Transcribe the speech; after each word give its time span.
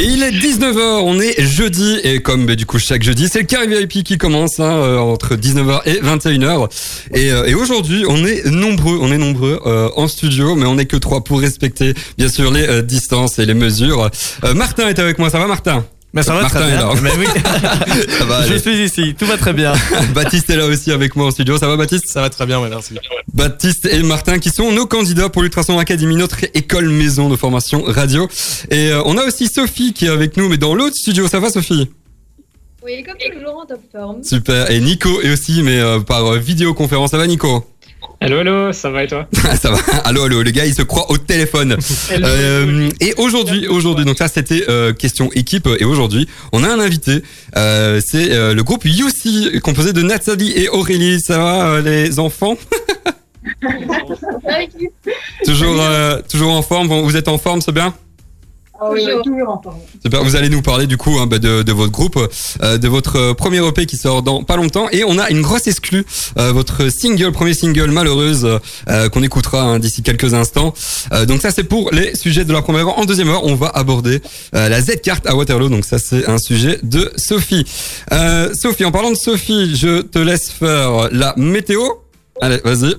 Et 0.00 0.04
il 0.04 0.22
est 0.22 0.30
19h, 0.30 1.00
on 1.02 1.18
est 1.18 1.42
jeudi 1.44 1.98
et 2.04 2.22
comme 2.22 2.46
bah, 2.46 2.54
du 2.54 2.66
coup 2.66 2.78
chaque 2.78 3.02
jeudi, 3.02 3.28
c'est 3.28 3.40
le 3.40 3.46
Carré 3.46 3.66
VIP 3.66 4.04
qui 4.04 4.16
commence 4.16 4.60
hein, 4.60 4.70
euh, 4.70 4.98
entre 4.98 5.34
19h 5.34 5.80
et 5.86 5.94
21h. 6.00 6.68
Et, 7.14 7.32
euh, 7.32 7.46
et 7.46 7.54
aujourd'hui, 7.54 8.04
on 8.08 8.24
est 8.24 8.46
nombreux, 8.46 8.96
on 9.02 9.10
est 9.10 9.18
nombreux 9.18 9.60
euh, 9.66 9.90
en 9.96 10.06
studio, 10.06 10.54
mais 10.54 10.66
on 10.66 10.76
n'est 10.76 10.86
que 10.86 10.96
trois 10.96 11.24
pour 11.24 11.40
respecter 11.40 11.94
bien 12.16 12.28
sûr 12.28 12.52
les 12.52 12.68
euh, 12.68 12.80
distances 12.80 13.40
et 13.40 13.44
les 13.44 13.54
mesures. 13.54 14.08
Euh, 14.44 14.54
Martin 14.54 14.86
est 14.86 15.00
avec 15.00 15.18
moi, 15.18 15.30
ça 15.30 15.40
va 15.40 15.48
Martin? 15.48 15.84
Mais 16.14 16.22
ça 16.22 16.32
va 16.34 16.40
Martin 16.40 16.60
très 16.60 16.70
est 16.70 16.76
bien. 16.76 16.88
là. 16.88 17.00
Mais 17.02 17.10
oui, 17.18 17.26
Ça 18.18 18.24
va 18.24 18.46
je 18.46 18.54
suis 18.54 18.82
ici, 18.84 19.14
tout 19.18 19.26
va 19.26 19.36
très 19.36 19.52
bien. 19.52 19.74
Baptiste 20.14 20.48
est 20.48 20.56
là 20.56 20.64
aussi 20.66 20.90
avec 20.90 21.14
moi 21.16 21.26
en 21.26 21.30
studio, 21.30 21.58
ça 21.58 21.68
va 21.68 21.76
Baptiste? 21.76 22.08
Ça 22.08 22.22
va 22.22 22.30
très 22.30 22.46
bien, 22.46 22.60
ouais, 22.60 22.70
merci. 22.70 22.94
Baptiste 23.34 23.84
et 23.86 24.02
Martin 24.02 24.38
qui 24.38 24.48
sont 24.48 24.72
nos 24.72 24.86
candidats 24.86 25.28
pour 25.28 25.42
l'Ultrason 25.42 25.78
Academy, 25.78 26.16
notre 26.16 26.44
école 26.54 26.88
maison 26.88 27.28
de 27.28 27.36
formation 27.36 27.82
radio. 27.86 28.26
Et 28.70 28.90
euh, 28.90 29.02
on 29.04 29.18
a 29.18 29.24
aussi 29.24 29.48
Sophie 29.48 29.92
qui 29.92 30.06
est 30.06 30.10
avec 30.10 30.36
nous, 30.38 30.48
mais 30.48 30.56
dans 30.56 30.74
l'autre 30.74 30.96
studio. 30.96 31.28
Ça 31.28 31.40
va 31.40 31.50
Sophie? 31.50 31.90
Oui, 32.82 33.02
comme 33.04 33.16
toujours 33.18 33.60
en 33.60 33.66
top 33.66 33.80
forme. 33.92 34.24
Super. 34.24 34.70
Et 34.70 34.80
Nico 34.80 35.20
est 35.20 35.30
aussi, 35.32 35.62
mais 35.62 35.78
euh, 35.78 36.00
par 36.00 36.24
euh, 36.24 36.38
vidéoconférence. 36.38 37.10
Ça 37.10 37.18
va 37.18 37.26
Nico? 37.26 37.66
Hello, 38.20 38.40
hello, 38.40 38.72
ça 38.72 38.90
va 38.90 39.04
et 39.04 39.06
toi 39.06 39.28
Ça 39.60 39.70
va. 39.70 39.78
Allô, 40.04 40.24
allô. 40.24 40.42
Le 40.42 40.50
gars, 40.50 40.66
il 40.66 40.74
se 40.74 40.82
croit 40.82 41.10
au 41.10 41.18
téléphone. 41.18 41.76
Euh, 42.10 42.88
et 43.00 43.14
aujourd'hui, 43.18 43.68
aujourd'hui, 43.68 44.04
donc 44.04 44.18
ça 44.18 44.28
c'était 44.28 44.64
euh, 44.68 44.92
question 44.92 45.30
équipe. 45.34 45.68
Et 45.78 45.84
aujourd'hui, 45.84 46.26
on 46.52 46.64
a 46.64 46.68
un 46.68 46.80
invité. 46.80 47.22
Euh, 47.56 48.00
c'est 48.04 48.32
euh, 48.32 48.54
le 48.54 48.64
groupe 48.64 48.84
UC 48.84 49.60
composé 49.60 49.92
de 49.92 50.02
Nathalie 50.02 50.52
et 50.56 50.68
Aurélie. 50.68 51.20
Ça 51.20 51.38
va 51.38 51.66
euh, 51.66 51.82
les 51.82 52.18
enfants 52.18 52.56
Toujours, 55.44 55.80
euh, 55.80 56.20
toujours 56.28 56.52
en 56.52 56.62
forme? 56.62 56.88
Bon, 56.88 57.02
vous 57.02 57.16
êtes 57.16 57.28
en 57.28 57.38
forme, 57.38 57.60
c'est 57.60 57.72
bien? 57.72 57.94
Ah 58.80 58.90
oui, 58.92 59.04
Toujours. 59.24 59.60
Super, 60.02 60.22
vous 60.22 60.36
allez 60.36 60.48
nous 60.48 60.62
parler 60.62 60.86
du 60.86 60.96
coup 60.96 61.18
hein, 61.18 61.26
bah, 61.26 61.40
de, 61.40 61.62
de 61.64 61.72
votre 61.72 61.90
groupe, 61.90 62.16
euh, 62.62 62.78
de 62.78 62.86
votre 62.86 63.16
euh, 63.16 63.34
premier 63.34 63.58
EP 63.66 63.86
qui 63.86 63.96
sort 63.96 64.22
dans 64.22 64.44
pas 64.44 64.56
longtemps 64.56 64.88
et 64.92 65.02
on 65.02 65.18
a 65.18 65.30
une 65.30 65.42
grosse 65.42 65.66
exclue, 65.66 66.06
euh, 66.38 66.52
votre 66.52 66.88
single, 66.88 67.32
premier 67.32 67.54
single 67.54 67.90
Malheureuse 67.90 68.60
euh, 68.88 69.08
qu'on 69.08 69.24
écoutera 69.24 69.62
hein, 69.62 69.78
d'ici 69.80 70.02
quelques 70.04 70.32
instants. 70.34 70.74
Euh, 71.12 71.26
donc 71.26 71.40
ça 71.42 71.50
c'est 71.50 71.64
pour 71.64 71.90
les 71.90 72.14
sujets 72.14 72.44
de 72.44 72.52
la 72.52 72.62
première 72.62 72.86
heure. 72.86 72.98
En 73.00 73.04
deuxième 73.04 73.28
heure, 73.30 73.44
on 73.44 73.56
va 73.56 73.68
aborder 73.68 74.22
euh, 74.54 74.68
la 74.68 74.80
Z-carte 74.80 75.26
à 75.26 75.34
Waterloo. 75.34 75.68
Donc 75.70 75.84
ça 75.84 75.98
c'est 75.98 76.28
un 76.28 76.38
sujet 76.38 76.78
de 76.84 77.10
Sophie. 77.16 77.64
Euh, 78.12 78.54
Sophie, 78.54 78.84
en 78.84 78.92
parlant 78.92 79.10
de 79.10 79.16
Sophie, 79.16 79.74
je 79.74 80.02
te 80.02 80.20
laisse 80.20 80.50
faire 80.50 81.08
la 81.10 81.34
météo. 81.36 81.82
Allez, 82.40 82.60
vas-y. 82.64 82.94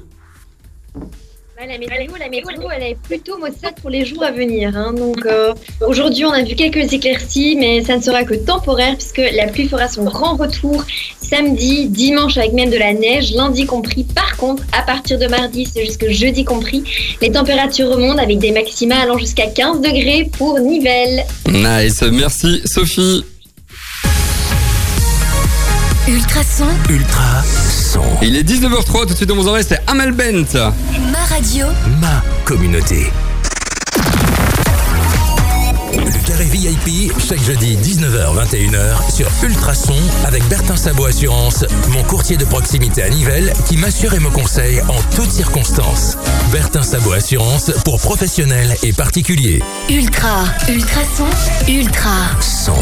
Ouais, 1.59 1.67
la 1.67 1.77
météo, 1.77 2.13
la 2.17 2.29
météo, 2.29 2.69
elle 2.73 2.83
est 2.83 2.95
plutôt 2.95 3.37
maussade 3.37 3.75
pour 3.81 3.89
les 3.89 4.05
jours 4.05 4.23
à 4.23 4.31
venir. 4.31 4.77
hein. 4.77 4.93
Donc 4.93 5.25
euh, 5.25 5.53
aujourd'hui, 5.85 6.23
on 6.23 6.31
a 6.31 6.41
vu 6.41 6.55
quelques 6.55 6.93
éclaircies, 6.93 7.57
mais 7.59 7.83
ça 7.83 7.97
ne 7.97 8.01
sera 8.01 8.23
que 8.23 8.33
temporaire 8.33 8.95
puisque 8.95 9.17
la 9.17 9.47
pluie 9.47 9.67
fera 9.67 9.89
son 9.89 10.05
grand 10.05 10.37
retour 10.37 10.85
samedi, 11.21 11.87
dimanche 11.87 12.37
avec 12.37 12.53
même 12.53 12.69
de 12.69 12.77
la 12.77 12.93
neige, 12.93 13.33
lundi 13.33 13.65
compris. 13.65 14.05
Par 14.05 14.37
contre, 14.37 14.63
à 14.71 14.83
partir 14.83 15.19
de 15.19 15.27
mardi, 15.27 15.65
c'est 15.65 15.83
jusque 15.85 16.07
jeudi 16.09 16.45
compris, 16.45 16.81
les 17.21 17.31
températures 17.31 17.89
remontent 17.89 18.21
avec 18.23 18.39
des 18.39 18.51
maxima 18.53 18.95
allant 18.95 19.17
jusqu'à 19.17 19.47
15 19.47 19.81
degrés 19.81 20.29
pour 20.37 20.59
Nivelles. 20.59 21.25
Nice, 21.45 22.01
merci 22.03 22.61
Sophie. 22.63 23.25
Ultrason, 26.09 26.65
Ultra 26.89 27.43
son. 27.43 28.01
Il 28.23 28.35
est 28.35 28.41
19h03, 28.41 29.01
tout 29.01 29.05
de 29.11 29.15
suite 29.15 29.29
dans 29.29 29.35
vos 29.35 29.47
oreilles, 29.47 29.63
c'est 29.67 29.79
Amel 29.85 30.11
Bent. 30.11 30.55
ma 31.11 31.23
radio, 31.35 31.67
Ma 32.01 32.23
communauté. 32.45 33.11
Le 35.93 36.27
carré 36.27 36.45
VIP, 36.45 37.11
chaque 37.19 37.43
jeudi 37.43 37.77
19h-21h 37.77 39.13
sur 39.15 39.27
Ultrason 39.43 39.93
avec 40.25 40.43
Bertin 40.47 40.75
Sabot 40.75 41.05
Assurance, 41.05 41.63
mon 41.89 42.01
courtier 42.03 42.37
de 42.37 42.45
proximité 42.45 43.03
à 43.03 43.09
Nivelles 43.09 43.53
qui 43.67 43.77
m'assure 43.77 44.13
et 44.15 44.19
me 44.19 44.29
conseille 44.31 44.81
en 44.81 44.99
toutes 45.15 45.31
circonstances. 45.31 46.17
Bertin 46.51 46.81
Sabot 46.81 47.13
Assurance 47.13 47.71
pour 47.85 47.99
professionnels 47.99 48.75
et 48.81 48.93
particuliers. 48.93 49.61
ultra, 49.89 50.45
ultrason, 50.67 51.27
ultra. 51.67 52.15
Son. 52.41 52.73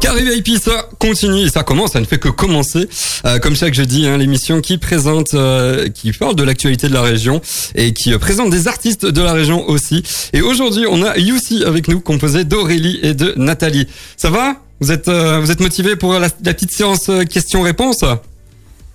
Carré 0.00 0.22
VIP, 0.22 0.58
ça 0.62 0.88
continue 0.98 1.40
et 1.42 1.48
ça 1.48 1.62
commence, 1.64 1.92
ça 1.92 2.00
ne 2.00 2.04
fait 2.04 2.18
que 2.18 2.28
commencer. 2.28 2.88
Euh, 3.24 3.38
comme 3.38 3.56
chaque 3.56 3.74
jeudi, 3.74 4.06
hein, 4.06 4.16
l'émission 4.16 4.60
qui 4.60 4.78
présente, 4.78 5.34
euh, 5.34 5.88
qui 5.88 6.12
parle 6.12 6.36
de 6.36 6.44
l'actualité 6.44 6.88
de 6.88 6.94
la 6.94 7.02
région 7.02 7.40
et 7.74 7.92
qui 7.92 8.12
euh, 8.12 8.18
présente 8.18 8.50
des 8.50 8.68
artistes 8.68 9.04
de 9.06 9.20
la 9.20 9.32
région 9.32 9.68
aussi. 9.68 10.02
Et 10.32 10.40
aujourd'hui, 10.40 10.86
on 10.88 11.02
a 11.02 11.18
Youssi 11.18 11.64
avec 11.64 11.88
nous, 11.88 12.00
composé 12.00 12.44
d'Aurélie 12.44 13.00
et 13.02 13.14
de 13.14 13.34
Nathalie. 13.36 13.88
Ça 14.16 14.30
va? 14.30 14.56
Vous 14.80 14.92
êtes, 14.92 15.08
euh, 15.08 15.40
vous 15.40 15.50
êtes 15.50 15.60
motivés 15.60 15.96
pour 15.96 16.12
la, 16.12 16.28
la 16.44 16.54
petite 16.54 16.70
séance 16.70 17.08
euh, 17.08 17.24
questions-réponses? 17.24 18.04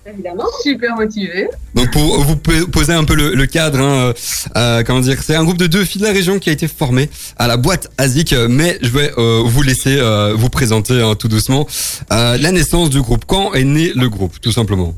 Évidemment. 0.06 0.44
Super 0.62 0.96
motivé. 0.96 1.48
Donc 1.74 1.90
pour 1.90 2.20
vous 2.20 2.36
po- 2.36 2.66
poser 2.70 2.92
un 2.92 3.04
peu 3.04 3.14
le, 3.14 3.34
le 3.34 3.46
cadre, 3.46 3.80
hein, 3.80 3.94
euh, 3.94 4.12
euh, 4.56 4.82
comment 4.86 5.00
dire, 5.00 5.22
c'est 5.22 5.34
un 5.34 5.44
groupe 5.44 5.56
de 5.56 5.66
deux 5.66 5.84
filles 5.84 6.02
de 6.02 6.06
la 6.06 6.12
région 6.12 6.38
qui 6.38 6.50
a 6.50 6.52
été 6.52 6.68
formé 6.68 7.08
à 7.38 7.46
la 7.46 7.56
boîte 7.56 7.90
ASIC, 7.96 8.34
euh, 8.34 8.46
mais 8.50 8.78
je 8.82 8.90
vais 8.90 9.12
euh, 9.16 9.42
vous 9.44 9.62
laisser 9.62 9.96
euh, 9.98 10.34
vous 10.36 10.50
présenter 10.50 11.00
hein, 11.00 11.14
tout 11.14 11.28
doucement 11.28 11.66
la 12.10 12.52
naissance 12.52 12.90
du 12.90 13.00
groupe. 13.00 13.24
Quand 13.26 13.54
est 13.54 13.64
né 13.64 13.92
le 13.96 14.08
groupe, 14.10 14.38
tout 14.40 14.52
simplement? 14.52 14.94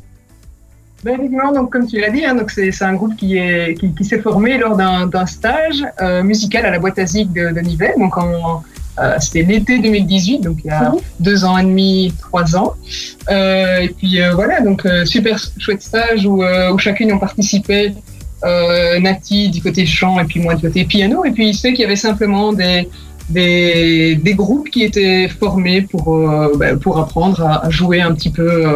Ben, 1.05 1.15
effectivement, 1.15 1.53
donc, 1.53 1.71
comme 1.71 1.87
tu 1.87 2.00
l'as 2.00 2.11
dit, 2.11 2.25
hein, 2.25 2.34
donc 2.34 2.50
c'est, 2.50 2.72
c'est 2.72 2.84
un 2.84 2.95
groupe 2.95 3.15
qui, 3.16 3.37
est, 3.37 3.78
qui, 3.78 3.95
qui 3.95 4.05
s'est 4.05 4.21
formé 4.21 4.59
lors 4.59 4.77
d'un, 4.77 5.06
d'un 5.06 5.27
stage 5.27 5.84
musical 6.25 6.66
à 6.66 6.71
la 6.72 6.81
boîte 6.81 6.99
ASIC 6.99 7.33
de, 7.33 7.53
de 7.53 7.61
Nivelles. 7.61 7.95
Donc 7.99 8.16
en, 8.19 8.65
euh, 8.99 9.17
c'était 9.21 9.43
l'été 9.43 9.79
2018, 9.79 10.41
donc 10.41 10.59
il 10.65 10.69
y 10.69 10.71
a 10.71 10.93
deux 11.21 11.45
ans 11.45 11.59
et 11.59 11.65
demi, 11.65 12.15
trois 12.19 12.57
ans. 12.57 12.75
Euh, 13.31 13.81
et 13.81 13.89
puis 13.89 14.21
euh, 14.21 14.34
voilà, 14.34 14.61
donc 14.61 14.87
euh, 14.87 15.05
super 15.05 15.39
chouette 15.59 15.83
stage 15.83 16.27
où, 16.27 16.43
euh, 16.43 16.73
où 16.73 16.79
chacune 16.79 17.12
ont 17.12 17.19
participé. 17.19 17.93
Euh, 18.45 19.01
Nati 19.01 19.49
du 19.49 19.62
côté 19.62 19.87
chant 19.87 20.21
et 20.21 20.25
puis 20.25 20.41
moi 20.41 20.55
du 20.55 20.62
côté 20.62 20.84
piano. 20.84 21.25
Et 21.25 21.31
puis 21.31 21.55
ceux 21.55 21.73
qui 21.73 21.83
avaient 21.83 21.97
simplement 21.97 22.53
des, 22.53 22.87
des, 23.31 24.15
des 24.15 24.34
groupes 24.34 24.69
qui 24.69 24.84
étaient 24.84 25.27
formés 25.28 25.81
pour, 25.81 26.15
euh, 26.15 26.53
ben, 26.57 26.78
pour 26.78 26.99
apprendre 26.99 27.43
à, 27.43 27.65
à 27.65 27.71
jouer 27.71 28.03
un 28.03 28.13
petit 28.13 28.31
peu 28.31 28.67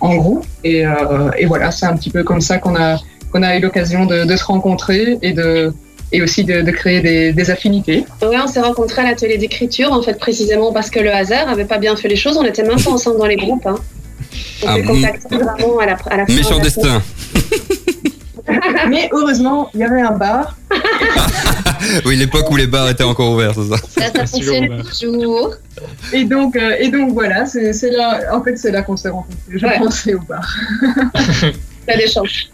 en 0.00 0.14
groupe. 0.16 0.44
Et, 0.62 0.86
euh, 0.86 1.30
et 1.38 1.46
voilà, 1.46 1.70
c'est 1.70 1.86
un 1.86 1.96
petit 1.96 2.10
peu 2.10 2.22
comme 2.22 2.42
ça 2.42 2.58
qu'on 2.58 2.76
a, 2.76 2.98
qu'on 3.32 3.42
a 3.42 3.56
eu 3.56 3.60
l'occasion 3.60 4.04
de, 4.04 4.24
de 4.24 4.36
se 4.36 4.44
rencontrer 4.44 5.18
et, 5.22 5.32
de, 5.32 5.72
et 6.12 6.22
aussi 6.22 6.44
de, 6.44 6.60
de 6.62 6.70
créer 6.70 7.00
des, 7.00 7.32
des 7.32 7.50
affinités. 7.50 8.04
Ouais, 8.22 8.36
on 8.42 8.46
s'est 8.46 8.60
rencontrés 8.60 9.02
à 9.02 9.04
l'atelier 9.06 9.38
d'écriture, 9.38 9.92
en 9.92 10.02
fait, 10.02 10.18
précisément 10.18 10.72
parce 10.72 10.90
que 10.90 11.00
le 11.00 11.12
hasard 11.12 11.48
avait 11.48 11.64
pas 11.64 11.78
bien 11.78 11.96
fait 11.96 12.08
les 12.08 12.16
choses. 12.16 12.36
On 12.36 12.42
n'était 12.42 12.62
même 12.64 12.80
pas 12.80 12.90
ensemble 12.90 13.18
dans 13.18 13.26
les 13.26 13.36
groupes. 13.36 13.66
Hein. 13.66 13.76
On 14.62 14.66
Ah 14.68 14.74
s'est 14.76 14.82
contactés 14.82 15.36
vraiment 15.36 15.78
à 15.78 15.86
la, 15.86 15.96
à 16.10 16.16
la 16.18 16.26
fin. 16.26 16.34
Méchant 16.34 16.58
de 16.58 16.64
destin. 16.64 17.02
Mais 18.90 19.08
heureusement, 19.12 19.70
il 19.74 19.80
y 19.80 19.84
avait 19.84 20.00
un 20.02 20.12
bar. 20.12 20.56
Oui, 22.04 22.14
l'époque 22.16 22.48
où 22.48 22.54
les 22.56 22.68
bars 22.68 22.88
étaient 22.88 23.02
encore 23.02 23.32
ouverts, 23.32 23.54
c'est 23.56 23.68
ça. 23.68 23.76
Ça, 23.88 24.12
ça 24.14 24.26
fonctionne 24.26 24.82
toujours. 24.84 25.54
Et 26.12 26.22
donc, 26.24 26.54
euh, 26.54 26.76
et 26.78 26.88
donc 26.90 27.12
voilà, 27.12 27.44
c'est, 27.44 27.72
là, 27.90 28.20
en 28.32 28.40
fait, 28.42 28.56
c'est 28.56 28.70
là 28.70 28.82
qu'on 28.82 28.96
s'est 28.96 29.08
rencontrés. 29.08 29.36
Je 29.48 29.66
Ouais. 29.66 29.78
pensais 29.78 30.14
au 30.14 30.20
bar. 30.20 30.46
A 31.88 31.96
des 31.96 32.06
chances. 32.06 32.50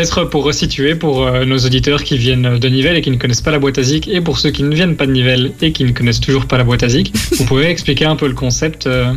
Peut-être 0.00 0.24
pour 0.24 0.44
resituer 0.44 0.94
pour 0.94 1.26
euh, 1.26 1.44
nos 1.44 1.58
auditeurs 1.58 2.02
qui 2.04 2.16
viennent 2.16 2.58
de 2.58 2.68
Nivelles 2.70 2.96
et 2.96 3.02
qui 3.02 3.10
ne 3.10 3.18
connaissent 3.18 3.42
pas 3.42 3.50
la 3.50 3.58
boîte 3.58 3.76
ASIC, 3.76 4.08
et 4.08 4.22
pour 4.22 4.38
ceux 4.38 4.50
qui 4.50 4.62
ne 4.62 4.74
viennent 4.74 4.96
pas 4.96 5.04
de 5.04 5.12
Nivelles 5.12 5.52
et 5.60 5.72
qui 5.72 5.84
ne 5.84 5.92
connaissent 5.92 6.20
toujours 6.20 6.46
pas 6.46 6.56
la 6.56 6.64
boîte 6.64 6.82
ASIC, 6.82 7.14
vous 7.36 7.44
pouvez 7.44 7.68
expliquer 7.68 8.06
un 8.06 8.16
peu 8.16 8.26
le 8.26 8.32
concept 8.32 8.86
euh, 8.86 9.12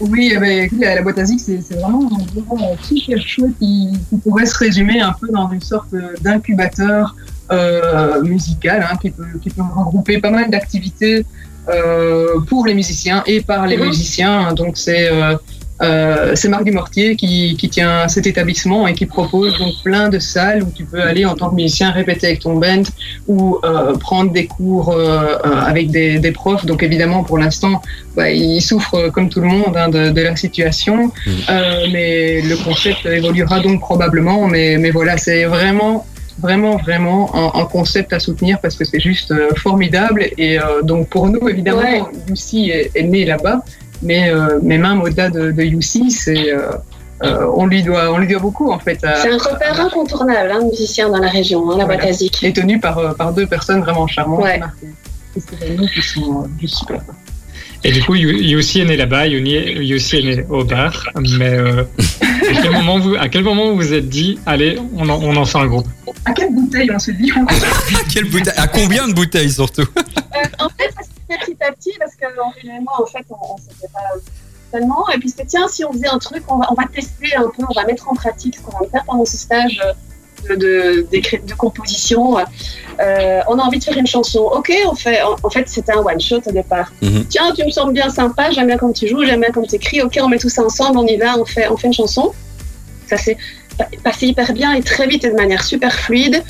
Oui, 0.00 0.32
eh 0.34 0.38
ben, 0.38 0.68
la, 0.80 0.96
la 0.96 1.02
boîte 1.02 1.18
ASIC, 1.18 1.38
c'est, 1.38 1.60
c'est 1.62 1.74
vraiment 1.76 2.10
un 2.10 2.40
endroit 2.40 2.76
super 2.82 3.24
chouette 3.24 3.52
qui, 3.60 3.90
qui 4.10 4.16
pourrait 4.16 4.46
se 4.46 4.58
résumer 4.58 4.98
un 5.00 5.12
peu 5.12 5.28
dans 5.32 5.48
une 5.52 5.60
sorte 5.62 5.94
d'incubateur 6.22 7.14
euh, 7.52 8.20
musical 8.22 8.84
hein, 8.90 8.96
qui, 9.00 9.10
peut, 9.10 9.22
qui 9.40 9.50
peut 9.50 9.62
regrouper 9.62 10.18
pas 10.18 10.30
mal 10.30 10.50
d'activités 10.50 11.24
euh, 11.68 12.40
pour 12.48 12.66
les 12.66 12.74
musiciens 12.74 13.22
et 13.26 13.42
par 13.42 13.68
les 13.68 13.76
Mhm. 13.76 13.86
musiciens. 13.86 14.52
Donc 14.54 14.76
c'est 14.76 15.08
euh, 15.08 15.36
euh, 15.82 16.32
c'est 16.34 16.48
Marc 16.48 16.64
Dumortier 16.64 17.16
qui, 17.16 17.56
qui 17.56 17.68
tient 17.68 18.08
cet 18.08 18.26
établissement 18.26 18.86
et 18.88 18.94
qui 18.94 19.06
propose 19.06 19.58
donc 19.58 19.74
plein 19.84 20.08
de 20.08 20.18
salles 20.18 20.62
où 20.62 20.70
tu 20.74 20.84
peux 20.84 21.02
aller 21.02 21.24
en 21.24 21.34
tant 21.34 21.50
que 21.50 21.54
musicien 21.54 21.90
répéter 21.90 22.28
avec 22.28 22.40
ton 22.40 22.56
band 22.56 22.82
ou 23.28 23.58
euh, 23.64 23.94
prendre 23.96 24.32
des 24.32 24.46
cours 24.46 24.90
euh, 24.90 25.36
euh, 25.44 25.70
avec 25.72 25.90
des, 25.90 26.18
des 26.18 26.32
profs. 26.32 26.64
Donc 26.64 26.82
évidemment 26.82 27.24
pour 27.24 27.38
l'instant 27.38 27.82
bah, 28.16 28.30
il 28.30 28.60
souffre 28.60 28.94
euh, 28.94 29.10
comme 29.10 29.28
tout 29.28 29.40
le 29.40 29.48
monde 29.48 29.76
hein, 29.76 29.88
de, 29.88 30.10
de 30.10 30.22
la 30.22 30.36
situation, 30.36 31.12
Euh, 31.48 31.86
mais 31.92 32.40
le 32.42 32.56
concept 32.56 33.04
évoluera 33.06 33.60
donc 33.60 33.80
probablement. 33.80 34.46
Mais, 34.46 34.78
mais 34.78 34.90
voilà, 34.90 35.16
c'est 35.16 35.44
vraiment 35.44 36.06
vraiment 36.38 36.76
vraiment 36.76 37.34
un, 37.34 37.60
un 37.62 37.64
concept 37.64 38.12
à 38.12 38.18
soutenir 38.20 38.58
parce 38.60 38.76
que 38.76 38.84
c'est 38.84 39.00
juste 39.00 39.30
euh, 39.30 39.48
formidable. 39.56 40.20
Et 40.38 40.58
euh, 40.58 40.82
donc 40.82 41.08
pour 41.08 41.28
nous 41.28 41.48
évidemment 41.48 42.08
Lucy 42.28 42.70
est, 42.70 42.90
est 42.94 43.04
né 43.04 43.24
là-bas 43.24 43.58
mais 44.02 44.30
euh, 44.30 44.58
mais 44.62 44.78
même 44.78 45.00
au-delà 45.02 45.30
de, 45.30 45.50
de 45.52 45.62
c'est 46.10 46.52
euh, 46.52 46.70
euh, 47.24 47.46
on 47.56 47.66
lui 47.66 47.82
doit 47.82 48.12
on 48.12 48.18
lui 48.18 48.26
doit 48.28 48.40
beaucoup 48.40 48.70
en 48.70 48.78
fait 48.78 48.98
C'est 49.00 49.30
un 49.32 49.38
repère 49.38 49.80
incontournable, 49.80 50.50
hein, 50.52 50.60
musicien 50.70 51.08
dans 51.08 51.18
la 51.18 51.28
région, 51.28 51.70
hein, 51.70 51.78
la 51.78 51.84
boîte 51.86 51.98
Voilà. 51.98 52.10
ASIC. 52.12 52.44
et 52.44 52.52
tenu 52.52 52.78
par 52.80 53.14
par 53.16 53.32
deux 53.32 53.46
personnes 53.46 53.80
vraiment 53.80 54.06
charmantes 54.06 54.42
Ouais. 54.42 54.58
Marc 54.58 54.74
et- 54.82 54.86
artistes 55.38 55.52
événements 55.62 55.86
qui 55.86 56.02
sont 56.02 56.46
juste 56.60 56.76
super. 56.76 57.00
Et 57.84 57.92
du 57.92 58.02
coup, 58.02 58.14
You- 58.16 58.30
Yussi 58.40 58.80
est 58.80 58.84
né 58.86 58.96
là-bas, 58.96 59.26
Yussi 59.28 60.16
est 60.16 60.22
né 60.22 60.44
au 60.48 60.64
bar. 60.64 61.06
Mais 61.38 61.50
euh, 61.50 61.84
à, 62.20 62.62
quel 62.62 62.72
moment 62.72 62.98
vous, 62.98 63.14
à 63.16 63.28
quel 63.28 63.44
moment 63.44 63.68
vous 63.70 63.76
vous 63.76 63.92
êtes 63.92 64.08
dit, 64.08 64.38
allez, 64.46 64.78
on 64.96 65.08
en, 65.08 65.22
on 65.22 65.36
en 65.36 65.44
fait 65.44 65.58
un 65.58 65.66
groupe? 65.66 65.86
À 66.24 66.32
quelle 66.32 66.52
bouteille 66.54 66.90
on 66.92 66.98
se 66.98 67.10
dit 67.12 67.30
on- 67.36 67.44
À, 67.46 68.02
quelle 68.12 68.24
bouteille, 68.24 68.54
à 68.56 68.66
combien 68.66 69.06
de 69.06 69.12
bouteilles 69.12 69.50
surtout? 69.52 69.82
Euh, 69.98 70.48
en 70.58 70.68
fait 70.70 70.90
petit 71.34 71.56
à 71.60 71.72
petit 71.72 71.92
parce 71.98 72.14
que 72.14 72.26
Henri 72.40 72.68
et 72.76 72.80
moi, 72.80 72.94
en 73.02 73.06
fait, 73.06 73.24
on, 73.30 73.54
on 73.54 73.56
s'était 73.58 73.92
pas 73.92 74.00
tellement. 74.72 75.08
Et 75.10 75.18
puis 75.18 75.28
c'était 75.28 75.44
tiens, 75.46 75.68
si 75.68 75.84
on 75.84 75.92
faisait 75.92 76.08
un 76.08 76.18
truc, 76.18 76.42
on 76.48 76.58
va, 76.58 76.66
on 76.70 76.74
va 76.74 76.84
tester 76.92 77.34
un 77.36 77.44
peu, 77.44 77.62
on 77.68 77.72
va 77.74 77.84
mettre 77.84 78.08
en 78.08 78.14
pratique 78.14 78.56
ce 78.56 78.60
qu'on 78.62 78.78
va 78.84 78.90
faire 78.90 79.04
pendant 79.04 79.24
ce 79.24 79.36
stage 79.36 79.80
de, 80.48 81.06
de, 81.10 81.54
composition. 81.54 82.38
Euh, 83.00 83.40
on 83.48 83.58
a 83.58 83.62
envie 83.62 83.78
de 83.78 83.84
faire 83.84 83.96
une 83.96 84.06
chanson. 84.06 84.40
Ok, 84.40 84.72
on 84.90 84.94
fait. 84.94 85.22
En, 85.22 85.36
en 85.42 85.50
fait, 85.50 85.68
c'était 85.68 85.92
un 85.92 85.98
one 85.98 86.20
shot 86.20 86.40
au 86.46 86.52
départ. 86.52 86.92
Mhm. 87.02 87.24
Tiens, 87.26 87.52
tu 87.52 87.64
me 87.64 87.70
sembles 87.70 87.92
bien 87.92 88.08
sympa, 88.10 88.50
j'aime 88.50 88.66
bien 88.68 88.76
comme 88.78 88.92
tu 88.92 89.08
joues, 89.08 89.24
j'aime 89.24 89.40
bien 89.40 89.50
comme 89.50 89.66
tu 89.66 89.76
écris. 89.76 90.02
Ok, 90.02 90.18
on 90.22 90.28
met 90.28 90.38
tout 90.38 90.48
ça 90.48 90.62
ensemble, 90.64 90.98
on 90.98 91.06
y 91.06 91.16
va, 91.16 91.38
on 91.38 91.44
fait, 91.44 91.68
on 91.68 91.76
fait 91.76 91.88
une 91.88 91.94
chanson. 91.94 92.32
Ça 93.08 93.16
s'est 93.16 93.36
pa- 93.78 93.88
passé 94.02 94.26
hyper 94.26 94.52
bien 94.52 94.72
et 94.74 94.82
très 94.82 95.06
vite 95.06 95.24
et 95.24 95.30
de 95.30 95.36
manière 95.36 95.62
super 95.64 95.94
fluide. 95.94 96.42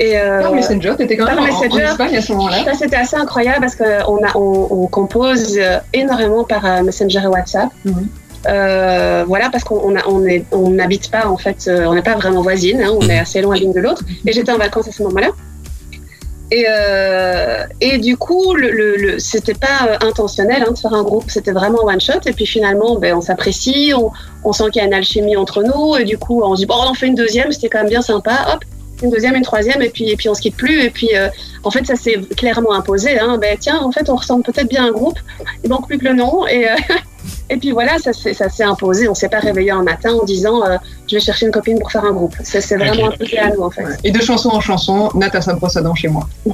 Et 0.00 0.18
euh, 0.18 0.40
Par 0.42 0.52
Messenger, 0.54 0.94
t'étais 0.96 1.16
quand 1.16 1.26
même 1.26 1.38
en, 1.38 1.42
en 1.42 1.46
Messenger. 1.60 1.82
Espagne 1.84 2.16
à 2.16 2.22
ce 2.22 2.32
moment-là. 2.32 2.64
ça, 2.64 2.72
c'était 2.74 2.96
assez 2.96 3.16
incroyable 3.16 3.60
parce 3.60 3.76
qu'on 3.76 4.24
a, 4.24 4.36
on, 4.36 4.68
on 4.70 4.86
compose 4.86 5.56
euh, 5.58 5.78
énormément 5.92 6.44
par 6.44 6.64
euh, 6.64 6.82
Messenger 6.82 7.20
et 7.24 7.26
WhatsApp. 7.26 7.68
Mhm. 7.84 8.08
Euh, 8.48 9.24
voilà, 9.28 9.50
parce 9.50 9.62
qu'on 9.64 9.94
on 10.52 10.70
n'habite 10.70 11.10
pas, 11.10 11.28
en 11.28 11.36
fait, 11.36 11.66
euh, 11.68 11.84
on 11.86 11.94
n'est 11.94 12.02
pas 12.02 12.14
vraiment 12.16 12.42
voisines, 12.42 12.80
hein, 12.82 12.90
on 12.92 13.04
Mhm. 13.04 13.10
est 13.10 13.18
assez 13.20 13.40
loin 13.40 13.54
l'une 13.56 13.72
de 13.72 13.80
l'autre. 13.80 14.02
Et 14.26 14.32
j'étais 14.32 14.50
en 14.50 14.58
vacances 14.58 14.88
à 14.88 14.92
ce 14.92 15.02
moment-là. 15.04 15.28
Et, 16.50 16.66
euh, 16.68 17.64
et 17.80 17.96
du 17.98 18.16
coup, 18.18 18.54
le, 18.54 18.70
le, 18.70 18.96
le- 18.96 19.18
c'était 19.18 19.54
pas 19.54 19.88
euh, 19.88 20.06
intentionnel 20.06 20.62
hein, 20.66 20.72
de 20.72 20.78
faire 20.78 20.92
un 20.92 21.02
groupe, 21.02 21.24
c'était 21.30 21.52
vraiment 21.52 21.82
one 21.84 21.98
shot. 22.00 22.20
Et 22.26 22.32
puis 22.32 22.44
finalement, 22.46 22.96
ben, 22.96 23.14
on 23.16 23.22
s'apprécie, 23.22 23.92
on, 23.96 24.10
on 24.44 24.52
sent 24.52 24.64
qu'il 24.70 24.82
y 24.82 24.84
a 24.84 24.86
une 24.86 24.92
alchimie 24.92 25.34
entre 25.36 25.62
nous. 25.62 25.96
Et 25.96 26.04
du 26.04 26.18
coup, 26.18 26.42
on 26.44 26.54
se 26.54 26.60
dit, 26.60 26.66
bon, 26.66 26.74
on 26.78 26.88
en 26.90 26.94
fait 26.94 27.06
une 27.06 27.14
deuxième, 27.14 27.52
c'était 27.52 27.68
quand 27.70 27.78
même 27.78 27.88
bien 27.88 28.02
sympa. 28.02 28.32
Hop, 28.52 28.64
une 29.02 29.10
deuxième, 29.10 29.34
une 29.34 29.42
troisième, 29.42 29.82
et 29.82 29.90
puis, 29.90 30.10
et 30.10 30.16
puis 30.16 30.28
on 30.28 30.34
se 30.34 30.40
quitte 30.40 30.56
plus. 30.56 30.82
Et 30.82 30.90
puis, 30.90 31.10
euh, 31.14 31.28
en 31.64 31.70
fait, 31.70 31.86
ça 31.86 31.96
s'est 31.96 32.18
clairement 32.36 32.72
imposé. 32.72 33.18
Hein. 33.18 33.38
Ben, 33.38 33.56
tiens, 33.58 33.80
en 33.80 33.92
fait, 33.92 34.08
on 34.10 34.16
ressemble 34.16 34.42
peut-être 34.44 34.68
bien 34.68 34.84
à 34.84 34.88
un 34.88 34.92
groupe. 34.92 35.18
Il 35.64 35.70
manque 35.70 35.86
plus 35.86 35.98
que 35.98 36.04
le 36.04 36.14
nom. 36.14 36.46
Et, 36.46 36.68
euh, 36.68 36.74
et 37.50 37.56
puis 37.56 37.70
voilà, 37.72 37.98
ça 37.98 38.12
s'est 38.12 38.34
ça 38.34 38.48
s'est 38.48 38.64
imposé. 38.64 39.08
On 39.08 39.14
s'est 39.14 39.28
pas 39.28 39.40
réveillé 39.40 39.70
un 39.70 39.82
matin 39.82 40.12
en 40.20 40.24
disant, 40.24 40.64
euh, 40.64 40.76
je 41.10 41.16
vais 41.16 41.20
chercher 41.20 41.46
une 41.46 41.52
copine 41.52 41.78
pour 41.78 41.90
faire 41.90 42.04
un 42.04 42.12
groupe. 42.12 42.34
Ça 42.42 42.60
s'est 42.60 42.76
vraiment 42.76 43.06
Ok. 43.08 43.14
imposé 43.14 43.38
à 43.38 43.50
nous, 43.50 43.62
en 43.62 43.70
fait. 43.70 43.82
Ouais. 43.84 43.96
Et 44.04 44.10
de 44.10 44.20
chanson 44.22 44.48
en 44.50 44.60
chanson, 44.60 45.10
Nat 45.14 45.30
a 45.34 45.40
sa 45.40 45.54
brosse 45.54 45.76
à 45.76 45.82
dents 45.82 45.94
chez 45.94 46.08
moi. 46.08 46.28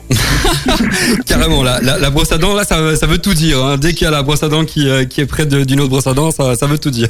Carrément, 1.27 1.63
la, 1.63 1.81
la, 1.81 1.99
la 1.99 2.11
brosse 2.11 2.33
à 2.33 2.39
dents, 2.39 2.55
là, 2.55 2.65
ça, 2.65 2.97
ça 2.97 3.07
veut 3.07 3.19
tout 3.19 3.35
dire. 3.35 3.63
hein. 3.65 3.77
Dès 3.79 3.93
qu'il 3.93 4.05
y 4.05 4.09
a 4.09 4.11
la 4.11 4.23
brosse 4.23 4.43
à 4.43 4.49
dents 4.49 4.65
qui, 4.65 4.89
euh, 4.89 5.05
qui 5.05 5.21
est 5.21 5.27
près 5.27 5.47
de- 5.47 5.65
d'une 5.65 5.81
autre 5.81 5.91
brosse 5.91 6.07
à 6.07 6.15
dents, 6.15 6.31
ça, 6.31 6.55
ça 6.55 6.67
veut 6.67 6.79
tout 6.79 6.91
dire. 6.91 7.09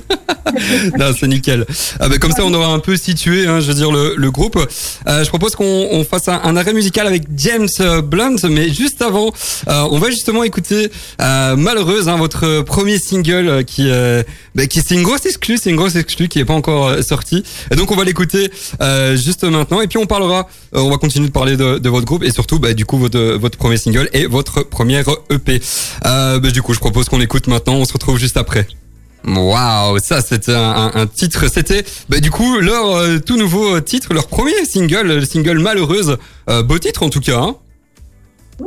non, 0.99 1.07
c'est 1.19 1.27
nickel. 1.29 1.65
Ah, 2.01 2.09
bah, 2.09 2.19
comme 2.19 2.33
ça, 2.33 2.43
on 2.45 2.53
aura 2.55 2.69
un 2.73 2.79
peu 2.79 2.97
situé, 2.97 3.47
hein, 3.47 3.61
je 3.61 3.67
veux 3.69 3.75
dire, 3.75 3.91
le, 3.93 4.15
le 4.17 4.31
groupe. 4.31 4.57
Euh, 5.09 5.25
je 5.25 5.29
propose 5.29 5.55
qu'on 5.55 5.89
on 5.91 6.05
fasse 6.05 6.29
un, 6.29 6.41
un 6.43 6.57
arrêt 6.57 6.73
musical 6.73 7.07
avec 7.07 7.25
James 7.37 7.69
Blunt, 8.05 8.37
mais 8.49 8.69
juste 8.71 9.03
avant, 9.03 9.33
euh, 9.69 9.85
on 9.91 9.99
va 9.99 10.11
justement 10.11 10.43
écouter 10.45 10.91
euh, 11.21 11.57
Malheureuse, 11.57 12.09
hein, 12.09 12.17
votre 12.17 12.63
premier 12.63 12.99
single 12.99 13.49
euh, 13.49 13.63
qui, 13.69 13.91
euh, 13.91 14.23
bah, 14.55 14.67
qui 14.67 14.81
c'est 14.81 14.95
une 14.95 15.03
grosse 15.03 15.27
exclue, 15.27 15.59
c'est 15.63 15.71
une 15.71 15.77
grosse 15.77 15.97
exclue 15.97 16.29
qui 16.29 16.39
est 16.39 16.45
pas 16.45 16.55
encore 16.55 16.89
euh, 16.89 17.03
sortie. 17.03 17.43
Et 17.71 17.77
donc, 17.77 17.91
on 17.91 17.97
va 17.97 18.05
l'écouter 18.05 18.51
euh, 18.81 19.17
juste 19.17 19.45
maintenant. 19.45 19.81
Et 19.81 19.87
puis, 19.87 19.99
on 19.99 20.07
parlera, 20.07 20.49
euh, 20.75 20.81
on 20.81 20.91
va 20.91 20.97
continuer 20.97 21.29
de 21.29 21.33
parler 21.33 21.57
de, 21.57 21.79
de 21.79 21.89
votre 21.89 22.07
groupe 22.07 22.25
et 22.25 22.31
surtout, 22.31 22.59
bah, 22.59 22.73
du 22.75 22.85
coup, 22.87 22.99
votre, 22.99 23.19
votre 23.37 23.59
premier 23.59 23.77
single 23.77 24.09
et 24.13 24.27
votre 24.27 24.63
première 24.63 25.05
EP. 25.31 25.61
Euh, 26.07 26.39
bah, 26.41 26.51
du 26.51 26.63
coup, 26.63 26.75
je 26.75 26.81
propose 26.81 27.09
qu'on 27.09 27.21
écoute 27.21 27.47
maintenant. 27.47 27.75
On 27.75 27.85
se 27.85 27.93
retrouve 27.93 28.19
juste 28.19 28.37
après. 28.37 28.67
Waouh, 29.27 29.99
ça 29.99 30.21
c'était 30.23 30.55
un, 30.55 30.61
un- 30.63 30.93
un 30.95 31.07
titre, 31.09 31.49
c'était 31.53 31.85
bah, 32.09 32.21
du 32.21 32.31
coup 32.31 32.61
leur 32.61 32.95
euh, 32.95 33.19
tout 33.19 33.37
nouveau 33.37 33.81
titre, 33.81 34.15
leur 34.15 34.29
premier 34.29 34.65
single, 34.65 35.09
le 35.09 35.25
single 35.25 35.59
Malheureuse, 35.59 36.17
Euh, 36.49 36.63
beau 36.63 36.79
titre 36.79 37.03
en 37.03 37.11
tout 37.11 37.21
cas. 37.21 37.39
Hein. 37.41 37.57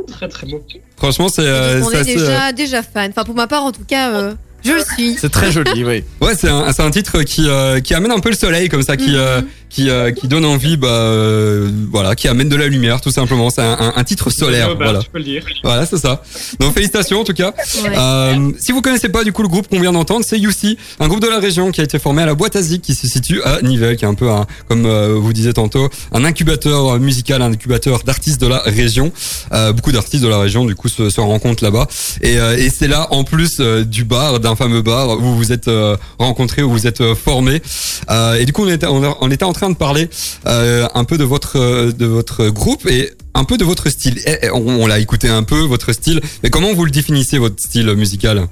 Très 0.08 0.28
très 0.28 0.46
beau. 0.46 0.62
Franchement, 0.98 1.28
c'est 1.30 1.42
euh, 1.42 1.80
on 1.82 1.88
c'est 1.90 1.96
est 1.96 2.00
assez, 2.00 2.14
déjà, 2.16 2.52
déjà 2.52 2.82
fan. 2.82 3.10
Enfin, 3.10 3.24
pour 3.24 3.34
ma 3.34 3.46
part, 3.46 3.64
en 3.64 3.72
tout 3.72 3.84
cas, 3.86 4.12
euh, 4.12 4.34
je 4.64 4.72
le 4.72 4.82
suis. 4.94 5.16
C'est 5.20 5.30
très 5.30 5.50
joli, 5.52 5.84
oui. 5.84 6.04
euh, 6.22 6.26
ouais, 6.26 6.34
c'est 6.38 6.48
un, 6.48 6.72
c'est 6.72 6.82
un 6.82 6.90
titre 6.90 7.22
qui 7.22 7.48
euh, 7.48 7.80
qui 7.80 7.94
amène 7.94 8.10
un 8.12 8.20
peu 8.20 8.30
le 8.30 8.36
soleil 8.36 8.68
comme 8.68 8.82
ça, 8.82 8.96
qui 8.96 9.16
euh, 9.16 9.40
Mhm. 9.40 9.46
Qui 9.72 9.88
euh, 9.90 10.12
qui 10.12 10.28
donne 10.28 10.44
envie, 10.44 10.76
bah 10.76 10.88
euh, 10.88 11.70
voilà, 11.90 12.14
qui 12.14 12.28
amène 12.28 12.48
de 12.48 12.56
la 12.56 12.66
lumière 12.68 13.00
tout 13.00 13.10
simplement. 13.10 13.50
C'est 13.50 13.62
un, 13.62 13.72
un- 13.78 13.92
un 13.96 14.04
titre 14.04 14.30
solaire, 14.30 14.74
voilà, 14.76 15.00
Tu 15.00 15.10
peux 15.10 15.18
le 15.18 15.24
dire. 15.24 15.44
voilà, 15.64 15.86
c'est 15.86 15.96
ça. 15.98 16.22
Donc 16.60 16.74
félicitations 16.74 17.20
en 17.20 17.24
tout 17.24 17.32
cas. 17.32 17.52
Ouais. 17.82 17.90
Euh, 17.96 18.50
si 18.58 18.72
vous 18.72 18.82
connaissez 18.82 19.08
pas 19.08 19.24
du 19.24 19.32
coup 19.32 19.42
le 19.42 19.48
groupe 19.48 19.68
qu'on 19.68 19.80
vient 19.80 19.92
d'entendre, 19.92 20.24
c'est 20.26 20.38
UC, 20.38 20.76
un 21.00 21.08
groupe 21.08 21.20
de 21.20 21.28
la 21.28 21.38
région 21.38 21.70
qui 21.72 21.80
a 21.80 21.84
été 21.84 21.98
formé 21.98 22.22
à 22.22 22.26
la 22.26 22.34
boîte 22.34 22.56
Azic 22.56 22.82
qui 22.82 22.94
se 22.94 23.06
situe 23.08 23.42
à 23.42 23.62
Nivelles, 23.62 23.96
qui 23.96 24.04
est 24.04 24.08
un 24.08 24.14
peu 24.14 24.30
un, 24.30 24.46
comme 24.68 24.84
euh, 24.86 25.14
vous 25.18 25.32
disiez 25.32 25.52
tantôt, 25.52 25.88
un 26.12 26.24
incubateur 26.24 26.98
musical, 27.00 27.40
un 27.42 27.52
incubateur 27.52 28.02
d'artistes 28.04 28.40
de 28.40 28.46
la 28.46 28.58
région. 28.58 29.12
Euh, 29.52 29.72
beaucoup 29.72 29.92
d'artistes 29.92 30.22
de 30.22 30.28
la 30.28 30.38
région 30.38 30.64
du 30.64 30.74
coup 30.74 30.88
se, 30.88 31.08
se 31.10 31.20
rencontrent 31.20 31.64
là-bas 31.64 31.86
et, 32.20 32.38
euh, 32.38 32.56
et 32.56 32.68
c'est 32.70 32.88
là 32.88 33.08
en 33.10 33.24
plus 33.24 33.56
euh, 33.60 33.84
du 33.84 34.04
bar, 34.04 34.40
d'un 34.40 34.56
fameux 34.56 34.82
bar 34.82 35.08
où 35.18 35.20
vous 35.20 35.36
vous 35.36 35.52
êtes 35.52 35.68
euh, 35.68 35.96
rencontrés, 36.18 36.62
où 36.62 36.70
vous 36.70 36.86
êtes 36.86 37.00
euh, 37.00 37.14
formés. 37.14 37.62
Euh, 38.10 38.34
et 38.34 38.44
du 38.44 38.52
coup 38.52 38.64
on 38.64 38.68
était, 38.68 38.86
on 38.86 39.30
était 39.30 39.44
en 39.44 39.52
train 39.52 39.61
de 39.70 39.76
parler 39.76 40.08
euh, 40.46 40.88
un 40.94 41.04
peu 41.04 41.18
de 41.18 41.24
votre 41.24 41.58
euh, 41.58 41.92
de 41.92 42.06
votre 42.06 42.48
groupe 42.48 42.86
et 42.86 43.10
un 43.34 43.44
peu 43.44 43.56
de 43.56 43.64
votre 43.64 43.88
style. 43.90 44.18
Et 44.26 44.50
on 44.50 44.82
on 44.82 44.86
l'a 44.86 44.98
écouté 44.98 45.28
un 45.28 45.42
peu 45.42 45.60
votre 45.60 45.92
style, 45.92 46.20
mais 46.42 46.50
comment 46.50 46.72
vous 46.72 46.84
le 46.84 46.90
définissez 46.90 47.38
votre 47.38 47.60
style 47.60 47.92
musical? 47.94 48.46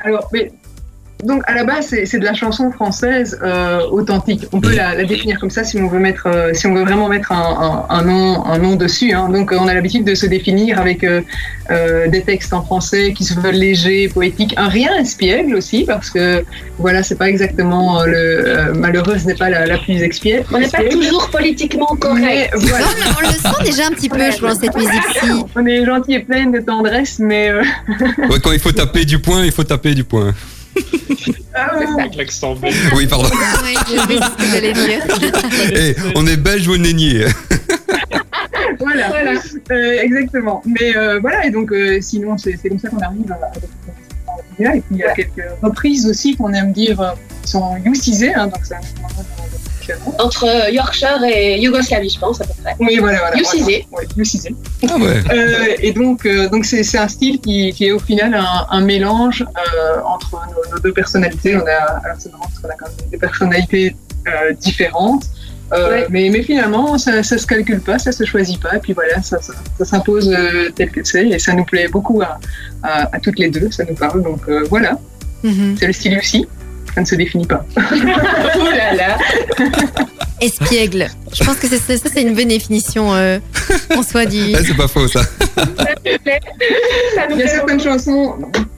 Alors, 0.00 0.28
mais, 0.32 0.52
donc 1.22 1.42
à 1.46 1.54
la 1.54 1.64
base, 1.64 1.86
c'est 1.88 2.06
c'est 2.06 2.18
de 2.18 2.24
la 2.24 2.34
chanson 2.34 2.70
française 2.70 3.38
euh, 3.42 3.80
authentique. 3.90 4.46
On 4.52 4.60
peut 4.60 4.74
la, 4.74 4.94
la 4.94 5.04
définir 5.04 5.38
comme 5.40 5.50
ça 5.50 5.64
si 5.64 5.80
on 5.80 5.88
veut 5.88 5.98
mettre, 5.98 6.26
euh, 6.26 6.52
si 6.52 6.66
on 6.66 6.74
veut 6.74 6.82
vraiment 6.84 7.08
mettre 7.08 7.32
un, 7.32 7.86
un, 7.88 7.94
un 7.98 8.02
nom, 8.02 8.44
un 8.44 8.58
nom 8.58 8.76
dessus. 8.76 9.12
Hein. 9.12 9.28
Donc, 9.28 9.52
euh, 9.52 9.56
on 9.60 9.68
a 9.68 9.74
l'habitude 9.74 10.04
de 10.04 10.14
se 10.14 10.26
définir 10.26 10.80
avec 10.80 11.04
euh, 11.04 11.20
euh, 11.70 12.08
des 12.08 12.22
textes 12.22 12.52
en 12.52 12.62
français 12.62 13.12
qui 13.16 13.24
se 13.24 13.34
veulent 13.38 13.54
légers, 13.54 14.08
poétiques, 14.08 14.54
un 14.56 14.68
rien 14.68 14.94
espiègle 14.96 15.54
aussi, 15.54 15.84
parce 15.84 16.10
que 16.10 16.44
voilà, 16.78 17.02
c'est 17.02 17.16
pas 17.16 17.28
exactement 17.28 18.00
euh, 18.00 18.06
le 18.06 18.14
euh, 18.48 18.74
malheureuse 18.74 19.24
n'est 19.26 19.34
pas 19.34 19.48
la, 19.50 19.66
la 19.66 19.78
plus 19.78 20.02
expiègle. 20.02 20.44
On 20.52 20.58
n'est 20.58 20.68
pas 20.68 20.82
toujours 20.84 21.30
politiquement 21.30 21.88
Mais 21.92 21.98
correct. 22.00 22.50
voilà. 22.56 22.84
Non, 22.84 22.92
mais 22.98 23.06
on 23.16 23.28
le 23.28 23.34
sent 23.34 23.64
déjà 23.64 23.86
un 23.86 23.90
petit 23.90 24.08
peu, 24.08 24.18
je 24.30 24.38
pense, 24.38 24.58
cette 24.58 24.76
musique-ci. 24.76 25.44
On 25.56 25.66
est 25.66 25.84
gentil 25.84 26.14
et 26.14 26.20
pleine 26.20 26.50
de 26.52 26.58
tendresse, 26.60 27.18
mais 27.18 27.50
euh, 27.50 27.62
Ouais, 28.28 28.40
quand 28.42 28.52
il 28.52 28.58
faut 28.58 28.72
taper 28.72 29.04
du 29.04 29.18
point, 29.18 29.44
il 29.44 29.52
faut 29.52 29.64
taper 29.64 29.94
du 29.94 30.04
point. 30.04 30.34
Avec 31.54 32.14
l'accent 32.16 32.54
belge. 32.54 32.74
Oui, 32.96 33.06
pardon. 33.06 33.28
Oui, 33.62 33.74
sais 33.74 33.96
ce 33.96 34.36
que 34.36 34.44
j'allais 34.52 34.72
dire. 34.72 35.02
Eh, 35.74 35.94
on 36.14 36.26
est 36.26 36.36
belge 36.36 36.68
ou 36.68 36.76
nénier. 36.76 37.26
voilà, 38.78 39.08
voilà. 39.08 39.32
Euh, 39.70 40.02
exactement. 40.02 40.62
Mais 40.66 40.96
euh, 40.96 41.18
voilà, 41.20 41.46
et 41.46 41.50
donc 41.50 41.72
euh, 41.72 42.00
sinon, 42.00 42.38
c'est 42.38 42.56
comme 42.68 42.78
ça 42.78 42.88
qu'on 42.88 42.98
arrive 42.98 43.30
à 43.32 43.52
Et 44.60 44.80
puis 44.80 44.82
il 44.92 44.96
y 44.98 45.04
a 45.04 45.12
quelques 45.12 45.44
reprises 45.62 46.06
aussi 46.06 46.36
qu'on 46.36 46.52
aime 46.52 46.72
dire 46.72 47.14
qui 47.42 47.50
sont 47.50 47.76
youcisées, 47.84 48.34
hein, 48.34 48.46
donc 48.46 48.60
c'est 48.62 48.74
un 48.74 48.80
Entre 50.18 50.44
euh, 50.44 50.70
Yorkshire 50.70 51.20
et 51.24 51.58
Yougoslavie, 51.60 52.08
je 52.10 52.18
pense, 52.18 52.40
à 52.40 52.44
peu 52.44 52.52
près. 52.62 52.74
Oui, 52.80 52.98
voilà, 52.98 53.18
voilà. 53.18 53.36
Voilà. 53.90 54.06
Ouais. 54.08 54.08
Ah 54.90 54.96
ouais. 54.96 55.22
Euh, 55.32 55.76
et 55.80 55.92
donc, 55.92 56.26
euh, 56.26 56.48
donc 56.48 56.64
c'est 56.64 56.98
un 56.98 57.08
style 57.08 57.40
qui, 57.40 57.72
qui 57.72 57.86
est 57.86 57.92
au 57.92 57.98
final 57.98 58.34
un, 58.34 58.66
un 58.70 58.80
mélange 58.80 59.42
euh, 59.42 60.00
entre 60.04 60.32
nos, 60.48 60.74
nos 60.74 60.80
deux 60.80 60.92
personnalités. 60.92 61.56
On 61.56 61.60
a, 61.66 62.00
alors 62.04 62.16
c'est 62.18 62.30
marrant 62.32 62.44
parce 62.44 62.58
qu'on 62.60 62.68
a 62.68 62.74
quand 62.74 62.86
même 62.86 63.10
des 63.10 63.18
personnalités 63.18 63.96
euh, 64.28 64.52
différentes. 64.54 65.24
Euh, 65.24 65.88
Ouais. 65.88 66.06
mais, 66.10 66.28
mais 66.30 66.42
finalement, 66.42 66.98
ça, 66.98 67.22
ça 67.22 67.38
se 67.38 67.46
calcule 67.46 67.80
pas, 67.80 67.98
ça 67.98 68.12
se 68.12 68.24
choisit 68.26 68.60
pas, 68.60 68.76
et 68.76 68.78
puis 68.78 68.92
voilà, 68.92 69.22
ça, 69.22 69.40
ça, 69.40 69.54
ça 69.78 69.84
s'impose 69.86 70.28
euh, 70.30 70.68
tel 70.76 70.90
que 70.90 71.02
c'est, 71.02 71.26
et 71.26 71.38
ça 71.38 71.54
nous 71.54 71.64
plaît 71.64 71.88
beaucoup 71.88 72.20
à, 72.20 72.38
à, 72.82 73.08
à 73.16 73.18
toutes 73.20 73.38
les 73.38 73.48
deux, 73.48 73.70
ça 73.70 73.82
nous 73.88 73.94
parle, 73.94 74.22
donc 74.22 74.40
euh, 74.50 74.66
voilà, 74.68 74.98
Mhm. 75.42 75.76
c'est 75.78 75.86
le 75.86 75.94
style 75.94 76.18
aussi, 76.18 76.46
ça 76.94 77.00
ne 77.00 77.06
se 77.06 77.14
définit 77.14 77.46
pas. 77.46 77.64
Oh 77.76 78.64
là 78.70 78.94
là. 78.94 79.18
Espiègle. 80.40 81.08
Je 81.32 81.44
pense 81.44 81.56
que 81.56 81.68
c'est 81.68 81.78
ça, 81.78 81.96
ça, 81.96 82.08
c'est 82.12 82.22
une 82.22 82.34
bonne 82.34 82.48
définition 82.48 83.14
euh, 83.14 83.38
en 83.96 84.02
soi 84.02 84.26
du. 84.26 84.52
C'est 84.66 84.76
pas 84.76 84.88
faux 84.88 85.06
ça. 85.06 85.20
Il 86.04 87.36
y 87.38 87.42
a 87.42 87.48
certaines 87.48 87.80
chansons 87.80 88.34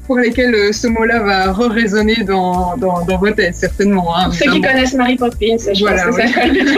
pour 0.06 0.18
lesquelles 0.18 0.54
euh, 0.54 0.73
ce 0.73 0.87
mot-là 0.88 1.21
va 1.23 1.52
re-résonner 1.52 2.23
dans, 2.25 2.76
dans, 2.76 3.04
dans 3.06 3.16
vos 3.18 3.30
têtes, 3.30 3.54
certainement. 3.56 4.14
Hein, 4.14 4.25
Pour 4.26 4.35
ceux 4.35 4.50
qui 4.52 4.61
connaissent 4.61 4.92
Mary 4.94 5.16
Poppins, 5.16 5.56
je 5.73 5.80
Voilà, 5.80 6.04
pense 6.04 6.16
que 6.16 6.28
ça. 6.28 6.35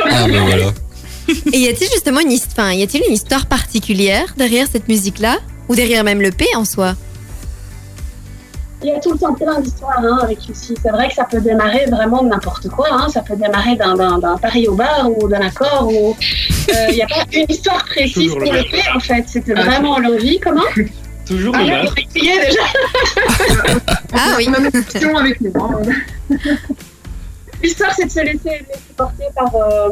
Ah 0.08 0.26
ben 0.28 0.44
voilà. 0.44 0.72
Et 1.52 1.58
y 1.58 1.68
a-t-il 1.68 1.90
justement 1.90 2.20
une, 2.20 2.32
enfin, 2.52 2.72
y 2.72 2.84
a-t-il 2.84 3.02
une 3.08 3.14
histoire 3.14 3.46
particulière 3.46 4.34
derrière 4.36 4.68
cette 4.70 4.86
musique-là? 4.88 5.38
Ou 5.68 5.74
derrière 5.74 6.04
même 6.04 6.20
le 6.22 6.30
P 6.30 6.46
en 6.54 6.64
soi? 6.64 6.94
Il 8.86 8.92
y 8.92 8.94
a 8.94 9.00
tout 9.00 9.10
le 9.10 9.18
temps 9.18 9.34
plein 9.34 9.58
d'histoires 9.60 9.98
hein, 9.98 10.20
avec 10.22 10.46
Lucie. 10.46 10.74
C'est 10.80 10.90
vrai 10.90 11.08
que 11.08 11.14
ça 11.14 11.24
peut 11.24 11.40
démarrer 11.40 11.86
vraiment 11.90 12.22
de 12.22 12.28
n'importe 12.28 12.68
quoi. 12.68 12.86
hein. 12.92 13.08
Ça 13.08 13.20
peut 13.20 13.34
démarrer 13.34 13.74
d'un, 13.74 13.96
d'un, 13.96 14.18
d'un 14.18 14.36
pari 14.36 14.68
au 14.68 14.74
bar 14.76 15.08
ou 15.10 15.26
d'un 15.26 15.40
accord 15.40 15.88
ou 15.92 16.16
Il 16.68 16.94
n'y 16.94 17.02
a 17.02 17.06
pas 17.08 17.24
une 17.32 17.46
histoire 17.48 17.84
précise 17.84 18.30
pour 18.32 18.52
le 18.52 18.62
fait, 18.62 18.88
en 18.94 19.00
fait. 19.00 19.24
C'était 19.26 19.54
Ah. 19.56 19.62
vraiment 19.64 19.98
l'envie. 19.98 20.38
Comment 20.38 20.62
Toujours 21.26 21.52
Ah, 21.58 21.62
le 21.64 21.66
là, 21.66 21.82
déjà. 22.14 22.60
Ah 24.14 24.34
oui. 24.36 24.46
Notre 24.50 24.70
question 24.70 25.16
avec 25.16 25.40
nous. 25.40 25.52
L'histoire, 27.64 27.92
c'est 27.92 28.04
de 28.04 28.10
se 28.12 28.20
laisser, 28.20 28.38
laisser 28.44 28.80
porter 28.96 29.24
par, 29.34 29.52
euh, 29.56 29.88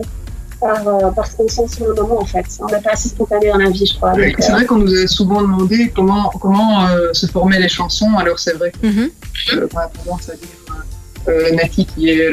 par, 0.60 0.86
euh, 0.88 1.10
par 1.10 1.26
ce 1.26 1.36
qu'on 1.36 1.48
sent 1.48 1.68
sur 1.76 1.86
le 1.88 1.94
moment, 1.94 2.20
en 2.20 2.24
fait. 2.24 2.44
On 2.60 2.66
n'est 2.66 2.80
pas 2.80 2.92
assez 2.92 3.08
spontané 3.08 3.48
dans 3.50 3.58
la 3.58 3.70
vie, 3.70 3.86
je 3.86 3.94
crois. 3.96 4.12
C'est 4.14 4.50
euh, 4.50 4.52
vrai 4.54 4.64
qu'on 4.66 4.76
nous 4.76 4.94
a 4.94 5.06
souvent 5.06 5.42
demandé 5.42 5.92
comment, 5.94 6.30
comment 6.40 6.86
euh, 6.88 7.12
se 7.12 7.26
formaient 7.26 7.58
les 7.60 7.68
chansons. 7.68 8.16
Alors 8.18 8.38
c'est 8.38 8.54
vrai 8.54 8.72
Mhm. 8.82 9.10
euh, 9.54 9.68
on 9.74 9.78
a 9.78 9.86
tendance 9.88 10.28
à 10.30 10.34
dire 10.36 10.48
euh, 10.63 10.63
Nati 11.52 11.86
qui 11.86 12.10
est 12.10 12.30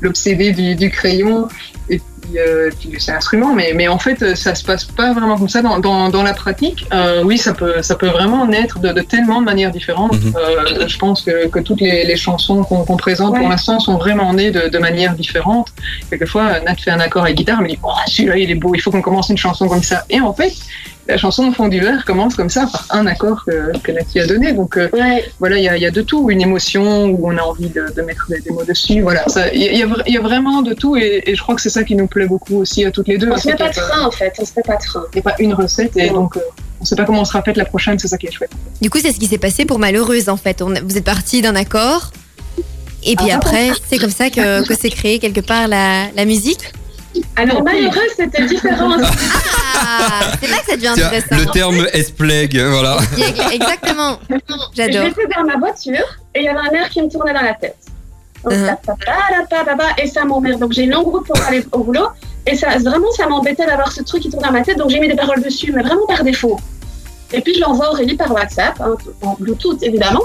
l'obsédée 0.00 0.52
du, 0.52 0.74
du 0.74 0.90
crayon 0.90 1.48
et 1.90 1.98
puis, 1.98 2.38
euh, 2.38 2.70
puis 2.80 2.88
de 2.88 2.98
cet 2.98 3.14
instrument, 3.16 3.54
mais, 3.54 3.72
mais 3.74 3.88
en 3.88 3.98
fait 3.98 4.22
euh, 4.22 4.34
ça 4.34 4.54
se 4.54 4.64
passe 4.64 4.84
pas 4.86 5.12
vraiment 5.12 5.36
comme 5.36 5.50
ça 5.50 5.60
dans, 5.60 5.78
dans, 5.78 6.08
dans 6.08 6.22
la 6.22 6.32
pratique. 6.32 6.86
Euh, 6.94 7.22
oui, 7.22 7.36
ça 7.36 7.52
peut, 7.52 7.82
ça 7.82 7.94
peut 7.94 8.08
vraiment 8.08 8.46
naître 8.46 8.78
de, 8.78 8.90
de 8.92 9.02
tellement 9.02 9.40
de 9.40 9.44
manières 9.44 9.70
différentes. 9.70 10.14
Mhm. 10.14 10.32
Euh, 10.36 10.88
je 10.88 10.96
pense 10.98 11.20
que, 11.22 11.48
que 11.48 11.58
toutes 11.58 11.82
les, 11.82 12.04
les 12.04 12.16
chansons 12.16 12.62
qu'on 12.64 12.96
présente 12.96 13.34
Ouais. 13.34 13.40
pour 13.40 13.48
l'instant 13.50 13.78
sont 13.80 13.96
vraiment 13.98 14.32
nées 14.32 14.50
de, 14.50 14.68
de 14.68 14.78
manières 14.78 15.14
différentes. 15.14 15.68
Quelquefois, 16.08 16.60
Nat 16.60 16.76
fait 16.76 16.90
un 16.90 17.00
accord 17.00 17.24
à 17.24 17.32
guitare, 17.32 17.58
elle 17.58 17.64
me 17.64 17.70
dit 17.70 17.78
oh, 17.82 17.90
celui-là 18.06 18.36
il 18.38 18.50
est 18.50 18.54
beau, 18.54 18.74
il 18.74 18.80
faut 18.80 18.90
qu'on 18.90 19.02
commence 19.02 19.28
une 19.28 19.36
chanson 19.36 19.68
comme 19.68 19.82
ça. 19.82 20.04
Et 20.08 20.20
en 20.20 20.32
fait, 20.32 20.52
la 21.06 21.16
chanson 21.18 21.52
Fond 21.52 21.68
du 21.68 21.80
verre 21.80 22.04
commence 22.04 22.34
comme 22.34 22.48
ça 22.48 22.66
par 22.72 22.86
un 22.90 23.06
accord 23.06 23.44
que, 23.44 23.76
que 23.78 23.92
Nati 23.92 24.20
a 24.20 24.26
donné. 24.26 24.52
Donc 24.52 24.76
euh, 24.76 24.88
ouais. 24.92 25.24
voilà, 25.38 25.58
il 25.58 25.64
y 25.64 25.68
a, 25.68 25.76
il 25.76 25.82
y 25.82 25.86
a 25.86 25.90
de 25.90 26.02
tout, 26.02 26.30
une 26.30 26.40
émotion 26.40 27.06
où 27.06 27.28
on 27.30 27.36
a 27.36 27.42
envie 27.42 27.68
de, 27.68 27.86
de 27.94 28.02
mettre 28.02 28.26
des, 28.28 28.40
des 28.40 28.50
mots 28.50 28.64
dessus. 28.64 29.00
Voilà, 29.02 29.24
il 29.52 29.62
y, 29.62 29.82
a- 29.82 29.86
y 30.06 30.12
y 30.12 30.16
vraiment 30.16 30.62
de 30.62 30.72
tout 30.74 30.96
et, 30.96 31.22
et 31.26 31.34
je 31.34 31.42
crois 31.42 31.54
que 31.54 31.60
c'est 31.60 31.68
ça 31.70 31.84
qui 31.84 31.94
nous 31.96 32.06
plaît 32.06 32.26
beaucoup 32.26 32.56
aussi 32.56 32.84
à 32.84 32.90
toutes 32.90 33.08
les 33.08 33.18
deux. 33.18 33.30
On 33.30 33.36
se 33.36 33.48
met 33.48 33.56
pas 33.56 33.68
de 33.68 33.74
frein, 33.74 34.04
en 34.06 34.10
fait. 34.10 34.32
On 34.38 34.44
se 34.44 34.52
met 34.56 34.62
pas 34.62 34.76
de 34.76 34.82
frein. 34.82 35.04
il 35.12 35.16
n'y 35.16 35.20
a 35.20 35.22
pas 35.30 35.34
une 35.38 35.54
recette 35.54 35.96
et 35.96 36.08
Non. 36.08 36.14
donc 36.22 36.36
euh, 36.36 36.40
on 36.80 36.84
sait 36.84 36.96
pas 36.96 37.04
comment 37.04 37.20
on 37.22 37.24
sera 37.24 37.42
faite 37.42 37.56
la 37.56 37.64
prochaine, 37.64 37.98
c'est 37.98 38.08
ça 38.08 38.18
qui 38.18 38.26
est 38.26 38.30
chouette. 38.32 38.50
Du 38.82 38.90
coup, 38.90 38.98
c'est 39.00 39.12
ce 39.12 39.18
qui 39.18 39.26
s'est 39.26 39.38
passé 39.38 39.64
pour 39.64 39.78
Malheureuse 39.78 40.28
en 40.28 40.36
fait. 40.36 40.62
On- 40.62 40.72
vous 40.84 40.96
êtes 40.96 41.04
parti 41.04 41.40
d'un 41.42 41.54
accord. 41.54 42.10
Et 43.06 43.16
puis 43.16 43.26
Ah. 43.30 43.36
après, 43.36 43.68
c'est 43.88 43.98
comme 43.98 44.10
ça 44.10 44.30
que, 44.30 44.66
que 44.66 44.74
s'est 44.74 44.88
créée 44.90 45.18
quelque 45.18 45.40
part 45.42 45.68
la, 45.68 46.06
la 46.16 46.24
musique. 46.24 46.72
Alors, 47.36 47.62
malheureux, 47.62 48.00
c'était 48.16 48.46
différent. 48.46 48.96
Ah, 49.74 50.20
c'est 50.40 50.48
là 50.48 50.56
que 50.58 50.66
ça 50.66 50.76
devient 50.76 50.92
Tiens, 50.94 51.06
intéressant. 51.06 51.36
le 51.36 51.46
terme 51.46 51.86
S-Plague, 51.92 52.58
voilà. 52.58 52.98
Exactement. 53.52 54.18
J'adore. 54.74 55.04
J'étais 55.06 55.34
dans 55.36 55.44
ma 55.44 55.56
voiture 55.56 56.04
et 56.34 56.40
il 56.40 56.44
y 56.44 56.48
avait 56.48 56.58
un 56.58 56.70
air 56.72 56.88
qui 56.90 57.02
me 57.02 57.08
tournait 57.08 57.34
dans 57.34 57.42
la 57.42 57.54
tête. 57.54 57.76
Donc, 58.44 58.52
ta, 58.52 58.76
ta, 58.76 58.94
ta, 58.94 59.46
ta, 59.48 59.64
ta, 59.64 59.74
ta, 59.76 60.02
et 60.02 60.06
ça 60.06 60.24
m'emmerde. 60.24 60.60
Donc 60.60 60.72
j'ai 60.72 60.82
une 60.82 60.90
longue 60.90 61.08
route 61.08 61.26
pour 61.26 61.40
aller 61.42 61.64
au 61.72 61.78
boulot. 61.78 62.08
Et 62.46 62.54
ça, 62.56 62.68
vraiment, 62.78 63.10
ça 63.16 63.26
m'embêtait 63.26 63.64
d'avoir 63.66 63.90
ce 63.90 64.02
truc 64.02 64.22
qui 64.22 64.30
tourne 64.30 64.44
dans 64.44 64.52
ma 64.52 64.62
tête. 64.62 64.76
Donc 64.76 64.90
j'ai 64.90 65.00
mis 65.00 65.08
des 65.08 65.16
paroles 65.16 65.42
dessus, 65.42 65.72
mais 65.72 65.82
vraiment 65.82 66.06
par 66.06 66.22
défaut. 66.24 66.60
Et 67.32 67.40
puis 67.40 67.54
je 67.54 67.60
l'envoie 67.60 67.86
à 67.86 67.90
Aurélie 67.90 68.16
par 68.16 68.30
WhatsApp, 68.32 68.78
hein, 68.80 68.96
en 69.22 69.34
Bluetooth 69.40 69.82
évidemment. 69.82 70.24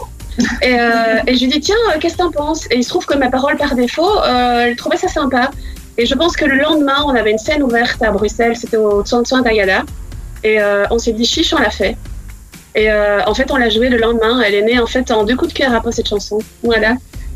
Et, 0.61 0.79
euh, 0.79 1.19
et 1.27 1.35
je 1.35 1.39
lui 1.41 1.47
dis, 1.47 1.59
tiens, 1.59 1.75
euh, 1.89 1.97
qu'est-ce 1.99 2.13
que 2.13 2.19
t'en 2.19 2.31
penses? 2.31 2.65
Et 2.71 2.75
il 2.77 2.83
se 2.83 2.89
trouve 2.89 3.05
que 3.05 3.17
mes 3.17 3.29
paroles 3.29 3.57
par 3.57 3.75
défaut, 3.75 4.19
euh, 4.21 4.67
elle 4.67 4.75
trouvait 4.75 4.97
ça 4.97 5.07
sympa. 5.07 5.51
Et 5.99 6.05
je 6.05 6.15
pense 6.15 6.35
que 6.37 6.45
le 6.45 6.55
lendemain, 6.55 7.03
on 7.05 7.09
avait 7.09 7.31
une 7.31 7.37
scène 7.37 7.61
ouverte 7.61 8.01
à 8.01 8.09
Bruxelles, 8.11 8.55
c'était 8.55 8.77
au 8.77 9.03
Tsuan 9.03 9.43
d'Agada. 9.43 9.83
Et 10.45 10.61
euh, 10.61 10.85
on 10.91 10.97
s'est 10.97 11.11
dit, 11.11 11.25
chiche, 11.25 11.53
on 11.53 11.59
l'a 11.59 11.69
fait. 11.69 11.97
Et 12.73 12.89
euh, 12.89 13.19
en 13.25 13.33
fait, 13.33 13.51
on 13.51 13.57
l'a 13.57 13.69
joué 13.69 13.89
le 13.89 13.97
lendemain. 13.97 14.41
Elle 14.45 14.55
est 14.55 14.61
née 14.61 14.79
en 14.79 14.87
fait 14.87 15.11
en 15.11 15.25
deux 15.25 15.35
coups 15.35 15.51
de 15.53 15.57
cœur 15.57 15.73
après 15.73 15.91
cette 15.91 16.07
chanson. 16.07 16.39
Voilà. 16.63 16.95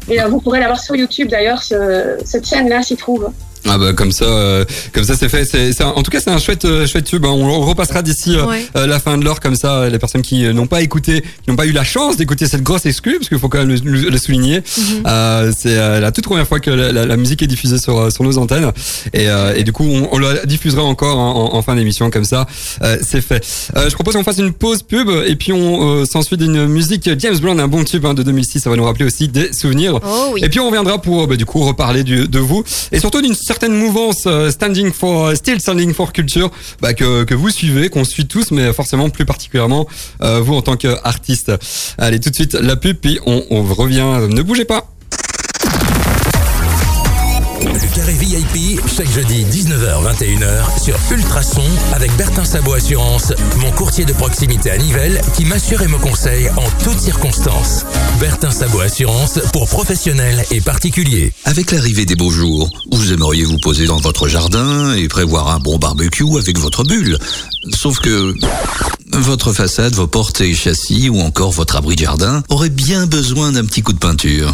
Et 0.09 0.21
euh, 0.21 0.27
vous 0.27 0.39
pourrez 0.39 0.61
la 0.61 0.67
voir 0.67 0.79
sur 0.79 0.95
YouTube 0.95 1.27
d'ailleurs, 1.29 1.61
ce- 1.61 2.17
cette 2.23 2.45
scène-là 2.45 2.81
s'y 2.83 2.95
trouve. 2.95 3.29
Ah 3.67 3.77
bah 3.77 3.93
comme 3.93 4.11
ça, 4.11 4.25
euh, 4.25 4.65
comme 4.91 5.03
ça 5.05 5.15
c'est 5.15 5.29
fait. 5.29 5.45
C'est, 5.45 5.81
en 5.83 6.03
tout 6.03 6.11
cas 6.11 6.19
c'est 6.19 6.29
un 6.31 6.37
chouette, 6.37 6.65
euh, 6.65 6.85
chouette 6.85 7.05
tube. 7.05 7.23
hein. 7.25 7.29
On 7.29 7.61
repassera 7.61 8.01
d'ici 8.01 8.35
euh, 8.35 8.45
Ouais. 8.45 8.65
euh, 8.75 8.87
la 8.87 8.99
fin 8.99 9.17
de 9.17 9.23
l'heure 9.23 9.39
comme 9.39 9.55
ça. 9.55 9.83
euh, 9.83 9.89
Les 9.89 9.99
personnes 9.99 10.21
qui 10.21 10.43
n'ont 10.53 10.67
pas 10.67 10.81
écouté, 10.81 11.21
qui 11.21 11.49
n'ont 11.49 11.55
pas 11.55 11.65
eu 11.65 11.71
la 11.71 11.83
chance 11.83 12.17
d'écouter 12.17 12.45
cette 12.47 12.63
grosse 12.63 12.85
exclue, 12.85 13.17
parce 13.19 13.29
qu'il 13.29 13.39
faut 13.39 13.47
quand 13.49 13.59
même 13.65 13.69
le, 13.69 14.09
le- 14.09 14.17
souligner. 14.17 14.57
Mhm. 14.77 15.03
Euh, 15.07 15.51
c'est 15.57 15.77
euh, 15.77 15.99
la 15.99 16.11
toute 16.11 16.25
première 16.25 16.47
fois 16.47 16.59
que 16.59 16.69
la, 16.71 16.91
la- 16.91 17.05
la 17.05 17.17
musique 17.17 17.41
est 17.41 17.47
diffusée 17.47 17.77
sur, 17.77 18.11
sur 18.11 18.23
nos 18.23 18.37
antennes. 18.37 18.71
Et, 19.13 19.29
euh, 19.29 19.53
et 19.55 19.63
du 19.63 19.71
coup 19.71 19.85
on, 19.85 20.09
on 20.11 20.17
la 20.19 20.45
diffusera 20.45 20.83
encore 20.83 21.17
en, 21.17 21.53
en- 21.53 21.55
en 21.55 21.61
fin 21.61 21.75
d'émission 21.75 22.09
comme 22.09 22.25
ça. 22.25 22.45
Euh, 22.83 22.97
c'est 23.01 23.21
fait. 23.21 23.45
Euh, 23.77 23.89
je 23.89 23.93
propose 23.95 24.13
qu'on 24.15 24.23
fasse 24.23 24.37
une 24.39 24.53
pause 24.53 24.83
pub 24.83 25.09
et 25.25 25.35
puis 25.35 25.53
on 25.53 26.01
euh, 26.01 26.05
s'ensuit 26.05 26.37
d'une 26.37 26.67
musique 26.67 27.09
James 27.19 27.37
Brown, 27.37 27.59
un 27.59 27.67
bon 27.67 27.83
tube 27.83 28.05
hein, 28.05 28.13
de 28.13 28.23
2006. 28.23 28.59
Ça 28.61 28.69
va 28.69 28.75
nous 28.75 28.83
rappeler 28.85 29.05
aussi 29.05 29.27
des 29.29 29.53
souvenirs. 29.53 29.99
Oh 30.05 30.31
oui. 30.33 30.41
Et 30.43 30.49
puis 30.49 30.59
on 30.59 30.67
reviendra 30.67 31.01
pour 31.01 31.27
bah, 31.27 31.35
du 31.35 31.45
coup 31.45 31.59
reparler 31.63 32.03
du, 32.03 32.27
de 32.27 32.39
vous 32.39 32.63
et 32.91 32.99
surtout 32.99 33.21
d'une 33.21 33.33
certaine 33.53 33.75
mouvance 33.75 34.23
euh, 34.25 34.49
standing 34.49 34.91
for 34.91 35.35
still 35.35 35.59
standing 35.59 35.93
for 35.93 36.11
culture 36.11 36.49
bah, 36.81 36.95
que, 36.95 37.23
que 37.23 37.35
vous 37.35 37.51
suivez, 37.51 37.89
qu'on 37.89 38.03
suit 38.03 38.25
tous, 38.25 38.49
mais 38.49 38.73
forcément 38.73 39.11
plus 39.11 39.25
particulièrement 39.25 39.85
euh, 40.23 40.39
vous 40.39 40.55
en 40.55 40.63
tant 40.63 40.75
qu'artiste. 40.75 41.51
Allez 41.99 42.19
tout 42.19 42.31
de 42.31 42.35
suite 42.35 42.53
la 42.55 42.75
pub 42.75 42.97
puis 42.97 43.19
on, 43.27 43.43
on 43.51 43.61
revient. 43.61 44.27
Ne 44.27 44.41
bougez 44.41 44.65
pas. 44.65 44.92
Le 47.65 47.95
carré 47.95 48.13
VIP, 48.13 48.81
chaque 48.87 49.09
jeudi 49.09 49.45
19h-21h 49.45 50.83
sur 50.83 50.99
Ultrason 51.11 51.63
avec 51.93 52.13
Bertin 52.17 52.43
Sabot 52.43 52.73
Assurance, 52.73 53.31
mon 53.57 53.71
courtier 53.71 54.03
de 54.03 54.11
proximité 54.11 54.71
à 54.71 54.77
Nivelles 54.77 55.21
qui 55.33 55.45
m'assure 55.45 55.81
et 55.81 55.87
me 55.87 55.97
conseille 55.97 56.49
en 56.49 56.83
toutes 56.83 56.99
circonstances. 56.99 57.85
Bertin 58.19 58.51
Sabot 58.51 58.81
Assurance 58.81 59.39
pour 59.53 59.67
professionnels 59.69 60.43
et 60.51 60.59
particuliers. 60.59 61.31
Avec 61.45 61.71
l'arrivée 61.71 62.05
des 62.05 62.15
beaux 62.15 62.31
jours, 62.31 62.69
vous 62.91 63.13
aimeriez 63.13 63.45
vous 63.45 63.59
poser 63.59 63.85
dans 63.85 63.99
votre 63.99 64.27
jardin 64.27 64.93
et 64.95 65.07
prévoir 65.07 65.49
un 65.49 65.59
bon 65.59 65.77
barbecue 65.77 66.37
avec 66.37 66.59
votre 66.59 66.83
bulle. 66.83 67.17
Sauf 67.71 67.99
que 67.99 68.35
votre 69.13 69.53
façade, 69.53 69.93
vos 69.95 70.07
portes 70.07 70.41
et 70.41 70.53
châssis 70.53 71.09
ou 71.09 71.21
encore 71.21 71.51
votre 71.51 71.75
abri 71.75 71.95
de 71.95 72.01
jardin 72.01 72.43
auraient 72.49 72.69
bien 72.69 73.05
besoin 73.05 73.51
d'un 73.51 73.65
petit 73.65 73.81
coup 73.81 73.93
de 73.93 73.99
peinture. 73.99 74.53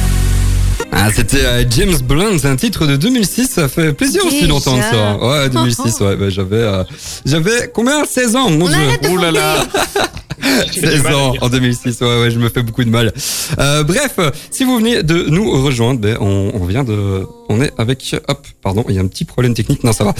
Ah, 0.91 1.09
c'était 1.13 1.45
euh, 1.45 1.63
James 1.69 1.97
Blunt, 2.03 2.37
un 2.43 2.55
titre 2.55 2.85
de 2.85 2.95
2006. 2.95 3.47
Ça 3.47 3.67
fait 3.67 3.93
plaisir 3.93 4.25
aussi 4.25 4.47
d'entendre 4.47 4.83
ça. 4.83 5.17
Ouais, 5.17 5.49
2006. 5.49 5.99
Ouais, 6.01 6.15
bah, 6.15 6.29
j'avais, 6.29 6.57
euh, 6.57 6.83
j'avais 7.25 7.71
combien? 7.73 8.05
16 8.05 8.35
ans. 8.35 8.49
Mon 8.49 8.65
On 8.65 8.69
Dieu. 8.69 9.09
Ouh 9.09 9.17
là 9.17 9.31
là. 9.31 9.55
16 10.73 11.05
ans 11.07 11.33
en 11.39 11.49
2006, 11.49 12.01
ouais, 12.01 12.21
ouais, 12.21 12.31
je 12.31 12.39
me 12.39 12.49
fais 12.49 12.63
beaucoup 12.63 12.83
de 12.83 12.89
mal. 12.89 13.13
Euh, 13.59 13.83
bref, 13.83 14.17
si 14.49 14.63
vous 14.63 14.77
venez 14.77 15.03
de 15.03 15.25
nous 15.29 15.51
rejoindre, 15.63 15.99
ben, 15.99 16.17
on, 16.19 16.51
on 16.55 16.65
vient 16.65 16.83
de, 16.83 17.25
on 17.51 17.61
est 17.61 17.71
avec, 17.77 18.15
hop, 18.27 18.47
pardon, 18.63 18.83
il 18.89 18.95
y 18.95 18.97
a 18.97 19.01
un 19.01 19.07
petit 19.07 19.25
problème 19.25 19.53
technique, 19.53 19.83
non 19.83 19.93
ça 19.93 20.03
va. 20.03 20.13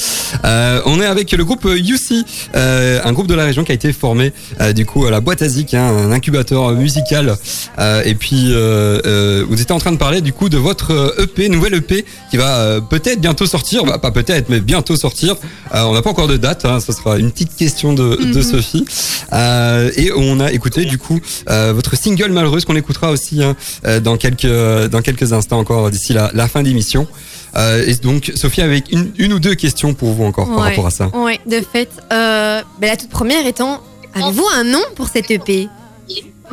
Euh, 0.45 0.81
on 0.85 0.99
est 1.01 1.05
avec 1.05 1.31
le 1.31 1.43
groupe 1.43 1.65
UC, 1.65 2.25
euh, 2.55 2.99
un 3.03 3.13
groupe 3.13 3.27
de 3.27 3.33
la 3.35 3.45
région 3.45 3.63
qui 3.63 3.71
a 3.71 3.75
été 3.75 3.93
formé, 3.93 4.33
euh, 4.59 4.73
du 4.73 4.85
coup, 4.85 5.05
à 5.05 5.11
la 5.11 5.19
boîte 5.21 5.43
Zik, 5.43 5.73
hein, 5.73 5.83
un 5.85 6.11
incubateur 6.11 6.71
musical. 6.73 7.35
Euh, 7.79 8.03
et 8.05 8.15
puis, 8.15 8.51
euh, 8.51 8.99
euh, 9.05 9.45
vous 9.47 9.61
étiez 9.61 9.73
en 9.73 9.79
train 9.79 9.91
de 9.91 9.97
parler 9.97 10.21
du 10.21 10.33
coup 10.33 10.49
de 10.49 10.57
votre 10.57 11.15
EP, 11.19 11.49
nouvelle 11.49 11.75
EP, 11.75 12.05
qui 12.29 12.37
va 12.37 12.57
euh, 12.59 12.81
peut-être 12.81 13.19
bientôt 13.21 13.45
sortir, 13.45 13.83
bah, 13.85 13.97
pas 13.97 14.11
peut-être, 14.11 14.49
mais 14.49 14.59
bientôt 14.59 14.95
sortir. 14.95 15.35
Euh, 15.73 15.83
on 15.83 15.93
n'a 15.93 16.01
pas 16.01 16.09
encore 16.09 16.27
de 16.27 16.37
date, 16.37 16.65
hein, 16.65 16.79
ce 16.79 16.91
sera 16.91 17.17
une 17.17 17.31
petite 17.31 17.55
question 17.55 17.93
de, 17.93 18.15
de 18.17 18.41
Mhm. 18.41 18.43
Sophie. 18.43 18.85
Euh, 19.33 19.91
et 19.95 20.11
on 20.15 20.39
a 20.39 20.51
écouté 20.51 20.85
du 20.85 20.97
coup 20.97 21.19
euh, 21.49 21.71
votre 21.73 21.95
single 21.95 22.31
malheureuse 22.31 22.65
qu'on 22.65 22.75
écoutera 22.75 23.11
aussi 23.11 23.43
hein, 23.43 23.55
dans 24.01 24.17
quelques 24.17 24.45
dans 24.89 25.01
quelques 25.01 25.31
instants 25.33 25.59
encore 25.59 25.89
d'ici 25.91 26.13
la, 26.13 26.31
la 26.33 26.47
fin 26.47 26.63
d'émission. 26.63 27.07
Euh, 27.55 27.83
et 27.85 27.95
donc 27.95 28.31
Sophie 28.35 28.61
avec 28.61 28.91
une, 28.91 29.11
une 29.17 29.33
ou 29.33 29.39
deux 29.39 29.55
questions 29.55 29.93
pour 29.93 30.11
vous 30.11 30.23
encore 30.23 30.47
par 30.47 30.59
rapport 30.65 30.87
à 30.87 30.91
ça. 30.91 31.07
Ouais, 31.09 31.39
de 31.45 31.59
fait. 31.61 31.89
Euh, 32.13 32.61
ben, 32.79 32.87
la 32.87 32.97
toute 32.97 33.09
première 33.09 33.45
étant, 33.45 33.81
avez-vous 34.13 34.45
un 34.55 34.63
nom 34.63 34.81
pour 34.95 35.07
cette 35.07 35.29
EP 35.31 35.67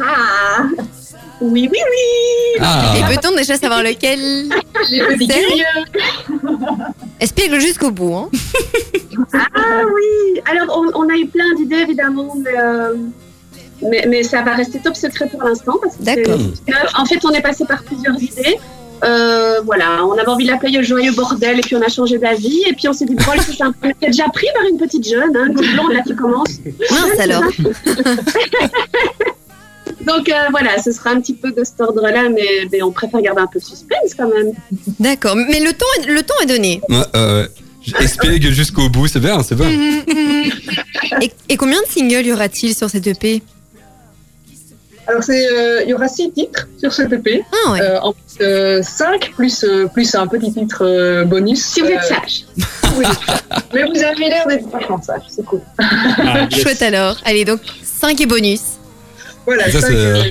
Ah 0.00 0.64
Oui, 1.40 1.68
oui, 1.70 1.78
oui 1.78 2.58
Ah, 2.60 2.94
Et 2.98 3.14
peut-on 3.14 3.34
déjà 3.36 3.56
savoir 3.56 3.82
lequel? 3.82 4.48
Espiègle 7.20 7.60
jusqu'au 7.60 7.90
bout. 7.90 8.14
Hein. 8.14 8.30
Ah 9.34 9.82
oui 9.94 10.40
Alors, 10.50 10.76
on, 10.78 11.04
on 11.04 11.08
a 11.08 11.16
eu 11.16 11.26
plein 11.26 11.54
d'idées, 11.56 11.76
évidemment, 11.82 12.34
mais, 12.42 12.58
euh, 12.60 12.94
mais, 13.82 14.04
mais 14.08 14.22
ça 14.22 14.42
va 14.42 14.54
rester 14.54 14.78
top 14.80 14.96
secret 14.96 15.28
pour 15.28 15.42
l'instant. 15.42 15.76
parce 15.82 15.96
que 15.96 16.04
c'est- 16.04 16.22
D'accord. 16.22 16.40
En 16.96 17.04
fait, 17.06 17.18
on 17.24 17.30
est 17.30 17.40
passé 17.40 17.64
par 17.64 17.82
plusieurs 17.82 18.20
idées. 18.22 18.58
Euh, 19.04 19.60
voilà, 19.64 20.04
on 20.04 20.12
avait 20.12 20.28
envie 20.28 20.44
de 20.46 20.50
l'appeler 20.50 20.72
le 20.72 20.82
joyeux 20.82 21.12
bordel 21.12 21.58
et 21.58 21.62
puis 21.62 21.76
on 21.76 21.82
a 21.82 21.88
changé 21.88 22.18
d'avis 22.18 22.62
et 22.68 22.72
puis 22.72 22.88
on 22.88 22.92
s'est 22.92 23.04
dit 23.04 23.14
bon 23.14 23.22
c'est. 23.40 23.62
On 23.62 23.88
était 23.88 24.06
déjà 24.06 24.24
pris 24.28 24.46
par 24.54 24.64
une 24.70 24.78
petite 24.78 25.08
jeune, 25.08 25.36
hein, 25.36 25.46
une 25.48 25.54
blonde 25.54 25.92
là 25.92 26.00
qui 26.06 26.14
commence. 26.14 26.58
Mince 26.90 27.20
alors. 27.20 27.44
Donc 30.06 30.28
euh, 30.28 30.46
voilà, 30.50 30.80
ce 30.82 30.92
sera 30.92 31.10
un 31.10 31.20
petit 31.20 31.34
peu 31.34 31.50
de 31.52 31.62
cet 31.64 31.80
ordre-là, 31.80 32.28
mais, 32.30 32.66
mais 32.72 32.82
on 32.82 32.90
préfère 32.90 33.20
garder 33.20 33.42
un 33.42 33.46
peu 33.46 33.58
de 33.58 33.64
suspense 33.64 34.14
quand 34.16 34.28
même. 34.28 34.52
D'accord, 34.98 35.36
mais 35.36 35.60
le 35.60 35.72
temps 35.72 35.86
est, 35.98 36.06
le 36.06 36.22
temps 36.22 36.34
est 36.42 36.46
donné. 36.46 36.80
Ouais, 36.88 36.96
euh, 37.14 37.46
explique 38.00 38.50
jusqu'au 38.50 38.88
bout, 38.88 39.06
c'est 39.06 39.20
bien, 39.20 39.42
c'est 39.42 39.54
bien. 39.54 39.68
Et, 41.20 41.32
et 41.48 41.56
combien 41.56 41.80
de 41.80 41.86
singles 41.86 42.26
y 42.26 42.32
aura-t-il 42.32 42.74
sur 42.74 42.88
cette 42.90 43.06
EP 43.06 43.42
Alors, 45.08 45.22
c'est, 45.24 45.46
euh, 45.50 45.82
il 45.84 45.88
y 45.88 45.94
aura 45.94 46.06
six 46.06 46.30
titres 46.32 46.68
sur 46.78 46.92
cette 46.92 47.10
EP. 47.12 47.42
Ah 47.66 47.72
ouais. 47.72 47.80
Euh, 47.80 47.98
en 48.00 48.12
plus, 48.12 48.22
euh, 48.42 48.82
cinq 48.82 49.32
plus, 49.34 49.64
euh, 49.64 49.86
plus 49.86 50.14
un 50.14 50.26
petit 50.26 50.52
titre 50.52 50.84
euh, 50.84 51.24
bonus. 51.24 51.64
Si 51.64 51.80
vous 51.80 51.86
êtes 51.88 51.98
Euh, 51.98 52.14
sage. 52.14 52.44
oui. 52.96 53.04
Mais 53.74 53.84
vous 53.84 54.02
avez 54.04 54.28
l'air 54.28 54.46
d'être 54.46 54.68
vachement 54.68 55.00
sage, 55.00 55.22
c'est 55.28 55.44
cool. 55.46 55.62
Ah, 55.78 56.46
yes. 56.50 56.60
Chouette 56.62 56.82
alors. 56.82 57.16
Allez, 57.24 57.44
donc 57.46 57.60
5 57.82 58.20
et 58.20 58.26
bonus. 58.26 58.60
Voilà, 59.46 59.64
Ça, 59.70 59.80
cinq, 59.80 59.88
c'est- 59.88 59.94
euh, 59.94 60.22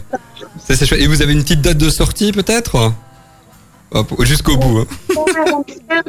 Ça, 0.67 0.75
c'est 0.75 0.85
chouette. 0.85 1.01
Et 1.01 1.07
vous 1.07 1.23
avez 1.23 1.33
une 1.33 1.41
petite 1.41 1.61
date 1.61 1.77
de 1.79 1.89
sortie 1.89 2.31
peut-être? 2.31 2.91
Hop, 3.91 4.13
Jusqu'au 4.19 4.57
bout. 4.57 4.79
hein. 4.81 5.23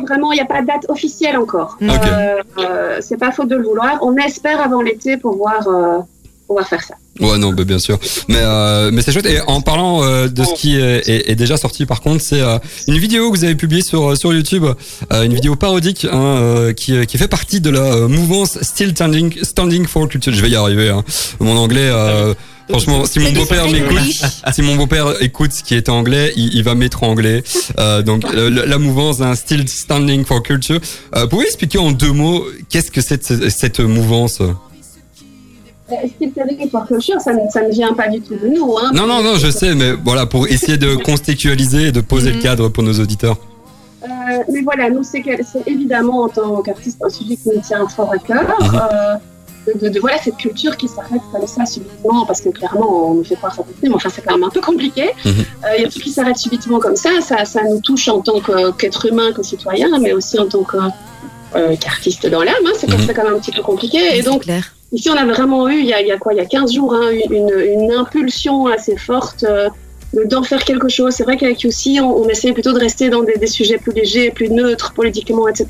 vraiment, 0.06 0.32
il 0.32 0.34
n'y 0.34 0.40
a 0.40 0.44
pas 0.44 0.60
de 0.60 0.66
date 0.66 0.84
officielle 0.88 1.38
encore. 1.38 1.78
Ok. 1.80 1.88
Euh, 1.88 2.42
euh, 2.58 2.98
c'est 3.00 3.16
pas 3.16 3.30
faute 3.32 3.48
de 3.48 3.56
le 3.56 3.62
vouloir. 3.62 3.98
On 4.02 4.14
espère 4.16 4.60
avant 4.60 4.82
l'été 4.82 5.16
pouvoir, 5.16 5.66
euh, 5.68 5.98
pouvoir 6.46 6.68
faire 6.68 6.82
ça. 6.82 6.94
Ouais, 7.20 7.36
non, 7.38 7.52
bah, 7.52 7.64
bien 7.64 7.78
sûr. 7.78 7.98
Mais, 8.28 8.36
euh, 8.38 8.90
mais 8.92 9.02
c'est 9.02 9.12
chouette. 9.12 9.26
Et 9.26 9.40
en 9.46 9.60
parlant 9.60 10.02
euh, 10.04 10.28
de 10.28 10.44
ce 10.44 10.54
qui 10.54 10.76
est, 10.76 11.08
est- 11.08 11.30
est 11.30 11.34
déjà 11.34 11.56
sorti, 11.56 11.84
par 11.86 12.00
contre, 12.00 12.22
c'est 12.22 12.40
euh, 12.40 12.58
une 12.86 12.98
vidéo 12.98 13.30
que 13.30 13.36
vous 13.38 13.44
avez 13.44 13.54
publiée 13.56 13.82
sur, 13.82 14.16
sur 14.16 14.32
YouTube, 14.32 14.64
euh, 15.12 15.22
une 15.24 15.34
vidéo 15.34 15.56
parodique 15.56 16.04
hein, 16.04 16.16
euh, 16.16 16.72
qui, 16.72 16.94
euh, 16.94 17.04
qui 17.04 17.18
fait 17.18 17.28
partie 17.28 17.60
de 17.60 17.70
la 17.70 17.80
euh, 17.80 18.08
mouvance 18.08 18.58
Still 18.62 18.90
Standing, 18.90 19.34
Standing 19.42 19.86
for 19.86 20.08
Culture. 20.08 20.32
Je 20.32 20.40
vais 20.42 20.50
y 20.50 20.56
arriver. 20.56 20.90
Hein. 20.90 21.02
Mon 21.40 21.56
anglais, 21.56 21.88
euh, 21.90 22.34
franchement, 22.68 23.04
si 23.04 23.18
mon 23.18 23.32
beau-père 23.32 23.68
m'écoute, 23.68 23.98
si 24.52 24.62
mon 24.62 24.76
beau-père 24.76 25.14
écoute 25.22 25.52
ce 25.52 25.62
qui 25.64 25.74
est 25.74 25.88
anglais, 25.88 26.32
il, 26.36 26.54
il 26.54 26.62
va 26.62 26.74
mettre 26.74 27.02
anglais. 27.02 27.42
Euh, 27.78 28.02
donc 28.02 28.24
euh, 28.26 28.50
la, 28.50 28.66
la 28.66 28.78
mouvance 28.78 29.20
hein, 29.20 29.34
Still 29.34 29.68
Standing 29.68 30.24
for 30.24 30.42
Culture. 30.42 30.78
Euh, 31.16 31.26
pouvez 31.26 31.46
expliquer 31.46 31.78
en 31.78 31.90
deux 31.90 32.12
mots 32.12 32.44
qu'est-ce 32.68 32.90
que 32.90 33.00
c'est 33.00 33.24
cette, 33.24 33.48
cette 33.50 33.80
mouvance? 33.80 34.40
Telling 35.88 36.70
for 36.70 36.86
Culture, 36.86 37.20
ça, 37.20 37.32
ne- 37.32 37.48
ça 37.50 37.62
ne 37.62 37.70
vient 37.70 37.92
pas 37.94 38.08
du 38.08 38.20
tout 38.20 38.34
de 38.36 38.46
nous. 38.48 38.76
Hein. 38.78 38.90
Non, 38.94 39.06
non, 39.06 39.22
non, 39.22 39.36
je 39.36 39.50
sais, 39.50 39.74
mais 39.74 39.92
voilà, 39.92 40.26
pour 40.26 40.46
essayer 40.46 40.76
de 40.76 40.94
contextualiser 40.96 41.88
et 41.88 41.92
de 41.92 42.00
poser 42.00 42.32
le 42.32 42.40
cadre 42.42 42.68
pour 42.68 42.82
nos 42.82 42.92
auditeurs. 42.94 43.36
Euh, 44.04 44.06
mais 44.52 44.60
voilà, 44.62 44.90
nous, 44.90 45.02
c'est 45.02 45.22
évidemment 45.66 46.22
en 46.24 46.28
tant 46.28 46.62
qu'artiste 46.62 46.98
un 47.04 47.08
sujet 47.08 47.36
qui 47.36 47.48
nous 47.54 47.60
tient 47.60 47.86
fort 47.88 48.12
à 48.12 48.18
cœur. 48.18 48.42
Mhm. 48.60 48.74
Euh, 48.74 49.14
de, 49.74 49.86
de- 49.86 49.92
de- 49.94 50.00
voilà, 50.00 50.16
cette 50.22 50.36
culture 50.36 50.76
qui 50.76 50.88
s'arrête 50.88 51.20
comme 51.32 51.46
ça 51.46 51.66
subitement, 51.66 52.24
parce 52.24 52.40
que 52.40 52.48
clairement, 52.50 53.10
on 53.10 53.14
nous 53.14 53.24
fait 53.24 53.34
croire 53.36 53.54
ça 53.54 53.62
mais 53.82 53.90
enfin, 53.92 54.08
c'est 54.08 54.22
quand 54.24 54.34
même 54.34 54.44
un 54.44 54.50
peu 54.50 54.60
compliqué. 54.60 55.10
Mhm. 55.24 55.30
Euh, 55.30 55.66
Il 55.78 55.82
y 55.82 55.86
a 55.86 55.90
tout 55.90 55.98
qui 56.00 56.10
s'arrête 56.10 56.38
subitement 56.38 56.78
comme 56.78 56.96
ça, 56.96 57.10
ça, 57.20 57.44
ça 57.44 57.60
nous 57.68 57.80
touche 57.80 58.08
en 58.08 58.20
tant 58.20 58.40
qu'être 58.78 59.06
humain, 59.06 59.32
que 59.32 59.42
citoyen, 59.42 59.88
mais 60.00 60.12
aussi 60.12 60.38
en 60.38 60.46
tant 60.46 60.64
euh, 61.56 61.76
qu'artiste 61.76 62.26
dans 62.28 62.42
l'âme. 62.42 62.54
Hein, 62.66 62.70
c'est 62.78 62.88
Mhm. 62.88 62.96
c'est 63.06 63.14
quand 63.14 63.24
même 63.24 63.34
un 63.34 63.38
petit 63.40 63.52
peu 63.52 63.62
compliqué. 63.62 63.98
Et 64.18 64.22
donc, 64.22 64.42
clair. 64.42 64.74
Ici, 64.92 65.10
on 65.10 65.16
a 65.16 65.26
vraiment 65.26 65.68
eu, 65.68 65.78
il 65.80 65.86
y 65.86 65.92
a, 65.92 66.00
il 66.00 66.08
y 66.08 66.12
a 66.12 66.18
quoi, 66.18 66.32
il 66.32 66.36
y 66.38 66.40
a 66.40 66.46
15 66.46 66.72
jours, 66.72 66.94
hein, 66.94 67.10
une, 67.30 67.50
une 67.60 67.92
impulsion 67.92 68.66
assez 68.66 68.96
forte 68.96 69.44
euh, 69.44 69.68
de- 70.14 70.24
d'en 70.24 70.42
faire 70.42 70.64
quelque 70.64 70.88
chose. 70.88 71.12
C'est 71.14 71.24
vrai 71.24 71.36
qu'avec 71.36 71.62
UC, 71.62 72.00
on, 72.00 72.04
on 72.22 72.28
essayait 72.28 72.54
plutôt 72.54 72.72
de 72.72 72.78
rester 72.80 73.10
dans 73.10 73.22
des, 73.22 73.34
des 73.36 73.46
sujets 73.46 73.76
plus 73.78 73.92
légers, 73.92 74.30
plus 74.30 74.48
neutres 74.50 74.92
politiquement, 74.94 75.46
etc. 75.46 75.66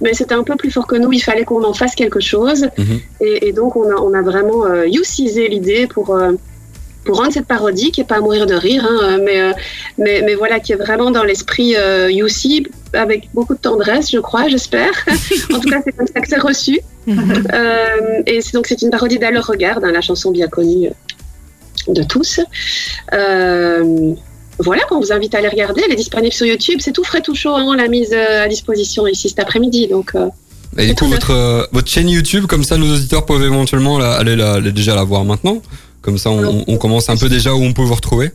Mais 0.00 0.12
c'était 0.14 0.34
un 0.34 0.44
peu 0.44 0.56
plus 0.56 0.70
fort 0.70 0.86
que 0.86 0.94
nous, 0.96 1.12
il 1.12 1.20
fallait 1.20 1.44
qu'on 1.44 1.64
en 1.64 1.72
fasse 1.72 1.94
quelque 1.94 2.20
chose. 2.20 2.68
Mhm. 2.76 3.00
Et, 3.22 3.48
et 3.48 3.52
donc, 3.52 3.76
on 3.76 3.90
a, 3.90 3.94
on 4.00 4.12
a 4.14 4.22
vraiment 4.22 4.66
euh, 4.66 4.84
UCisé 4.86 5.48
l'idée 5.48 5.86
pour, 5.86 6.14
euh, 6.14 6.32
pour 7.04 7.16
rendre 7.16 7.32
cette 7.32 7.46
parodie, 7.46 7.90
qui 7.90 8.02
est 8.02 8.04
pas 8.04 8.16
à 8.16 8.20
mourir 8.20 8.46
de 8.46 8.54
rire, 8.54 8.86
hein, 8.88 9.18
mais, 9.24 9.40
euh, 9.40 9.52
mais, 9.96 10.20
mais 10.22 10.34
voilà, 10.34 10.60
qui 10.60 10.72
est 10.72 10.76
vraiment 10.76 11.10
dans 11.10 11.24
l'esprit 11.24 11.74
euh, 11.76 12.10
UC, 12.10 12.68
avec 12.92 13.28
beaucoup 13.34 13.54
de 13.54 13.60
tendresse, 13.60 14.10
je 14.10 14.18
crois, 14.18 14.48
j'espère. 14.48 14.92
en 15.52 15.60
tout 15.60 15.68
cas, 15.68 15.80
c'est 15.84 15.92
comme 15.92 16.06
ça 16.06 16.20
que 16.20 16.28
c'est 16.28 16.40
reçu. 16.40 16.80
Euh, 17.08 18.22
et 18.26 18.40
c'est 18.42 18.52
donc 18.54 18.66
c'est 18.66 18.80
une 18.82 18.90
parodie 18.90 19.18
d'À 19.18 19.30
leur 19.30 19.46
regard, 19.46 19.78
hein, 19.82 19.92
la 19.92 20.00
chanson 20.00 20.30
bien 20.30 20.48
connue 20.48 20.88
euh, 20.88 21.92
de 21.92 22.02
tous. 22.02 22.40
Euh, 23.12 24.14
voilà, 24.58 24.82
on 24.90 24.98
vous 25.00 25.12
invite 25.12 25.34
à 25.34 25.38
aller 25.38 25.48
regarder. 25.48 25.82
Elle 25.86 25.92
est 25.92 25.96
disponible 25.96 26.32
sur 26.32 26.46
YouTube. 26.46 26.78
C'est 26.80 26.92
tout 26.92 27.04
frais, 27.04 27.20
tout 27.20 27.34
chaud. 27.34 27.54
hein, 27.54 27.64
on 27.66 27.74
l'a 27.74 27.88
mise 27.88 28.12
à 28.12 28.48
disposition 28.48 29.06
ici 29.06 29.28
cet 29.28 29.38
après-midi. 29.38 29.86
Donc, 29.88 30.14
euh, 30.14 30.28
Et 30.76 30.86
du 30.88 30.94
coup, 30.94 31.06
votre, 31.06 31.30
euh, 31.32 31.64
votre 31.72 31.88
chaîne 31.88 32.08
YouTube, 32.08 32.46
comme 32.46 32.64
ça, 32.64 32.76
nos 32.76 32.92
auditeurs 32.94 33.24
peuvent 33.24 33.42
éventuellement 33.44 33.98
la- 33.98 34.14
aller 34.14 34.36
la, 34.36 34.60
déjà 34.60 34.94
la 34.94 35.04
voir 35.04 35.24
maintenant. 35.24 35.62
Comme 36.02 36.18
ça, 36.18 36.30
on, 36.30 36.64
on 36.66 36.76
commence 36.76 37.08
un 37.08 37.16
peu 37.16 37.28
déjà 37.28 37.54
où 37.54 37.62
on 37.62 37.72
peut 37.72 37.82
vous 37.82 37.94
retrouver. 37.94 38.30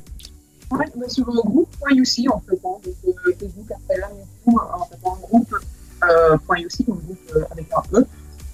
Ouais, 0.71 0.86
bah, 0.95 1.06
sur 1.08 1.25
le 1.27 1.41
groupe.uc 1.41 2.32
en 2.32 2.41
fait, 2.49 2.56
hein, 2.65 2.77
donc 3.06 3.15
euh, 3.27 3.32
Facebook, 3.39 3.67
Instagram, 3.69 4.12
YouTube, 4.45 4.60
en 5.03 5.10
en 5.10 5.15
groupe 5.15 5.56
euh, 6.03 6.38
point 6.45 6.60
.uc, 6.60 6.88
donc 6.88 7.03
groupe 7.06 7.19
euh, 7.36 7.41
avec 7.51 7.65
un 7.75 7.99
E, 7.99 8.06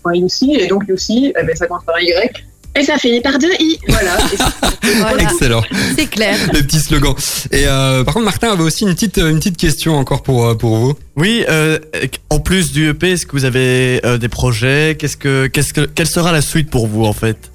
point 0.04 0.15
.uc, 0.15 0.43
et 0.43 0.67
donc 0.67 0.84
UC, 0.88 1.10
eh 1.10 1.43
ben, 1.43 1.56
ça 1.56 1.67
commence 1.67 1.86
par 1.86 1.95
un 1.95 2.02
Y. 2.02 2.45
Et 2.75 2.84
ça 2.84 2.97
finit 2.97 3.19
par 3.21 3.38
deux 3.39 3.52
I. 3.60 3.80
Voilà. 3.88 4.17
Voilà. 4.99 5.23
Excellent. 5.23 5.62
C'est 5.95 6.08
clair. 6.08 6.36
Les 6.52 6.63
petits 6.63 6.80
slogans. 6.80 7.13
Et 7.52 7.67
euh, 7.67 8.04
par 8.04 8.15
contre, 8.15 8.25
Martin 8.25 8.52
avait 8.52 8.63
aussi 8.63 8.86
une 8.86 8.95
petite, 8.95 9.17
une 9.17 9.38
petite 9.38 9.58
question 9.58 9.97
encore 9.97 10.23
pour, 10.23 10.47
euh, 10.47 10.56
pour 10.56 10.78
vous. 10.78 10.95
Oui, 11.15 11.45
euh, 11.47 11.78
en 12.32 12.39
plus 12.39 12.71
du 12.71 12.89
EP, 12.89 13.12
est-ce 13.12 13.28
que 13.28 13.34
vous 13.34 13.45
avez 13.45 14.04
euh, 14.04 14.17
des 14.17 14.30
projets? 14.30 14.95
Qu'est-ce 14.97 15.17
que, 15.17 15.45
qu'est-ce 15.47 15.73
que, 15.73 15.82
quelle 15.82 16.08
sera 16.08 16.32
la 16.32 16.41
suite 16.41 16.71
pour 16.71 16.88
vous 16.88 17.06
en 17.06 17.13
fait? 17.13 17.52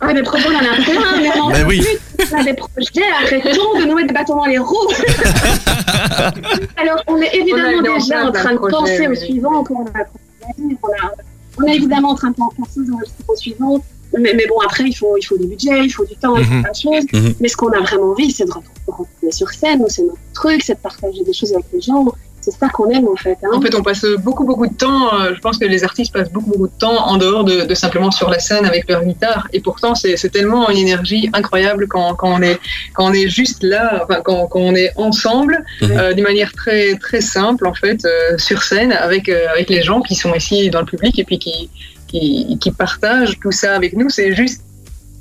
Ah, 0.00 0.12
des 0.12 0.22
projets, 0.22 0.48
on 0.48 0.54
en 0.54 0.58
a 0.58 0.76
plein, 0.84 1.16
mais 1.20 1.30
on 1.36 1.42
en 1.44 1.50
Ben 1.50 1.66
oui. 1.66 1.80
plus. 1.80 1.98
On 2.32 2.36
a 2.38 2.44
des 2.44 2.54
projets, 2.54 3.08
arrêtons 3.22 3.78
de 3.80 3.84
nous 3.86 3.94
mettre 3.94 4.08
des 4.08 4.14
bâtons 4.14 4.36
dans 4.36 4.44
les 4.44 4.58
roues. 4.58 4.76
Alors, 6.76 7.02
on 7.06 7.16
est 7.20 7.34
évidemment 7.34 7.78
On 7.78 7.82
déjà 7.98 8.26
en 8.26 8.32
train 8.32 8.52
de 8.52 8.58
penser 8.58 9.08
au 9.08 9.14
suivant, 9.14 9.64
comme 9.64 9.78
on 9.78 9.86
a, 9.86 10.04
on 10.48 10.88
a, 10.88 11.12
on 11.58 11.64
est 11.64 11.76
évidemment 11.76 12.10
en 12.10 12.14
train 12.14 12.30
de 12.30 12.36
penser 12.36 12.80
enregistrements 12.92 13.36
suivants. 13.36 13.84
Mais, 14.18 14.32
mais 14.34 14.46
bon, 14.46 14.58
après, 14.64 14.84
il 14.84 14.94
faut, 14.94 15.16
il 15.18 15.22
faut 15.24 15.36
du 15.36 15.46
budget, 15.46 15.84
il 15.84 15.90
faut 15.90 16.04
du 16.04 16.14
temps, 16.16 16.36
il 16.36 16.44
faut 16.44 16.54
Mhm. 16.54 16.62
plein 16.62 16.70
de 16.72 16.76
choses. 16.76 17.04
Mhm. 17.12 17.34
Mais 17.40 17.48
ce 17.48 17.56
qu'on 17.56 17.72
a 17.72 17.80
vraiment 17.80 18.10
envie, 18.12 18.30
c'est 18.30 18.44
de 18.44 18.52
retourner 18.52 19.32
sur 19.32 19.48
scène, 19.50 19.84
c'est 19.88 20.02
notre 20.02 20.18
truc, 20.34 20.62
c'est 20.62 20.74
de 20.74 20.78
partager 20.78 21.24
des 21.24 21.32
choses 21.32 21.52
avec 21.52 21.66
les 21.72 21.80
gens. 21.80 22.06
C'est 22.48 22.58
ça 22.60 22.68
qu'on 22.68 22.88
aime, 22.90 23.08
en 23.08 23.16
fait. 23.16 23.36
Hein. 23.42 23.48
En 23.52 23.60
fait, 23.60 23.74
on 23.74 23.82
passe 23.82 24.04
beaucoup, 24.20 24.44
beaucoup 24.44 24.68
de 24.68 24.74
temps, 24.74 25.12
euh, 25.14 25.32
je 25.34 25.40
pense 25.40 25.58
que 25.58 25.64
les 25.64 25.82
artistes 25.82 26.12
passent 26.12 26.30
beaucoup, 26.30 26.50
beaucoup 26.50 26.68
de 26.68 26.78
temps 26.78 27.08
en 27.08 27.16
dehors 27.16 27.42
de, 27.42 27.62
de 27.62 27.74
simplement 27.74 28.12
sur 28.12 28.30
la 28.30 28.38
scène 28.38 28.64
avec 28.64 28.88
leur 28.88 29.02
guitare. 29.04 29.48
Et 29.52 29.60
pourtant, 29.60 29.96
c'est 29.96 30.30
tellement 30.30 30.70
une 30.70 30.78
énergie 30.78 31.28
incroyable 31.32 31.88
quand, 31.88 32.14
quand, 32.14 32.32
on, 32.38 32.42
est, 32.42 32.60
quand 32.94 33.06
on 33.10 33.12
est 33.12 33.28
juste 33.28 33.64
là, 33.64 34.04
enfin, 34.04 34.20
quand, 34.24 34.46
quand 34.46 34.60
on 34.60 34.74
est 34.76 34.92
ensemble, 34.96 35.64
Mhm. 35.82 35.90
euh, 35.98 36.12
d'une 36.14 36.24
manière 36.24 36.52
très, 36.52 36.94
très 36.96 37.20
simple, 37.20 37.66
en 37.66 37.74
fait, 37.74 38.04
euh, 38.04 38.38
sur 38.38 38.62
scène, 38.62 38.92
avec, 38.92 39.28
euh, 39.28 39.46
avec 39.52 39.68
les 39.68 39.82
gens 39.82 40.00
qui 40.00 40.14
sont 40.14 40.34
ici 40.34 40.70
dans 40.70 40.80
le 40.80 40.86
public 40.86 41.18
et 41.18 41.24
puis 41.24 41.38
qui, 41.38 41.70
qui, 42.08 42.58
qui 42.60 42.70
partagent 42.70 43.38
tout 43.40 43.52
ça 43.52 43.74
avec 43.74 43.92
nous. 43.96 44.08
C'est 44.08 44.34
juste 44.34 44.62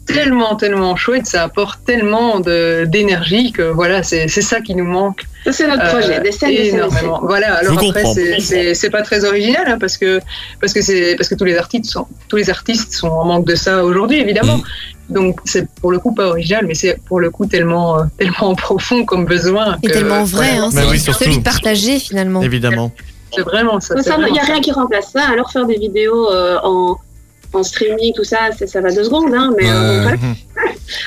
tellement, 0.05 0.55
tellement 0.55 0.95
chouette, 0.95 1.25
ça 1.25 1.43
apporte 1.43 1.79
tellement 1.85 2.39
de- 2.39 2.85
d'énergie 2.85 3.51
que 3.51 3.63
voilà, 3.63 4.03
c'est 4.03 4.27
c'est 4.27 4.41
ça 4.41 4.61
qui 4.61 4.75
nous 4.75 4.85
manque. 4.85 5.25
C'est 5.51 5.67
notre 5.67 5.83
Euh, 5.85 5.91
projet, 5.91 6.19
des 6.21 6.31
scènes, 6.31 6.49
des 6.49 6.55
scènes, 6.57 6.63
des 6.63 6.69
énormément. 6.69 7.19
Voilà. 7.23 7.55
Alors 7.55 7.79
Je 7.79 7.87
après, 7.89 8.03
c'est- 8.75 8.89
pas 8.89 9.01
très 9.03 9.25
original 9.25 9.63
hein, 9.67 9.77
parce 9.79 9.97
que 9.97 10.19
parce 10.61 10.73
que 10.73 10.81
c'est 10.81 11.15
parce 11.17 11.29
que 11.29 11.35
tous 11.35 11.45
les 11.45 11.57
artistes 11.57 11.85
sont 11.85 12.07
tous 12.29 12.35
les 12.37 12.49
artistes 12.49 12.93
sont 12.93 13.07
en 13.09 13.25
manque 13.25 13.45
de 13.45 13.55
ça 13.55 13.83
aujourd'hui, 13.83 14.19
évidemment. 14.19 14.59
Donc 15.09 15.39
c'est 15.45 15.67
pour 15.81 15.91
le 15.91 15.99
coup 15.99 16.13
pas 16.15 16.27
original, 16.27 16.65
mais 16.67 16.73
c'est 16.75 16.97
pour 17.07 17.19
le 17.19 17.29
coup 17.29 17.45
tellement 17.45 17.99
euh, 17.99 18.03
tellement 18.17 18.55
profond 18.67 19.05
comme 19.05 19.25
besoin. 19.25 19.77
Et 19.83 19.87
que, 19.87 19.93
tellement 19.93 20.23
vrai, 20.23 20.51
voilà, 20.53 20.63
hein, 20.65 20.69
c'est 20.71 20.85
oui, 20.85 20.99
celui 20.99 21.37
de 21.39 21.43
partager 21.43 21.99
finalement. 21.99 22.41
Évidemment. 22.41 22.91
C'est 23.35 23.41
vraiment 23.41 23.79
ça. 23.81 23.95
Il 24.27 24.31
n'y 24.33 24.39
a 24.39 24.43
rien 24.43 24.61
qui 24.61 24.71
remplace 24.71 25.11
ça. 25.11 25.23
Alors 25.27 25.51
faire 25.51 25.65
des 25.65 25.75
vidéos 25.77 26.31
euh, 26.31 26.57
en, 26.63 26.97
en 27.55 27.63
streaming, 27.63 28.13
tout 28.15 28.23
ça, 28.23 28.37
ça 28.65 28.81
va 28.81 28.91
deux 28.91 29.03
secondes. 29.03 29.33
Hein, 29.33 29.53
mais, 29.57 29.69
euh, 29.69 30.01
voilà. 30.03 30.17
Mhm. 30.17 30.35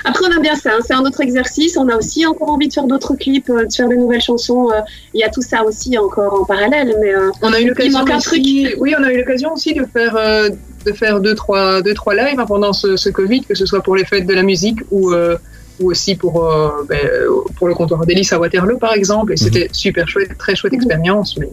Après, 0.05 0.25
on 0.29 0.33
aime 0.37 0.43
bien 0.43 0.55
ça. 0.57 0.71
hein, 0.75 0.81
c'est 0.87 0.95
un 0.95 1.03
autre 1.03 1.21
exercice. 1.21 1.77
On 1.77 1.89
a 1.89 1.97
aussi 1.97 2.27
encore 2.27 2.51
envie 2.51 2.69
de 2.69 2.73
faire 2.73 2.85
d'autres 2.87 3.15
clips, 3.15 3.49
euh, 3.51 3.65
de 3.67 3.73
faire 3.73 3.89
des 3.89 3.97
nouvelles 3.97 4.21
chansons. 4.21 4.71
euh, 4.71 4.81
Il 5.15 5.21
y 5.21 5.25
a 5.25 5.29
tout 5.29 5.43
ça 5.43 5.65
aussi 5.65 5.97
encore 5.99 6.41
en 6.41 6.45
parallèle. 6.45 6.95
Mais 7.01 7.15
euh, 7.15 7.31
On 7.43 7.53
a 7.53 7.61
eu 7.61 7.69
l'occasion 7.69 7.99
manque 8.01 8.11
un 8.11 8.17
aussi- 8.19 8.69
Oui, 8.79 8.95
on 8.99 9.03
a 9.05 9.13
eu 9.13 9.19
l'occasion 9.19 9.53
aussi 9.53 9.75
de 9.75 9.85
faire 9.93 10.17
euh, 10.17 10.49
de 10.85 10.93
faire 10.93 11.21
deux 11.21 11.35
trois 11.35 11.83
deux 11.83 11.95
trois 11.95 12.15
lives 12.15 12.39
hein, 12.41 12.47
pendant 12.47 12.73
ce, 12.73 12.97
ce 12.97 13.09
Covid, 13.09 13.43
que 13.43 13.55
ce 13.55 13.67
soit 13.67 13.83
pour 13.83 13.97
les 13.97 14.05
fêtes 14.05 14.27
de 14.27 14.35
la 14.35 14.43
musique 14.43 14.79
ou 14.91 15.13
euh, 15.13 15.37
ou 15.81 15.91
aussi 15.93 16.17
pour 16.17 16.45
euh, 16.45 16.71
ben, 16.89 16.99
pour 17.57 17.69
le 17.69 17.75
comptoir 17.75 18.05
d'Hélice 18.05 18.33
à 18.33 18.39
Waterloo 18.41 18.79
par 18.79 18.95
exemple. 18.95 19.33
Et 19.33 19.37
c'était 19.37 19.69
super 19.73 20.09
chouette, 20.09 20.37
très 20.39 20.57
chouette 20.57 20.73
expérience. 20.73 21.37
Mais 21.39 21.49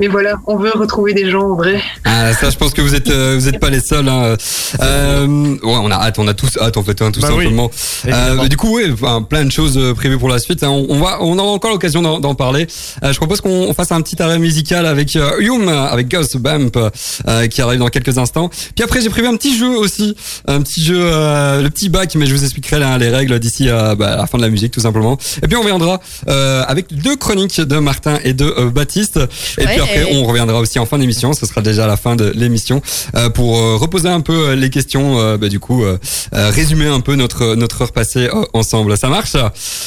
mais 0.00 0.08
voilà, 0.08 0.36
on 0.46 0.56
veut 0.56 0.72
retrouver 0.74 1.12
des 1.14 1.30
gens 1.30 1.42
en 1.50 1.54
vrai. 1.54 1.80
Ah, 2.04 2.32
ça, 2.34 2.50
je 2.50 2.56
pense 2.56 2.72
que 2.72 2.80
vous 2.80 2.94
êtes, 2.94 3.08
euh, 3.10 3.36
vous 3.38 3.48
êtes 3.48 3.60
pas 3.60 3.70
les 3.70 3.80
seuls. 3.80 4.08
Hein. 4.08 4.36
Euh, 4.82 5.26
ouais, 5.26 5.58
on 5.62 5.90
a 5.90 5.94
hâte, 5.96 6.18
on 6.18 6.26
a 6.28 6.34
tous 6.34 6.56
hâte 6.60 6.76
en 6.76 6.82
fait, 6.82 7.00
hein, 7.02 7.10
tout 7.12 7.20
Bah 7.20 7.28
simplement. 7.28 7.70
mais 8.04 8.48
du 8.48 8.56
coup, 8.56 8.76
ouais, 8.76 8.90
enfin, 8.92 9.22
plein 9.22 9.44
de 9.44 9.52
choses 9.52 9.76
euh, 9.78 9.94
prévues 9.94 10.18
pour 10.18 10.28
la 10.28 10.38
suite. 10.38 10.62
hein. 10.64 10.70
On, 10.70 10.86
on 10.88 10.98
va, 11.00 11.18
on 11.20 11.38
aura 11.38 11.50
encore 11.52 11.70
l'occasion 11.70 12.02
d'en 12.02 12.20
d'en 12.20 12.34
parler. 12.34 12.66
Euh, 13.04 13.12
je 13.12 13.16
propose 13.18 13.40
qu'on 13.40 13.50
on 13.68 13.74
fasse 13.74 13.92
un 13.92 14.00
petit 14.00 14.20
arrêt 14.22 14.38
musical 14.38 14.86
avec 14.86 15.14
euh, 15.16 15.38
Hume, 15.38 15.68
avec 15.68 16.08
Ghost 16.08 16.36
Bump, 16.38 16.76
euh, 16.76 17.46
qui 17.48 17.60
arrive 17.62 17.78
dans 17.80 17.88
quelques 17.88 18.18
instants. 18.18 18.48
Puis 18.74 18.82
après, 18.84 19.00
j'ai 19.00 19.10
prévu 19.10 19.26
un 19.28 19.36
petit 19.36 19.56
jeu 19.56 19.68
aussi, 19.76 20.16
un 20.46 20.60
petit 20.62 20.82
jeu, 20.82 20.98
euh, 21.00 21.62
le 21.62 21.70
petit 21.70 21.88
bac, 21.88 22.14
mais 22.14 22.26
je 22.26 22.34
vous 22.34 22.44
expliquerai 22.44 22.78
là, 22.78 22.96
les 22.98 23.08
règles 23.08 23.38
d'ici 23.38 23.68
à 23.68 23.94
bah, 23.94 24.12
à 24.12 24.16
la 24.16 24.26
fin 24.26 24.38
de 24.38 24.42
la 24.42 24.48
musique, 24.48 24.72
tout 24.72 24.80
simplement. 24.80 25.18
Et 25.42 25.46
puis 25.48 25.56
on 25.56 25.60
reviendra 25.62 26.00
euh, 26.28 26.62
avec 26.66 26.94
deux 26.94 27.16
chroniques 27.16 27.60
de 27.60 27.76
Martin 27.78 28.18
et 28.24 28.32
de 28.32 28.44
euh, 28.46 28.70
Baptiste. 28.70 29.18
Et 29.58 29.64
puis 29.66 29.80
Ouais. 29.80 29.89
Après, 29.98 30.14
on 30.14 30.24
reviendra 30.24 30.58
aussi 30.60 30.78
en 30.78 30.86
fin 30.86 30.98
d'émission. 30.98 31.32
Ce 31.32 31.46
sera 31.46 31.60
déjà 31.60 31.86
la 31.86 31.96
fin 31.96 32.16
de 32.16 32.32
l'émission 32.34 32.82
euh, 33.14 33.28
pour 33.30 33.58
euh, 33.58 33.76
reposer 33.76 34.08
un 34.08 34.20
peu 34.20 34.50
euh, 34.50 34.56
les 34.56 34.70
questions. 34.70 35.18
euh, 35.20 35.36
bah, 35.36 35.48
du 35.48 35.58
coup, 35.60 35.84
euh, 35.84 35.98
euh, 36.34 36.50
résumer 36.50 36.86
un 36.86 37.00
peu 37.00 37.14
notre 37.14 37.54
notre 37.54 37.82
heure 37.82 37.92
passée 37.92 38.28
euh, 38.32 38.42
ensemble. 38.52 38.96
Ça 38.96 39.08
marche? 39.08 39.36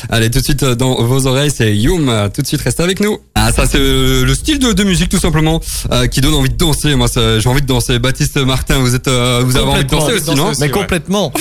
Allez, 0.09 0.29
tout 0.29 0.39
de 0.39 0.43
suite 0.43 0.63
euh, 0.63 0.75
dans 0.75 1.01
vos 1.03 1.27
oreilles, 1.27 1.51
c'est 1.55 1.75
Youm. 1.75 2.09
Euh, 2.09 2.29
Tout 2.33 2.41
de 2.41 2.47
suite, 2.47 2.61
restez 2.61 2.83
avec 2.83 2.99
nous. 2.99 3.19
Ah, 3.35 3.51
ça 3.51 3.65
c'est 3.65 3.79
euh, 3.79 4.25
le 4.25 4.35
style 4.35 4.59
de, 4.59 4.73
de 4.73 4.83
musique 4.83 5.09
tout 5.09 5.19
simplement 5.19 5.59
euh, 5.91 6.07
qui 6.07 6.21
donne 6.21 6.33
envie 6.33 6.49
de 6.49 6.55
danser. 6.57 6.95
Moi, 6.95 7.07
j'ai 7.15 7.49
envie 7.49 7.61
de 7.61 7.67
danser. 7.67 7.99
Baptiste 7.99 8.37
Martin, 8.37 8.79
vous 8.79 8.95
êtes, 8.95 9.07
euh, 9.07 9.41
vous 9.45 9.55
avez 9.57 9.65
envie 9.65 9.83
de 9.83 9.89
danser 9.89 10.13
aussi, 10.13 10.35
non? 10.35 10.51
Mais 10.59 10.69
complètement. 10.69 11.31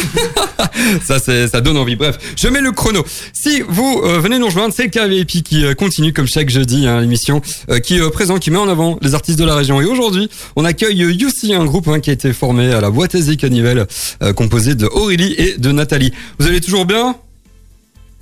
ça, 1.06 1.18
c'est, 1.18 1.48
ça 1.48 1.60
donne 1.60 1.76
envie. 1.76 1.96
Bref, 1.96 2.18
je 2.36 2.48
mets 2.48 2.60
le 2.60 2.72
chrono. 2.72 3.04
Si 3.32 3.62
vous 3.68 4.02
euh, 4.04 4.18
venez 4.20 4.38
nous 4.38 4.46
rejoindre, 4.46 4.74
c'est 4.76 4.84
le 4.84 4.90
KVIP 4.90 5.42
qui 5.42 5.64
euh, 5.64 5.74
continue 5.74 6.12
comme 6.12 6.26
chaque 6.26 6.50
jeudi, 6.50 6.86
hein, 6.86 7.00
l'émission 7.00 7.40
euh, 7.70 7.78
qui 7.78 8.00
euh, 8.00 8.10
présente, 8.10 8.40
qui 8.40 8.50
met 8.52 8.58
en 8.58 8.68
avant 8.68 8.98
les 9.02 9.14
artistes 9.14 9.38
de 9.38 9.44
la 9.44 9.56
région. 9.56 9.80
Et 9.80 9.84
aujourd'hui, 9.84 10.28
on 10.54 10.64
accueille 10.64 10.96
Youssi, 10.96 11.54
un 11.54 11.64
groupe 11.64 11.88
hein, 11.88 12.00
qui 12.00 12.10
a 12.10 12.12
été 12.12 12.32
formé 12.32 12.72
à 12.72 12.80
la 12.80 12.90
boîte 12.90 13.14
à 13.14 13.48
Nivelles, 13.48 13.86
euh, 14.22 14.32
composé 14.32 14.74
de 14.74 14.86
Aurélie 14.86 15.34
et 15.38 15.58
de 15.58 15.72
Nathalie. 15.72 16.12
Vous 16.38 16.46
allez 16.46 16.60
toujours 16.60 16.86
bien? 16.86 17.16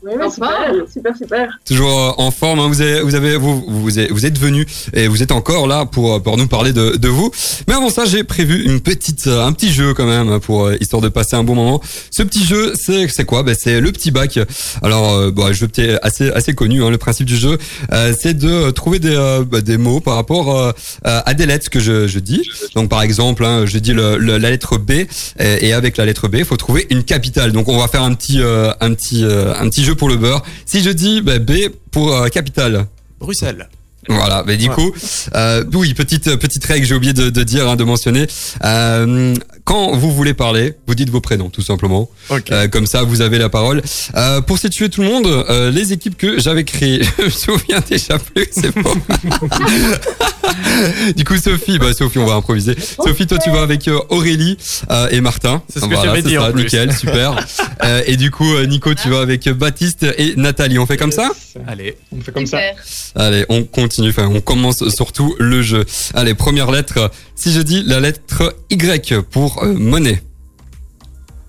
Oui, 0.03 0.13
super, 0.33 0.73
super, 0.91 1.17
super. 1.17 1.59
Toujours 1.67 2.01
euh, 2.01 2.13
en 2.17 2.31
forme, 2.31 2.59
hein, 2.59 2.69
vous 2.69 2.81
avez, 2.81 3.03
vous 3.03 3.15
avez, 3.15 3.37
vous, 3.37 3.63
vous 3.69 3.99
êtes, 3.99 4.11
vous 4.11 4.25
êtes 4.25 4.39
venu 4.39 4.67
et 4.95 5.09
vous 5.09 5.23
êtes 5.23 5.31
encore 5.31 5.67
là 5.67 5.85
pour 5.85 6.15
euh, 6.15 6.19
pour 6.21 6.39
nous 6.39 6.47
parler 6.47 6.73
de, 6.73 6.97
de 6.97 7.09
vous. 7.09 7.31
Mais 7.69 7.75
avant 7.75 7.91
ça, 7.91 8.07
j'ai 8.07 8.25
prévu 8.25 8.65
une 8.65 8.81
petite, 8.81 9.27
euh, 9.27 9.45
un 9.45 9.53
petit 9.53 9.71
jeu 9.71 9.93
quand 9.93 10.07
même 10.07 10.41
pour 10.41 10.73
histoire 10.73 11.03
de 11.03 11.11
passer 11.11 11.37
un 11.37 11.45
bon 11.45 11.55
moment. 11.55 11.83
Ce 12.11 12.23
petit 12.23 12.45
jeu, 12.47 12.73
c'est 12.81 13.09
c'est 13.09 13.25
quoi? 13.27 13.43
Ben 13.43 13.55
c'est 13.59 13.79
le 13.79 13.93
petit 13.93 14.11
bac. 14.11 14.39
Alors, 14.83 15.13
euh, 15.13 15.31
bon, 15.31 15.53
jeu 15.53 15.69
peut-être 15.69 15.99
assez 16.03 16.31
assez 16.31 16.55
connu. 16.55 16.83
Hein, 16.83 16.89
le 16.91 16.97
principe 16.99 17.27
du 17.27 17.37
jeu, 17.37 17.59
euh, 17.93 18.15
c'est 18.19 18.33
de 18.33 18.71
trouver 18.71 19.01
des 19.01 19.15
euh, 19.15 19.45
bah, 19.45 19.61
des 19.61 19.77
mots 19.77 20.01
par 20.01 20.15
rapport 20.15 20.57
euh, 20.59 20.73
à 21.05 21.35
des 21.35 21.45
lettres 21.45 21.69
que 21.69 21.79
je 21.81 22.07
je 22.07 22.19
dis. 22.21 22.49
Donc 22.75 22.89
par 22.89 23.03
exemple, 23.03 23.45
hein, 23.45 23.67
je 23.67 23.77
dis 23.79 23.93
le, 23.93 24.17
le- 24.17 24.39
la 24.39 24.49
lettre 24.51 24.79
B 24.79 24.93
et, 24.93 25.07
et 25.39 25.73
avec 25.75 25.99
la 25.99 26.07
lettre 26.07 26.29
B, 26.29 26.37
il 26.37 26.45
faut 26.47 26.57
trouver 26.57 26.87
une 26.89 27.05
capitale. 27.05 27.53
Donc 27.53 27.69
on 27.69 27.77
va 27.77 27.87
faire 27.87 28.03
un 28.03 28.15
petit 28.15 28.41
euh, 28.41 28.73
un 28.81 28.95
petit 28.95 29.25
euh, 29.25 29.53
un 29.59 29.69
petit 29.69 29.85
jeu 29.85 29.90
pour 29.95 30.09
le 30.09 30.17
beurre. 30.17 30.43
Si 30.67 30.83
je 30.83 30.91
dis 30.91 31.21
bah, 31.23 31.39
B 31.39 31.53
pour 31.91 32.13
euh, 32.15 32.29
capitale. 32.29 32.87
Bruxelles. 33.19 33.69
Voilà, 34.09 34.43
mais 34.47 34.57
du 34.57 34.69
Ouais. 34.69 34.75
coup, 34.75 34.93
euh, 35.35 35.63
oui, 35.75 35.93
petite 35.95 36.35
petite 36.37 36.65
règle, 36.65 36.87
j'ai 36.87 36.95
oublié 36.95 37.13
de, 37.13 37.29
de 37.29 37.43
dire, 37.45 37.69
hein, 37.69 37.77
de 37.77 37.85
mentionner. 37.85 38.27
Euh, 38.65 39.35
quand 39.65 39.95
vous 39.95 40.11
voulez 40.13 40.33
parler, 40.33 40.75
vous 40.87 40.95
dites 40.95 41.11
vos 41.11 41.21
prénoms, 41.21 41.51
tout 41.51 41.61
simplement. 41.63 42.09
Euh, 42.51 42.67
comme 42.67 42.87
ça, 42.87 43.03
vous 43.03 43.21
avez 43.21 43.39
la 43.39 43.51
parole. 43.51 43.83
Euh, 44.17 44.41
pour 44.41 44.59
situer 44.59 44.89
tout 44.89 45.03
le 45.03 45.07
monde, 45.09 45.27
euh, 45.27 45.71
les 45.71 45.93
équipes 45.93 46.17
que 46.17 46.41
j'avais 46.41 46.65
créées, 46.65 47.03
je 47.19 47.25
me 47.25 47.31
souviens 47.31 47.81
déjà 47.89 48.19
plus, 48.19 48.49
c'est 48.51 48.75
bon. 48.75 48.95
du 51.17 51.25
coup, 51.25 51.37
Sophie, 51.37 51.79
bah 51.79 51.93
Sophie, 51.93 52.19
on 52.19 52.27
va 52.27 52.35
improviser. 52.35 52.77
Sophie, 53.05 53.27
toi, 53.27 53.39
tu 53.39 53.51
vas 53.51 53.63
avec 53.63 53.89
euh, 53.89 53.99
Aurélie 54.09 54.57
euh, 54.91 55.09
et 55.11 55.21
Martin. 55.21 55.63
C'est 55.69 55.81
ce 55.81 55.85
que 55.85 55.95
voilà, 55.95 56.11
j'avais 56.11 56.23
dit 56.23 56.35
ça, 56.35 56.49
en 56.49 56.53
plus. 56.53 56.65
nickel, 56.65 56.93
super. 56.93 57.37
Euh, 57.83 58.03
et 58.07 58.17
du 58.19 58.31
coup, 58.31 58.53
euh, 58.55 58.67
Nico, 58.67 58.93
tu 58.93 59.09
vas 59.09 59.21
avec 59.21 59.49
Baptiste 59.49 60.05
et 60.19 60.35
Nathalie. 60.37 60.79
On 60.79 60.85
fait 60.85 60.99
comme 60.99 61.13
ça? 61.13 61.31
Allez. 61.67 61.97
On 62.13 62.21
fait 62.21 62.31
comme 62.31 62.47
ça. 62.47 62.59
Allez, 63.15 63.47
on 63.49 63.65
continue, 63.65 64.11
enfin, 64.11 64.29
on 64.31 64.43
commence 64.43 64.87
surtout 64.91 65.35
le 65.39 65.63
jeu. 65.63 65.87
Allez, 66.13 66.35
première 66.35 66.71
lettre. 66.71 67.11
Si 67.35 67.53
je 67.53 67.61
dis 67.63 67.83
la 67.87 68.01
lettre 68.01 68.55
Y 68.71 69.23
pour 69.31 69.63
euh, 69.63 69.73
monnaie. 69.73 70.23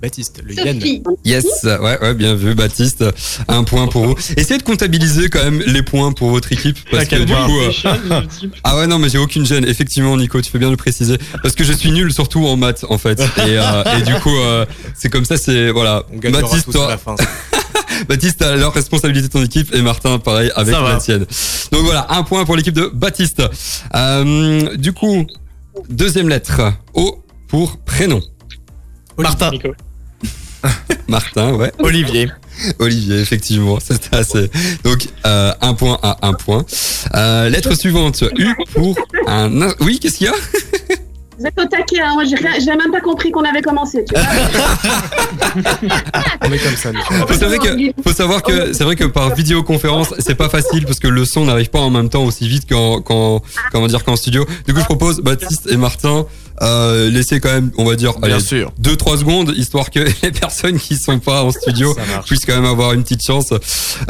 Baptiste, 0.02 0.42
le 0.44 0.56
yen. 0.56 0.80
Sophie. 0.80 1.04
Yes, 1.26 1.46
ouais, 1.64 2.00
ouais, 2.02 2.14
bien 2.16 2.34
vu, 2.34 2.56
Baptiste. 2.56 3.06
Un 3.48 3.64
point 3.64 3.86
pour 3.88 4.06
vous. 4.06 4.16
Essayez 4.36 4.58
de 4.58 4.64
comptabiliser 4.64 5.30
quand 5.30 5.44
même 5.44 5.62
les 5.68 5.84
points 5.84 6.12
pour 6.12 6.32
votre 6.32 6.52
équipe. 6.52 6.78
Parce 6.90 7.06
que 7.06 7.18
du 7.18 7.34
coup, 7.34 7.60
euh, 7.60 8.22
ah 8.64 8.78
ouais, 8.78 8.88
non, 8.88 8.98
mais 8.98 9.10
j'ai 9.10 9.20
aucune 9.20 9.46
gêne. 9.46 9.64
Effectivement, 9.66 10.18
Nico, 10.18 10.42
tu 10.42 10.50
fais 10.50 10.58
bien 10.58 10.70
de 10.70 10.74
le 10.74 10.78
préciser. 10.78 11.18
Parce 11.44 11.54
que 11.54 11.64
je 11.64 11.74
suis 11.74 11.92
nul, 11.92 12.12
surtout 12.12 12.48
en 12.48 12.58
maths, 12.58 12.84
en 12.90 12.98
fait. 12.98 13.20
Et, 13.20 13.60
euh, 13.60 13.84
et 14.00 14.02
du 14.02 14.16
coup, 14.16 14.36
euh, 14.36 14.66
c'est 14.96 15.10
comme 15.10 15.26
ça, 15.26 15.38
c'est, 15.38 15.70
voilà. 15.70 16.04
On 16.12 16.32
Baptiste, 16.32 16.70
à 16.70 16.72
toi, 16.72 16.88
la 16.90 16.98
fin. 16.98 17.16
Baptiste 18.10 18.42
a 18.42 18.56
leur 18.56 18.74
responsabilité 18.74 19.28
de 19.28 19.34
ton 19.34 19.44
équipe 19.44 19.72
et 19.76 19.84
Martin 19.84 20.18
pareil 20.18 20.52
avec 20.56 20.74
la 20.74 20.98
tienne. 20.98 21.26
Donc 21.72 21.84
voilà, 21.84 22.08
un 22.10 22.24
point 22.24 22.44
pour 22.46 22.56
l'équipe 22.56 22.74
de 22.74 22.90
Baptiste. 22.92 23.44
Euh, 23.96 24.76
du 24.78 24.94
coup, 24.94 25.28
deuxième 25.90 26.28
lettre, 26.28 26.74
O 26.96 27.24
pour 27.48 27.78
prénom. 27.78 28.22
Martin. 29.18 29.52
Nico. 29.52 29.70
Martin, 31.08 31.54
ouais. 31.54 31.72
Olivier. 31.80 32.30
Olivier, 32.80 33.20
effectivement, 33.20 33.80
c'était 33.86 34.16
assez. 34.18 34.50
Donc 34.84 35.08
euh, 35.26 35.54
un 35.62 35.74
point 35.74 35.98
à 36.04 36.18
un 36.28 36.34
point. 36.34 36.64
Euh, 37.16 37.50
lettre 37.50 37.74
suivante, 37.76 38.24
U 38.38 38.48
pour 38.74 38.96
un. 39.28 39.62
in- 39.62 39.74
Oui, 39.80 40.00
qu'est-ce 40.00 40.18
qu'il 40.18 40.28
y 40.28 40.30
a? 40.30 40.34
Vous 41.40 41.48
êtes 41.48 41.60
au 41.60 41.66
taquet, 41.66 42.00
hein. 42.00 42.12
moi 42.14 42.24
j'ai 42.24 42.36
rien- 42.36 42.60
j'ai 42.60 42.68
même 42.68 42.92
pas 42.92 43.02
compris 43.02 43.32
qu'on 43.32 43.44
avait 43.44 43.64
commencé. 43.64 44.06
Tu 44.06 44.14
vois. 44.14 44.24
On 46.46 46.52
est 46.52 46.60
comme 46.60 46.76
ça, 46.76 46.92
nous. 46.92 47.00
Faut 47.28 47.34
savoir 47.34 47.60
que, 47.60 47.92
faut 48.04 48.14
savoir 48.14 48.44
que 48.44 48.74
c'est 48.74 48.84
vrai 48.84 48.96
que 48.96 49.06
par 49.06 49.34
vidéoconférence, 49.34 50.14
c'est 50.20 50.36
pas 50.36 50.50
facile 50.50 50.86
parce 50.86 51.00
que 51.00 51.08
le 51.08 51.26
son 51.26 51.46
n'arrive 51.46 51.70
pas 51.70 51.80
en 51.80 51.90
même 51.90 52.10
temps 52.10 52.24
aussi 52.26 52.48
vite 52.48 52.70
qu'en, 52.70 53.02
qu'en, 53.02 53.42
comment 53.72 53.88
dire, 53.88 54.04
qu'en 54.04 54.16
studio. 54.16 54.46
Du 54.68 54.74
coup, 54.76 54.82
je 54.82 54.86
propose 54.86 55.22
Baptiste 55.22 55.68
et 55.72 55.78
Martin, 55.78 56.26
euh, 56.62 57.10
laisser 57.10 57.40
quand 57.40 57.52
même, 57.52 57.72
on 57.78 57.86
va 57.86 57.96
dire, 57.96 58.18
Bien 58.20 58.36
allez, 58.36 58.44
sûr. 58.44 58.72
deux 58.78 58.96
trois 58.96 59.18
secondes, 59.18 59.54
histoire 59.56 59.90
que 59.90 60.00
les 60.24 60.32
personnes 60.32 60.80
qui 60.80 60.96
sont 60.96 61.20
pas 61.20 61.44
en 61.44 61.52
studio 61.52 61.96
puissent 62.26 62.46
quand 62.46 62.56
même 62.56 62.66
avoir 62.66 62.94
une 62.94 63.04
petite 63.04 63.24
chance. 63.26 63.52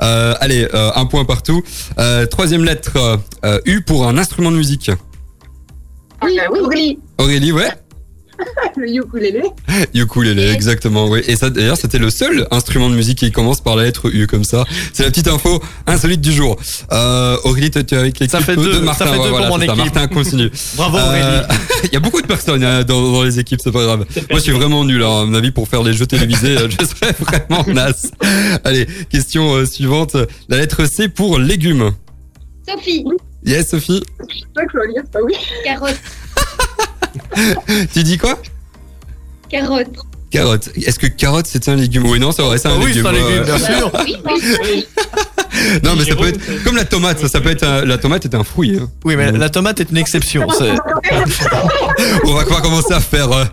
Euh, 0.01 0.33
allez, 0.39 0.67
euh, 0.73 0.91
un 0.95 1.05
point 1.05 1.25
partout. 1.25 1.63
Euh, 1.97 2.25
troisième 2.25 2.63
lettre, 2.63 3.19
euh, 3.45 3.59
U 3.65 3.81
pour 3.81 4.07
un 4.07 4.17
instrument 4.17 4.51
de 4.51 4.57
musique. 4.57 4.91
Oui, 6.23 6.37
oui. 6.51 6.59
Aurélie. 6.59 6.99
Aurélie, 7.17 7.51
ouais. 7.51 7.69
Le 8.77 8.87
ukulélé. 8.95 9.41
Ukulélé, 9.93 10.49
exactement, 10.51 11.07
oui. 11.09 11.21
Et 11.27 11.35
ça, 11.35 11.49
d'ailleurs, 11.49 11.77
c'était 11.77 11.97
le 11.99 12.09
seul 12.09 12.47
instrument 12.51 12.89
de 12.89 12.95
musique 12.95 13.19
qui 13.19 13.31
commence 13.31 13.61
par 13.61 13.75
la 13.75 13.83
lettre 13.83 14.09
U, 14.13 14.27
comme 14.27 14.43
ça. 14.43 14.63
C'est 14.93 15.03
la 15.03 15.09
petite 15.09 15.27
info 15.27 15.61
insolite 15.87 16.21
du 16.21 16.31
jour. 16.31 16.57
Euh, 16.91 17.37
Aurélie, 17.43 17.69
toi, 17.69 17.83
tu 17.83 17.95
es 17.95 17.97
avec 17.97 18.19
l'équipe 18.19 18.31
Ça 18.31 18.43
fait 18.43 18.55
de 18.55 18.63
deux, 18.63 18.81
Martin. 18.81 19.05
ça 19.05 19.11
fait 19.11 19.17
deux 19.17 19.23
pour 19.23 19.29
voilà, 19.31 19.49
mon 19.49 19.59
c'est 19.59 19.65
ça, 19.67 19.73
équipe. 19.73 19.93
Martin 19.95 20.07
continue. 20.07 20.49
Bravo 20.75 20.97
Euh, 20.97 21.07
Aurélie. 21.07 21.47
Il 21.85 21.93
y 21.93 21.97
a 21.97 21.99
beaucoup 21.99 22.21
de 22.21 22.27
personnes 22.27 22.63
hein, 22.63 22.83
dans, 22.83 23.11
dans 23.11 23.23
les 23.23 23.39
équipes, 23.39 23.59
c'est 23.63 23.71
pas 23.71 23.83
grave. 23.83 24.05
Moi, 24.29 24.39
je 24.39 24.43
suis 24.43 24.51
vraiment 24.51 24.83
nul. 24.85 25.03
hein. 25.03 25.21
À 25.21 25.25
mon 25.25 25.33
avis, 25.33 25.51
pour 25.51 25.67
faire 25.67 25.83
les 25.83 25.93
jeux 25.93 26.07
télévisés, 26.07 26.57
euh, 26.57 26.67
je 26.69 26.85
serais 26.85 27.13
vraiment 27.19 27.65
naze. 27.67 28.11
Allez, 28.63 28.87
question 29.09 29.53
euh, 29.55 29.65
suivante. 29.65 30.15
La 30.49 30.57
lettre 30.57 30.85
C 30.85 31.09
pour 31.09 31.37
légumes. 31.39 31.91
Sophie. 32.67 33.03
Yes, 33.43 33.69
Sophie. 33.69 34.01
C'est 34.29 34.39
ça 34.55 34.65
que 34.65 34.71
je 34.73 34.77
dois 34.77 34.87
lire, 34.87 35.01
c'est 35.05 35.11
pas 35.11 35.19
oui. 35.23 35.33
Carotte. 35.65 35.99
Tu 37.93 38.03
dis 38.03 38.17
quoi? 38.17 38.39
Carotte. 39.49 39.87
Carotte. 40.31 40.69
Est-ce 40.77 40.97
que 40.97 41.07
carotte, 41.07 41.45
c'est 41.47 41.67
un 41.67 41.75
légume? 41.75 42.05
Oui, 42.07 42.17
non, 42.19 42.31
c'est 42.31 42.41
vrai, 42.41 42.57
c'est 42.57 42.69
un 42.69 42.75
Ah 42.75 42.79
oui, 42.79 42.93
légume. 42.93 43.03
c'est 43.03 43.09
un 43.09 43.11
légume, 43.11 43.43
bien 43.43 43.57
sûr. 43.57 43.91
Oui, 44.05 44.15
oui. 44.63 44.85
Non, 45.83 45.95
mais 45.97 46.05
ça 46.05 46.15
peut 46.15 46.27
être 46.29 46.63
comme 46.63 46.77
la 46.77 46.85
tomate. 46.85 47.19
Ça, 47.19 47.27
ça 47.27 47.41
peut 47.41 47.49
être 47.51 47.63
un- 47.63 47.83
la 47.83 47.97
tomate 47.97 48.23
est 48.25 48.33
un 48.33 48.43
fruit. 48.45 48.77
hein. 48.81 48.89
Oui, 49.03 49.17
mais 49.17 49.31
la 49.33 49.49
tomate 49.49 49.81
est 49.81 49.91
une 49.91 49.97
exception. 49.97 50.47
c'est- 50.57 50.71
On 52.25 52.33
va 52.33 52.45
pas 52.45 52.61
commencer 52.61 52.93
à 52.93 53.01
faire 53.01 53.29
euh, 53.31 53.43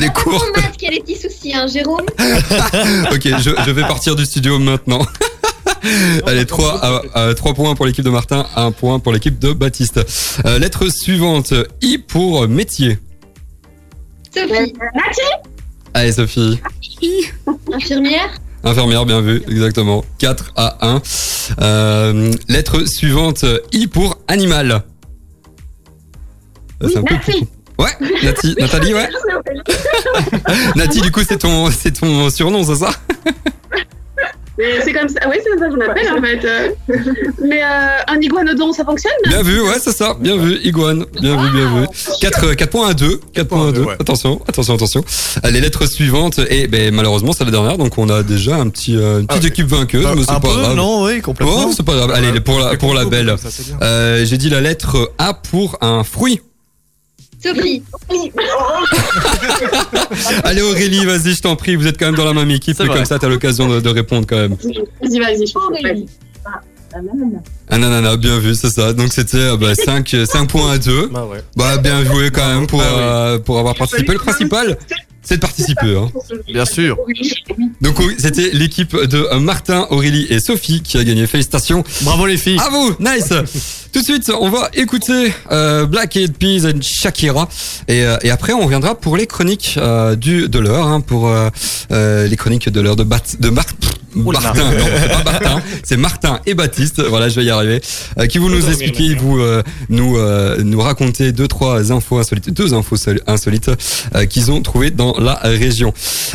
les 0.00 0.08
cours. 0.08 0.42
En 0.42 0.60
maths, 0.60 0.72
quel 0.78 0.94
est 0.94 1.00
petit 1.04 1.16
souci, 1.20 1.54
hein, 1.54 1.66
Jérôme? 1.66 2.06
Ok, 3.12 3.20
je, 3.24 3.50
je 3.66 3.70
vais 3.70 3.82
partir 3.82 4.16
du 4.16 4.24
studio 4.24 4.58
maintenant. 4.58 5.06
Allez, 6.26 6.46
3, 6.46 7.54
points 7.54 7.74
pour 7.74 7.86
l'équipe 7.86 8.04
de 8.04 8.10
Martin, 8.10 8.46
1 8.56 8.72
point 8.72 8.98
pour 8.98 9.12
l'équipe 9.12 9.38
de 9.38 9.52
Baptiste. 9.52 10.00
Euh, 10.46 10.58
lettre 10.58 10.88
suivante, 10.88 11.52
I 11.80 11.98
pour 11.98 12.46
métier. 12.48 12.98
Sophie. 14.34 14.72
Allez, 15.94 16.12
Sophie. 16.12 16.60
Infirmière. 17.72 18.30
Infirmière, 18.64 19.04
bien 19.06 19.20
vu, 19.20 19.42
exactement. 19.48 20.04
4 20.18 20.52
à 20.56 20.78
1. 20.86 21.02
Euh, 21.60 22.32
lettre 22.48 22.84
suivante, 22.84 23.44
I 23.72 23.88
pour 23.88 24.18
animal. 24.28 24.84
Euh, 26.82 26.88
peu 26.88 27.14
Nati. 27.14 27.46
Ouais, 27.78 27.90
Nati, 28.22 28.54
Nathalie, 28.58 28.94
ouais. 28.94 29.08
Nati, 30.76 31.00
du 31.00 31.10
coup, 31.10 31.22
c'est 31.26 31.38
ton, 31.38 31.70
c'est 31.70 31.92
ton 31.92 32.30
surnom, 32.30 32.64
c'est 32.64 32.76
ça? 32.76 32.90
Mais 34.58 34.80
c'est 34.84 34.92
comme 34.92 35.08
ça, 35.08 35.20
oui, 35.30 35.36
c'est 35.42 35.48
comme 35.50 35.58
ça 35.58 35.66
que 35.66 35.72
je 35.72 35.78
m'appelle 35.78 36.12
en 36.12 36.20
fait. 36.20 36.44
euh. 36.44 36.68
Mais 37.42 37.62
euh, 37.62 37.66
un 38.06 38.20
iguanodon, 38.20 38.72
ça 38.72 38.84
fonctionne? 38.84 39.12
Bien 39.26 39.42
vu, 39.42 39.60
ouais, 39.62 39.78
c'est 39.80 39.96
ça. 39.96 40.14
Bien 40.20 40.36
vu, 40.36 40.58
Iguane. 40.62 41.06
Bien 41.20 41.42
vu, 41.42 41.50
bien 41.50 41.80
vu. 41.80 41.86
4, 42.20 42.52
4 42.54 42.70
points 42.70 42.88
à 42.90 42.94
2. 42.94 43.20
4 43.32 43.48
points 43.48 43.68
à 43.68 43.72
2. 43.72 43.80
ouais. 43.82 43.94
Attention, 43.98 44.40
attention, 44.46 44.74
attention. 44.74 45.04
Euh, 45.44 45.50
Les 45.50 45.60
lettres 45.60 45.86
suivantes, 45.86 46.38
et 46.50 46.66
ben, 46.66 46.94
malheureusement, 46.94 47.32
c'est 47.32 47.44
la 47.44 47.50
dernière, 47.50 47.78
donc 47.78 47.96
on 47.98 48.08
a 48.10 48.22
déjà 48.22 48.56
un 48.56 48.68
petit, 48.68 48.96
euh, 48.96 49.20
une 49.20 49.26
petite 49.26 49.42
Ah, 49.44 49.48
équipe 49.48 49.66
vainqueuse, 49.68 50.06
mais 50.14 50.22
c'est 50.24 50.30
un 50.30 50.40
pas 50.40 50.48
peu, 50.48 50.54
grave. 50.60 50.76
non, 50.76 51.04
oui, 51.04 51.20
complètement. 51.22 51.66
Oh, 51.68 51.72
c'est 51.74 51.84
pas 51.86 51.94
grave. 51.94 52.10
Allez, 52.12 52.38
pour 52.40 52.58
la, 52.60 52.76
pour 52.76 52.94
la 52.94 53.04
belle. 53.06 53.34
Euh, 53.80 54.24
j'ai 54.24 54.36
dit 54.36 54.50
la 54.50 54.60
lettre 54.60 55.12
A 55.18 55.32
pour 55.34 55.78
un 55.80 56.04
fruit. 56.04 56.40
Sophie. 57.42 57.82
Allez, 60.44 60.62
Aurélie, 60.62 61.04
vas-y, 61.04 61.34
je 61.34 61.42
t'en 61.42 61.56
prie. 61.56 61.76
Vous 61.76 61.86
êtes 61.86 61.98
quand 61.98 62.06
même 62.06 62.14
dans 62.14 62.24
la 62.24 62.34
même 62.34 62.50
équipe, 62.50 62.76
C'est 62.76 62.84
et 62.84 62.88
comme 62.88 63.04
ça, 63.04 63.18
t'as 63.18 63.28
l'occasion 63.28 63.68
de, 63.68 63.80
de 63.80 63.88
répondre 63.88 64.26
quand 64.28 64.36
même. 64.36 64.56
Vas-y, 65.02 65.18
vas-y, 65.18 65.46
je 65.46 65.58
Aurélie. 65.58 66.06
Un 67.70 67.78
nanana, 67.78 68.16
bien 68.18 68.38
vu, 68.38 68.54
c'est 68.54 68.68
ça. 68.70 68.92
Donc 68.92 69.12
c'était 69.14 69.38
euh, 69.38 69.56
bah, 69.56 69.74
5, 69.74 70.14
5 70.26 70.46
points 70.46 70.72
à 70.72 70.78
2. 70.78 71.08
Bah 71.10 71.24
ouais. 71.24 71.38
Bah, 71.56 71.78
bien 71.78 72.04
joué 72.04 72.30
quand 72.30 72.46
même 72.46 72.66
pour, 72.66 72.80
Bah 72.80 72.84
oui. 72.90 72.98
euh, 73.00 73.38
pour 73.38 73.58
avoir 73.58 73.74
participé. 73.74 74.12
Le 74.12 74.18
principal, 74.18 74.76
c'est 75.22 75.36
de 75.36 75.40
participer. 75.40 75.96
Hein. 75.96 76.10
Bien 76.48 76.66
sûr. 76.66 76.98
Donc 77.80 77.98
oui, 78.00 78.14
c'était 78.18 78.50
l'équipe 78.52 78.94
de 78.94 79.26
euh, 79.32 79.40
Martin, 79.40 79.86
Aurélie 79.88 80.26
et 80.28 80.38
Sophie 80.38 80.82
qui 80.82 80.98
a 80.98 81.04
gagné. 81.04 81.26
Félicitations 81.26 81.82
Bravo 82.02 82.26
les 82.26 82.36
filles. 82.36 82.58
à 82.60 82.68
vous, 82.68 82.94
nice. 83.00 83.32
Tout 83.92 84.00
de 84.00 84.04
suite, 84.04 84.32
on 84.40 84.48
va 84.48 84.70
écouter 84.72 85.34
euh, 85.50 85.84
Black 85.84 86.16
Eyed 86.16 86.34
Peas 86.38 86.64
and 86.66 86.80
Shakira 86.80 87.46
et, 87.88 88.04
euh, 88.04 88.16
et 88.22 88.30
après 88.30 88.54
on 88.54 88.62
reviendra 88.64 88.94
pour 88.94 89.18
les 89.18 89.26
chroniques 89.26 89.74
euh, 89.76 90.16
du 90.16 90.48
de 90.48 90.58
l'heure, 90.58 90.86
hein, 90.86 91.00
pour 91.02 91.28
euh, 91.28 91.50
euh, 91.92 92.26
les 92.26 92.36
chroniques 92.36 92.70
de 92.70 92.80
l'heure 92.80 92.96
de 92.96 93.04
Bat 93.04 93.20
de 93.38 93.50
Mar- 93.50 93.64
Martin, 94.42 94.64
non, 94.64 94.84
c'est 95.00 95.08
pas 95.24 95.24
Martin, 95.32 95.62
c'est 95.84 95.96
Martin 95.96 96.40
et 96.46 96.52
Baptiste. 96.54 97.02
Voilà, 97.02 97.28
je 97.30 97.36
vais 97.36 97.44
y 97.46 97.50
arriver. 97.50 97.80
Euh, 98.18 98.26
qui 98.26 98.36
vont 98.38 98.48
nous 98.50 98.60
expliquer, 98.68 99.14
vous 99.14 99.38
euh, 99.38 99.62
nous 99.88 100.16
euh, 100.18 100.62
nous 100.62 100.80
raconter 100.80 101.32
deux 101.32 101.48
trois 101.48 101.92
infos 101.92 102.18
insolites, 102.18 102.50
deux 102.50 102.74
infos 102.74 102.96
sol- 102.96 103.20
insolites 103.26 103.70
euh, 104.14 104.26
qu'ils 104.26 104.50
ont 104.50 104.60
trouvées 104.62 104.90
dans 104.90 105.14
la 105.18 105.34
région. 105.42 105.92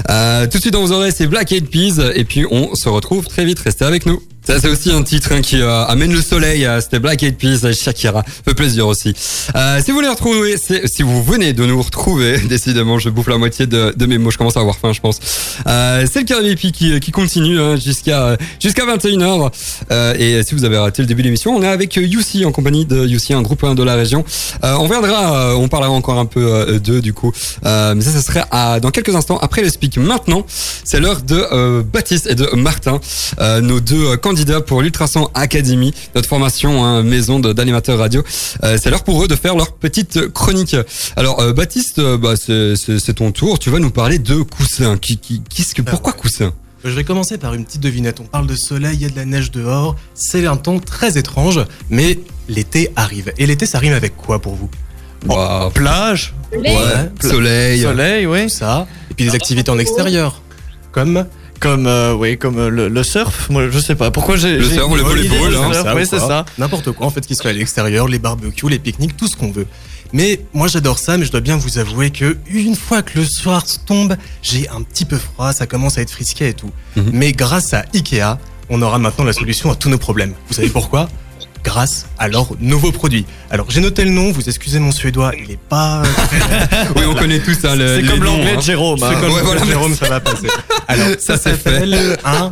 Euh, 0.10 0.46
tout 0.48 0.58
de 0.58 0.62
suite 0.62 0.74
dans 0.74 0.82
vos 0.86 0.91
oreilles, 0.91 1.13
c'est 1.15 1.28
Black 1.28 1.52
Eyed 1.52 1.70
Peas 1.70 2.02
et 2.15 2.24
puis 2.24 2.46
on 2.50 2.74
se 2.76 2.89
retrouve 2.89 3.26
très 3.28 3.46
vite. 3.46 3.60
Restez 3.60 3.86
avec 3.86 4.06
nous. 4.08 4.20
Ça 4.48 4.62
c'est 4.62 4.70
aussi 4.70 4.94
un 4.94 5.04
titre 5.04 5.34
hein, 5.34 5.42
qui 5.42 5.60
euh, 5.62 5.84
amène 5.88 6.14
le 6.14 6.22
soleil. 6.22 6.66
euh, 6.66 6.80
C'était 6.80 7.00
Black 7.00 7.22
Eyed 7.22 7.36
Peas, 7.36 7.66
euh, 7.66 7.74
Shakira. 7.74 8.24
Fait 8.46 8.54
plaisir 8.54 8.88
aussi. 8.88 9.14
Euh, 9.58 9.82
si 9.84 9.92
vous 9.92 9.98
voulez 9.98 10.08
retrouver, 10.08 10.56
si 10.58 11.04
vous 11.04 11.22
venez 11.22 11.52
de 11.52 11.66
nous 11.66 11.82
retrouver, 11.82 12.38
décidément, 12.50 12.98
je 12.98 13.10
bouffe 13.10 13.28
la 13.28 13.38
moitié 13.38 13.68
de, 13.68 13.94
de 13.94 14.06
mes 14.06 14.18
mots. 14.18 14.32
Je 14.32 14.38
commence 14.38 14.56
à 14.56 14.62
avoir 14.62 14.78
faim, 14.78 14.94
je 14.94 15.02
pense. 15.02 15.20
Euh, 15.68 16.06
c'est 16.10 16.20
le 16.20 16.26
Caribépi 16.26 16.72
qui, 16.72 16.98
qui 17.02 17.12
continue 17.12 17.60
hein, 17.60 17.76
jusqu'à 17.76 18.38
jusqu'à 18.62 18.86
21h. 18.86 19.52
Euh, 19.92 20.14
et 20.18 20.42
si 20.44 20.56
vous 20.56 20.64
avez 20.64 20.78
raté 20.78 21.02
le 21.02 21.08
début 21.08 21.24
de 21.24 21.28
l'émission, 21.28 21.54
on 21.54 21.62
est 21.62 21.68
avec 21.68 21.98
Youssi 21.98 22.46
en 22.46 22.54
compagnie 22.54 22.86
de 22.86 23.06
Youssi, 23.06 23.34
un 23.34 23.42
groupe 23.42 23.66
hein, 23.66 23.76
de 23.76 23.84
la 23.84 23.96
région. 23.96 24.24
Euh, 24.64 24.76
on 24.80 24.88
viendra, 24.88 25.36
euh, 25.52 25.54
on 25.56 25.68
parlera 25.68 25.92
encore 25.92 26.20
un 26.20 26.26
peu 26.26 26.40
euh, 26.46 26.80
d'eux 26.80 27.02
du 27.02 27.12
coup. 27.12 27.34
Euh, 27.66 27.96
mais 27.96 28.02
ça, 28.02 28.12
ça 28.12 28.22
serait 28.22 28.46
à, 28.52 28.80
dans 28.80 28.92
quelques 28.92 29.14
instants 29.14 29.40
après 29.40 29.62
le 29.62 29.70
speak. 29.70 29.98
Maintenant, 29.98 30.46
c'est 30.86 31.02
l'heure 31.02 31.22
de 31.22 31.36
euh, 31.52 31.84
Baptiste 31.84 32.28
et 32.28 32.36
de 32.36 32.48
Martin, 32.56 33.02
euh, 33.42 33.60
nos 33.60 33.82
deux 33.82 34.06
euh, 34.14 34.16
candidats 34.38 34.62
pour 34.62 34.84
l'Ultrason 34.84 35.30
Academy, 35.34 35.91
notre 36.13 36.30
formation 36.30 36.86
hein, 36.86 37.02
maison 37.02 37.39
d'animateurs 37.39 37.97
radio. 37.97 38.23
Euh, 38.63 38.78
c'est 38.80 38.91
l'heure 38.91 39.04
pour 39.04 39.23
eux 39.23 39.28
de 39.28 39.36
faire 39.36 39.56
leur 39.56 39.73
petite 39.73 40.28
chronique. 40.32 40.76
Alors 41.15 41.39
euh, 41.41 41.54
Baptiste, 41.54 41.97
euh, 41.97 42.17
bah, 42.19 42.36
c'est- 42.36 43.13
ton 43.15 43.32
tour. 43.32 43.58
Tu 43.58 43.71
vas 43.71 43.80
nous 43.80 43.89
parler 43.89 44.19
de 44.19 44.36
Coussin. 44.43 44.97
Qui, 44.97 45.17
qui, 45.17 45.41
qu'est-ce 45.50 45.73
que, 45.73 45.82
pourquoi 45.82 46.13
Coussin 46.13 46.54
Je 46.86 46.91
vais 46.91 47.04
commencer 47.04 47.39
par 47.39 47.56
une 47.56 47.65
petite 47.65 47.82
devinette. 47.82 48.19
On 48.19 48.26
parle 48.26 48.45
de 48.45 48.56
soleil, 48.56 48.95
il 48.97 49.02
y 49.02 49.06
a 49.06 49.10
de 49.10 49.15
la 49.15 49.26
neige 49.26 49.50
dehors. 49.50 49.95
C'est 50.13 50.45
un 50.45 50.56
temps 50.58 50.78
très 50.78 51.17
étrange, 51.17 51.60
mais 51.89 52.19
l'été 52.47 52.91
arrive. 52.95 53.34
Et 53.39 53.47
l'été, 53.47 53.65
ça 53.65 53.80
rime 53.80 53.93
avec 53.93 54.15
quoi 54.15 54.39
pour 54.39 54.54
vous? 54.54 54.69
Bah, 55.26 55.71
Plage, 55.73 56.36
Soleil. 56.54 56.78
Ouais, 56.78 57.30
soleil. 57.30 57.82
soleil. 57.82 58.26
Tout 58.43 58.50
ça. 58.50 58.88
Et 59.10 59.15
puis 59.15 59.26
des 59.26 59.34
activités 59.34 59.71
en 59.71 59.80
extérieur. 59.80 60.43
Comme 60.91 61.26
Comme, 61.60 61.88
euh, 61.88 62.13
oui, 62.13 62.38
comme 62.38 62.58
euh, 62.58 62.70
le, 62.70 62.88
le 62.88 63.04
surf. 63.04 63.50
Moi, 63.50 63.70
je 63.70 63.80
sais 63.80 63.96
pas. 63.96 64.12
Pourquoi 64.12 64.38
j'ai. 64.38 64.58
Le 64.58 64.63
surf, 64.63 64.89
une 64.91 64.98
le 64.98 65.04
bonne 65.04 65.17
idée 65.20 65.28
volleyball, 65.30 65.50
du 65.52 65.58
hein, 65.58 65.74
surf, 65.74 65.84
ça 65.84 65.96
Oui, 65.96 66.04
ou 66.04 66.06
c'est 66.06 66.20
ça. 66.20 66.46
N'importe 66.58 66.91
quoi, 66.91 67.08
en 67.08 67.10
fait, 67.10 67.26
qui 67.26 67.36
se 67.36 67.41
fait 67.41 67.50
à 67.50 67.54
l'extérieur, 67.54 68.08
les 68.08 68.20
barbecues, 68.20 68.70
les 68.70 68.80
pique-niques, 68.80 69.17
tout 69.17 69.28
ce 69.28 69.36
qu'on 69.36 69.52
veut. 69.52 69.67
Mais 70.13 70.41
moi, 70.54 70.67
j'adore 70.67 71.00
ça, 71.00 71.17
mais 71.17 71.26
je 71.26 71.32
dois 71.32 71.41
bien 71.41 71.58
vous 71.58 71.80
avouer 71.80 72.12
que 72.12 72.38
une 72.50 72.76
fois 72.76 73.02
que 73.02 73.17
le 73.20 73.26
soir 73.26 73.63
tombe, 73.86 74.15
j'ai 74.41 74.70
un 74.70 74.82
petit 74.82 75.06
peu 75.06 75.17
froid, 75.17 75.52
ça 75.52 75.67
commence 75.67 75.98
à 75.98 76.02
être 76.02 76.12
frisquet 76.12 76.50
et 76.50 76.54
tout. 76.54 76.72
Mhm. 76.96 77.10
Mais 77.13 77.32
grâce 77.34 77.74
à 77.74 77.86
Ikea, 77.93 78.38
on 78.70 78.82
aura 78.82 79.00
maintenant 79.00 79.26
la 79.26 79.34
solution 79.34 79.72
à 79.72 79.76
tous 79.76 79.89
nos 79.89 79.98
problèmes. 79.98 80.34
Vous 80.48 80.54
savez 80.54 80.70
pourquoi? 80.70 81.10
Grâce 81.63 82.06
à 82.17 82.28
leurs 82.28 82.50
nouveaux 82.60 82.91
produits. 82.91 83.26
Alors, 83.52 83.70
j'ai 83.70 83.82
noté 83.82 84.04
le 84.06 84.12
nom, 84.12 84.32
vous 84.32 84.48
excusez 84.48 84.80
mon 84.80 84.91
suédois, 84.91 85.32
il 85.38 85.52
est 85.52 85.60
pas... 85.60 86.02
Oui, 86.96 87.04
on 87.08 87.13
connaît 87.15 87.39
tous 87.39 87.56
ça. 87.60 87.76
le- 87.76 88.02
C'est 88.02 88.08
comme 88.08 88.24
l'anglais 88.24 88.54
hein. 88.54 88.58
de 88.58 88.62
Jérôme. 88.62 89.04
hein. 89.04 89.10
C'est 89.13 89.20
comme 89.22 89.34
Ouais, 89.34 89.41
voilà, 89.43 89.65
Jérôme, 89.65 89.96
ça 89.96 90.08
va 90.10 90.20
passer. 90.20 90.48
Alors, 90.88 91.08
ça 91.20 91.38
s'appelle 91.38 92.17
un 92.24 92.50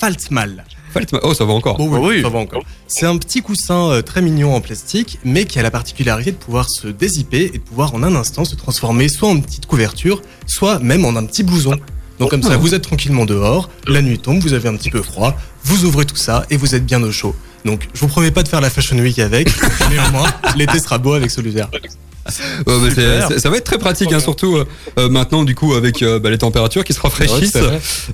Faltmal. 0.00 0.64
Faltma- 0.94 1.20
Oh, 1.22 1.34
ça 1.34 1.44
va 1.44 1.52
encore. 1.52 1.76
Bon, 1.76 1.92
Ah 1.94 2.00
oui. 2.00 2.22
ça 2.22 2.28
va 2.28 2.38
encore. 2.38 2.62
C'est 2.86 3.06
un 3.06 3.16
petit 3.18 3.42
coussin 3.42 3.90
euh, 3.90 4.02
très 4.02 4.22
mignon 4.22 4.54
en 4.54 4.60
plastique, 4.60 5.18
mais 5.24 5.44
qui 5.44 5.58
a 5.58 5.62
la 5.62 5.70
particularité 5.70 6.32
de 6.32 6.36
pouvoir 6.36 6.68
se 6.70 6.88
dézipper 6.88 7.50
et 7.52 7.58
de 7.58 7.62
pouvoir 7.62 7.94
en 7.94 8.02
un 8.02 8.14
instant 8.16 8.44
se 8.44 8.54
transformer 8.56 9.08
soit 9.08 9.28
en 9.28 9.38
petite 9.40 9.66
couverture, 9.66 10.22
soit 10.46 10.78
même 10.78 11.04
en 11.04 11.14
un 11.16 11.24
petit 11.26 11.42
blouson. 11.42 11.76
Donc 12.18 12.30
comme 12.30 12.42
ça, 12.42 12.56
vous 12.56 12.74
êtes 12.74 12.82
tranquillement 12.82 13.26
dehors, 13.26 13.70
la 13.86 14.02
nuit 14.02 14.18
tombe, 14.18 14.40
vous 14.40 14.52
avez 14.52 14.68
un 14.68 14.74
petit 14.76 14.90
peu 14.90 15.02
froid, 15.02 15.36
vous 15.62 15.84
ouvrez 15.84 16.04
tout 16.04 16.16
ça 16.16 16.44
et 16.50 16.56
vous 16.56 16.74
êtes 16.74 16.84
bien 16.84 17.00
au 17.04 17.12
chaud. 17.12 17.36
Donc 17.64 17.88
je 17.92 18.00
vous 18.00 18.08
promets 18.08 18.30
pas 18.30 18.42
de 18.42 18.48
faire 18.48 18.60
la 18.60 18.70
Fashion 18.70 18.96
Week 18.98 19.18
avec, 19.18 19.48
mais 19.90 19.98
au 19.98 20.12
moins 20.12 20.28
l'été 20.56 20.78
sera 20.78 20.98
beau 20.98 21.14
avec 21.14 21.30
celui-là. 21.30 21.68
Ouais, 22.28 22.64
bah, 22.66 22.72
c'est- 22.84 22.90
Super. 22.90 23.28
c'est- 23.28 23.38
ça 23.38 23.50
va 23.50 23.56
être 23.56 23.64
très 23.64 23.78
pratique, 23.78 24.12
hein, 24.12 24.20
surtout 24.20 24.56
euh, 24.56 24.66
euh, 24.98 25.08
maintenant 25.08 25.44
du 25.44 25.54
coup 25.54 25.74
avec 25.74 26.02
euh, 26.02 26.18
bah, 26.18 26.30
les 26.30 26.38
températures 26.38 26.84
qui 26.84 26.92
se 26.92 27.00
rafraîchissent. 27.00 27.56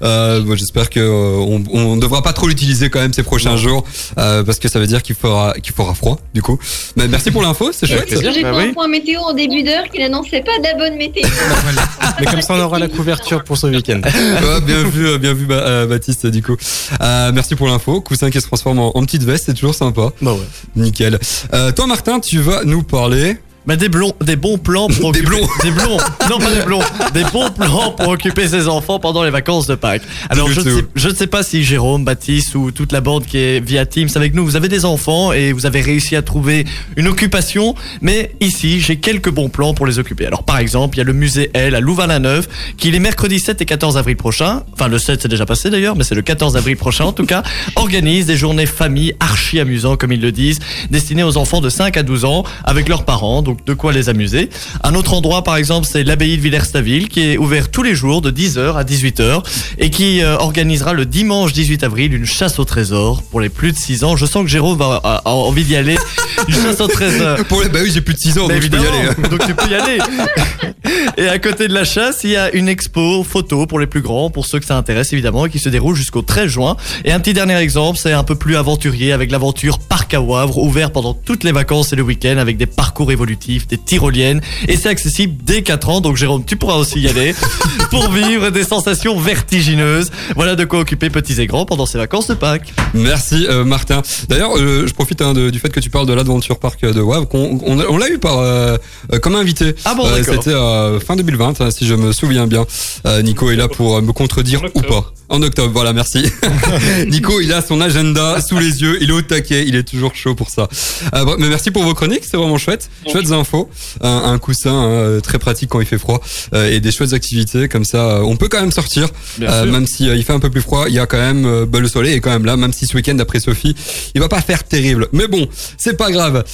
Euh, 0.03 0.42
J'espère 0.57 0.88
que 0.90 1.00
euh, 1.00 1.37
on, 1.38 1.62
on 1.72 1.96
devra 1.96 2.22
pas 2.22 2.33
trop 2.33 2.46
l'utiliser 2.48 2.90
quand 2.90 3.00
même 3.00 3.12
ces 3.12 3.22
prochains 3.22 3.57
jours 3.57 3.85
euh, 4.18 4.42
parce 4.44 4.59
que 4.59 4.68
ça 4.68 4.79
veut 4.79 4.87
dire 4.87 5.03
qu'il 5.03 5.16
fera 5.16 5.53
qu'il 5.62 5.74
fera 5.74 5.94
froid 5.94 6.18
du 6.33 6.42
coup. 6.42 6.59
Mais 6.96 7.09
merci 7.09 7.31
pour 7.31 7.42
l'info, 7.42 7.70
c'est 7.72 7.87
chouette. 7.87 8.07
J'ai 8.09 8.42
Bah 8.42 8.53
fait 8.53 8.59
oui. 8.59 8.68
un 8.70 8.72
point 8.72 8.88
météo 8.88 9.20
en 9.20 9.33
début 9.35 9.62
d'heure 9.62 9.85
qui 9.92 9.98
n'annonçait 9.98 10.42
pas 10.42 10.57
de 10.59 10.64
la 10.64 10.74
bonne 10.74 10.96
météo. 10.96 11.24
Mais 12.20 12.27
comme 12.27 12.40
ça, 12.42 12.55
on 12.55 12.61
aura 12.61 12.79
la 12.79 12.88
couverture 12.88 13.42
pour 13.44 13.57
ce 13.57 13.66
week-end. 13.66 14.00
Ouais, 14.44 14.61
bien 14.61 14.83
vu, 14.85 15.18
bien 15.18 15.33
vu 15.35 15.46
Ba- 15.46 15.55
euh, 15.55 15.87
Baptiste 15.87 16.27
du 16.27 16.42
coup. 16.42 16.57
Euh, 17.00 17.33
merci 17.35 17.55
pour 17.55 17.66
l'info. 17.66 18.00
Coussin 18.00 18.31
qui 18.31 18.40
se 18.40 18.46
transforme 18.46 18.79
en, 18.79 18.96
en 18.96 19.05
petite 19.05 19.22
veste, 19.24 19.44
c'est 19.46 19.55
toujours 19.55 19.74
sympa. 19.74 20.11
Bah 20.20 20.33
ouais. 20.35 20.40
Nickel. 20.77 21.18
Euh, 21.53 21.72
toi 21.72 21.87
Martin, 21.87 22.20
tu 22.20 22.38
vas 22.38 22.64
nous 22.64 22.83
parler. 22.83 23.37
Bah, 23.66 23.77
des 23.77 23.88
blonds, 23.88 24.12
des 24.22 24.37
bons 24.37 24.59
plans 24.59 24.88
pour 24.88 25.12
Des 25.12 25.20
occuper- 25.20 25.27
blonds. 25.27 25.48
des 25.62 25.70
blonds, 25.70 25.96
non 26.29 26.38
pas 26.38 26.50
des 26.55 26.62
blonds, 26.66 26.83
des 27.14 27.24
bons 27.33 27.50
plans 27.50 27.92
pour 27.92 28.09
occuper 28.09 28.46
ses 28.46 28.68
enfants 28.68 28.98
pendant 28.98 29.22
les 29.24 29.31
vacances 29.31 29.66
de 29.66 29.74
Pâques. 29.74 30.03
Alors 30.29 30.50
je 30.50 30.61
ne, 30.61 30.64
sais, 30.77 30.85
je 30.94 31.09
ne 31.09 31.14
sais 31.14 31.27
pas 31.27 31.42
si 31.42 31.64
Jérôme, 31.64 32.05
Baptiste 32.05 32.55
ou 32.57 32.70
toute 32.72 32.92
la 32.92 33.00
bande 33.00 33.24
qui 33.24 33.38
est 33.38 33.61
via 33.61 33.87
Teams 33.87 34.11
avec 34.16 34.35
nous, 34.35 34.44
vous 34.44 34.57
avez 34.57 34.68
des 34.68 34.85
enfants 34.85 35.33
et 35.33 35.53
vous 35.53 35.64
avez 35.64 35.81
réussi 35.81 36.14
à 36.14 36.20
trouver 36.22 36.66
une 36.96 37.09
occupation, 37.09 37.74
mais 38.03 38.33
ici 38.40 38.81
j'ai 38.81 38.96
quelques 38.96 39.31
bons 39.31 39.48
plans 39.48 39.72
pour 39.72 39.87
les 39.87 39.98
occuper. 39.98 40.27
Alors 40.27 40.42
par 40.44 40.59
exemple, 40.59 40.96
il 40.96 40.98
y 40.98 41.03
a 41.03 41.05
le 41.05 41.14
musée 41.14 41.50
L 41.55 41.74
à 41.74 41.81
Louvain-la-Neuve 41.81 42.46
qui 42.77 42.90
les 42.90 42.98
mercredis 43.00 43.40
7 43.40 43.62
et 43.62 43.64
14 43.64 43.96
avril 43.96 44.16
prochain, 44.16 44.62
enfin 44.74 44.88
le 44.88 44.98
7 44.98 45.22
c'est 45.22 45.29
déjà 45.29 45.46
passé 45.46 45.70
d'ailleurs, 45.70 45.96
mais 45.96 46.05
c'est 46.05 46.14
le 46.14 46.22
14 46.22 46.57
avril 46.59 46.77
prochain 46.77 47.05
en 47.07 47.12
tout 47.12 47.24
cas, 47.27 47.42
organise 47.77 48.27
des 48.27 48.37
journées 48.37 48.66
famille 48.66 49.14
archi 49.20 49.59
amusants 49.59 49.96
comme 49.96 50.12
ils 50.12 50.20
le 50.20 50.33
disent, 50.33 50.59
destinées 50.90 51.22
aux 51.24 51.38
enfants 51.38 51.61
de 51.62 51.70
5 51.70 51.96
à 51.96 52.03
12 52.03 52.24
ans 52.27 52.44
avec 52.64 52.88
leurs 52.90 53.05
parents, 53.05 53.40
donc 53.42 53.54
de 53.64 53.75
quoi 53.75 53.93
les 53.93 54.09
amuser. 54.09 54.49
Un 54.83 54.95
autre 54.95 55.14
endroit 55.14 55.43
par 55.45 55.57
exemple 55.57 55.87
c'est 55.90 56.05
l'abbaye 56.05 56.37
de 56.37 56.43
Villers-Staville 56.43 57.09
qui 57.09 57.21
est 57.33 57.37
ouvert 57.38 57.71
tous 57.71 57.83
les 57.83 57.95
jours 57.95 58.21
de 58.23 58.31
10h 58.31 58.75
à 58.77 58.85
18h 58.85 59.43
et 59.79 59.90
qui 59.90 60.23
euh, 60.23 60.37
organisera 60.38 60.93
le 60.93 61.07
dimanche 61.07 61.53
18 61.53 61.85
avril 61.85 62.14
une 62.14 62.27
chasse 62.27 62.59
au 62.59 62.64
trésor 62.64 63.23
pour 63.23 63.40
les 63.40 63.49
plus 63.49 63.73
de 63.73 63.77
6 63.79 64.05
ans. 64.05 64.17
Je 64.17 64.27
sens 64.27 64.43
que 64.45 64.49
Jérôme 64.51 64.79
va, 64.79 65.01
a, 65.03 65.23
a 65.25 65.31
envie 65.31 65.64
d'y 65.64 65.77
aller. 65.77 65.97
Une 66.49 66.55
chasse 66.55 66.81
au 66.81 66.88
trésor. 66.88 67.38
Pour 67.49 67.62
les... 67.62 67.69
Bah 67.69 67.79
oui, 67.83 67.90
j'ai 67.95 68.01
plus 68.01 68.14
de 68.14 68.19
6 68.19 68.38
ans, 68.38 68.49
Bah, 68.49 68.55
donc 68.55 68.62
je 68.64 68.69
peux 68.69 68.77
y 68.77 68.81
évidemment, 68.81 68.99
aller. 69.01 69.09
hein. 69.09 69.29
donc 69.31 69.47
tu 69.47 69.55
peux 69.55 69.71
y 69.71 69.75
aller. 69.75 69.99
Et 71.17 71.29
à 71.29 71.38
côté 71.38 71.69
de 71.69 71.73
la 71.75 71.85
chasse, 71.85 72.21
il 72.25 72.31
y 72.31 72.37
a 72.37 72.53
une 72.55 72.69
expo 72.69 73.23
photo 73.25 73.67
pour 73.67 73.79
les 73.79 73.87
plus 73.87 74.01
grands, 74.03 74.31
pour 74.31 74.47
ceux 74.47 74.59
que 74.59 74.67
ça 74.67 74.77
intéresse 74.77 75.12
évidemment, 75.12 75.47
et 75.47 75.51
qui 75.51 75.59
se 75.59 75.69
déroule 75.69 75.95
jusqu'au 75.95 76.23
13 76.23 76.47
juin. 76.49 76.77
Et 77.05 77.12
un 77.12 77.21
petit 77.21 77.33
dernier 77.33 77.57
exemple, 77.57 77.99
c'est 78.03 78.12
un 78.12 78.25
peu 78.25 78.35
plus 78.35 78.57
aventurier 78.57 79.12
avec 79.12 79.31
l'aventure 79.31 79.79
Parc 79.79 80.12
à 80.14 80.21
Wavre, 80.21 80.59
ouvert 80.59 80.90
pendant 80.90 81.14
toutes 81.14 81.45
les 81.45 81.53
vacances 81.53 81.93
et 81.93 81.97
le 81.97 82.03
week-end 82.03 82.37
avec 82.38 82.57
des 82.57 82.67
parcours 82.67 83.12
évolutifs, 83.12 83.35
des 83.68 83.78
tyroliennes. 83.78 84.40
Et 84.68 84.76
c'est 84.76 84.88
accessible 84.88 85.35
dès 85.44 85.62
4 85.62 85.88
ans, 85.88 86.00
donc 86.00 86.16
Jérôme, 86.16 86.44
tu 86.44 86.57
pourras 86.57 86.76
aussi 86.76 87.00
y 87.00 87.09
aller 87.09 87.35
pour 87.90 88.11
vivre 88.11 88.50
des 88.50 88.64
sensations 88.64 89.18
vertigineuses. 89.18 90.11
Voilà 90.37 90.57
de 90.57 90.64
quoi 90.64 90.80
occuper 90.80 91.11
petits 91.11 91.40
et 91.40 91.46
grands 91.46 91.66
pendant 91.66 91.87
ces 91.87 91.98
vacances 91.98 92.26
de 92.28 92.35
Pâques. 92.35 92.72
Merci 92.94 93.46
euh, 93.48 93.64
Martin. 93.64 94.02
D'ailleurs, 94.28 94.57
euh, 94.57 94.87
je 94.87 94.92
profite 94.94 95.20
hein, 95.22 95.33
de- 95.35 95.50
du 95.50 95.59
fait 95.59 95.68
que 95.70 95.80
tu 95.80 95.90
parles 95.90 96.07
de 96.07 96.12
l'Adventure 96.14 96.59
Park 96.59 96.80
de 96.83 97.00
Wavre, 97.00 97.28
qu'on 97.28 97.61
on, 97.64 97.96
l'a 97.98 98.09
eu 98.09 98.18
par 98.18 98.38
euh, 98.38 98.76
euh, 99.12 99.18
comme 99.18 99.35
invité. 99.37 99.74
Ah 99.85 99.94
bon, 99.94 100.07
Euh, 100.07 100.18
d'accord. 100.18 100.35
C'était 100.35 100.54
euh, 100.57 101.00
fin 101.00 101.16
2020, 101.16 101.61
hein, 101.61 101.70
si 101.70 101.87
je 101.87 101.94
me 101.94 102.12
souviens 102.12 102.46
bien. 102.46 102.64
Euh, 103.07 103.22
Nico 103.22 103.50
est 103.50 103.57
là 103.57 103.68
pour 103.68 103.96
euh, 103.96 104.00
me 104.00 104.12
contredire 104.12 104.62
ou 104.74 104.80
pas. 104.83 105.12
En 105.28 105.42
octobre, 105.42 105.70
voilà, 105.72 105.92
merci. 105.92 106.24
Nico, 107.09 107.40
il 107.40 107.52
a 107.52 107.62
son 107.62 107.80
agenda 107.80 108.40
sous 108.40 108.59
les 108.59 108.83
yeux, 108.83 108.98
il 109.00 109.09
est 109.11 109.12
au 109.12 109.22
taquet, 109.22 109.64
il 109.66 109.74
est 109.74 109.83
toujours 109.85 110.14
chaud 110.14 110.35
pour 110.35 110.50
ça. 110.50 110.68
Euh, 111.14 111.37
mais 111.38 111.48
merci 111.48 111.70
pour 111.70 111.83
vos 111.83 111.94
chroniques, 111.94 112.24
c'est 112.30 112.37
vraiment 112.37 112.59
chouette. 112.59 112.90
Chouettes 113.11 113.30
infos, 113.35 113.68
un, 114.01 114.23
un 114.33 114.38
coussin 114.38 114.73
hein, 114.73 115.20
très 115.23 115.38
pratique 115.38 115.70
quand 115.70 115.81
il 115.81 115.87
fait 115.87 115.99
froid 115.99 116.20
euh, 116.55 116.70
et 116.70 116.81
des 116.81 116.92
chouettes 116.92 117.12
activités 117.12 117.68
comme 117.68 117.85
ça. 117.85 117.99
euh, 117.99 118.20
on 118.20 118.37
peut 118.37 118.49
quand 118.49 118.61
même 118.61 118.73
sortir, 118.73 119.09
euh, 119.40 119.66
même 119.66 119.87
si 119.87 120.07
il 120.07 120.25
fait 120.25 120.33
un 120.33 120.40
peu 120.40 120.51
plus 120.51 120.61
froid. 120.61 120.85
Il 120.88 120.94
y 120.94 120.99
a 120.99 121.07
quand 121.07 121.18
même 121.18 121.64
bah, 121.66 121.81
le 121.81 121.88
soleil 121.88 122.14
est 122.14 122.20
quand 122.20 122.31
même 122.31 122.44
là, 122.44 122.57
même 122.57 122.73
si 122.73 122.87
ce 122.87 122.94
week-end, 122.97 123.14
d'après 123.14 123.40
Sophie, 123.40 123.75
il 124.14 124.20
va 124.20 124.29
pas 124.29 124.40
faire 124.40 124.64
terrible. 124.64 125.09
Mais 125.12 125.27
bon, 125.27 125.49
c'est 125.79 125.97
pas 125.97 126.11
grave. 126.11 126.44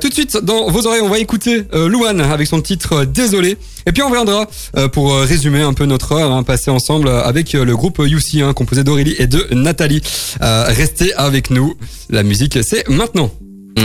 Tout 0.00 0.08
de 0.08 0.14
suite, 0.14 0.38
dans 0.42 0.70
vos 0.70 0.86
oreilles, 0.86 1.02
on 1.02 1.08
va 1.08 1.18
écouter 1.18 1.64
Louane 1.72 2.20
avec 2.20 2.46
son 2.46 2.60
titre 2.60 3.04
Désolé. 3.04 3.56
Et 3.86 3.92
puis 3.92 4.02
on 4.02 4.08
reviendra 4.08 4.46
pour 4.92 5.16
résumer 5.20 5.62
un 5.62 5.72
peu 5.72 5.86
notre 5.86 6.12
heure 6.12 6.32
hein, 6.32 6.42
passée 6.42 6.70
ensemble 6.70 7.08
avec 7.08 7.52
le 7.52 7.76
groupe 7.76 7.98
UC, 7.98 8.42
hein, 8.42 8.52
composé 8.52 8.84
d'Aurélie 8.84 9.16
et 9.18 9.26
de 9.26 9.46
Nathalie. 9.52 10.02
Restez 10.40 11.14
avec 11.14 11.50
nous. 11.50 11.74
La 12.08 12.22
musique, 12.22 12.58
c'est 12.62 12.88
maintenant. 12.88 13.30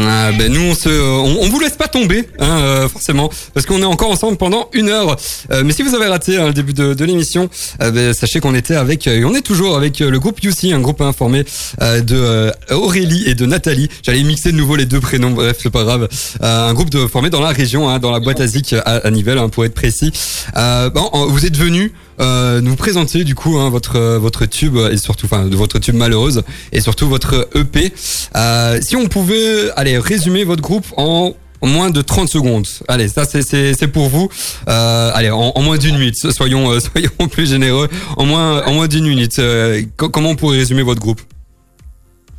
Ah, 0.03 0.31
ben 0.37 0.51
nous 0.51 0.61
on 0.61 0.75
se, 0.75 0.89
on, 0.89 1.43
on 1.43 1.49
vous 1.49 1.59
laisse 1.59 1.75
pas 1.77 1.87
tomber 1.87 2.27
hein, 2.39 2.59
euh, 2.61 2.89
forcément 2.89 3.29
parce 3.53 3.65
qu'on 3.65 3.81
est 3.81 3.85
encore 3.85 4.11
ensemble 4.11 4.37
pendant 4.37 4.69
une 4.73 4.89
heure. 4.89 5.15
Euh, 5.51 5.63
mais 5.65 5.73
si 5.73 5.83
vous 5.83 5.95
avez 5.95 6.07
raté 6.07 6.37
hein, 6.37 6.47
le 6.47 6.53
début 6.53 6.73
de, 6.73 6.93
de 6.93 7.05
l'émission, 7.05 7.49
euh, 7.81 7.91
ben, 7.91 8.13
sachez 8.13 8.39
qu'on 8.39 8.55
était 8.55 8.75
avec, 8.75 9.07
euh, 9.07 9.23
on 9.25 9.33
est 9.35 9.41
toujours 9.41 9.77
avec 9.77 10.01
euh, 10.01 10.09
le 10.09 10.19
groupe 10.19 10.43
UC, 10.43 10.73
un 10.73 10.79
groupe 10.79 11.01
informé 11.01 11.45
euh, 11.81 12.01
de 12.01 12.15
euh, 12.15 12.51
Aurélie 12.71 13.23
et 13.27 13.35
de 13.35 13.45
Nathalie. 13.45 13.89
J'allais 14.03 14.23
mixer 14.23 14.51
de 14.51 14.57
nouveau 14.57 14.75
les 14.75 14.85
deux 14.85 14.99
prénoms, 14.99 15.31
bref 15.31 15.57
c'est 15.61 15.69
pas 15.69 15.83
grave. 15.83 16.09
Euh, 16.41 16.69
un 16.69 16.73
groupe 16.73 16.89
de, 16.89 17.07
formé 17.07 17.29
dans 17.29 17.41
la 17.41 17.49
région, 17.49 17.89
hein, 17.89 17.99
dans 17.99 18.11
la 18.11 18.19
boîte 18.19 18.41
Zik 18.45 18.73
à, 18.73 18.79
à 18.79 19.11
Nivelles 19.11 19.37
hein, 19.37 19.49
pour 19.49 19.65
être 19.65 19.75
précis. 19.75 20.11
Euh, 20.57 20.89
bon, 20.89 21.09
vous 21.29 21.45
êtes 21.45 21.57
venus 21.57 21.91
euh, 22.19 22.61
nous 22.61 22.75
présenter 22.75 23.23
du 23.23 23.35
coup 23.35 23.57
hein, 23.57 23.69
votre 23.69 23.97
euh, 23.97 24.17
votre 24.19 24.45
tube 24.45 24.77
et 24.91 24.97
surtout 24.97 25.25
enfin 25.25 25.45
de 25.45 25.55
votre 25.55 25.79
tube 25.79 25.95
malheureuse 25.95 26.43
et 26.71 26.81
surtout 26.81 27.07
votre 27.09 27.49
EP. 27.55 27.93
Euh, 28.35 28.79
si 28.81 28.95
on 28.95 29.07
pouvait 29.07 29.69
aller 29.75 29.97
résumer 29.97 30.43
votre 30.43 30.61
groupe 30.61 30.85
en 30.97 31.33
moins 31.61 31.89
de 31.89 32.01
30 32.01 32.29
secondes. 32.29 32.67
Allez, 32.87 33.07
ça 33.07 33.25
c'est 33.25 33.41
c'est 33.41 33.73
c'est 33.73 33.87
pour 33.87 34.07
vous. 34.09 34.29
Euh, 34.67 35.11
allez, 35.13 35.31
en, 35.31 35.51
en 35.55 35.61
moins 35.61 35.77
d'une 35.77 35.97
minute. 35.97 36.31
Soyons 36.31 36.71
euh, 36.71 36.79
soyons 36.91 37.27
plus 37.29 37.49
généreux. 37.49 37.89
En 38.17 38.25
moins 38.25 38.63
en 38.65 38.73
moins 38.73 38.87
d'une 38.87 39.07
minute. 39.07 39.39
euh, 39.39 39.81
co- 39.97 40.09
comment 40.09 40.29
on 40.31 40.35
pourrait 40.35 40.57
résumer 40.57 40.83
votre 40.83 41.01
groupe? 41.01 41.21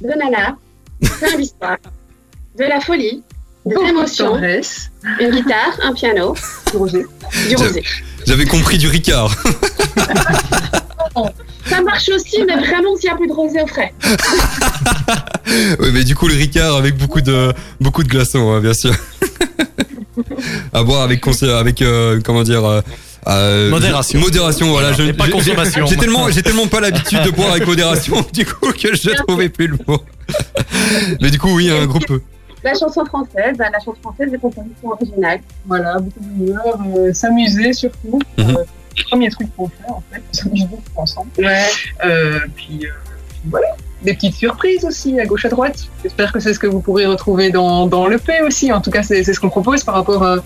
De 0.01 0.09
nana, 0.09 0.57
plein 1.01 1.37
d'histoire, 1.39 1.79
de 2.59 2.65
la 2.65 2.81
folie, 2.81 3.23
Beaucoup 3.67 3.85
de 3.85 4.17
tendresse. 4.17 4.91
une 5.21 5.31
guitare, 5.31 5.77
un 5.83 5.93
piano, 5.93 6.35
Du 6.71 6.77
rosé. 6.77 7.05
du 7.49 7.57
rosé. 7.57 7.83
J'avais 8.27 8.45
compris 8.47 8.79
du 8.79 8.89
Ricard. 8.89 9.35
Ça 11.67 11.83
marche 11.83 12.09
aussi, 12.11 12.45
mais 12.47 12.55
vraiment 12.57 12.95
s'il 12.97 13.09
y 13.11 13.13
a 13.13 13.17
plus 13.17 13.27
de 13.27 13.33
rosé 13.33 13.61
au 13.61 13.67
frais. 13.67 13.93
oui, 15.81 15.91
mais 15.93 16.05
du 16.05 16.15
coup 16.15 16.29
le 16.29 16.35
Ricard 16.35 16.77
avec 16.77 16.97
beaucoup 16.97 17.21
de 17.21 17.53
beaucoup 17.81 18.05
de 18.05 18.09
glaçons, 18.09 18.53
hein, 18.53 18.61
bien 18.61 18.73
sûr. 18.75 18.95
à 20.73 20.83
boire 20.85 21.03
avec 21.03 21.25
avec 21.43 21.83
euh, 21.83 22.21
comment 22.25 22.43
dire. 22.45 22.65
euh, 22.65 22.81
euh, 23.27 23.71
Modération. 23.71 24.21
Modération, 24.21 24.71
voilà. 24.71 24.91
Pas 24.93 25.25
j'ai- 25.25 25.31
consommation. 25.33 25.87
J'ai 25.87 25.97
tellement, 25.97 26.31
j'ai 26.31 26.43
tellement 26.45 26.69
pas 26.69 26.79
l'habitude 26.81 27.21
de 27.25 27.31
boire 27.31 27.51
avec 27.51 27.67
modération, 27.67 28.25
du 28.33 28.47
coup, 28.47 28.71
que 28.73 28.95
je 28.95 29.11
trouvais 29.27 29.49
plus 29.49 29.67
le 29.67 29.79
mot. 29.89 30.01
Mais 31.21 31.31
du 31.31 31.39
coup, 31.41 31.53
oui, 31.57 31.69
un 31.71 31.87
groupe. 31.87 32.07
La 32.67 32.75
chanson 32.75 33.05
française, 33.07 33.57
la 33.59 33.71
chanson 33.79 33.95
française 34.03 34.31
des 34.31 34.39
compositions 34.39 34.89
originales. 34.91 35.41
Voilà, 35.67 35.99
beaucoup 35.99 36.21
d'humeur, 36.21 36.79
euh, 36.97 37.13
s'amuser 37.15 37.73
surtout. 37.73 38.19
Mhm. 38.39 38.51
Euh, 38.57 38.65
le 38.99 39.05
premier 39.11 39.31
truc 39.31 39.49
qu'on 39.57 39.69
fait 39.69 39.89
en 39.89 40.03
fait, 40.11 40.21
on 40.31 40.35
s'amuse 40.37 40.67
beaucoup 40.67 40.83
ensemble. 40.97 41.31
Ouais. 41.39 41.63
Euh, 42.05 42.41
puis, 42.57 42.81
euh, 42.87 42.91
puis 43.29 43.39
voilà, 43.51 43.69
des 44.03 44.15
petites 44.15 44.35
surprises 44.35 44.85
aussi 44.85 45.21
à 45.21 45.27
gauche 45.27 45.45
à 45.45 45.49
droite. 45.49 45.79
J'espère 46.03 46.33
que 46.33 46.41
c'est 46.41 46.55
ce 46.55 46.59
que 46.59 46.67
vous 46.67 46.81
pourrez 46.81 47.07
retrouver 47.07 47.51
dans, 47.51 47.87
dans 47.87 48.07
l'EP 48.09 48.43
aussi. 48.43 48.73
En 48.73 48.81
tout 48.81 48.91
cas, 48.91 49.03
c'est 49.03 49.23
c'est 49.23 49.35
ce 49.35 49.41
qu'on 49.41 49.51
propose 49.51 49.85
par 49.85 49.95
rapport, 49.95 50.23
à, 50.25 50.37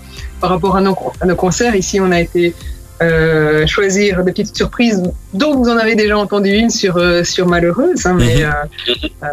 par 0.41 0.49
rapport 0.51 0.75
à, 0.75 0.81
nos, 0.81 0.95
à 1.21 1.25
nos 1.25 1.35
concerts. 1.35 1.75
Ici, 1.75 1.99
on 2.01 2.11
a 2.11 2.19
été 2.19 2.53
euh, 3.01 3.65
choisir 3.67 4.23
des 4.23 4.31
petites 4.31 4.55
surprises 4.55 5.01
dont 5.33 5.55
vous 5.55 5.69
en 5.69 5.77
avez 5.77 5.95
déjà 5.95 6.17
entendu 6.17 6.49
une 6.51 6.69
sur, 6.69 6.97
euh, 6.97 7.23
sur 7.23 7.47
Malheureuse. 7.47 8.05
hein, 8.05 8.13
mais 8.15 8.43
Mhm. 8.43 8.51
euh, 8.51 8.93
euh, 9.23 9.27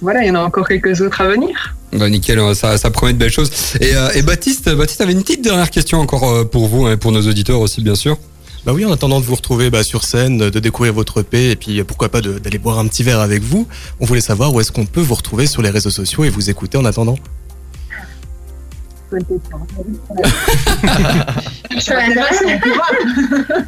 voilà, 0.00 0.22
il 0.22 0.28
y 0.28 0.30
en 0.30 0.36
a 0.36 0.40
encore 0.44 0.68
quelques 0.68 1.00
autres 1.00 1.20
à 1.22 1.28
venir. 1.28 1.74
Bah 1.92 2.10
nickel, 2.10 2.38
hein, 2.38 2.54
ça, 2.54 2.76
promet 2.90 3.14
de 3.14 3.18
belles 3.18 3.32
choses. 3.32 3.50
Et, 3.80 3.94
euh, 3.94 4.10
et 4.14 4.22
Baptiste, 4.22 4.68
Baptiste 4.68 5.00
avait 5.00 5.12
une 5.12 5.22
petite 5.22 5.42
dernière 5.42 5.70
question 5.70 6.00
encore 6.00 6.28
euh, 6.28 6.44
pour 6.44 6.68
vous 6.68 6.86
hein, 6.86 6.92
et 6.92 6.96
pour 6.96 7.12
nos 7.12 7.22
auditeurs 7.22 7.60
aussi, 7.60 7.80
bien 7.80 7.94
sûr. 7.94 8.18
Bah 8.66 8.72
oui, 8.74 8.84
en 8.84 8.92
attendant 8.92 9.20
de 9.20 9.24
vous 9.24 9.34
retrouver 9.34 9.70
bah, 9.70 9.82
sur 9.82 10.04
scène, 10.04 10.50
de 10.50 10.60
découvrir 10.60 10.92
votre 10.92 11.20
EP 11.20 11.50
et 11.50 11.56
puis 11.56 11.80
euh, 11.80 11.84
pourquoi 11.84 12.10
pas 12.10 12.20
d'aller 12.20 12.58
boire 12.58 12.78
un 12.78 12.86
petit 12.86 13.02
verre 13.02 13.20
avec 13.20 13.42
vous, 13.42 13.66
on 14.00 14.04
voulait 14.04 14.20
savoir 14.20 14.52
où 14.52 14.60
est-ce 14.60 14.72
qu'on 14.72 14.84
peut 14.84 15.00
vous 15.00 15.14
retrouver 15.14 15.46
sur 15.46 15.62
les 15.62 15.70
réseaux 15.70 15.90
sociaux 15.90 16.24
et 16.24 16.28
vous 16.28 16.50
écouter 16.50 16.76
en 16.76 16.84
attendant. 16.84 17.16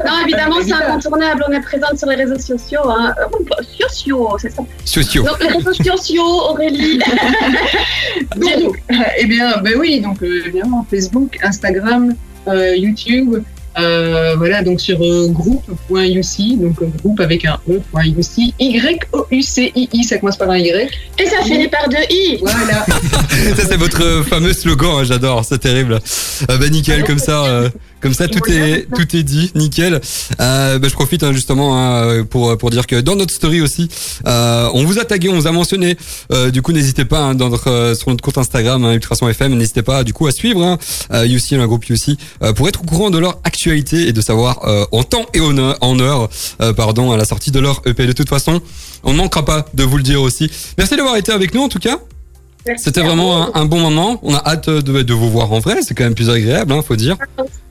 Non, 0.05 0.21
évidemment, 0.23 0.57
c'est 0.63 0.73
incontournable. 0.73 1.45
On 1.49 1.53
est 1.53 1.61
présente 1.61 1.99
sur 1.99 2.09
les 2.09 2.17
réseaux 2.17 2.39
sociaux. 2.39 2.89
Hein. 2.89 3.15
Sociaux, 3.79 4.37
c'est 4.39 4.51
ça. 4.51 4.63
Socio. 4.85 5.23
Donc, 5.23 5.41
les 5.41 5.49
réseaux 5.49 5.73
sociaux, 5.73 6.51
Aurélie. 6.51 6.99
Dis-nous. 8.37 8.75
Eh 9.19 9.27
bien, 9.27 9.59
ben 9.63 9.75
oui, 9.79 10.01
donc 10.01 10.23
euh, 10.23 10.43
évidemment 10.47 10.87
Facebook, 10.91 11.39
Instagram, 11.43 12.15
euh, 12.49 12.77
YouTube, 12.77 13.43
euh, 13.79 14.35
voilà, 14.37 14.63
donc 14.63 14.81
sur 14.81 15.01
euh, 15.01 15.29
groupe.uc, 15.29 16.59
donc 16.59 16.83
euh, 16.83 16.87
groupe 17.03 17.21
avec 17.21 17.45
un 17.45 17.59
E.uc, 17.69 18.55
Y-O-U-C-I-I, 18.59 20.05
ça 20.05 20.19
commence 20.19 20.37
par 20.37 20.51
un 20.51 20.59
Y. 20.59 20.91
Et 21.19 21.27
ça 21.27 21.43
finit 21.45 21.69
par 21.69 21.89
deux 21.89 21.97
i. 22.11 22.39
Voilà. 22.41 22.85
ça 23.57 23.63
c'est 23.69 23.77
votre 23.77 24.25
fameux 24.29 24.53
slogan, 24.53 24.99
hein, 24.99 25.05
j'adore, 25.05 25.45
c'est 25.45 25.59
terrible. 25.59 26.01
Euh, 26.51 26.59
bah 26.59 26.69
nickel, 26.69 27.05
comme 27.05 27.19
ça, 27.19 27.45
euh, 27.45 27.69
comme 28.01 28.15
ça 28.15 28.29
tout 28.29 28.41
est 28.51 28.87
tout 28.95 29.17
est 29.17 29.23
dit, 29.23 29.53
nickel. 29.55 30.01
Euh, 30.41 30.79
bah, 30.79 30.89
je 30.89 30.95
profite 30.95 31.23
hein, 31.23 31.33
justement 31.33 31.77
hein, 31.79 32.25
pour 32.25 32.57
pour 32.59 32.71
dire 32.71 32.87
que 32.87 33.01
dans 33.01 33.17
notre 33.17 33.33
story 33.35 33.61
aussi, 33.61 33.89
euh, 34.27 34.69
on 34.75 34.85
vous 34.85 34.99
a 34.99 35.05
tagué, 35.05 35.29
on 35.29 35.35
vous 35.35 35.47
a 35.47 35.53
mentionné. 35.53 35.97
Euh, 36.33 36.51
du 36.51 36.63
coup, 36.63 36.73
n'hésitez 36.73 37.05
pas 37.05 37.21
hein, 37.21 37.35
dans 37.35 37.49
notre, 37.51 37.71
euh, 37.71 37.95
sur 37.95 38.11
notre 38.11 38.23
compte 38.23 38.39
Instagram 38.39 38.85
hein, 38.85 38.93
Ultrason 38.95 39.29
FM, 39.29 39.55
n'hésitez 39.57 39.83
pas 39.83 40.05
du 40.05 40.13
coup 40.13 40.27
à 40.27 40.33
suivre 40.33 40.63
hein, 40.63 40.79
euh, 41.13 41.25
UC, 41.27 41.53
un 41.55 41.67
groupe 41.67 41.89
UC, 41.89 42.17
euh, 42.43 42.53
pour 42.53 42.69
être 42.69 42.83
au 42.83 42.85
courant 42.85 43.11
de 43.11 43.19
leur 43.19 43.39
actualité 43.45 44.09
et 44.09 44.13
de 44.13 44.21
savoir 44.21 44.67
euh, 44.67 44.85
en 44.93 45.03
temps 45.03 45.27
et 45.35 45.41
en 45.41 45.57
heure, 45.59 45.77
en 45.81 45.99
heure 46.01 46.29
euh, 46.61 46.73
pardon, 46.73 47.13
à 47.13 47.17
la 47.17 47.25
sortie 47.25 47.51
de 47.51 47.61
leur 47.61 47.83
EP. 47.87 48.07
De 48.07 48.13
toute 48.13 48.29
façon, 48.29 48.61
on 49.05 49.13
ne 49.13 49.19
manquera 49.19 49.45
pas 49.45 49.67
de 49.75 49.83
vous 49.85 49.97
le 49.97 50.03
dire 50.03 50.23
aussi. 50.23 50.51
Merci 50.79 50.97
d'avoir 50.97 51.17
été 51.17 51.33
avec 51.33 51.55
nous 51.55 51.63
en 51.63 51.69
tout 51.69 51.79
cas. 51.79 51.99
C'était 52.77 53.01
vraiment 53.01 53.57
un, 53.57 53.61
un 53.61 53.65
bon 53.65 53.81
moment. 53.81 54.21
On 54.23 54.35
a 54.35 54.43
hâte 54.47 54.69
de, 54.69 55.03
de 55.03 55.15
vous 55.15 55.31
voir 55.31 55.51
en 55.53 55.61
vrai. 55.61 55.79
C'est 55.83 55.95
quand 55.95 56.05
même 56.05 56.15
plus 56.15 56.29
agréable, 56.29 56.73
hein, 56.73 56.83
faut 56.87 56.95
dire. 56.95 57.17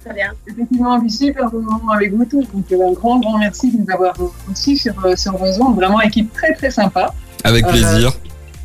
Très 0.10 0.16
bien. 0.16 0.32
Effectivement, 0.48 0.94
un 0.94 1.08
super 1.08 1.52
bon 1.52 1.62
moment 1.62 1.92
avec 1.94 2.12
vous 2.16 2.26
tous. 2.26 2.44
Donc, 2.52 2.66
euh, 2.72 2.90
un 2.90 2.94
grand, 2.94 3.20
grand 3.20 3.38
merci 3.38 3.72
de 3.72 3.78
nous 3.78 3.86
avoir 3.94 4.16
reçus 4.50 4.76
sur, 4.76 4.94
euh, 5.06 5.16
sur 5.16 5.34
vos 5.38 5.62
ondes. 5.64 5.76
Vraiment, 5.76 6.02
équipe 6.02 6.34
très, 6.34 6.54
très 6.56 6.72
sympa. 6.72 7.14
Avec 7.44 7.64
Euh, 7.66 7.70
plaisir. 7.70 8.12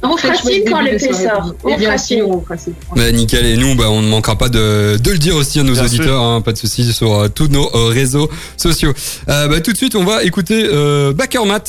On 0.03 0.09
vous 0.09 0.17
fera 0.19 0.35
Très 0.35 0.43
chouette 0.43 0.55
signe 0.55 0.65
quand 0.71 0.81
l'épée 0.81 1.13
sort. 1.13 1.55
On 1.65 1.79
fera 1.79 1.99
sûr, 1.99 2.17
signe. 2.17 2.23
on 2.25 2.37
vous 2.37 2.41
fera 2.45 2.57
signe. 2.57 2.73
Bah, 2.97 3.13
nickel. 3.13 3.45
Et 3.45 3.57
nous, 3.59 3.75
bah, 3.75 3.91
on 3.91 4.01
ne 4.03 4.09
manquera 4.09 4.37
pas 4.37 4.49
de, 4.49 4.97
de 4.99 5.11
le 5.11 5.19
dire 5.19 5.35
aussi 5.37 5.61
à 5.61 5.63
nos 5.63 5.73
Bien 5.75 5.85
auditeurs. 5.85 6.23
Hein, 6.23 6.41
pas 6.41 6.53
de 6.53 6.59
soucis 6.59 6.91
sur 6.95 7.13
euh, 7.15 7.29
tous 7.29 7.49
nos 7.49 7.67
euh, 7.75 7.89
réseaux 7.89 8.31
sociaux. 8.57 8.93
Euh, 9.29 9.49
bah, 9.49 9.61
tout 9.61 9.73
de 9.73 9.77
suite, 9.77 9.97
on 9.97 10.05
va 10.05 10.23
écouter 10.23 10.67
euh, 10.71 11.13
Backermat. 11.13 11.65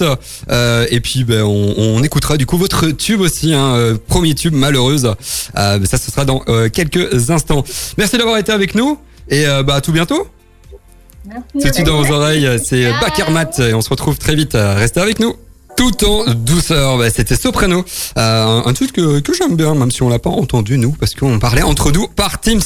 Euh, 0.49 0.85
et 0.89 0.99
puis, 1.01 1.23
bah, 1.25 1.45
on, 1.45 1.73
on 1.77 2.01
écoutera 2.03 2.37
du 2.37 2.45
coup 2.45 2.57
votre 2.57 2.87
tube 2.91 3.19
aussi, 3.21 3.53
hein, 3.53 3.97
premier 4.07 4.35
tube 4.35 4.53
malheureuse. 4.53 5.13
Ça, 5.53 5.79
ce 5.97 6.11
sera 6.11 6.23
dans 6.25 6.41
euh, 6.49 6.69
quelques 6.69 7.29
instants. 7.29 7.63
Merci 7.97 8.17
d'avoir 8.17 8.37
été 8.37 8.51
avec 8.53 8.75
nous. 8.75 8.97
Et 9.29 9.47
euh, 9.47 9.63
bah, 9.63 9.75
à 9.75 9.81
tout 9.81 9.91
bientôt. 9.91 10.27
Merci. 11.25 11.81
Tout 11.81 11.83
dans 11.83 12.03
vos 12.03 12.13
oreilles, 12.13 12.59
c'est 12.63 12.91
Backermat 13.01 13.59
et 13.59 13.73
on 13.73 13.81
se 13.81 13.89
retrouve 13.89 14.19
très 14.19 14.35
vite. 14.35 14.53
Restez 14.53 14.99
avec 14.99 15.19
nous. 15.19 15.35
Tout 15.75 16.05
en 16.05 16.23
douceur, 16.33 16.97
bah, 16.97 17.09
c'était 17.09 17.35
Soprano, 17.35 17.83
euh, 18.17 18.61
un, 18.65 18.73
truc 18.73 18.93
que, 18.93 19.19
que 19.19 19.33
j'aime 19.33 19.55
bien, 19.55 19.75
même 19.75 19.91
si 19.91 20.01
on 20.03 20.09
l'a 20.09 20.19
pas 20.19 20.29
entendu 20.29 20.77
nous, 20.77 20.91
parce 20.91 21.13
qu'on 21.15 21.37
parlait 21.39 21.61
entre 21.63 21.91
nous 21.91 22.07
par 22.07 22.39
Teams. 22.39 22.61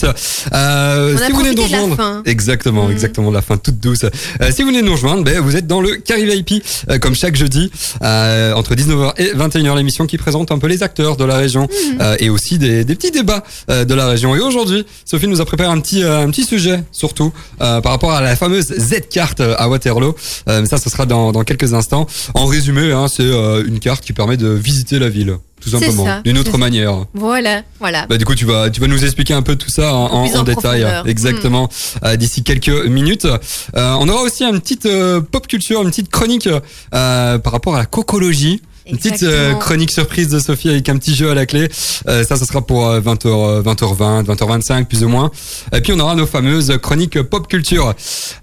Euh, 0.53 1.15
On 1.17 1.21
a 1.21 1.25
si 1.25 1.31
vous 1.31 1.39
venez 1.39 1.55
nous 1.55 1.63
rejoindre, 1.63 1.95
fin. 1.95 2.21
exactement, 2.25 2.89
exactement, 2.89 3.31
la 3.31 3.41
fin 3.41 3.57
toute 3.57 3.79
douce. 3.79 4.03
Euh, 4.03 4.51
si 4.51 4.61
vous 4.61 4.69
venez 4.69 4.81
nous 4.81 4.91
rejoindre, 4.93 5.23
ben, 5.23 5.39
vous 5.39 5.55
êtes 5.55 5.65
dans 5.67 5.81
le 5.81 5.95
Carry 5.95 6.25
VIP, 6.25 6.63
euh, 6.89 6.99
comme 6.99 7.15
chaque 7.15 7.35
jeudi, 7.35 7.71
euh, 8.03 8.53
entre 8.53 8.75
19h 8.75 9.13
et 9.17 9.33
21h, 9.33 9.75
l'émission 9.75 10.05
qui 10.05 10.17
présente 10.17 10.51
un 10.51 10.59
peu 10.59 10.67
les 10.67 10.83
acteurs 10.83 11.17
de 11.17 11.25
la 11.25 11.37
région 11.37 11.67
Mm. 11.69 12.01
euh, 12.01 12.15
et 12.19 12.29
aussi 12.29 12.57
des, 12.57 12.83
des 12.85 12.95
petits 12.95 13.11
débats 13.11 13.43
euh, 13.69 13.85
de 13.85 13.93
la 13.93 14.07
région. 14.07 14.35
Et 14.35 14.39
aujourd'hui, 14.39 14.85
Sophie 15.05 15.27
nous 15.27 15.41
a 15.41 15.45
préparé 15.45 15.69
un 15.69 15.79
petit, 15.79 16.03
un 16.03 16.29
petit 16.29 16.43
sujet, 16.43 16.83
surtout 16.91 17.31
euh, 17.61 17.81
par 17.81 17.91
rapport 17.91 18.11
à 18.11 18.21
la 18.21 18.35
fameuse 18.35 18.67
Z-carte 18.77 19.41
à 19.41 19.67
Waterloo. 19.69 20.15
Euh, 20.47 20.61
mais 20.61 20.67
ça, 20.67 20.77
ce 20.77 20.89
sera 20.89 21.05
dans, 21.05 21.31
dans 21.31 21.43
quelques 21.43 21.73
instants. 21.73 22.07
En 22.33 22.45
résumé, 22.45 22.91
hein, 22.91 22.98
c'est 23.07 23.23
euh, 23.23 23.63
une 23.65 23.79
carte 23.79 24.03
qui 24.03 24.13
permet 24.13 24.37
de 24.37 24.47
visiter 24.49 24.99
la 24.99 25.09
ville, 25.09 25.37
tout 25.61 25.69
simplement, 25.69 26.21
d'une 26.23 26.37
autre 26.37 26.57
manière. 26.57 27.05
Voilà, 27.13 27.63
voilà. 27.79 28.05
Bah, 28.07 28.17
du 28.17 28.25
coup, 28.25 28.35
tu 28.35 28.45
vas, 28.45 28.69
tu 28.69 28.81
vas 28.81 28.87
nous 28.87 29.03
expliquer 29.03 29.33
un 29.33 29.41
peu 29.41 29.55
tout 29.55 29.69
ça 29.69 29.93
en, 29.93 30.27
Plus 30.27 30.35
en 30.35 30.41
en 30.41 30.43
détail. 30.43 30.81
profondeur. 30.81 31.05
Hmm. 31.05 31.09
Exactement. 31.09 31.69
euh, 32.03 32.15
D'ici 32.15 32.43
quelques 32.43 32.85
minutes. 32.87 33.25
Euh, 33.25 33.95
on 33.99 34.07
aura 34.09 34.21
aussi 34.23 34.43
une 34.43 34.59
petite 34.59 34.87
pop 35.31 35.47
culture, 35.47 35.81
une 35.81 35.89
petite 35.89 36.09
chronique 36.09 36.49
par 36.91 37.51
rapport 37.51 37.75
à 37.75 37.79
la 37.79 37.85
cocologie. 37.85 38.61
Une 38.89 38.97
petite 38.97 39.23
euh, 39.23 39.53
chronique 39.55 39.91
surprise 39.91 40.29
de 40.29 40.39
Sophie 40.39 40.69
avec 40.69 40.89
un 40.89 40.97
petit 40.97 41.13
jeu 41.13 41.29
à 41.29 41.33
la 41.35 41.45
clé. 41.45 41.69
Euh, 42.07 42.23
ça, 42.23 42.35
ça 42.37 42.45
sera 42.45 42.65
pour 42.65 42.87
euh, 42.87 43.01
20h, 43.01 43.61
20h20, 43.63 44.25
20h25 44.25 44.85
plus 44.85 45.03
ou 45.03 45.09
moins. 45.09 45.31
Et 45.73 45.81
puis 45.81 45.93
on 45.93 45.99
aura 45.99 46.15
nos 46.15 46.25
fameuses 46.25 46.77
chroniques 46.81 47.21
pop 47.21 47.47
culture. 47.47 47.93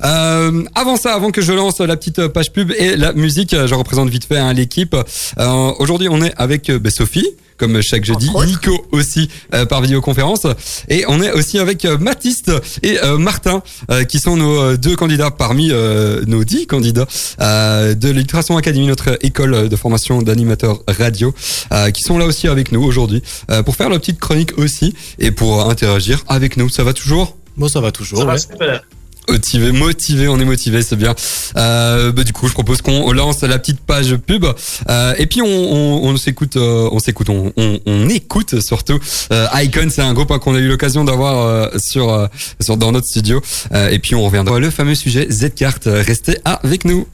Euh, 0.05 0.62
avant 0.74 0.97
ça, 0.97 1.14
avant 1.14 1.30
que 1.30 1.42
je 1.42 1.53
lance 1.53 1.80
la 1.80 1.97
petite 1.97 2.28
page 2.28 2.53
pub 2.53 2.70
et 2.72 2.97
la 2.97 3.12
musique, 3.12 3.55
je 3.66 3.74
représente 3.74 4.09
vite 4.09 4.26
fait 4.26 4.38
hein, 4.38 4.53
l'équipe. 4.53 4.97
Euh, 5.38 5.72
Aujourd'hui, 5.78 6.09
on 6.11 6.22
est 6.22 6.32
avec 6.36 6.70
euh, 6.70 6.78
bah, 6.78 6.90
Sophie. 6.90 7.26
Comme 7.57 7.80
chaque 7.80 8.04
jeudi. 8.04 8.30
Nico 8.46 8.86
aussi 8.92 9.28
euh, 9.54 9.64
par 9.64 9.80
vidéoconférence 9.80 10.46
et 10.88 11.04
on 11.09 11.22
est 11.22 11.32
aussi 11.32 11.59
avec 11.59 11.84
euh, 11.84 11.96
Mathiste 11.98 12.52
et 12.82 12.98
euh, 13.02 13.16
Martin 13.16 13.62
euh, 13.90 14.04
qui 14.04 14.18
sont 14.18 14.36
nos 14.36 14.61
euh, 14.61 14.76
deux 14.76 14.94
candidats 14.94 15.30
parmi 15.30 15.70
euh, 15.70 16.22
nos 16.26 16.44
dix 16.44 16.66
candidats 16.66 17.07
euh, 17.40 17.94
de 17.94 18.11
l'Illustration 18.11 18.57
Academy, 18.59 18.86
notre 18.86 19.18
école 19.22 19.68
de 19.68 19.76
formation 19.76 20.20
d'animateurs 20.22 20.80
radio, 20.86 21.34
euh, 21.72 21.90
qui 21.90 22.02
sont 22.02 22.18
là 22.18 22.26
aussi 22.26 22.46
avec 22.46 22.72
nous 22.72 22.82
aujourd'hui 22.82 23.22
euh, 23.50 23.62
pour 23.62 23.74
faire 23.76 23.88
la 23.88 23.98
petite 23.98 24.20
chronique 24.20 24.59
aussi 24.59 24.94
et 25.18 25.30
pour 25.30 25.68
interagir 25.70 26.24
avec 26.28 26.57
nous. 26.57 26.68
Ça 26.68 26.84
va 26.84 26.92
toujours? 26.92 27.36
Bon, 27.57 27.68
ça 27.68 27.80
va 27.80 27.90
toujours. 27.90 28.18
Ça 28.18 28.24
va 28.26 28.36
super. 28.38 28.82
Motivé, 29.29 29.72
motivé, 29.72 30.29
on 30.29 30.39
est 30.39 30.45
motivé, 30.45 30.83
c'est 30.83 30.97
bien. 30.97 31.14
Euh, 31.57 32.12
bah, 32.12 32.22
du 32.24 32.33
coup, 32.33 32.47
je 32.49 32.53
propose 32.53 32.81
qu'on 32.81 33.12
lance 33.12 33.43
la 33.43 33.59
petite 33.59 33.81
page 33.81 34.14
pub 34.16 34.47
euh, 34.89 35.14
et 35.18 35.27
puis 35.27 35.43
on, 35.43 35.47
on, 35.47 36.09
on 36.09 36.16
s'écoute, 36.16 36.57
euh, 36.57 36.89
on 36.93 36.99
s'écoute, 37.01 37.29
on, 37.29 37.53
on, 37.57 37.81
on 37.87 38.09
écoute 38.09 38.61
surtout. 38.61 38.99
Euh, 39.33 39.47
Icon, 39.57 39.89
c'est 39.91 40.03
un 40.03 40.14
groupe 40.14 40.31
hein, 40.31 40.39
qu'on 40.39 40.55
a 40.55 40.59
eu 40.59 40.68
l'occasion 40.68 41.05
d'avoir 41.05 41.39
euh, 41.47 41.68
sur, 41.79 42.12
euh, 42.12 42.27
sur 42.61 42.77
dans 42.77 42.93
notre 42.93 43.07
studio 43.07 43.41
Euh, 43.72 43.91
et 43.91 43.99
puis 43.99 44.14
on 44.14 44.22
reviendra 44.24 44.59
le 44.61 44.70
fameux 44.70 44.95
sujet 44.95 45.27
Z-Cart. 45.31 45.81
Restez 45.87 46.39
avec 46.45 46.85
nous. 46.85 47.07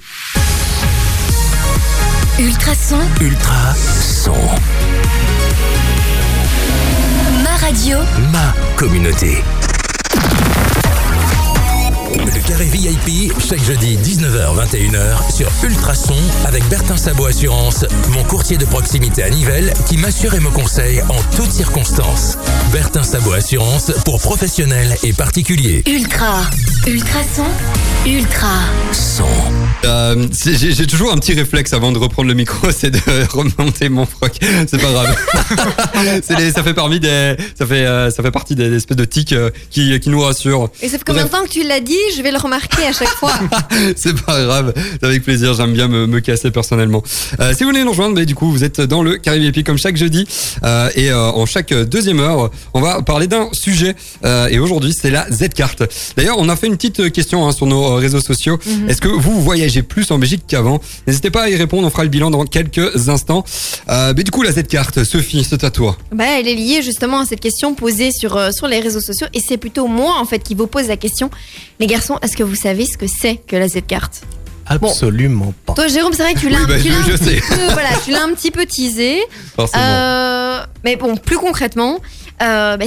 Ultrason, 2.39 2.99
Ultra 3.21 3.75
son. 4.25 4.33
ma 7.43 7.57
radio, 7.57 7.99
Ma 8.33 8.55
communauté. 8.77 9.39
Le 12.25 12.41
carré 12.47 12.65
VIP, 12.67 13.33
chaque 13.41 13.63
jeudi 13.65 13.97
19h-21h 13.99 15.35
sur 15.35 15.49
Ultrason 15.65 16.15
avec 16.47 16.67
Bertin 16.69 16.97
Sabot 16.97 17.27
Assurance, 17.27 17.85
mon 18.11 18.23
courtier 18.25 18.57
de 18.57 18.65
proximité 18.65 19.23
à 19.23 19.31
Nivelles 19.31 19.73
qui 19.89 19.97
m'assure 19.97 20.35
et 20.35 20.41
me 20.41 20.51
conseille 20.51 21.03
en 21.03 21.17
toutes 21.37 21.51
circonstances. 21.51 22.39
Bertin 22.73 23.03
Sabot 23.03 23.33
Assurance 23.33 23.93
pour 24.05 24.21
professionnels 24.21 24.95
et 25.03 25.13
particuliers. 25.13 25.83
ultra, 25.87 26.43
ultrason, 26.87 27.45
ultra. 28.07 28.49
Son. 28.93 29.25
Euh, 29.85 30.27
J'ai 30.45 30.87
toujours 30.87 31.13
un 31.13 31.17
petit 31.17 31.35
réflexe 31.35 31.73
avant 31.73 31.93
de 31.93 31.99
reprendre 31.99 32.29
le 32.29 32.35
micro, 32.35 32.71
c'est 32.77 32.91
de 32.91 33.01
remonter 33.33 33.89
mon 33.89 34.07
froc. 34.07 34.33
C'est 34.69 34.81
pas 34.81 34.91
grave. 34.93 35.17
Les- 36.39 36.53
ça 36.53 36.63
fait 36.63 36.75
parmi 36.75 37.01
des, 37.01 37.37
ça 37.59 37.67
fait, 37.67 37.85
euh, 37.87 38.11
ça 38.11 38.23
fait 38.23 38.31
partie 38.31 38.55
des 38.55 38.73
espèces 38.75 38.97
de 38.97 39.05
tics 39.05 39.33
euh, 39.33 39.51
qui, 39.71 39.99
qui 40.01 40.09
nous 40.11 40.21
rassurent. 40.21 40.71
Et 40.83 40.89
ça 40.89 40.99
fait 40.99 41.05
combien 41.05 41.25
de 41.25 41.29
temps 41.31 41.43
que 41.45 41.49
tu 41.51 41.63
l'as 41.67 41.81
dit 41.81 41.97
Je 42.17 42.23
vais 42.23 42.31
le 42.31 42.39
remarquer 42.39 42.87
à 42.87 42.93
chaque 42.93 43.09
fois. 43.09 43.33
C'est 43.97 44.21
pas 44.23 44.43
grave, 44.43 44.75
c'est 44.77 45.07
avec 45.07 45.23
plaisir, 45.23 45.55
j'aime 45.55 45.73
bien 45.73 45.89
me, 45.89 46.07
me 46.07 46.21
casser 46.21 46.51
personnellement. 46.51 47.03
Euh, 47.41 47.53
si 47.55 47.65
vous 47.65 47.71
voulez 47.71 47.85
nous 47.85 47.91
rejoindre, 47.91 48.15
bah, 48.15 48.25
du 48.25 48.35
coup, 48.35 48.51
vous 48.51 48.65
êtes 48.65 48.81
dans 48.81 49.03
le 49.03 49.17
Caribé 49.17 49.51
VIP 49.51 49.67
comme 49.67 49.79
chaque 49.79 49.97
jeudi. 49.97 50.27
Euh, 50.63 50.91
et 50.95 51.11
euh, 51.11 51.31
en 51.31 51.47
chaque 51.47 51.73
deuxième 51.73 52.21
heure, 52.21 52.51
on 52.75 52.81
va 52.81 53.03
parler 53.03 53.27
d'un 53.27 53.49
sujet. 53.53 53.95
Et 54.51 54.59
aujourd'hui, 54.59 54.95
c'est 54.99 55.11
la 55.11 55.27
Z-Carte. 55.31 55.83
D'ailleurs, 56.17 56.37
on 56.39 56.49
a 56.49 56.57
fait 56.57 56.67
une 56.67 56.77
petite 56.77 57.13
question 57.13 57.47
hein, 57.47 57.53
sur 57.53 57.67
nos 57.67 57.95
réseaux 57.97 58.21
sociaux. 58.21 58.59
Mhm. 58.65 58.91
Est-ce 58.91 59.01
que 59.01 59.09
vous 59.09 59.41
voyagez 59.41 59.83
plus 59.83 60.11
en 60.11 60.19
Belgique 60.19 60.45
qu'avant? 60.47 60.81
N'hésitez 61.07 61.31
pas 61.31 61.43
à 61.43 61.49
y 61.49 61.57
répondre, 61.57 61.87
on 61.87 61.91
fera 61.91 62.05
le 62.05 62.09
bilan 62.09 62.31
dans 62.31 62.45
quelques 62.45 63.09
instants. 63.09 63.45
Mais 63.89 64.25
du 64.25 64.31
coup, 64.31 64.43
la 64.43 64.53
Z-Carte, 64.53 65.05
Sophie, 65.05 65.45
c'est 65.49 65.65
à 65.65 65.71
toi. 65.71 65.97
Bah, 66.13 66.25
elle 66.39 66.49
est 66.49 66.55
liée 66.55 66.83
justement 66.83 67.21
à 67.21 67.27
cette 67.27 67.41
question 67.41 67.75
posée 67.75 68.13
sur, 68.13 68.53
sur 68.53 68.67
les 68.67 68.81
réseaux 68.81 69.01
sociaux 69.01 69.27
et 69.35 69.41
c'est 69.41 69.57
plutôt 69.57 69.87
moi 69.87 70.17
en 70.19 70.25
fait 70.25 70.41
qui 70.41 70.55
vous 70.55 70.67
pose 70.67 70.89
la 70.89 70.97
question. 70.97 71.31
Les 71.83 71.89
garçons, 71.89 72.17
est-ce 72.23 72.37
que 72.37 72.45
vous 72.45 72.55
savez 72.55 72.87
ce 72.87 72.97
que 72.97 73.09
c'est 73.09 73.39
que 73.45 73.57
la 73.57 73.67
Z-carte? 73.67 74.23
Absolument 74.67 75.53
pas. 75.67 75.75
Toi 75.75 75.89
Jérôme, 75.89 76.13
c'est 76.13 76.23
vrai 76.23 76.35
que 76.35 76.39
tu 76.39 76.49
l'as 76.49 76.59
Oui, 76.59 76.63
un- 76.63 76.69
bah, 76.69 76.75
petit 76.77 77.41
peu- 77.41 77.73
voilà, 77.73 77.89
tu 78.05 78.13
l'as 78.13 78.23
un 78.23 78.33
petit 78.35 78.53
peu 78.53 78.65
teasé. 78.67 79.19
Forcément. 79.57 79.83
Euh, 79.85 80.61
mais 80.85 80.95
bon, 80.95 81.17
plus 81.17 81.39
concrètement, 81.39 81.99
euh, 82.41 82.77
bah, 82.77 82.85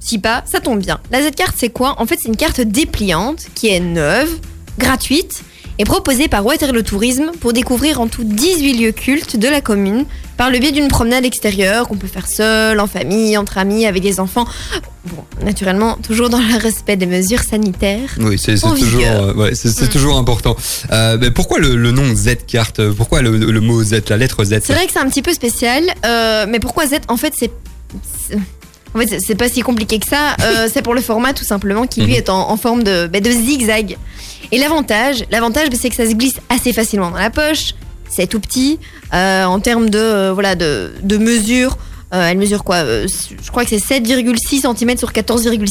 si 0.00 0.18
pas, 0.18 0.42
ça 0.46 0.60
tombe 0.60 0.78
bien. 0.80 1.00
La 1.10 1.20
Z-carte, 1.20 1.54
c'est 1.58 1.68
quoi? 1.68 1.96
En 2.00 2.06
fait, 2.06 2.16
c'est 2.18 2.28
une 2.28 2.36
carte 2.38 2.62
dépliante 2.62 3.44
qui 3.54 3.68
est 3.68 3.80
neuve, 3.80 4.30
gratuite 4.78 5.42
et 5.78 5.84
proposée 5.84 6.28
par 6.28 6.44
Waterloo 6.46 6.82
Tourisme 6.82 7.32
pour 7.40 7.52
découvrir 7.52 8.00
en 8.00 8.06
tout 8.06 8.22
18 8.24 8.74
lieux 8.74 8.92
cultes 8.92 9.36
de 9.36 9.48
la 9.48 9.60
commune 9.60 10.04
par 10.36 10.50
le 10.50 10.58
biais 10.58 10.72
d'une 10.72 10.88
promenade 10.88 11.24
extérieure 11.24 11.88
qu'on 11.88 11.96
peut 11.96 12.06
faire 12.08 12.26
seul, 12.28 12.78
en 12.80 12.86
famille, 12.86 13.36
entre 13.36 13.58
amis, 13.58 13.86
avec 13.86 14.02
des 14.02 14.18
enfants. 14.20 14.46
Bon, 15.06 15.24
naturellement, 15.44 15.96
toujours 16.02 16.28
dans 16.30 16.38
le 16.38 16.56
respect 16.60 16.96
des 16.96 17.06
mesures 17.06 17.42
sanitaires. 17.42 18.08
Oui, 18.18 18.38
c'est 18.38 18.54
toujours, 18.58 19.00
euh, 19.04 19.34
ouais, 19.34 19.52
Mm. 19.52 19.88
toujours 19.88 20.16
important. 20.16 20.56
Euh, 20.92 21.18
mais 21.20 21.30
pourquoi 21.30 21.58
le, 21.58 21.76
le 21.76 21.90
nom 21.92 22.14
Z-Carte 22.14 22.90
Pourquoi 22.90 23.22
le, 23.22 23.36
le 23.36 23.60
mot 23.60 23.82
Z, 23.82 24.02
la 24.08 24.16
lettre 24.16 24.44
Z? 24.44 24.60
C'est 24.64 24.72
vrai 24.74 24.86
que 24.86 24.92
c'est 24.92 24.98
un 25.00 25.08
petit 25.08 25.22
peu 25.22 25.32
spécial, 25.32 25.82
euh, 26.06 26.46
mais 26.48 26.58
pourquoi 26.60 26.86
Z? 26.86 26.94
En 27.08 27.16
fait, 27.16 27.34
c'est. 27.36 27.50
En 28.94 29.00
fait, 29.00 29.20
c'est- 29.20 29.34
pas 29.34 29.48
si 29.48 29.60
compliqué 29.62 29.98
que 29.98 30.06
ça. 30.06 30.36
euh, 30.40 30.68
c'est 30.72 30.82
pour 30.82 30.94
le 30.94 31.00
format 31.00 31.32
tout 31.32 31.44
simplement 31.44 31.86
qui 31.86 32.00
lui 32.02 32.12
Mhm. 32.12 32.18
est 32.18 32.28
en, 32.28 32.50
en 32.50 32.56
forme 32.56 32.82
de, 32.84 33.06
bah, 33.08 33.20
de 33.20 33.30
zigzag. 33.30 33.96
Et 34.52 34.58
l'avantage, 34.58 35.24
l'avantage, 35.30 35.70
bah, 35.70 35.76
c'est 35.80 35.90
que 35.90 35.96
ça 35.96 36.06
se 36.08 36.14
glisse 36.14 36.36
assez 36.48 36.72
facilement 36.72 37.10
dans 37.10 37.18
la 37.18 37.30
poche. 37.30 37.74
C'est 38.08 38.26
tout 38.28 38.40
petit 38.40 38.78
euh, 39.12 39.44
en 39.44 39.58
termes 39.60 39.90
de 39.90 39.98
euh, 39.98 40.32
voilà 40.32 40.54
de, 40.54 40.92
de 41.02 41.16
mesure. 41.16 41.76
euh, 42.12 42.28
elle 42.28 42.38
mesure 42.38 42.62
quoi 42.62 42.84
Je 42.84 43.50
crois 43.50 43.64
que 43.64 43.70
c'est 43.70 44.00
7,6 44.00 44.60
cm 44.76 44.96
sur 44.98 45.10
14,6. 45.10 45.68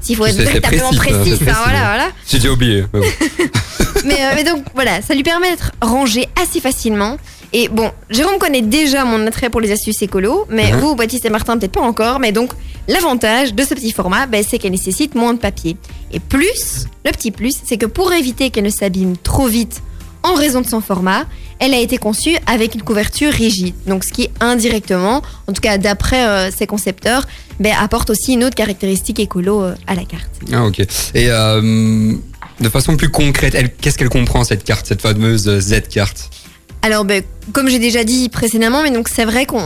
S'il 0.00 0.16
faut 0.16 0.26
être 0.26 0.36
véritablement 0.36 0.90
précis, 0.92 1.14
précis, 1.36 1.38
voilà, 1.44 1.80
voilà. 1.80 2.08
J'ai 2.28 2.38
déjà 2.38 2.50
oublié. 2.50 2.84
mais 2.92 3.00
bon. 3.00 3.06
Mais, 4.04 4.16
mais 4.36 4.44
donc 4.44 4.64
voilà, 4.74 5.02
ça 5.02 5.12
lui 5.14 5.24
permet 5.24 5.50
d'être 5.50 5.72
rangé 5.82 6.28
assez 6.40 6.60
facilement. 6.60 7.16
Et 7.52 7.68
bon, 7.68 7.90
Jérôme 8.10 8.38
connaît 8.38 8.60
déjà 8.62 9.04
mon 9.04 9.26
attrait 9.26 9.48
pour 9.48 9.60
les 9.60 9.72
astuces 9.72 10.02
écolo, 10.02 10.46
mais 10.50 10.70
Mhm. 10.72 10.80
vous, 10.80 10.94
Baptiste 10.94 11.24
et 11.24 11.30
Martin, 11.30 11.56
peut-être 11.58 11.72
pas 11.72 11.80
encore. 11.80 12.20
Mais 12.20 12.30
donc, 12.32 12.52
l'avantage 12.88 13.54
de 13.54 13.62
ce 13.62 13.74
petit 13.74 13.90
format, 13.92 14.26
ben, 14.26 14.44
c'est 14.46 14.58
qu'elle 14.58 14.72
nécessite 14.72 15.14
moins 15.14 15.32
de 15.34 15.38
papier. 15.38 15.76
Et 16.12 16.20
plus, 16.20 16.86
le 17.06 17.10
petit 17.12 17.30
plus, 17.30 17.56
c'est 17.64 17.78
que 17.78 17.86
pour 17.86 18.12
éviter 18.12 18.50
qu'elle 18.50 18.64
ne 18.64 18.70
s'abîme 18.70 19.16
trop 19.16 19.46
vite 19.46 19.82
en 20.22 20.34
raison 20.34 20.60
de 20.60 20.66
son 20.66 20.80
format, 20.80 21.24
elle 21.58 21.72
a 21.74 21.78
été 21.78 21.96
conçue 21.96 22.36
avec 22.46 22.74
une 22.74 22.82
couverture 22.82 23.32
rigide. 23.32 23.74
Donc, 23.86 24.04
ce 24.04 24.12
qui 24.12 24.28
indirectement, 24.40 25.22
en 25.46 25.52
tout 25.52 25.60
cas 25.62 25.78
d'après 25.78 26.26
euh, 26.26 26.50
ses 26.50 26.66
concepteurs, 26.66 27.26
ben, 27.60 27.72
apporte 27.80 28.10
aussi 28.10 28.34
une 28.34 28.44
autre 28.44 28.54
caractéristique 28.56 29.20
écolo 29.20 29.62
euh, 29.62 29.74
à 29.86 29.94
la 29.94 30.04
carte. 30.04 30.30
Ah 30.52 30.64
ok. 30.66 30.80
Et 30.80 30.86
euh, 31.30 32.12
de 32.60 32.68
façon 32.68 32.96
plus 32.96 33.08
concrète, 33.08 33.56
qu'est-ce 33.80 33.96
qu'elle 33.96 34.08
comprend 34.10 34.44
cette 34.44 34.64
carte, 34.64 34.86
cette 34.86 35.00
fameuse 35.02 35.48
Z-Carte 35.60 36.28
Alors, 36.82 37.04
ben, 37.04 37.22
comme 37.52 37.68
j'ai 37.68 37.78
déjà 37.78 38.04
dit 38.04 38.28
précédemment, 38.28 38.82
mais 38.82 38.90
donc 38.90 39.08
c'est 39.08 39.24
vrai 39.24 39.46
qu'on 39.46 39.60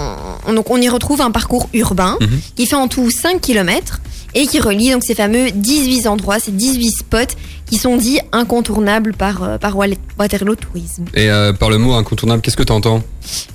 on- 0.46 0.52
donc 0.54 0.70
on 0.70 0.80
y 0.80 0.88
retrouve 0.88 1.20
un 1.20 1.30
parcours 1.30 1.68
urbain 1.74 2.16
Mhm. 2.20 2.40
qui 2.56 2.66
fait 2.66 2.76
en 2.76 2.88
tout 2.88 3.10
5 3.10 3.40
km 3.40 4.00
et 4.34 4.46
qui 4.46 4.58
relie 4.60 4.90
donc 4.90 5.02
ces 5.04 5.14
fameux 5.14 5.50
18 5.50 6.06
endroits, 6.06 6.38
ces 6.40 6.52
18 6.52 6.90
spots 6.90 7.34
qui 7.66 7.76
sont 7.78 7.96
dits 7.96 8.18
incontournables 8.32 9.14
par, 9.14 9.42
euh, 9.42 9.58
par 9.58 9.76
Waterloo 10.18 10.54
Tourisme. 10.56 11.04
Et 11.14 11.30
euh, 11.30 11.52
par 11.52 11.70
le 11.70 11.78
mot 11.78 11.92
incontournable, 11.94 12.40
qu'est-ce 12.42 12.56
que 12.56 12.62
tu 12.62 12.72
entends 12.72 13.02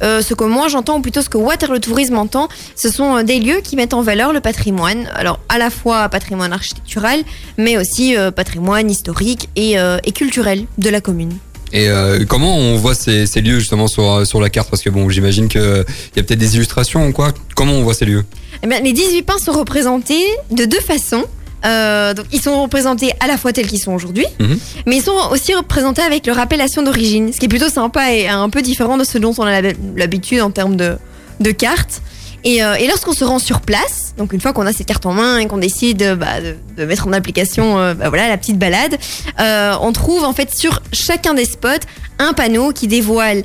Euh, 0.02 0.22
ce 0.22 0.34
que 0.34 0.44
moi 0.44 0.68
j'entends, 0.70 0.98
ou 0.98 1.02
plutôt 1.02 1.22
ce 1.22 1.30
que 1.30 1.38
Waterloo 1.38 1.80
Tourisme 1.80 2.18
entend, 2.18 2.48
ce 2.76 2.90
sont 2.90 3.22
des 3.24 3.40
lieux 3.40 3.60
qui 3.64 3.76
mettent 3.76 3.94
en 3.94 4.02
valeur 4.02 4.34
le 4.34 4.40
patrimoine. 4.40 5.08
Alors 5.16 5.40
à 5.50 5.58
la 5.58 5.70
fois 5.70 6.08
patrimoine 6.10 6.54
architectural, 6.54 7.22
mais 7.58 7.78
aussi 7.78 8.16
euh, 8.16 8.32
patrimoine 8.32 8.90
historique 8.90 9.50
et, 9.56 9.76
et 10.04 10.12
culturel 10.12 10.66
de 10.78 10.90
la 10.90 11.02
commune. 11.02 11.34
Et 11.74 11.90
euh, 11.90 12.24
comment 12.28 12.56
on 12.58 12.78
voit 12.78 12.96
ces, 12.96 13.26
ces 13.26 13.42
lieux 13.42 13.60
justement 13.60 13.88
sur, 13.88 14.26
sur 14.26 14.40
la 14.42 14.50
carte? 14.50 14.70
Parce 14.70 14.82
que 14.82 14.90
bon, 14.90 15.10
j'imagine 15.10 15.48
qu'il 15.50 15.62
y 15.62 16.20
a 16.20 16.24
peut-être 16.24 16.36
des 16.40 16.56
illustrations 16.56 17.08
ou 17.08 17.12
quoi. 17.12 17.34
Comment 17.56 17.74
on 17.74 17.84
voit 17.84 17.94
ces 17.94 18.06
lieux? 18.06 18.24
Eh 18.64 18.68
bien, 18.68 18.80
les 18.80 18.94
18 18.94 19.24
pins 19.24 19.38
sont 19.38 19.52
représentés 19.52 20.24
de 20.52 20.66
deux 20.66 20.80
façons. 20.80 21.26
Euh, 21.66 22.14
donc, 22.14 22.28
ils 22.32 22.42
sont 22.42 22.62
représentés 22.62 23.12
à 23.20 23.28
la 23.28 23.36
fois 23.38 23.52
tels 23.52 23.68
qu'ils 23.68 23.80
sont 23.82 23.92
aujourd'hui, 23.92 24.26
Mhm. 24.40 24.58
mais 24.86 24.98
ils 24.98 25.02
sont 25.02 25.16
aussi 25.32 25.54
représentés 25.56 26.04
avec 26.04 26.26
leur 26.28 26.38
appellation 26.40 26.84
d'origine, 26.84 27.34
ce 27.34 27.40
qui 27.40 27.46
est 27.46 27.50
plutôt 27.50 27.70
sympa 27.70 28.14
et 28.14 28.28
un 28.28 28.50
peu 28.50 28.62
différent 28.62 28.96
de 28.98 29.04
ce 29.04 29.18
dont 29.18 29.34
on 29.40 29.44
a 29.44 29.62
l'hab- 29.62 29.76
l'habitude 29.98 30.42
en 30.42 30.52
termes 30.52 30.76
de, 30.78 30.98
de 31.40 31.52
cartes. 31.52 32.02
Et, 32.44 32.64
euh, 32.64 32.76
et 32.76 32.88
lorsqu'on 32.88 33.14
se 33.14 33.24
rend 33.24 33.40
sur 33.40 33.62
place, 33.62 34.14
donc 34.18 34.34
une 34.34 34.42
fois 34.42 34.54
qu'on 34.54 34.66
a 34.66 34.74
cette 34.74 34.88
carte 34.88 35.06
en 35.06 35.14
main 35.14 35.40
et 35.40 35.48
qu'on 35.48 35.58
décide 35.58 36.02
euh, 36.04 36.16
bah, 36.16 36.40
de, 36.78 36.86
mettre 36.86 37.08
en 37.08 37.14
application 37.14 37.80
euh, 37.80 37.94
bah, 37.94 38.10
voilà, 38.10 38.30
la 38.30 38.38
petite 38.38 38.58
balade, 38.58 38.98
on 39.40 39.92
trouve 39.92 40.24
en 40.24 40.34
fait 40.34 40.54
sur 40.56 40.82
chacun 40.94 41.34
des 41.34 41.46
spots 41.46 41.86
un 42.20 42.34
panneau 42.34 42.72
qui 42.72 42.88
dévoile 42.88 43.44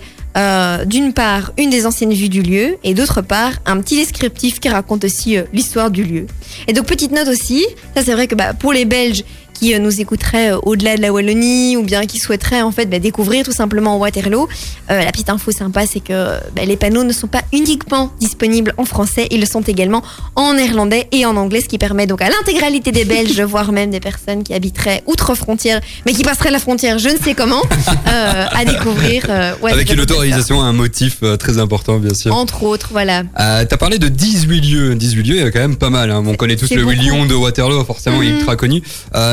d'une 0.86 1.12
part 1.12 1.52
une 1.58 1.68
des 1.68 1.84
anciennes 1.84 2.14
vues 2.14 2.30
du 2.30 2.40
lieu 2.40 2.78
et 2.84 2.94
d'autre 2.94 3.20
part 3.20 3.52
un 3.66 3.80
petit 3.82 3.96
descriptif 3.96 4.60
qui 4.60 4.70
raconte 4.70 5.04
aussi 5.04 5.36
l'histoire 5.52 5.90
du 5.90 6.04
lieu. 6.04 6.26
Et 6.68 6.72
donc 6.72 6.86
petite 6.86 7.12
note 7.12 7.28
aussi, 7.28 7.66
ça 7.94 8.02
c'est 8.02 8.12
vrai 8.12 8.26
que 8.26 8.34
bah, 8.34 8.54
pour 8.54 8.72
les 8.72 8.86
Belges 8.86 9.24
qui 9.52 9.74
euh, 9.74 9.78
nous 9.78 10.00
écouteraient 10.00 10.52
euh, 10.52 10.58
au-delà 10.62 10.96
de 10.96 11.02
la 11.02 11.12
Wallonie 11.12 11.76
ou 11.76 11.82
bien 11.82 12.06
qui 12.06 12.18
souhaiteraient 12.18 12.62
en 12.62 12.72
fait 12.72 12.86
bah, 12.86 12.98
découvrir 12.98 13.44
tout 13.44 13.52
simplement 13.52 13.96
Waterloo, 13.98 14.48
euh, 14.90 15.04
la 15.04 15.10
petite 15.12 15.30
info 15.30 15.50
sympa 15.52 15.86
c'est 15.86 16.00
que 16.00 16.38
bah, 16.56 16.64
les 16.64 16.76
panneaux 16.76 17.04
ne 17.04 17.12
sont 17.12 17.26
pas 17.28 17.42
uniquement 17.52 18.12
disponibles 18.20 18.74
en 18.76 18.84
français, 18.84 19.26
ils 19.30 19.40
le 19.40 19.46
sont 19.46 19.60
également 19.62 20.02
en 20.36 20.54
néerlandais 20.54 21.08
et 21.12 21.24
en 21.26 21.36
anglais, 21.36 21.60
ce 21.60 21.68
qui 21.68 21.78
permet 21.78 22.06
donc 22.06 22.22
à 22.22 22.28
l'intégralité 22.28 22.92
des 22.92 23.04
Belges, 23.04 23.40
voire 23.54 23.72
même 23.72 23.90
des 23.90 24.00
personnes 24.00 24.42
qui 24.42 24.54
habiteraient 24.54 25.02
outre-frontière, 25.06 25.80
mais 26.06 26.12
qui 26.12 26.22
passeraient 26.24 26.50
la 26.50 26.58
frontière, 26.58 26.98
je 26.98 27.08
ne 27.08 27.16
sais 27.16 27.34
comment, 27.34 27.62
euh, 28.08 28.44
à 28.50 28.64
découvrir. 28.64 29.26
euh, 29.28 29.52
ouais, 29.62 29.72
Avec 29.72 29.92
une 29.92 30.00
autorisation, 30.00 30.60
un 30.62 30.72
motif 30.72 31.20
très 31.38 31.58
important, 31.58 31.98
bien 31.98 32.14
sûr. 32.14 32.34
Entre 32.34 32.62
autres, 32.62 32.88
voilà. 32.92 33.22
T'as 33.36 33.76
parlé 33.76 33.98
de 33.98 34.08
18 34.08 34.60
lieux. 34.60 34.94
18 34.94 35.22
lieux, 35.22 35.34
il 35.36 35.42
y 35.42 35.46
a 35.46 35.50
quand 35.50 35.60
même 35.60 35.76
pas 35.76 35.90
mal. 35.90 36.10
hein. 36.10 36.22
On 36.26 36.34
connaît 36.34 36.56
tous 36.56 36.70
le. 36.70 36.82
Lion 36.92 37.24
de 37.26 37.34
Waterloo, 37.34 37.84
forcément, 37.84 38.20
il 38.22 38.28
est 38.28 38.32
Mhm. 38.32 38.38
ultra 38.40 38.56
connu. 38.56 38.82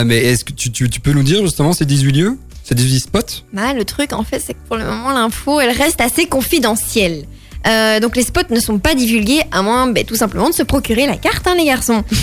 Mais 0.06 0.19
est-ce 0.26 0.44
que 0.46 0.52
tu, 0.54 0.72
tu, 0.72 0.90
tu 0.90 1.00
peux 1.00 1.12
nous 1.14 1.24
dire 1.24 1.42
justement 1.42 1.74
ces 1.74 1.86
18 1.86 2.12
lieux 2.12 2.38
Ces 2.64 2.76
18 2.76 3.00
spots? 3.00 3.20
Bah, 3.54 3.74
le 3.74 3.84
truc, 3.86 4.14
en 4.14 4.24
fait, 4.24 4.40
c'est 4.40 4.54
que 4.54 4.60
pour 4.68 4.78
le 4.78 4.86
moment, 4.86 5.12
l'info, 5.12 5.60
elle 5.60 5.72
reste 5.76 6.02
assez 6.02 6.26
confidentielle. 6.26 7.26
Euh, 7.68 8.00
donc 8.00 8.16
les 8.16 8.24
spots 8.24 8.42
ne 8.52 8.60
sont 8.62 8.80
pas 8.80 8.96
divulgués 8.96 9.42
à 9.52 9.62
moins 9.62 9.88
ben, 9.88 10.06
tout 10.06 10.16
simplement 10.16 10.50
de 10.50 10.54
se 10.56 10.64
procurer 10.64 11.06
la 11.08 11.18
carte, 11.18 11.46
hein, 11.46 11.56
les 11.58 11.66
garçons. 11.66 12.04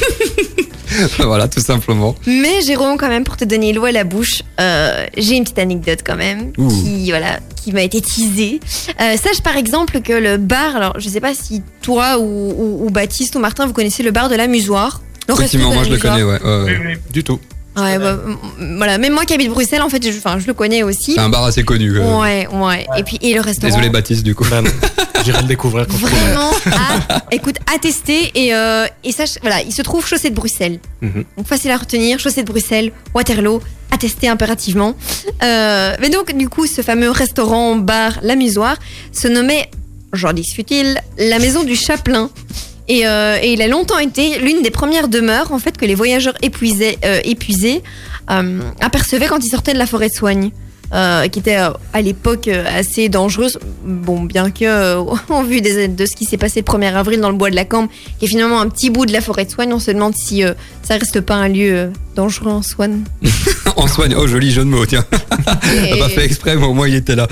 Voilà, 1.18 1.48
tout 1.48 1.60
simplement. 1.60 2.14
Mais 2.26 2.62
Jérôme, 2.62 2.96
quand 2.96 3.08
même, 3.08 3.24
pour 3.24 3.36
te 3.36 3.44
donner 3.44 3.72
l'eau 3.72 3.84
à 3.84 3.92
la 3.92 4.04
bouche, 4.04 4.42
euh, 4.60 5.04
j'ai 5.16 5.34
une 5.36 5.42
petite 5.44 5.58
anecdote 5.58 5.98
quand 6.04 6.16
même 6.16 6.52
Ouh. 6.58 6.68
qui, 6.68 7.10
voilà, 7.10 7.40
qui 7.62 7.72
m'a 7.72 7.82
été 7.82 8.00
teasée. 8.00 8.60
Euh, 9.00 9.16
sache 9.16 9.42
par 9.42 9.56
exemple 9.56 10.00
que 10.00 10.12
le 10.12 10.36
bar, 10.36 10.76
alors 10.76 10.98
je 10.98 11.08
sais 11.08 11.20
pas 11.20 11.34
si 11.34 11.62
toi 11.82 12.18
ou, 12.18 12.22
ou- 12.22 12.86
ou 12.86 12.90
Baptiste 12.90 13.34
ou 13.36 13.40
Martin 13.40 13.66
vous 13.66 13.72
connaissez 13.72 14.02
le 14.02 14.10
bar 14.10 14.28
de 14.28 14.36
la 14.36 14.46
Musoire. 14.46 15.02
Effectivement, 15.28 15.72
moi 15.74 15.82
je 15.82 15.90
le 15.90 15.98
connais, 15.98 16.22
ouais. 16.22 16.40
ouais, 16.40 16.64
ouais. 16.64 16.98
Du 17.12 17.24
tout. 17.24 17.40
Ouais, 17.76 17.98
bah, 17.98 18.18
voilà, 18.76 18.96
même 18.98 19.12
moi 19.12 19.24
qui 19.24 19.34
habite 19.34 19.50
Bruxelles, 19.50 19.82
en 19.82 19.90
fait, 19.90 20.02
je, 20.02 20.16
enfin, 20.16 20.38
je 20.38 20.46
le 20.46 20.54
connais 20.54 20.82
aussi. 20.82 21.14
C'est 21.14 21.20
un 21.20 21.28
bar 21.28 21.44
assez 21.44 21.62
connu. 21.62 21.98
Ouais, 21.98 22.48
ouais. 22.50 22.86
Et 22.96 23.02
puis 23.02 23.18
et 23.20 23.34
le 23.34 23.40
restaurant. 23.42 23.68
Désolé 23.68 23.90
Baptiste 23.90 24.22
du 24.22 24.34
coup. 24.34 24.44
Bah. 24.50 24.62
J'irai 25.24 25.42
le 25.42 25.48
découvrir 25.48 25.86
quand. 25.86 25.96
Vraiment, 25.96 26.50
à, 26.66 27.20
écoute, 27.32 27.56
à 27.74 27.78
tester 27.78 28.30
et, 28.34 28.54
euh, 28.54 28.86
et 29.04 29.12
ça, 29.12 29.24
voilà, 29.40 29.60
il 29.62 29.72
se 29.72 29.82
trouve 29.82 30.06
chaussée 30.06 30.30
de 30.30 30.34
Bruxelles. 30.34 30.78
Mhm. 31.02 31.24
Donc 31.36 31.46
facile 31.46 31.70
à 31.70 31.76
retenir, 31.76 32.18
chaussée 32.18 32.42
de 32.42 32.46
Bruxelles, 32.48 32.92
Waterloo, 33.14 33.60
à 33.90 33.98
tester 33.98 34.28
impérativement. 34.28 34.94
Euh, 35.42 35.94
mais 36.00 36.08
donc, 36.10 36.34
du 36.36 36.48
coup, 36.48 36.66
ce 36.66 36.82
fameux 36.82 37.10
restaurant, 37.10 37.76
bar, 37.76 38.18
l'amusoire, 38.22 38.76
se 39.12 39.28
nommait, 39.28 39.68
j'en 40.12 40.32
dis 40.32 40.48
futile, 40.48 40.98
la 41.18 41.38
maison 41.38 41.64
du 41.64 41.76
Chaplin. 41.76 42.30
Et, 42.88 43.06
euh, 43.06 43.38
et 43.42 43.52
il 43.52 43.62
a 43.62 43.68
longtemps 43.68 43.98
été 43.98 44.38
l'une 44.38 44.62
des 44.62 44.70
premières 44.70 45.08
demeures 45.08 45.52
en 45.52 45.58
fait 45.58 45.76
que 45.76 45.84
les 45.84 45.94
voyageurs 45.94 46.34
épuisés, 46.42 46.98
euh, 47.04 47.20
euh, 48.30 48.60
apercevaient 48.80 49.26
quand 49.26 49.44
ils 49.44 49.50
sortaient 49.50 49.72
de 49.72 49.78
la 49.78 49.86
forêt 49.86 50.08
de 50.08 50.14
soigne. 50.14 50.50
Euh, 50.94 51.26
qui 51.28 51.38
était 51.40 51.58
euh, 51.58 51.70
à 51.92 52.00
l'époque 52.00 52.48
euh, 52.48 52.64
assez 52.78 53.08
dangereuse. 53.08 53.58
Bon, 53.84 54.22
bien 54.22 54.50
que, 54.50 54.64
euh, 54.64 55.02
en 55.28 55.42
vue 55.42 55.60
des- 55.60 55.88
de 55.88 56.06
ce 56.06 56.14
qui 56.16 56.24
s'est 56.24 56.36
passé 56.36 56.60
le 56.66 56.72
1er 56.72 56.94
avril 56.94 57.20
dans 57.20 57.30
le 57.30 57.36
bois 57.36 57.50
de 57.50 57.56
la 57.56 57.64
Cambre, 57.64 57.88
qui 58.18 58.24
est 58.26 58.28
finalement 58.28 58.60
un 58.60 58.68
petit 58.68 58.90
bout 58.90 59.06
de 59.06 59.12
la 59.12 59.20
forêt 59.20 59.44
de 59.44 59.50
soigne, 59.50 59.72
on 59.72 59.78
se 59.80 59.90
demande 59.90 60.14
si 60.16 60.44
euh, 60.44 60.52
ça 60.82 60.94
reste 60.94 61.20
pas 61.20 61.34
un 61.34 61.48
lieu 61.48 61.90
dangereux 62.14 62.50
en 62.52 62.62
soigne. 62.62 63.00
en 63.76 63.86
soigne, 63.88 64.14
oh 64.16 64.26
joli 64.26 64.50
jeu 64.50 64.62
de 64.64 64.68
mots, 64.68 64.86
tiens. 64.86 65.04
Et- 65.92 65.98
pas 65.98 66.08
fait 66.08 66.24
exprès, 66.24 66.56
mais 66.56 66.64
au 66.64 66.72
moins 66.74 66.88
il 66.88 66.94
était 66.94 67.16
là. 67.16 67.26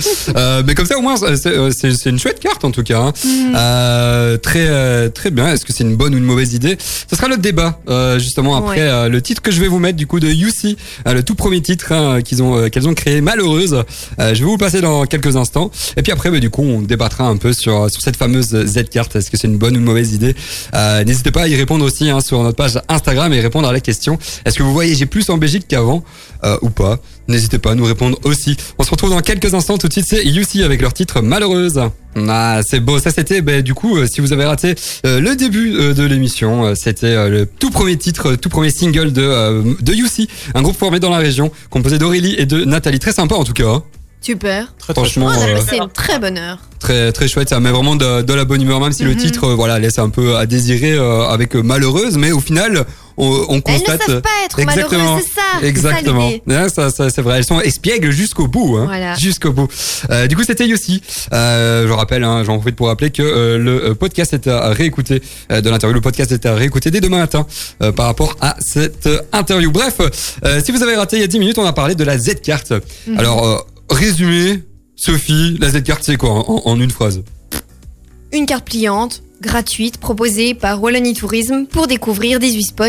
Mais 0.67 0.75
comme 0.75 0.87
ça, 0.87 0.99
au 0.99 1.03
moins, 1.03 1.15
c'est 1.17 2.07
une 2.11 2.19
chouette 2.19 2.41
carte 2.41 2.65
en 2.65 2.71
tout 2.71 2.83
cas. 2.83 2.99
hein. 3.01 3.13
Euh, 3.57 4.37
très 4.37 5.11
très 5.11 5.31
bien. 5.31 5.53
Est-ce 5.53 5.65
que 5.65 5.73
c'est 5.73 5.85
une 5.85 5.97
bonne 5.97 6.15
ou 6.15 6.19
une 6.19 6.25
mauvaise 6.25 6.55
idée? 6.55 6.77
Ce 6.81 7.17
sera 7.17 7.29
le 7.29 7.37
débat 7.37 7.79
justement 8.19 8.57
après 8.57 8.65
Ouais. 8.91 9.09
le 9.09 9.23
titre 9.23 9.41
que 9.43 9.51
je 9.53 9.61
vais 9.61 9.69
vous 9.69 9.79
mettre 9.79 9.97
du 9.97 10.07
coup 10.07 10.21
de 10.21 10.29
UC, 10.29 10.77
le 11.07 11.23
tout 11.23 11.35
premier 11.35 11.61
titre 11.61 11.93
hein, 11.93 12.21
qu'ils 12.23 12.43
ont 12.43 12.69
qu'elles 12.69 12.89
ont 12.89 12.95
créé 12.95 13.21
Euh, 13.53 13.83
je 14.35 14.41
vais 14.41 14.45
vous 14.45 14.53
le 14.53 14.59
passer 14.59 14.81
dans 14.81 15.05
quelques 15.05 15.37
instants. 15.37 15.71
Et 15.97 16.03
puis 16.03 16.13
après, 16.13 16.31
bah, 16.31 16.41
du 16.41 16.51
coup, 16.51 16.63
on 16.63 16.83
débattra 16.83 17.25
un 17.27 17.37
peu 17.37 17.53
sur 17.53 17.89
cette 17.91 18.17
fameuse 18.17 18.65
Z 18.67 18.89
carte. 18.91 19.17
Est-ce 19.17 19.31
que 19.31 19.37
c'est 19.37 19.47
une 19.49 19.59
bonne 19.59 19.75
ou 19.77 19.79
une 19.79 19.85
mauvaise 19.85 20.13
idée 20.13 20.35
Euh, 20.75 21.05
N'hésitez 21.05 21.31
pas 21.31 21.43
à 21.43 21.49
y 21.49 21.57
répondre 21.57 21.85
aussi 21.85 22.11
hein, 22.11 22.21
sur 22.21 22.43
notre 22.43 22.57
page 22.57 22.79
Instagram 22.89 23.33
et 23.33 23.41
répondre 23.41 23.69
à 23.69 23.73
la 23.73 23.81
question. 23.81 24.19
Est-ce 24.45 24.57
que 24.59 24.63
vous 24.63 24.73
voyagez 24.73 25.07
plus 25.07 25.29
en 25.31 25.37
Belgique 25.39 25.67
qu'avant 25.69 26.05
euh, 26.45 26.57
ou 26.63 26.71
pas 26.71 26.99
N'hésitez 27.29 27.59
pas 27.59 27.73
à 27.73 27.75
nous 27.75 27.85
répondre 27.85 28.19
aussi. 28.25 28.57
On 28.79 28.83
se 28.83 28.91
retrouve 28.91 29.11
dans 29.11 29.21
quelques 29.21 29.55
instants. 29.55 29.79
Tout 29.79 29.89
de 29.89 29.93
suite, 29.93 30.07
c'est 30.09 30.25
UC 30.25 30.63
avec 30.65 30.83
leur 30.83 30.93
titre 30.93 31.23
Malheureuse. 31.23 31.81
Ah, 32.29 32.61
c'est 32.67 32.81
beau. 32.81 32.99
Ça, 32.99 33.11
c'était, 33.11 33.41
ben, 33.41 33.63
du 33.63 33.75
coup, 33.75 33.97
euh, 33.97 34.07
si 34.07 34.21
vous 34.21 34.33
avez 34.33 34.45
raté 34.45 34.75
euh, 35.07 35.21
le 35.21 35.35
début 35.35 35.75
euh, 35.75 35.95
de 35.95 36.05
l'émission, 36.05 36.75
c'était 36.75 37.29
le 37.31 37.47
tout 37.47 37.71
premier 37.71 37.97
titre, 37.97 38.35
tout 38.37 38.49
premier 38.49 38.71
single 38.71 39.13
de, 39.13 39.75
de 39.83 39.93
UC, 39.93 40.29
un 40.55 40.63
groupe 40.63 40.77
formé 40.77 41.01
dans 41.01 41.11
la 41.11 41.19
région, 41.19 41.51
composé 41.71 41.99
d'Aurélie 41.99 42.35
et 42.39 42.47
de 42.47 42.65
Nathalie. 42.65 42.99
Très 42.99 43.13
sympa, 43.13 43.35
en 43.35 43.45
tout 43.45 43.53
cas. 43.55 43.69
hein. 43.69 43.83
Super. 44.25 44.73
Très, 44.79 44.95
très 44.95 45.03
Franchement, 45.03 45.31
euh, 45.31 45.55
passé 45.55 45.77
une 45.77 45.89
très 45.91 46.19
bonne 46.19 46.39
heure. 46.39 46.59
très 46.79 47.13
très 47.13 47.29
chouette 47.29 47.49
ça 47.51 47.61
met 47.61 47.71
vraiment 47.71 47.95
de, 47.97 48.23
de 48.23 48.35
la 48.35 48.45
bonne 48.45 48.61
humeur 48.63 48.81
même 48.81 48.93
si 48.93 49.05
le 49.05 49.11
Mhm. 49.13 49.17
titre 49.17 49.45
euh, 49.45 49.55
voilà 49.55 49.79
laisse 49.79 49.99
un 49.99 50.09
peu 50.11 50.37
à 50.37 50.45
désirer 50.47 50.93
euh, 50.93 51.27
avec 51.29 51.55
euh, 51.57 51.63
malheureuse 51.63 52.17
mais 52.19 52.31
au 52.33 52.41
final 52.41 52.85
on, 53.17 53.27
on 53.49 53.49
Elles 53.49 53.57
ne 53.57 53.61
constate 53.61 54.03
savent 54.03 54.21
pas 54.23 54.29
être 54.45 54.59
Exactement. 54.59 54.99
malheureuses, 55.05 55.23
c'est 55.25 55.35
ça. 55.41 55.47
c'est 55.55 55.61
ça 55.61 55.67
Exactement. 55.69 56.31
ça, 56.69 56.91
ça, 56.91 57.11
c'est 57.11 57.23
vrai. 57.23 57.39
Elles 57.39 57.45
sont 57.45 57.61
espiègles 57.61 58.11
jusqu'au 58.11 58.49
bout. 58.49 58.77
Hein. 58.77 58.87
Voilà. 58.87 59.15
Jusqu'au 59.15 59.53
bout. 59.53 59.69
Euh, 60.11 60.27
du 60.27 60.35
coup, 60.35 60.43
c'était 60.43 60.67
Yossi. 60.67 61.01
Euh, 61.33 61.87
je 61.87 61.93
rappelle, 61.93 62.25
hein, 62.25 62.43
j'en 62.45 62.57
profite 62.59 62.75
pour 62.75 62.89
rappeler 62.89 63.11
que 63.11 63.23
euh, 63.23 63.57
le 63.57 63.95
podcast 63.95 64.33
est 64.35 64.49
à 64.49 64.69
réécouter 64.71 65.23
euh, 65.53 65.61
de 65.61 65.71
l'interview. 65.71 65.95
Le 65.95 66.01
podcast 66.01 66.33
est 66.33 66.45
à 66.45 66.55
réécouter 66.57 66.91
dès 66.91 67.01
demain 67.01 67.19
matin 67.19 67.47
euh, 67.85 67.93
par 67.93 68.07
rapport 68.07 68.35
à 68.41 68.57
cette 68.59 69.09
interview. 69.33 69.71
Bref, 69.71 69.99
euh, 70.45 70.61
si 70.65 70.73
vous 70.73 70.83
avez 70.83 70.97
raté 70.97 71.17
il 71.17 71.21
y 71.21 71.25
a 71.25 71.29
10 71.29 71.39
minutes, 71.39 71.59
on 71.59 71.67
a 71.67 71.73
parlé 71.73 71.95
de 71.95 72.03
la 72.03 72.19
Z-carte. 72.19 72.73
Mhm. 73.07 73.17
Alors, 73.17 73.47
euh, 73.47 73.59
résumé, 73.95 74.63
Sophie, 74.97 75.57
la 75.61 75.71
Z-carte, 75.71 76.03
c'est 76.05 76.17
quoi 76.17 76.31
en, 76.31 76.63
en 76.65 76.81
une 76.81 76.91
phrase 76.91 77.23
Une 78.33 78.47
carte 78.47 78.65
pliante, 78.65 79.23
gratuite, 79.41 79.99
proposée 79.99 80.55
par 80.55 80.83
Wallonie 80.83 81.15
Tourisme 81.15 81.67
pour 81.67 81.87
découvrir 81.87 82.39
18 82.39 82.63
spots 82.63 82.85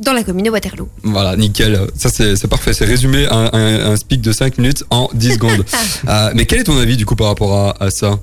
dans 0.00 0.12
la 0.12 0.24
commune 0.24 0.44
de 0.46 0.50
Waterloo. 0.50 0.88
Voilà, 1.04 1.36
nickel. 1.36 1.78
Ça, 1.96 2.08
c'est 2.08 2.48
parfait. 2.48 2.72
C'est 2.72 2.84
résumé 2.84 3.26
un, 3.30 3.50
un, 3.52 3.92
un 3.92 3.96
speak 3.96 4.20
de 4.20 4.32
5 4.32 4.58
minutes 4.58 4.84
en 4.90 5.08
10 5.14 5.32
secondes. 5.34 5.64
Euh, 6.08 6.30
mais 6.34 6.44
quel 6.46 6.60
est 6.60 6.64
ton 6.64 6.76
avis, 6.78 6.96
du 6.96 7.06
coup, 7.06 7.14
par 7.16 7.28
rapport 7.28 7.54
à, 7.56 7.82
à 7.84 7.90
ça 7.90 8.18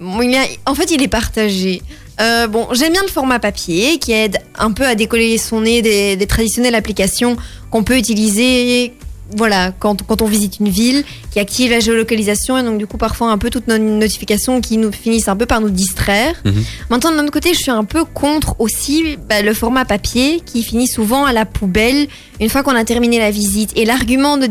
Bon, 0.00 0.22
il 0.22 0.30
y 0.32 0.36
a- 0.36 0.46
en 0.66 0.74
fait, 0.74 0.90
il 0.90 1.02
est 1.02 1.08
partagé. 1.08 1.82
Euh, 2.20 2.46
bon, 2.46 2.68
j'aime 2.72 2.92
bien 2.92 3.02
le 3.02 3.08
format 3.08 3.38
papier 3.38 3.98
qui 3.98 4.12
aide 4.12 4.38
un 4.56 4.70
peu 4.72 4.84
à 4.86 4.94
décoller 4.94 5.36
son 5.36 5.60
nez 5.60 5.82
des, 5.82 6.16
des 6.16 6.26
traditionnelles 6.26 6.74
applications 6.76 7.36
qu'on 7.70 7.84
peut 7.84 7.98
utiliser. 7.98 8.94
Voilà, 9.36 9.72
quand, 9.72 10.02
quand 10.02 10.20
on 10.20 10.26
visite 10.26 10.60
une 10.60 10.68
ville, 10.68 11.02
qui 11.30 11.40
active 11.40 11.70
la 11.70 11.80
géolocalisation 11.80 12.58
et 12.58 12.62
donc 12.62 12.78
du 12.78 12.86
coup 12.86 12.98
parfois 12.98 13.30
un 13.30 13.38
peu 13.38 13.48
toutes 13.48 13.68
nos 13.68 13.78
notifications 13.78 14.60
qui 14.60 14.76
nous 14.76 14.92
finissent 14.92 15.28
un 15.28 15.36
peu 15.36 15.46
par 15.46 15.60
nous 15.60 15.70
distraire. 15.70 16.34
Mhm. 16.44 16.64
Maintenant 16.90 17.10
de 17.10 17.16
notre 17.16 17.30
côté, 17.30 17.54
je 17.54 17.58
suis 17.58 17.70
un 17.70 17.84
peu 17.84 18.04
contre 18.04 18.54
aussi 18.60 19.16
bah, 19.28 19.40
le 19.40 19.54
format 19.54 19.86
papier 19.86 20.40
qui 20.44 20.62
finit 20.62 20.86
souvent 20.86 21.24
à 21.24 21.32
la 21.32 21.46
poubelle 21.46 22.06
une 22.38 22.50
fois 22.50 22.62
qu'on 22.62 22.76
a 22.76 22.84
terminé 22.84 23.18
la 23.18 23.30
visite. 23.30 23.72
Et 23.76 23.84
l'argument 23.86 24.36
de 24.36 24.48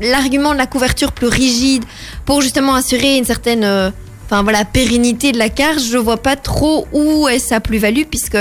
l'argument 0.00 0.52
de 0.52 0.58
la 0.58 0.66
couverture 0.66 1.12
plus 1.12 1.28
rigide 1.28 1.84
pour 2.24 2.42
justement 2.42 2.74
assurer 2.74 3.18
une 3.18 3.24
certaine 3.24 3.62
euh, 3.62 3.90
enfin 4.26 4.42
voilà 4.42 4.64
pérennité 4.64 5.32
de 5.32 5.38
la 5.38 5.48
carte, 5.48 5.80
je 5.80 5.96
vois 5.96 6.16
pas 6.16 6.36
trop 6.36 6.86
où 6.92 7.28
est 7.28 7.38
sa 7.38 7.60
plus-value 7.60 8.04
puisque 8.10 8.38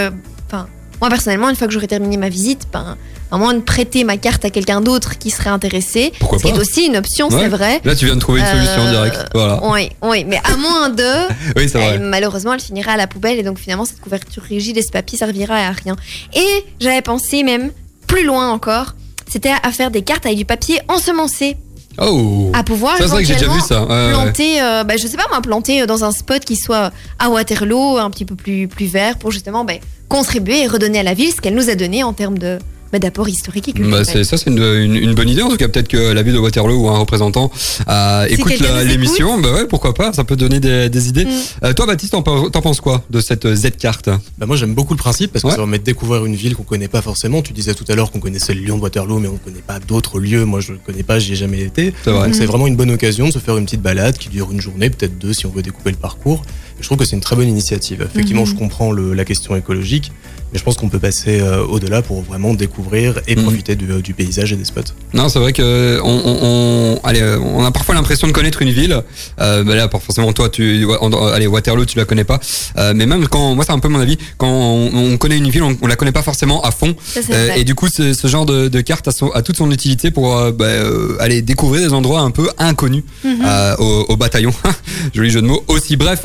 enfin 0.47 0.67
moi 0.99 1.09
personnellement 1.09 1.49
une 1.49 1.55
fois 1.55 1.67
que 1.67 1.73
j'aurai 1.73 1.87
terminé 1.87 2.17
ma 2.17 2.29
visite, 2.29 2.67
ben 2.73 2.97
à 3.31 3.37
moins 3.37 3.53
de 3.53 3.61
prêter 3.61 4.03
ma 4.03 4.17
carte 4.17 4.43
à 4.45 4.49
quelqu'un 4.49 4.81
d'autre 4.81 5.17
qui 5.17 5.29
serait 5.29 5.49
intéressé, 5.49 6.11
Pourquoi 6.19 6.37
ce 6.37 6.43
qui 6.43 6.51
pas 6.51 6.57
est 6.57 6.61
aussi 6.61 6.85
une 6.85 6.97
option, 6.97 7.29
Ouais. 7.29 7.39
c'est 7.43 7.47
vrai. 7.47 7.81
Là, 7.83 7.95
tu 7.95 8.05
viens 8.05 8.15
de 8.15 8.19
trouver 8.19 8.41
une 8.41 8.45
solution 8.45 8.81
Euh, 8.87 8.91
directe. 8.91 9.25
Voilà. 9.33 9.59
Oui, 9.63 9.89
oui, 10.01 10.25
mais 10.25 10.39
à 10.43 10.57
moins 10.57 10.89
de, 10.89 11.03
Oui, 11.55 11.69
c'est 11.69 11.77
vrai. 11.77 11.99
malheureusement, 11.99 12.53
elle 12.53 12.59
finira 12.61 12.91
à 12.93 12.97
la 12.97 13.07
poubelle 13.07 13.39
et 13.39 13.43
donc 13.43 13.57
finalement 13.57 13.85
cette 13.85 14.01
couverture 14.01 14.43
rigide 14.43 14.77
et 14.77 14.81
ce 14.81 14.91
papier 14.91 15.17
servira 15.17 15.55
à 15.55 15.71
rien. 15.71 15.95
Et 16.33 16.65
j'avais 16.79 17.01
pensé 17.01 17.43
même 17.43 17.71
plus 18.07 18.25
loin 18.25 18.49
encore, 18.51 18.95
c'était 19.29 19.53
à 19.63 19.71
faire 19.71 19.91
des 19.91 20.01
cartes 20.01 20.25
avec 20.25 20.37
du 20.37 20.45
papier 20.45 20.79
ensemencé, 20.89 21.55
Oh 21.97 22.49
à 22.53 22.63
pouvoir 22.63 22.97
Ça, 22.97 23.05
vrai 23.07 23.21
que 23.23 23.27
déjà 23.27 23.39
vu 23.39 23.45
éventuellement 23.45 23.65
ça. 23.67 23.83
Ouais, 23.83 24.05
ouais. 24.07 24.11
planter, 24.13 24.61
euh, 24.61 24.83
bah, 24.85 24.93
je 24.97 25.05
sais 25.07 25.17
pas 25.17 25.25
moi, 25.29 25.41
planter 25.41 25.81
euh, 25.81 25.85
dans 25.85 26.05
un 26.05 26.11
spot 26.11 26.43
qui 26.45 26.55
soit 26.55 26.91
à 27.19 27.29
Waterloo, 27.29 27.97
un 27.97 28.09
petit 28.09 28.23
peu 28.23 28.35
plus, 28.35 28.67
plus 28.69 28.85
vert, 28.85 29.17
pour 29.17 29.31
justement 29.31 29.65
bah, 29.65 29.73
contribuer 30.07 30.63
et 30.63 30.67
redonner 30.67 30.99
à 30.99 31.03
la 31.03 31.13
ville 31.13 31.31
ce 31.33 31.41
qu'elle 31.41 31.53
nous 31.53 31.69
a 31.69 31.75
donné 31.75 32.03
en 32.03 32.13
termes 32.13 32.37
de, 32.37 32.59
bah, 32.91 32.99
d'apport 32.99 33.27
historique 33.29 33.69
et 33.69 33.73
culturel. 33.73 33.99
Bah, 33.99 34.05
c'est 34.05 34.23
ça, 34.23 34.37
c'est 34.37 34.49
une, 34.49 34.57
une, 34.61 34.95
une 34.95 35.13
bonne 35.13 35.29
idée. 35.29 35.41
En 35.41 35.49
tout 35.49 35.57
cas, 35.57 35.67
peut-être 35.67 35.87
que 35.87 36.11
la 36.11 36.21
ville 36.23 36.33
de 36.33 36.39
Waterloo 36.39 36.75
ou 36.85 36.89
un 36.89 36.97
représentant 36.99 37.51
euh, 37.87 38.25
écoute 38.29 38.53
l'émission. 38.85 39.39
Bah 39.39 39.53
ouais, 39.53 39.65
pourquoi 39.67 39.93
pas 39.93 40.13
Ça 40.13 40.23
peut 40.23 40.35
donner 40.35 40.59
des, 40.59 40.89
des 40.89 41.07
idées. 41.09 41.25
Mm. 41.25 41.29
Euh, 41.65 41.73
toi, 41.73 41.85
Baptiste, 41.85 42.11
t'en 42.13 42.21
pen- 42.21 42.49
t'en 42.51 42.61
penses 42.61 42.81
quoi 42.81 43.03
de 43.09 43.19
cette 43.21 43.53
Z 43.55 43.71
carte 43.77 44.09
Bah 44.37 44.45
moi 44.45 44.55
j'aime 44.55 44.73
beaucoup 44.73 44.93
le 44.93 44.97
principe 44.99 45.31
parce 45.31 45.43
que 45.43 45.47
Ouais. 45.47 45.53
ça 45.53 45.57
permet 45.57 45.79
de 45.79 45.83
découvrir 45.83 46.25
une 46.25 46.35
ville 46.35 46.55
qu'on 46.55 46.63
connaît 46.63 46.87
pas 46.87 47.01
forcément. 47.01 47.41
Tu 47.41 47.53
disais 47.53 47.73
tout 47.73 47.85
à 47.87 47.95
l'heure 47.95 48.11
qu'on 48.11 48.19
connaissait 48.19 48.53
le 48.53 48.61
Lyon 48.61 48.77
de 48.77 48.81
Waterloo, 48.83 49.19
mais 49.19 49.27
on 49.27 49.37
connaît 49.37 49.63
pas 49.65 49.79
d'autres 49.79 50.19
lieux. 50.19 50.45
Moi 50.45 50.59
je 50.59 50.73
le 50.73 50.77
connais 50.79 51.03
pas, 51.03 51.19
j'y 51.19 51.33
ai 51.33 51.35
jamais 51.35 51.61
été. 51.61 51.93
C'est 52.03 52.11
vrai. 52.11 52.25
Donc 52.27 52.35
Mm. 52.35 52.37
c'est 52.37 52.45
vraiment 52.45 52.67
une 52.67 52.75
bonne 52.75 52.91
occasion 52.91 53.27
de 53.27 53.31
se 53.33 53.39
faire 53.39 53.57
une 53.57 53.65
petite 53.65 53.81
balade 53.81 54.17
qui 54.17 54.29
dure 54.29 54.51
une 54.51 54.61
journée, 54.61 54.89
peut-être 54.89 55.17
deux 55.17 55.33
si 55.33 55.45
on 55.45 55.49
veut 55.51 55.61
découper 55.61 55.91
le 55.91 55.97
parcours. 55.97 56.43
Je 56.81 56.85
trouve 56.87 56.97
que 56.97 57.05
c'est 57.05 57.15
une 57.15 57.21
très 57.21 57.35
bonne 57.35 57.47
initiative. 57.47 58.07
Effectivement, 58.13 58.41
Mhm. 58.41 58.47
je 58.47 58.55
comprends 58.55 58.91
le- 58.91 59.13
la 59.13 59.23
question 59.25 59.55
écologique, 59.55 60.11
mais 60.51 60.59
je 60.59 60.63
pense 60.63 60.75
qu'on 60.77 60.89
peut 60.89 60.99
passer 60.99 61.39
euh, 61.39 61.63
au-delà 61.65 62.01
pour 62.01 62.21
vraiment 62.21 62.53
découvrir 62.53 63.19
et 63.27 63.35
Mhm. 63.35 63.43
profiter 63.43 63.75
du, 63.75 63.85
du 64.01 64.13
paysage 64.13 64.51
et 64.51 64.55
des 64.57 64.65
spots. 64.65 64.81
Non, 65.13 65.29
c'est 65.29 65.39
vrai 65.39 65.53
que 65.53 65.99
on, 66.03 66.21
on, 66.25 66.37
on- 66.41 66.99
allez, 67.03 67.21
euh, 67.21 67.39
on 67.39 67.63
a 67.63 67.71
parfois 67.71 67.95
l'impression 67.95 68.27
de 68.27 68.33
connaître 68.33 68.61
une 68.61 68.71
ville. 68.71 69.01
Euh, 69.39 69.63
bah 69.63 69.75
là, 69.75 69.87
pas 69.87 69.99
forcément 69.99 70.33
toi, 70.33 70.49
tu, 70.49 70.85
allez, 71.33 71.47
Waterloo, 71.47 71.85
tu 71.85 71.97
la 71.97 72.05
connais 72.05 72.23
pas. 72.23 72.39
Euh, 72.77 72.93
mais 72.95 73.05
même 73.05 73.27
quand, 73.27 73.55
moi, 73.55 73.63
c'est 73.65 73.71
un 73.73 73.79
peu 73.79 73.87
mon 73.87 73.99
avis, 73.99 74.17
quand 74.37 74.49
on, 74.49 74.89
on 75.13 75.17
connaît 75.17 75.37
une 75.37 75.49
ville, 75.49 75.63
on, 75.63 75.77
on 75.81 75.87
la 75.87 75.95
connaît 75.95 76.11
pas 76.11 76.23
forcément 76.23 76.61
à 76.63 76.71
fond. 76.71 76.95
Ça, 77.05 77.19
Euh, 77.29 77.53
et 77.55 77.63
du 77.63 77.75
coup, 77.75 77.87
ce, 77.87 78.13
genre 78.27 78.45
de, 78.45 78.67
de 78.67 78.81
carte 78.81 79.07
a, 79.07 79.11
son- 79.11 79.29
a 79.29 79.41
toute 79.41 79.57
son 79.57 79.69
utilité 79.71 80.11
pour 80.11 80.35
euh, 80.37 80.51
bah, 80.51 80.65
euh, 80.65 81.15
aller 81.19 81.41
découvrir 81.41 81.87
des 81.87 81.93
endroits 81.93 82.21
un 82.21 82.31
peu 82.31 82.49
inconnus 82.57 83.03
Mhm. 83.23 83.41
euh, 83.45 83.75
au, 83.77 84.05
au 84.09 84.17
bataillon. 84.17 84.53
Joli 85.13 85.29
jeu 85.29 85.41
de 85.41 85.47
mots 85.47 85.63
aussi. 85.67 85.95
Bref, 85.95 86.21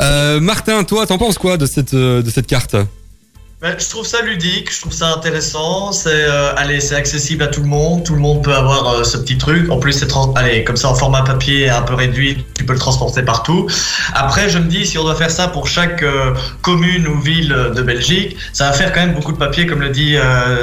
euh, 0.00 0.40
Martin, 0.40 0.84
toi, 0.84 1.06
t'en 1.06 1.18
penses 1.18 1.38
quoi 1.38 1.56
de 1.56 1.66
cette 1.66 1.94
euh, 1.94 2.22
de 2.22 2.30
cette 2.30 2.46
carte? 2.46 2.76
Ben, 3.60 3.74
je 3.76 3.88
trouve 3.88 4.06
ça 4.06 4.22
ludique, 4.22 4.72
je 4.72 4.80
trouve 4.82 4.92
ça 4.92 5.08
intéressant. 5.14 5.90
C'est 5.90 6.10
euh, 6.12 6.54
allez, 6.54 6.78
c'est 6.78 6.94
accessible 6.94 7.42
à 7.42 7.48
tout 7.48 7.60
le 7.60 7.66
monde. 7.66 8.04
Tout 8.04 8.14
le 8.14 8.20
monde 8.20 8.44
peut 8.44 8.54
avoir 8.54 8.86
euh, 8.88 9.02
ce 9.02 9.16
petit 9.16 9.36
truc. 9.36 9.68
En 9.68 9.78
plus, 9.80 9.94
c'est 9.94 10.06
allez, 10.36 10.62
comme 10.62 10.76
ça 10.76 10.88
en 10.90 10.94
format 10.94 11.22
papier 11.22 11.68
un 11.68 11.82
peu 11.82 11.94
réduit, 11.94 12.46
tu 12.54 12.64
peux 12.64 12.74
le 12.74 12.78
transporter 12.78 13.22
partout. 13.22 13.68
Après, 14.14 14.48
je 14.48 14.58
me 14.60 14.68
dis 14.68 14.86
si 14.86 14.96
on 14.96 15.02
doit 15.02 15.16
faire 15.16 15.32
ça 15.32 15.48
pour 15.48 15.66
chaque 15.66 16.04
euh, 16.04 16.34
commune 16.62 17.08
ou 17.08 17.20
ville 17.20 17.48
de 17.74 17.82
Belgique, 17.82 18.36
ça 18.52 18.66
va 18.66 18.72
faire 18.74 18.92
quand 18.92 19.00
même 19.00 19.14
beaucoup 19.14 19.32
de 19.32 19.38
papier, 19.38 19.66
comme 19.66 19.80
le 19.80 19.88
dit 19.90 20.14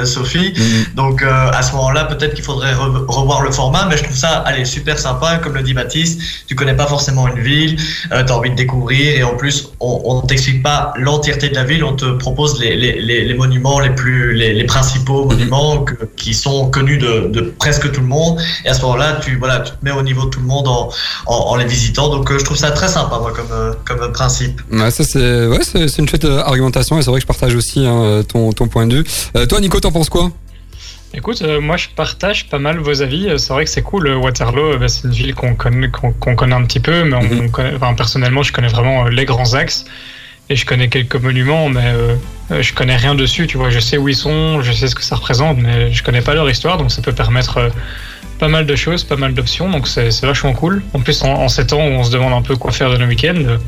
Sophie. 0.04 0.54
Donc 0.94 1.22
euh, 1.22 1.50
à 1.52 1.60
ce 1.62 1.72
moment-là, 1.72 2.06
peut-être 2.06 2.32
qu'il 2.32 2.44
faudrait 2.44 2.72
re- 2.72 3.04
revoir 3.08 3.42
le 3.42 3.50
format, 3.50 3.84
mais 3.90 3.98
je 3.98 4.04
trouve 4.04 4.16
ça 4.16 4.38
allez 4.46 4.64
super 4.64 4.98
sympa. 4.98 5.36
Comme 5.36 5.52
le 5.54 5.62
dit 5.62 5.74
Baptiste, 5.74 6.18
tu 6.46 6.54
connais 6.54 6.74
pas 6.74 6.86
forcément 6.86 7.28
une 7.28 7.42
ville, 7.42 7.76
tu 7.76 8.08
as 8.10 8.34
envie 8.34 8.52
de 8.52 8.56
découvrir 8.56 9.18
et 9.18 9.22
en 9.22 9.36
plus 9.36 9.68
on, 9.80 10.00
on 10.06 10.22
t'explique 10.22 10.62
pas 10.62 10.94
l'entièreté 10.96 11.50
de 11.50 11.54
la 11.56 11.64
ville, 11.64 11.84
on 11.84 11.94
te 11.94 12.06
propose 12.12 12.58
les, 12.58 12.74
les, 12.74 12.85
les, 12.92 13.24
les 13.24 13.34
monuments 13.34 13.80
les 13.80 13.90
plus 13.90 14.32
les, 14.34 14.52
les 14.54 14.64
principaux 14.64 15.24
monuments 15.26 15.84
que- 15.84 16.04
qui 16.16 16.34
sont 16.34 16.70
connus 16.70 16.98
de, 16.98 17.28
de 17.28 17.40
presque 17.58 17.90
tout 17.92 18.00
le 18.00 18.06
monde. 18.06 18.38
Et 18.64 18.68
à 18.68 18.74
ce 18.74 18.82
moment-là, 18.82 19.18
tu 19.22 19.36
voilà, 19.36 19.60
tu 19.60 19.72
te 19.72 19.84
mets 19.84 19.90
au 19.92 20.02
niveau 20.02 20.24
de 20.26 20.30
tout 20.30 20.40
le 20.40 20.46
monde 20.46 20.68
en, 20.68 20.90
en, 21.26 21.34
en 21.34 21.56
les 21.56 21.66
visitant. 21.66 22.08
Donc 22.08 22.30
euh, 22.30 22.38
je 22.38 22.44
trouve 22.44 22.56
ça 22.56 22.70
très 22.70 22.88
sympa 22.88 23.18
moi 23.18 23.32
comme 23.34 23.50
euh, 23.52 23.72
comme 23.84 24.12
principe. 24.12 24.60
Ouais, 24.70 24.90
ça 24.90 25.04
c'est 25.04 25.46
ouais, 25.46 25.60
c'est 25.62 25.98
une 25.98 26.08
chouette 26.08 26.24
euh, 26.24 26.40
argumentation 26.42 26.98
et 26.98 27.02
c'est 27.02 27.10
vrai 27.10 27.18
que 27.20 27.22
je 27.22 27.26
partage 27.26 27.54
aussi 27.54 27.86
hein, 27.86 28.22
ton 28.28 28.52
ton 28.52 28.68
point 28.68 28.86
de 28.86 28.96
vue. 28.96 29.04
Euh, 29.36 29.46
toi, 29.46 29.60
Nico, 29.60 29.80
t'en 29.80 29.92
penses 29.92 30.08
quoi? 30.10 30.30
Écoute, 31.14 31.40
euh, 31.42 31.60
moi 31.60 31.76
je 31.78 31.86
partage 31.96 32.48
pas 32.48 32.58
mal 32.58 32.78
vos 32.78 33.00
avis. 33.00 33.28
C'est 33.38 33.52
vrai 33.52 33.64
que 33.64 33.70
c'est 33.70 33.80
cool. 33.82 34.08
Waterloo, 34.16 34.74
euh, 34.74 34.76
bah, 34.78 34.88
c'est 34.88 35.04
une 35.04 35.12
ville 35.14 35.34
qu'on 35.34 35.54
connaît, 35.54 35.88
qu'on 35.88 36.12
qu'on 36.12 36.34
connaît 36.34 36.54
un 36.54 36.64
petit 36.64 36.80
peu, 36.80 37.04
mais 37.04 37.16
on 37.16 37.22
Mhm. 37.22 37.50
connaît, 37.50 37.74
enfin, 37.76 37.94
personnellement, 37.94 38.42
je 38.42 38.52
connais 38.52 38.68
vraiment 38.68 39.06
euh, 39.06 39.10
les 39.10 39.24
grands 39.24 39.54
axes 39.54 39.84
et 40.48 40.56
je 40.56 40.64
connais 40.64 40.88
quelques 40.88 41.16
monuments, 41.16 41.68
mais 41.68 41.86
euh, 41.86 42.14
euh, 42.50 42.62
je 42.62 42.72
connais 42.72 42.96
rien 42.96 43.14
dessus. 43.14 43.46
Tu 43.46 43.56
vois, 43.56 43.70
je 43.70 43.80
sais 43.80 43.98
où 43.98 44.08
ils 44.08 44.16
sont, 44.16 44.62
je 44.62 44.72
sais 44.72 44.88
ce 44.88 44.94
que 44.94 45.02
ça 45.02 45.16
représente, 45.16 45.58
mais 45.58 45.92
je 45.92 46.02
connais 46.02 46.20
pas 46.20 46.34
leur 46.34 46.48
histoire, 46.48 46.78
donc 46.78 46.92
ça 46.92 47.02
peut 47.02 47.12
permettre 47.12 47.58
euh, 47.58 47.68
pas 48.38 48.48
mal 48.48 48.66
de 48.66 48.76
choses, 48.76 49.02
pas 49.04 49.16
mal 49.16 49.34
d'options. 49.34 49.70
Donc 49.70 49.88
c'est 49.88 50.10
vachement 50.22 50.52
cool. 50.52 50.82
En 50.94 51.00
plus, 51.00 51.22
en, 51.22 51.32
en 51.32 51.48
ces 51.48 51.66
temps 51.66 51.84
où 51.84 51.90
on 51.90 52.04
se 52.04 52.10
demande 52.10 52.32
un 52.32 52.42
peu 52.42 52.56
quoi 52.56 52.70
faire 52.70 52.90
de 52.90 52.96
nos 52.96 53.06
week-ends, 53.06 53.58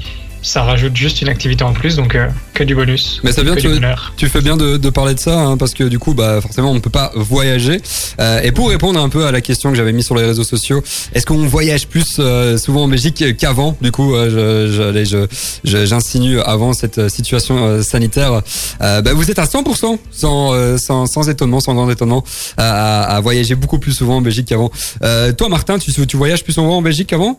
ça 0.43 0.63
rajoute 0.63 0.97
juste 0.97 1.21
une 1.23 1.29
activité 1.29 1.65
en 1.65 1.73
plus, 1.73 1.97
donc 1.97 2.15
euh, 2.15 2.29
que 2.55 2.65
du 2.65 2.75
bonus. 2.75 3.21
Mais 3.25 3.33
c'est 3.33 3.45
bien, 3.45 3.55
que 3.55 3.61
tu, 3.61 3.69
tu 4.17 4.29
fais 4.29 4.41
bien 4.41 4.57
de, 4.57 4.77
de 4.77 4.91
parler 4.91 5.15
de 5.15 5.19
ça, 5.19 5.39
hein, 5.39 5.57
parce 5.57 5.75
que 5.75 5.85
du 5.85 5.99
coup, 5.99 6.15
bah, 6.15 6.41
forcément, 6.41 6.71
on 6.71 6.75
ne 6.75 6.79
peut 6.81 6.91
pas 6.91 7.13
voyager. 7.15 7.81
Euh, 8.21 8.41
et 8.43 8.53
pour 8.53 8.69
répondre 8.71 9.01
un 9.01 9.09
peu 9.09 9.27
à 9.27 9.33
la 9.33 9.41
question 9.41 9.71
que 9.71 9.77
j'avais 9.77 9.93
mise 9.93 10.07
sur 10.07 10.15
les 10.15 10.25
réseaux 10.25 10.45
sociaux, 10.45 10.83
est-ce 11.15 11.27
qu'on 11.27 11.47
voyage 11.47 11.87
plus 11.89 12.17
euh, 12.19 12.57
souvent 12.59 12.85
en 12.85 12.89
Belgique 12.89 13.37
qu'avant? 13.37 13.77
Du 13.81 13.93
coup, 13.93 14.15
euh, 14.15 14.69
je, 15.03 15.27
je, 15.65 15.85
j'insinue 15.87 16.41
avant 16.41 16.73
cette 16.73 16.99
euh, 16.99 17.09
situation 17.09 17.65
euh, 17.65 17.83
sanitaire. 17.83 18.43
Euh, 18.83 19.03
bah, 19.03 19.13
vous 19.15 19.31
êtes 19.31 19.39
à 19.39 19.45
100%, 19.45 19.99
sans, 20.11 20.79
sans, 20.79 21.07
sans 21.07 21.29
étonnement, 21.29 21.61
sans 21.61 21.75
grand 21.75 21.91
étonnement, 21.91 22.25
à, 22.57 23.03
à 23.03 23.21
voyager 23.21 23.55
beaucoup 23.55 23.79
plus 23.79 23.93
souvent 23.93 24.17
en 24.19 24.21
Belgique 24.21 24.49
qu'avant. 24.49 24.71
Euh, 25.03 25.33
toi, 25.33 25.49
Martin, 25.49 25.79
tu, 25.79 25.93
tu 26.07 26.17
voyages 26.17 26.45
plus 26.45 26.53
souvent 26.53 26.79
en 26.79 26.83
Belgique 26.83 27.09
qu'avant? 27.09 27.39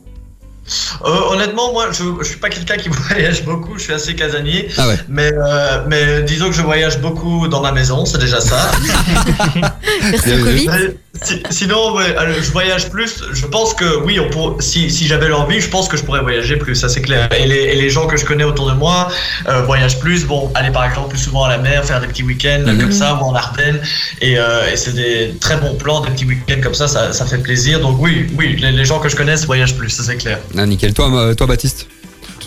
Euh, 1.06 1.08
honnêtement, 1.32 1.72
moi, 1.74 1.88
je, 1.92 2.04
je 2.20 2.24
suis 2.28 2.38
pas 2.38 2.50
quelqu'un 2.50 2.78
qui 2.78 2.90
voyage 3.10 3.44
beaucoup. 3.44 3.78
Je 3.78 3.84
suis 3.84 3.94
assez 3.94 4.16
casanier. 4.16 4.70
Ah 4.78 4.88
ouais. 4.88 4.98
Mais, 5.08 5.32
euh, 5.34 5.84
mais 5.88 6.24
disons 6.24 6.48
que 6.48 6.56
je 6.56 6.62
voyage 6.62 7.00
beaucoup 7.00 7.48
dans 7.48 7.62
ma 7.62 7.72
maison, 7.72 8.06
c'est 8.06 8.20
déjà 8.20 8.40
ça. 8.42 8.72
Merci 10.04 10.30
Covid. 10.30 10.70
Sinon, 11.50 11.94
ouais, 11.96 12.16
je 12.42 12.52
voyage 12.52 12.90
plus. 12.90 13.24
Je 13.34 13.46
pense 13.46 13.74
que 13.74 13.98
oui, 14.04 14.20
on 14.20 14.30
pour, 14.30 14.62
si, 14.62 14.90
si 14.90 15.06
j'avais 15.08 15.28
l'envie, 15.28 15.60
je 15.62 15.70
pense 15.70 15.88
que 15.88 15.98
je 15.98 16.04
pourrais 16.04 16.22
voyager 16.22 16.56
plus, 16.56 16.76
ça 16.76 16.90
c'est 16.90 17.02
clair. 17.02 17.28
Et 17.38 17.46
les, 17.46 17.56
et 17.56 17.76
les 17.76 17.90
gens 17.90 18.08
que 18.08 18.18
je 18.18 18.26
connais 18.26 18.44
autour 18.44 18.70
de 18.70 18.76
moi 18.76 19.10
euh, 19.48 19.62
voyagent 19.64 20.00
plus. 20.00 20.26
Bon, 20.26 20.52
aller 20.56 20.72
par 20.72 20.86
exemple 20.86 21.10
plus 21.10 21.20
souvent 21.20 21.44
à 21.44 21.50
la 21.50 21.58
mer, 21.58 21.84
faire 21.86 22.00
des 22.02 22.08
petits 22.08 22.24
week-ends 22.24 22.64
Mhm. 22.66 22.80
comme 22.80 22.92
ça, 22.92 23.16
ou 23.16 23.26
en 23.26 23.36
Ardennes. 23.36 23.82
Et, 24.22 24.38
euh, 24.38 24.72
et 24.72 24.78
c'est 24.78 24.94
des 24.94 25.36
très 25.40 25.58
bons 25.58 25.76
plans, 25.76 26.02
des 26.02 26.12
petits 26.12 26.26
week-ends 26.26 26.62
comme 26.64 26.74
ça, 26.76 26.88
ça, 26.88 27.12
ça 27.14 27.26
fait 27.26 27.38
plaisir. 27.40 27.80
Donc 27.80 27.98
oui, 28.00 28.28
oui, 28.38 28.56
les, 28.60 28.72
les 28.72 28.86
gens 28.86 29.00
que 29.00 29.10
je 29.10 29.16
connais 29.16 29.36
voyagent 29.46 29.76
plus, 29.76 29.90
ça 29.90 30.04
c'est 30.04 30.18
clair. 30.18 30.40
Ah, 30.58 30.66
nickel. 30.66 30.94
Toi, 30.94 31.12
euh, 31.14 31.34
toi, 31.34 31.48
Baptiste? 31.48 31.88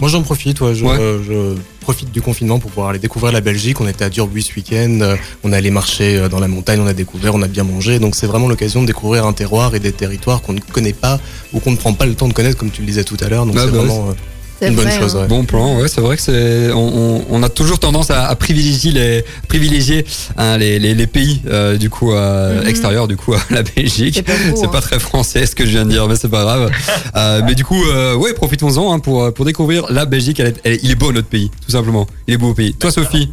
Moi 0.02 0.10
j'en 0.10 0.22
profite, 0.22 0.60
ouais, 0.60 0.74
je, 0.74 0.84
Ouais. 0.84 0.98
euh, 0.98 1.22
je 1.22 1.60
profite 1.80 2.10
du 2.10 2.20
confinement 2.20 2.58
pour 2.58 2.72
pouvoir 2.72 2.88
aller 2.88 2.98
découvrir 2.98 3.32
la 3.32 3.40
Belgique. 3.40 3.80
On 3.80 3.86
était 3.86 4.02
à 4.04 4.10
Durbuy 4.10 4.42
ce 4.42 4.52
week-end, 4.56 4.98
euh, 5.00 5.14
on 5.44 5.52
est 5.52 5.56
allé 5.56 5.70
marcher 5.70 6.16
euh, 6.16 6.28
dans 6.28 6.40
la 6.40 6.48
montagne, 6.48 6.80
on 6.80 6.88
a 6.88 6.92
découvert, 6.92 7.36
on 7.36 7.42
a 7.42 7.46
bien 7.46 7.62
mangé. 7.62 8.00
Donc 8.00 8.16
c'est 8.16 8.26
vraiment 8.26 8.48
l'occasion 8.48 8.82
de 8.82 8.88
découvrir 8.88 9.24
un 9.26 9.32
terroir 9.32 9.76
et 9.76 9.78
des 9.78 9.92
territoires 9.92 10.42
qu'on 10.42 10.54
ne 10.54 10.58
connaît 10.60 10.92
pas 10.92 11.20
ou 11.52 11.60
qu'on 11.60 11.70
ne 11.70 11.76
prend 11.76 11.92
pas 11.92 12.04
le 12.06 12.16
temps 12.16 12.26
de 12.26 12.32
connaître, 12.32 12.56
comme 12.58 12.72
tu 12.72 12.80
le 12.80 12.88
disais 12.88 13.04
tout 13.04 13.16
à 13.20 13.28
l'heure. 13.28 13.46
Donc 13.46 13.54
Ah, 13.56 13.60
c'est 13.64 13.70
bah, 13.70 13.78
vraiment 13.78 14.12
une 14.68 14.76
bonne 14.76 14.86
vrai, 14.86 14.98
chose. 14.98 15.16
hein. 15.16 15.20
ouais. 15.22 15.26
Bon 15.28 15.44
plan, 15.44 15.80
ouais, 15.80 15.88
c'est 15.88 16.00
vrai 16.00 16.16
que 16.16 16.22
c'est, 16.22 16.70
on, 16.72 16.78
on, 17.18 17.24
on 17.30 17.42
a 17.42 17.48
toujours 17.48 17.78
tendance 17.78 18.10
à, 18.10 18.26
à 18.26 18.34
privilégier 18.36 18.92
les, 18.92 19.24
privilégier 19.48 20.04
hein, 20.36 20.56
les, 20.58 20.78
les, 20.78 20.94
les 20.94 21.06
pays 21.06 21.40
euh, 21.46 21.76
du 21.76 21.90
coup 21.90 22.12
euh, 22.12 22.60
Mhm. 22.62 22.68
extérieurs, 22.68 23.08
du 23.08 23.16
coup 23.16 23.34
à 23.34 23.40
la 23.50 23.62
Belgique. 23.62 24.14
C'est 24.14 24.22
pas 24.22 24.32
hein. 24.32 24.68
pas 24.72 24.80
très 24.80 24.98
français 24.98 25.46
ce 25.46 25.54
que 25.54 25.64
je 25.64 25.70
viens 25.70 25.84
de 25.84 25.90
dire, 25.90 26.06
mais 26.08 26.16
c'est 26.16 26.28
pas 26.30 26.42
grave. 26.42 26.70
Euh, 27.14 27.42
mais 27.44 27.54
du 27.54 27.64
coup, 27.64 27.82
euh, 27.92 28.14
ouais, 28.14 28.32
profitons-en 28.32 28.92
hein, 28.92 28.98
pour 28.98 29.32
pour 29.34 29.44
découvrir 29.44 29.86
la 29.90 30.06
Belgique. 30.06 30.40
Elle 30.40 30.46
est- 30.48 30.60
elle 30.64 30.78
il 30.82 30.90
est 30.90 30.94
beau 30.94 31.12
notre 31.12 31.28
pays, 31.28 31.50
tout 31.64 31.70
simplement. 31.72 32.06
Il 32.26 32.34
est 32.34 32.36
beau 32.38 32.50
au 32.50 32.54
pays. 32.54 32.72
Toi, 32.74 32.90
Sophie, 32.90 33.30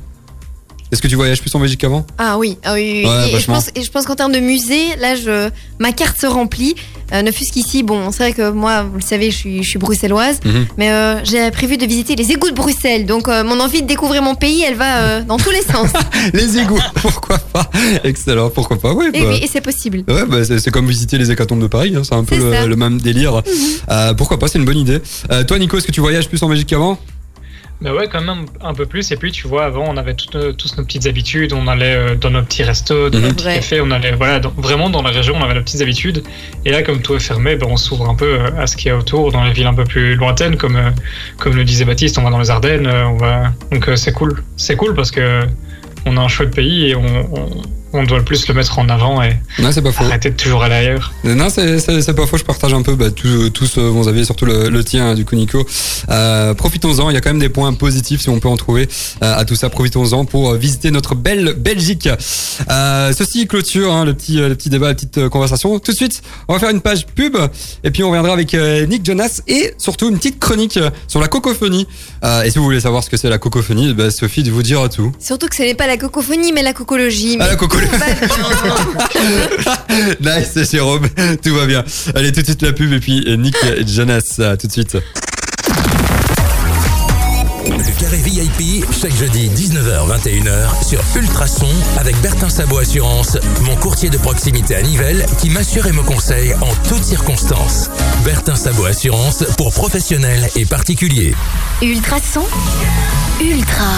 est-ce 0.92 1.02
que 1.02 1.08
tu 1.08 1.16
voyages 1.16 1.42
plus 1.42 1.54
en 1.56 1.60
Belgique 1.60 1.80
qu'avant? 1.82 2.06
Ah 2.18 2.38
oui, 2.38 2.58
ah 2.64 2.74
oui, 2.74 3.02
oui. 3.04 3.10
Ouais, 3.10 3.32
et, 3.34 3.40
je 3.40 3.46
pense, 3.46 3.70
et 3.76 3.82
je 3.84 3.92
pense 3.92 4.06
qu'en 4.06 4.16
termes 4.16 4.32
de 4.32 4.40
musée, 4.40 4.96
là, 5.00 5.16
je, 5.16 5.50
ma 5.80 5.92
carte 5.92 6.20
se 6.20 6.26
remplit. 6.28 6.76
Euh, 7.12 7.22
ne 7.24 7.32
fût-ce 7.32 7.52
qu'ici, 7.52 7.82
bon, 7.82 8.12
c'est 8.12 8.20
vrai 8.24 8.34
que 8.34 8.52
moi, 8.52 8.84
vous 8.84 8.98
le 8.98 9.02
savez, 9.04 9.32
je 9.32 9.36
suis, 9.36 9.64
je 9.64 9.70
suis 9.70 9.80
bruxelloise, 9.80 10.40
Mhm. 10.46 10.66
mais 10.78 10.92
euh, 10.92 11.24
j'ai 11.24 11.50
prévu 11.52 11.78
de 11.78 11.86
visiter 11.86 12.16
les 12.16 12.32
égouts 12.32 12.50
de 12.52 12.56
Bruxelles. 12.56 13.06
Donc, 13.08 13.28
euh, 13.28 13.44
mon 13.44 13.60
envie 13.60 13.82
de 13.82 13.88
découvrir 13.88 14.22
mon 14.22 14.36
pays, 14.36 14.64
elle 14.64 14.76
va 14.76 14.98
euh, 14.98 15.22
dans 15.24 15.38
tous 15.38 15.50
les 15.52 15.62
sens. 15.64 15.90
Les 16.34 16.58
égouts, 16.60 16.80
pourquoi 16.96 17.38
pas? 17.40 17.70
Excellent, 18.04 18.50
pourquoi 18.50 18.78
pas 18.80 18.90
et 18.92 18.94
bah. 18.94 19.30
oui, 19.30 19.40
et 19.42 19.48
c'est 19.52 19.62
possible. 19.62 20.04
Ouais, 20.08 20.26
bah, 20.28 20.44
c'est 20.44 20.60
c'est 20.60 20.72
comme 20.72 20.88
visiter 20.88 21.18
les 21.18 21.32
hécatombes 21.32 21.62
de 21.62 21.68
Paris, 21.68 21.94
hein, 21.96 22.02
c'est 22.04 22.14
un 22.16 22.24
peu 22.24 22.36
C'est 22.40 22.62
le, 22.64 22.68
le 22.68 22.76
même 22.76 23.00
délire. 23.02 23.42
Euh, 23.90 24.14
pourquoi 24.14 24.38
pas, 24.38 24.48
c'est 24.48 24.60
une 24.60 24.66
bonne 24.66 24.78
idée. 24.78 25.00
Toi, 25.48 25.58
Nico, 25.60 25.78
est-ce 25.78 25.88
que 25.88 25.92
tu 25.92 26.02
voyages 26.02 26.28
plus 26.30 26.42
en 26.44 26.50
Belgique 26.50 26.68
qu'avant? 26.70 26.98
Bah 27.82 27.94
ouais, 27.94 28.10
quand 28.12 28.20
même 28.22 28.46
un 28.62 28.74
peu 28.74 28.86
plus. 28.86 29.10
Et 29.12 29.16
puis, 29.16 29.32
tu 29.32 29.48
vois, 29.48 29.64
avant, 29.64 29.86
on 29.88 29.96
avait 29.96 30.14
toutes 30.14 30.34
nos- 30.36 30.52
tous 30.52 30.76
nos 30.78 30.84
petites 30.84 31.08
habitudes. 31.08 31.54
On 31.54 31.66
allait 31.68 31.96
euh, 31.96 32.16
dans 32.16 32.30
nos 32.30 32.42
petits 32.44 32.64
restos, 32.64 33.10
dans 33.10 33.20
Mhm. 33.20 33.24
nos 33.28 33.34
petits 33.34 33.46
cafés. 33.46 33.80
On 33.80 33.90
allait, 33.92 34.12
voilà, 34.12 34.40
dans- 34.42 34.50
vraiment 34.58 34.90
dans 34.90 35.02
la 35.02 35.12
région, 35.12 35.36
on 35.38 35.44
avait 35.44 35.54
nos 35.54 35.62
petites 35.62 35.82
habitudes. 35.82 36.22
Et 36.66 36.72
là, 36.72 36.84
comme 36.84 37.02
tout 37.02 37.16
est 37.16 37.20
fermé, 37.22 37.56
ben, 37.56 37.68
on 37.70 37.78
s'ouvre 37.78 38.10
un 38.10 38.16
peu 38.16 38.26
euh, 38.42 38.50
à 38.62 38.68
ce 38.68 38.76
qu'il 38.76 38.88
y 38.88 38.92
a 38.92 38.98
autour, 38.98 39.32
dans 39.32 39.46
les 39.46 39.54
villes 39.54 39.68
un 39.68 39.74
peu 39.74 39.86
plus 39.86 40.16
lointaines, 40.16 40.58
comme, 40.58 40.76
euh, 40.76 40.90
comme 41.38 41.56
le 41.56 41.64
disait 41.64 41.86
Baptiste. 41.86 42.18
On 42.18 42.24
va 42.24 42.32
dans 42.32 42.40
les 42.40 42.50
Ardennes. 42.50 42.86
euh, 42.86 43.06
on 43.08 43.16
va... 43.18 43.54
Donc, 43.72 43.88
euh, 43.88 43.96
c'est 43.96 44.12
cool. 44.12 44.44
C'est 44.58 44.76
cool 44.76 44.94
parce 44.94 45.12
que 45.12 45.44
on 46.06 46.18
a 46.18 46.22
un 46.22 46.28
chouette 46.28 46.54
pays 46.54 46.90
et 46.90 46.96
on, 46.96 47.06
on, 47.34 47.50
on 47.94 48.04
doit 48.04 48.18
le 48.20 48.24
plus 48.26 48.48
le 48.48 48.54
mettre 48.54 48.78
en 48.80 48.88
avant 48.90 49.22
et 49.24 49.38
Non, 49.60 49.72
c'est 49.72 49.82
pas 49.82 49.92
faux. 49.92 50.04
arrêter 50.04 50.30
de 50.30 50.36
toujours 50.36 50.64
aller 50.64 50.76
ailleurs. 50.76 51.14
Non, 51.24 51.48
c'est 51.50 52.14
pas 52.16 52.26
faux. 52.28 52.38
Je 52.38 52.44
partage 52.44 52.74
un 52.74 52.82
peu 52.82 52.96
bah, 52.96 53.12
tous 53.12 53.50
tous 53.50 53.78
euh, 53.78 53.90
vos 53.90 54.08
avis, 54.08 54.26
surtout 54.26 54.46
le, 54.46 54.70
le 54.70 54.84
tien, 54.84 55.16
du 55.16 55.26
coup, 55.26 55.36
Nico. 55.36 55.66
Euh, 56.10 56.54
profitons-en. 56.54 57.10
Il 57.10 57.14
y 57.14 57.18
a 57.18 57.22
quand 57.22 57.30
même 57.32 57.40
des 57.40 57.50
points 57.50 57.74
positifs 57.74 58.22
si 58.22 58.30
on 58.30 58.40
peut 58.40 58.48
en 58.48 58.58
trouver 58.58 58.88
euh, 59.24 59.38
à 59.38 59.46
tout 59.46 59.56
ça. 59.56 59.70
Profitons-en 59.70 60.26
pour 60.26 60.52
euh, 60.52 60.58
visiter 60.58 60.92
notre 60.92 61.16
belle 61.16 61.54
Belgique. 61.58 62.10
Euh, 62.70 63.12
ceci 63.18 63.48
clôture 63.48 63.94
hein, 63.94 64.06
le 64.06 64.14
petit 64.14 64.40
euh, 64.40 64.50
le 64.50 64.56
petit 64.56 64.70
débat, 64.70 64.88
la 64.88 64.96
petite 64.96 65.18
euh, 65.18 65.30
conversation. 65.30 65.80
Tout 65.80 65.92
de 65.92 65.98
suite, 65.98 66.22
on 66.48 66.54
va 66.54 66.60
faire 66.60 66.70
une 66.70 66.82
page 66.82 67.06
pub 67.08 67.38
et 67.84 67.92
puis 67.92 68.04
on 68.04 68.10
reviendra 68.10 68.34
avec 68.34 68.54
euh, 68.54 68.86
Nick 68.86 69.06
Jonas 69.06 69.42
et 69.48 69.74
surtout 69.78 70.10
une 70.10 70.18
petite 70.18 70.40
chronique 70.40 70.78
euh, 70.78 70.90
sur 71.08 71.20
la 71.20 71.28
cocophonie. 71.28 71.88
Euh, 72.24 72.44
et 72.44 72.52
si 72.52 72.58
vous 72.58 72.64
voulez 72.66 72.80
savoir 72.82 73.04
ce 73.04 73.10
que 73.10 73.18
c'est 73.18 73.30
la 73.30 73.38
cocophonie, 73.38 73.94
bah, 73.94 74.12
Sophie 74.12 74.44
de 74.44 74.52
vous 74.52 74.64
dire 74.64 74.88
tout. 74.90 75.12
Surtout 75.20 75.48
que 75.48 75.56
ce 75.56 75.64
n'est 75.64 75.76
pas 75.76 75.88
la 75.88 75.98
cocophonie, 75.98 76.52
mais 76.54 76.62
la 76.64 76.74
cocologie. 76.74 77.38
Ah, 77.40 77.48
la 77.48 77.56
nice, 80.22 80.72
Jérôme. 80.72 81.08
Tout 81.44 81.56
va 81.56 81.66
bien. 81.66 81.84
Allez, 82.16 82.32
tout 82.32 82.42
de 82.42 82.46
suite 82.46 82.62
la 82.62 82.74
pub 82.74 82.94
et 82.94 83.00
puis 83.00 83.24
euh, 83.28 83.36
Nick 83.36 83.56
Jonas, 83.88 84.36
euh, 84.40 84.56
tout 84.56 84.68
de 84.68 84.72
suite. 84.72 84.98
Le 87.66 88.00
carré 88.00 88.18
VIP, 88.18 88.86
chaque 89.00 89.16
jeudi 89.16 89.50
19h-21h 89.50 90.88
sur 90.88 91.02
Ultrason 91.16 91.68
avec 91.98 92.20
Bertin 92.22 92.50
Sabot 92.50 92.80
Assurance, 92.80 93.38
mon 93.62 93.76
courtier 93.76 94.10
de 94.10 94.18
proximité 94.18 94.76
à 94.76 94.82
Nivelles 94.82 95.26
qui 95.40 95.50
m'assure 95.50 95.86
et 95.88 95.92
me 95.92 96.02
conseille 96.02 96.54
en 96.56 96.74
toutes 96.88 97.04
circonstances. 97.04 97.90
Bertin 98.26 98.56
Sabot 98.56 98.86
Assurance 98.86 99.44
pour 99.58 99.72
professionnels 99.74 100.48
et 100.56 100.66
particuliers. 100.66 101.36
Ultrason. 101.82 102.46
Ultra. 103.42 103.94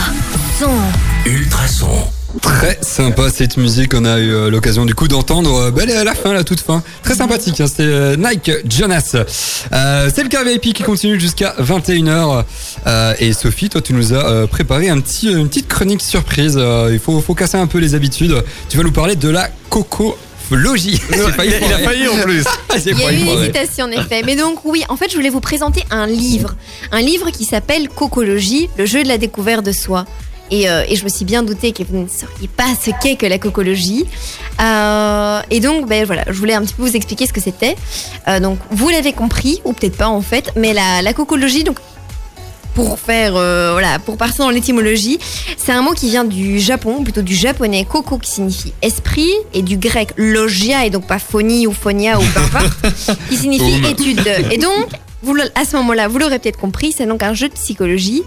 Son. 0.60 0.78
Ultrason. 1.26 2.21
Très 2.42 2.78
sympa 2.82 3.30
cette 3.30 3.58
musique, 3.58 3.94
on 3.94 4.06
a 4.06 4.20
eu 4.20 4.32
euh, 4.32 4.50
l'occasion 4.50 4.86
du 4.86 4.96
coup 4.96 5.08
d'entendre 5.08 5.54
euh, 5.54 5.82
elle 5.82 5.90
est 5.90 5.98
à 5.98 6.04
la 6.04 6.16
fin, 6.16 6.34
la 6.34 6.44
toute 6.44 6.62
fin. 6.62 6.82
Très 7.04 7.16
sympathique, 7.16 7.60
hein, 7.60 7.66
euh, 7.80 8.16
Nike 8.16 8.52
Jonas. 8.70 9.16
Euh, 9.74 10.10
c'est 10.14 10.24
le 10.24 10.30
carré 10.30 10.54
VIP 10.54 10.74
qui 10.74 10.84
continue 10.84 11.20
jusqu'à 11.20 11.56
21h. 11.60 12.44
Euh, 12.88 13.14
et 13.20 13.34
Sophie, 13.34 13.70
toi 13.70 13.82
tu 13.82 13.94
nous 13.94 14.14
as 14.14 14.26
euh, 14.26 14.48
préparé 14.48 14.90
un 14.90 15.00
petit, 15.02 15.30
une 15.30 15.48
petite 15.50 15.68
chronique 15.68 16.02
surprise. 16.02 16.56
Euh, 16.58 16.90
il 16.94 17.00
faut, 17.00 17.20
faut 17.22 17.36
casser 17.36 17.58
un 17.58 17.68
peu 17.68 17.80
les 17.80 17.96
habitudes. 17.96 18.36
Tu 18.70 18.78
vas 18.78 18.84
nous 18.84 18.92
parler 18.94 19.16
de 19.16 19.30
la 19.30 19.50
cocologie. 19.70 21.02
Il, 21.10 21.16
a, 21.16 21.46
il 21.46 21.54
a 21.54 21.58
foirer. 21.58 21.84
failli 21.84 22.08
en 22.08 22.18
plus. 22.18 22.44
J'ai 22.84 22.92
Il 22.92 23.00
y 23.00 23.04
a 23.04 23.12
eu 23.12 23.16
une 23.16 23.28
hésitation 23.28 23.86
en 23.86 23.92
effet. 23.92 24.22
Mais 24.26 24.36
donc 24.36 24.64
oui, 24.66 24.84
en 24.90 24.96
fait, 24.96 25.10
je 25.10 25.16
voulais 25.16 25.30
vous 25.30 25.42
présenter 25.42 25.84
un 25.92 26.08
livre. 26.08 26.56
Un 26.92 27.02
livre 27.02 27.30
qui 27.32 27.46
s'appelle 27.46 27.90
Cocologie, 27.90 28.70
le 28.78 28.86
jeu 28.86 29.04
de 29.04 29.08
la 29.08 29.18
découverte 29.18 29.66
de 29.66 29.72
soi. 29.72 30.06
Et, 30.52 30.70
euh, 30.70 30.84
et 30.88 30.98
je 30.98 31.04
me 31.06 31.10
suis 31.10 31.26
bien 31.26 31.44
doutée 31.44 31.72
que 31.72 31.82
vous 31.84 31.98
ne 31.98 32.08
sauriez 32.08 32.50
pas 32.50 32.76
ce 32.80 32.92
qu'est 33.02 33.16
que 33.16 33.26
la 33.26 33.40
cocologie. 33.40 34.06
Euh, 34.62 35.42
et 35.50 35.62
donc, 35.62 35.88
ben 35.88 36.06
voilà, 36.06 36.26
je 36.28 36.34
voulais 36.34 36.54
un 36.54 36.62
petit 36.62 36.74
peu 36.74 36.84
vous 36.84 36.96
expliquer 36.96 37.26
ce 37.26 37.34
que 37.34 37.40
c'était. 37.40 37.76
Euh, 38.28 38.40
donc, 38.42 38.60
vous 38.70 38.90
l'avez 38.90 39.14
compris, 39.14 39.62
ou 39.64 39.72
peut-être 39.72 39.98
pas 39.98 40.10
en 40.10 40.22
fait, 40.22 40.52
mais 40.58 40.74
la, 40.74 41.02
la 41.02 41.14
cocologie, 41.14 41.64
donc 41.64 41.78
pour 42.76 43.00
faire, 43.00 43.34
voilà, 43.34 44.00
pour 44.00 44.16
partir 44.16 44.46
dans 44.46 44.50
l'étymologie, 44.50 45.20
c'est 45.58 45.74
un 45.74 45.82
mot 45.82 45.92
qui 45.92 46.10
vient 46.10 46.24
du 46.24 46.58
Japon, 46.58 47.04
plutôt 47.04 47.22
du 47.22 47.36
japonais 47.36 47.84
koko 47.84 48.18
qui 48.18 48.32
signifie 48.32 48.74
esprit, 48.82 49.30
et 49.54 49.62
du 49.62 49.76
grec 49.76 50.14
logia, 50.16 50.86
et 50.86 50.90
donc 50.90 51.06
pas 51.06 51.20
phonie 51.20 51.68
ou 51.68 51.74
phonia 51.74 52.18
ou 52.18 52.24
peu 52.24 52.40
importe, 52.40 53.20
qui 53.30 53.36
signifie 53.36 53.86
étude 53.86 54.24
de. 54.24 54.54
Et 54.54 54.58
donc, 54.58 54.88
vous, 55.22 55.36
à 55.56 55.66
ce 55.66 55.76
moment-là, 55.78 56.08
vous 56.08 56.18
l'aurez 56.18 56.40
peut-être 56.40 56.58
compris, 56.58 56.94
c'est 56.94 57.06
donc 57.06 57.24
un 57.24 57.34
jeu 57.34 57.50
de 57.50 57.54
psychologie 57.54 58.24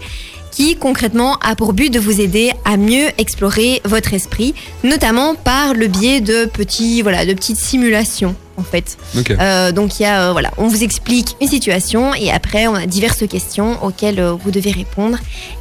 qui 0.55 0.77
concrètement 0.77 1.37
a 1.41 1.53
pour 1.55 1.73
but 1.73 1.89
de 1.93 1.99
vous 1.99 2.21
aider 2.21 2.51
à 2.63 2.77
mieux 2.77 3.07
explorer 3.17 3.81
votre 3.83 4.13
esprit, 4.13 4.55
notamment 4.85 5.35
par 5.35 5.73
le 5.73 5.87
biais 5.87 6.21
de 6.21 6.45
petits, 6.45 7.01
voilà, 7.01 7.25
de 7.25 7.33
petites 7.33 7.57
simulations 7.57 8.35
en 8.57 8.63
fait. 8.63 8.97
Euh, 9.37 9.73
donc 9.73 9.99
il 9.99 10.03
y 10.03 10.05
a, 10.05 10.29
euh, 10.29 10.31
voilà, 10.31 10.51
on 10.57 10.67
vous 10.67 10.81
explique 10.81 11.35
une 11.41 11.49
situation 11.49 12.15
et 12.15 12.31
après 12.31 12.67
on 12.67 12.73
a 12.75 12.85
diverses 12.85 13.27
questions 13.27 13.83
auxquelles 13.83 14.19
euh, 14.21 14.31
vous 14.31 14.49
devez 14.49 14.71
répondre 14.71 15.17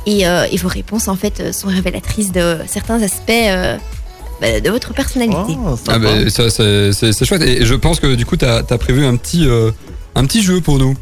et, 0.07 0.29
euh, 0.29 0.47
et 0.53 0.57
vos 0.59 0.69
réponses 0.69 1.09
en 1.09 1.17
fait 1.17 1.53
sont 1.53 1.67
révélatrices 1.67 2.31
de 2.31 2.59
certains 2.69 3.03
aspects 3.03 3.31
euh, 3.31 3.77
bah, 4.41 4.61
de 4.61 4.71
votre 4.71 4.95
personnalité. 4.95 5.57
Oh, 5.67 5.77
Ah 5.89 5.99
bah, 5.99 6.31
ça, 6.31 6.51
c'est 6.51 7.25
chouette. 7.25 7.43
Et 7.43 7.65
je 7.65 7.75
pense 7.75 7.99
que 7.99 8.15
du 8.15 8.25
coup, 8.27 8.37
t'as 8.37 8.59
as 8.69 8.79
prévu 8.79 9.05
un 9.05 9.17
petit, 9.17 9.47
euh, 9.49 9.73
un 10.15 10.25
petit 10.25 10.43
jeu 10.43 10.61
pour 10.61 10.79
nous. 10.79 10.95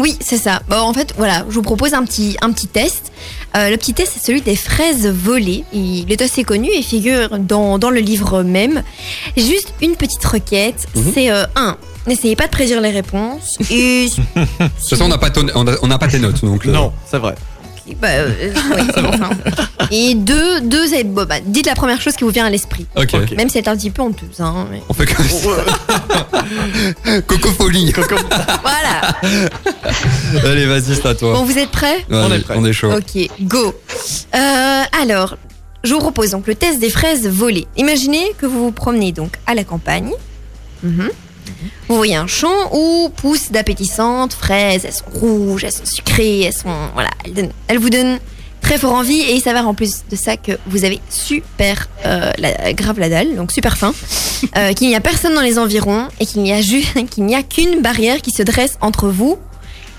Oui, 0.00 0.16
c'est 0.20 0.38
ça. 0.38 0.62
Bon, 0.68 0.76
en 0.78 0.92
fait, 0.92 1.14
voilà, 1.16 1.44
je 1.48 1.54
vous 1.54 1.62
propose 1.62 1.94
un 1.94 2.04
petit, 2.04 2.36
un 2.40 2.50
petit 2.52 2.66
test. 2.66 3.12
Euh, 3.56 3.68
le 3.70 3.76
petit 3.76 3.92
test, 3.94 4.12
c'est 4.14 4.24
celui 4.24 4.40
des 4.40 4.56
fraises 4.56 5.06
volées. 5.06 5.64
Il 5.72 6.10
est 6.10 6.22
assez 6.22 6.42
connu 6.44 6.70
et 6.72 6.82
figure 6.82 7.38
dans, 7.38 7.78
dans 7.78 7.90
le 7.90 8.00
livre 8.00 8.42
même. 8.42 8.82
Juste 9.36 9.74
une 9.82 9.96
petite 9.96 10.24
requête, 10.24 10.86
Mhm. 10.94 11.10
c'est 11.14 11.30
euh, 11.30 11.44
un. 11.56 11.76
N'essayez 12.06 12.34
pas 12.36 12.46
de 12.46 12.50
prédire 12.50 12.80
les 12.80 12.90
réponses. 12.90 13.58
Et 13.70 14.08
De 14.36 14.42
toute 14.44 14.88
façon, 14.88 15.04
on 15.04 15.08
n'a 15.08 15.18
pas, 15.18 15.30
ton- 15.30 15.46
on 15.54 15.66
a- 15.66 15.76
on 15.82 15.86
n'a 15.88 15.98
pas 15.98 16.08
tes 16.08 16.18
notes. 16.18 16.42
Donc, 16.44 16.66
euh, 16.66 16.72
Non, 16.72 16.92
c'est 17.10 17.18
vrai. 17.18 17.34
Bah, 18.00 18.08
euh, 18.10 18.52
oui. 18.76 18.88
Et 19.90 20.14
deux, 20.14 20.60
deux 20.60 20.86
c'est- 20.86 21.04
bon, 21.04 21.24
bah, 21.26 21.36
dites 21.44 21.66
la 21.66 21.74
première 21.74 22.00
chose 22.00 22.14
qui 22.14 22.24
vous 22.24 22.30
vient 22.30 22.46
à 22.46 22.50
l'esprit. 22.50 22.86
Ok. 22.96 23.10
Ok. 23.14 23.32
Même 23.36 23.48
si 23.48 23.58
elle 23.58 23.64
est 23.64 23.68
un 23.68 23.76
petit 23.76 23.90
peu 23.90 24.02
honteuse. 24.02 24.40
Hein, 24.40 24.66
mais- 24.70 24.82
On 24.88 24.94
fait 24.94 25.06
comme 25.06 25.26
ça. 25.26 25.48
Cocophonie. 27.26 27.92
Voilà. 28.62 29.14
Allez, 30.44 30.66
vas-y, 30.66 30.94
c'est 30.94 31.06
à 31.06 31.14
toi. 31.14 31.32
Bon, 31.34 31.42
vous 31.44 31.58
êtes 31.58 31.70
prêts? 31.70 32.04
Ouais, 32.10 32.16
on 32.28 32.32
est 32.32 32.40
prêt. 32.40 32.54
On 32.56 32.64
est 32.64 32.72
chaud. 32.72 32.92
Ok, 32.92 33.28
go. 33.42 33.74
Euh, 34.34 34.82
alors, 35.02 35.36
je 35.84 35.92
vous 35.94 36.00
propose 36.00 36.30
donc 36.30 36.46
le 36.46 36.54
test 36.54 36.78
des 36.80 36.90
fraises 36.90 37.26
volées. 37.26 37.66
Imaginez 37.76 38.32
que 38.38 38.46
vous 38.46 38.64
vous 38.64 38.72
promenez 38.72 39.12
donc 39.12 39.32
à 39.46 39.54
la 39.54 39.64
campagne. 39.64 40.10
Mhm. 40.82 41.10
Vous 41.88 41.96
voyez 41.96 42.16
un 42.16 42.26
champ 42.26 42.72
où 42.72 43.10
poussent 43.16 43.50
d'appétissantes 43.50 44.32
fraises. 44.32 44.84
Elles 44.84 44.92
sont 44.92 45.10
rouges, 45.12 45.64
elles 45.64 45.72
sont 45.72 45.84
sucrées, 45.86 46.40
elles 46.42 46.52
sont 46.52 46.74
voilà, 46.94 47.10
elles, 47.24 47.34
donnent- 47.34 47.52
elles 47.68 47.78
vous 47.78 47.90
donnent 47.90 48.18
très 48.60 48.76
fort 48.78 48.92
envie 48.92 49.20
et 49.20 49.34
il 49.34 49.40
s'avère 49.40 49.66
en 49.66 49.74
plus 49.74 50.02
de 50.10 50.16
ça 50.16 50.36
que 50.36 50.52
vous 50.66 50.84
avez 50.84 51.00
super 51.08 51.88
euh, 52.04 52.30
la, 52.38 52.72
grave 52.74 52.98
la 53.00 53.08
dalle, 53.08 53.34
donc 53.34 53.52
super 53.52 53.76
faim, 53.78 53.92
euh, 54.56 54.72
qu'il 54.74 54.88
n'y 54.88 54.94
a 54.94 55.00
personne 55.00 55.34
dans 55.34 55.40
les 55.40 55.58
environs 55.58 56.08
et 56.20 56.26
qu'il 56.26 56.42
n'y 56.42 56.52
a 56.52 56.60
ju- 56.60 56.84
qu'il 57.10 57.24
n'y 57.24 57.34
a 57.34 57.42
qu'une 57.42 57.80
barrière 57.82 58.20
qui 58.20 58.30
se 58.30 58.42
dresse 58.42 58.76
entre 58.82 59.08
vous 59.08 59.38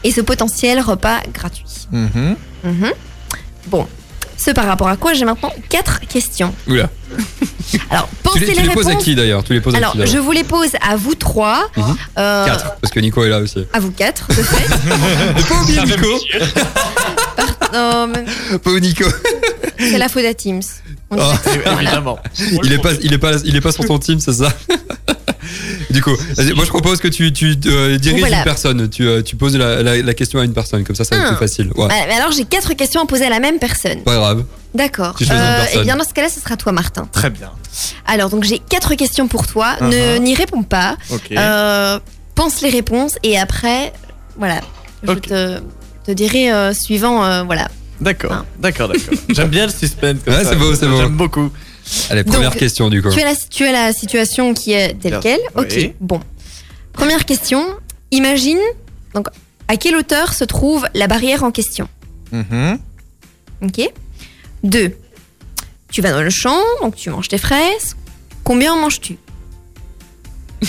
et 0.04 0.12
ce 0.12 0.22
potentiel 0.22 0.80
repas 0.80 1.20
gratuit. 1.34 1.88
Mhm. 1.92 2.36
Mhm. 2.64 2.92
Bon, 3.68 3.88
ce 4.44 4.52
par 4.52 4.66
rapport 4.66 4.88
à 4.88 4.98
quoi 4.98 5.14
j'ai 5.14 5.26
maintenant 5.26 5.52
quatre 5.70 6.00
questions. 6.02 6.54
Oula. 6.68 6.90
Alors, 7.90 8.08
Tu 8.10 8.16
pensez 8.24 8.40
les, 8.40 8.46
tu 8.48 8.52
les 8.52 8.62
les 8.62 8.68
réponses. 8.70 8.84
poses 8.84 8.92
à 8.94 8.96
qui 8.96 9.16
d'ailleurs? 9.16 9.44
Tu 9.44 9.54
les 9.54 9.62
poses 9.62 9.76
Alors, 9.76 9.96
à 10.00 10.04
qui 10.06 10.12
je 10.12 10.18
vous 10.18 10.32
les 10.32 10.44
pose 10.44 10.70
à 10.82 10.96
vous 10.96 11.16
trois. 11.16 11.70
Euh, 12.18 12.46
Quatre, 12.46 12.76
parce 12.82 12.92
que 12.94 13.00
Nico 13.00 13.24
est 13.24 13.30
là 13.30 13.40
aussi. 13.40 13.66
À 13.74 13.80
vous 13.80 13.92
quatre, 13.92 14.28
de 14.30 14.34
fait. 14.34 14.68
Pas 15.50 15.62
oublier 15.62 15.82
Nico. 15.84 16.08
Non, 17.74 18.08
mais 18.08 18.26
Pas 18.60 18.80
Nico. 18.80 19.06
c'est 19.80 19.98
la 19.98 20.10
faute 20.10 20.26
à 20.26 20.34
Teams. 20.34 20.62
Oh. 21.10 21.16
Évidemment. 21.80 22.20
Il 22.64 22.74
est 22.74 22.80
pas, 22.80 22.92
il 23.02 23.14
est 23.14 23.18
pas, 23.18 23.32
il 23.46 23.56
est 23.56 23.62
pas 23.62 23.72
sur 23.72 23.86
ton 23.86 23.98
team, 24.00 24.20
c'est 24.20 24.34
ça? 24.34 24.50
Du 25.92 26.02
coup, 26.02 26.12
moi 26.56 26.66
je 26.66 26.70
propose 26.70 27.00
que 27.00 27.08
tu, 27.08 27.32
tu 27.34 27.56
euh, 27.68 27.98
diriges 27.98 28.20
Voilà. 28.22 28.40
une 28.40 28.44
personne. 28.44 28.90
Tu, 28.90 29.08
euh, 29.08 29.22
tu 29.22 29.36
poses 29.36 29.56
la, 29.58 29.82
la- 29.84 30.02
la 30.02 30.14
question 30.14 30.40
à 30.40 30.44
une 30.46 30.54
personne, 30.54 30.84
comme 30.84 30.96
ça, 30.96 31.04
ça 31.04 31.16
va 31.16 31.22
être 31.22 31.28
Ah. 31.32 31.36
plus 31.36 31.48
facile. 31.48 31.68
Ouais. 31.68 31.86
Voilà, 31.88 32.06
mais 32.08 32.14
alors, 32.14 32.32
j'ai 32.32 32.46
quatre 32.46 32.74
questions 32.74 33.02
à 33.02 33.06
poser 33.06 33.26
à 33.26 33.30
la 33.30 33.40
même 33.40 33.60
personne. 33.60 34.02
Pas 34.04 34.16
grave. 34.16 34.44
D'accord. 34.74 35.16
Tu 35.18 35.26
choisis 35.26 35.44
une 35.44 35.56
personne. 35.56 35.82
et 35.82 35.84
bien, 35.84 35.96
dans 35.98 36.04
ce 36.06 36.14
cas-là, 36.14 36.30
ce 36.30 36.40
sera 36.40 36.56
toi, 36.58 36.72
Martin. 36.72 37.08
Très 37.12 37.30
bien. 37.30 37.52
Alors, 38.06 38.30
donc, 38.30 38.44
j'ai 38.44 38.60
quatre 38.60 38.96
questions 38.96 39.28
pour 39.28 39.46
toi. 39.48 39.76
Ne 39.82 39.92
Uh-huh. 39.92 40.20
N'y 40.20 40.34
réponds 40.36 40.64
pas. 40.64 40.98
Euh, 41.32 42.00
pense 42.36 42.62
les 42.62 42.70
réponses 42.70 43.16
et 43.24 43.38
après, 43.38 43.92
voilà. 44.38 44.62
Je 45.04 45.14
te, 45.14 45.60
te 46.06 46.12
dirai 46.12 46.52
euh, 46.52 46.74
suivant, 46.74 47.24
euh, 47.26 47.44
voilà. 47.44 47.68
D'accord, 48.00 48.32
Ah. 48.34 48.46
d'accord, 48.60 48.88
d'accord. 48.88 49.14
J'aime 49.30 49.50
bien 49.50 49.66
le 49.68 49.72
suspense. 49.72 50.18
comme 50.26 50.34
Ouais, 50.34 50.44
ça. 50.44 50.50
c'est 50.52 50.56
beau, 50.56 50.74
c'est 50.74 50.88
beau. 50.88 50.98
J'aime 50.98 51.18
beaucoup. 51.18 51.52
Allez, 52.10 52.24
première 52.24 52.52
Donc, 52.52 52.60
question 52.60 52.90
du 52.90 53.02
coup. 53.02 53.10
Tu 53.12 53.22
as, 53.22 53.26
la, 53.26 53.36
tu 53.36 53.66
as 53.66 53.72
la 53.72 53.94
situation 53.94 54.54
qui 54.54 54.74
est 54.74 54.94
telle 55.00 55.20
quelle 55.22 55.40
Ok, 55.56 55.74
Oui. 55.76 55.94
bon. 56.00 56.20
Première 56.94 57.26
question. 57.26 57.66
Imagine, 58.12 58.60
donc, 59.14 59.28
à 59.68 59.78
quelle 59.78 59.96
hauteur 59.96 60.34
se 60.34 60.44
trouve 60.44 60.88
la 60.94 61.08
barrière 61.08 61.44
en 61.44 61.52
question? 61.52 61.88
Mhm. 62.32 62.78
Ok 63.64 63.90
Deux. 64.64 64.96
Tu 65.92 66.02
vas 66.02 66.12
dans 66.12 66.22
le 66.22 66.30
champ, 66.30 66.60
donc 66.82 66.96
tu 66.96 67.10
manges 67.10 67.28
tes 67.28 67.38
fraises. 67.38 67.96
Combien 68.44 68.74
en 68.74 68.78
manges-tu? 68.78 69.18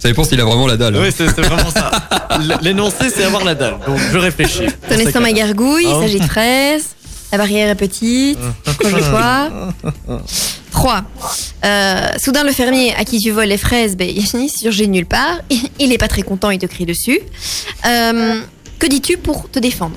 Ça 0.00 0.08
dépend 0.08 0.24
s'il 0.24 0.40
a 0.40 0.44
vraiment 0.44 0.66
la 0.66 0.76
dalle. 0.76 0.96
hein. 0.96 1.00
Oui, 1.02 1.12
c'est 1.14 1.26
c'est 1.28 1.42
vraiment 1.42 1.70
ça. 1.70 1.90
L- 2.30 2.58
L'énoncé, 2.62 3.10
c'est 3.14 3.24
avoir 3.24 3.44
la 3.44 3.54
dalle. 3.54 3.78
Donc, 3.86 3.98
je 4.12 4.18
réfléchis. 4.18 4.66
Ton 4.88 4.94
estomac 4.96 5.32
cas-là. 5.32 5.46
gargouille, 5.48 5.84
il 5.84 5.92
Oh. 5.94 6.00
s'agit 6.00 6.20
de 6.20 6.24
fraises. 6.26 6.94
La 7.32 7.38
barrière 7.38 7.68
est 7.70 7.74
petite. 7.76 8.38
Proche-toi. 8.64 9.72
3. 10.72 11.04
soudain, 12.18 12.44
le 12.44 12.52
fermier 12.52 12.94
à 12.94 13.04
qui 13.04 13.18
tu 13.20 13.30
voles 13.30 13.46
les 13.48 13.58
fraises, 13.58 13.96
ben, 13.96 14.08
il 14.08 14.26
surgit 14.50 14.86
de 14.86 14.92
nulle 14.92 15.06
part. 15.06 15.40
Il 15.78 15.92
est 15.92 15.98
pas 15.98 16.08
très 16.08 16.22
content, 16.22 16.50
il 16.50 16.58
te 16.58 16.66
crie 16.66 16.86
dessus. 16.86 17.18
Euh, 17.86 18.40
que 18.78 18.86
dis-tu 18.86 19.16
pour 19.16 19.50
te 19.50 19.58
défendre? 19.58 19.96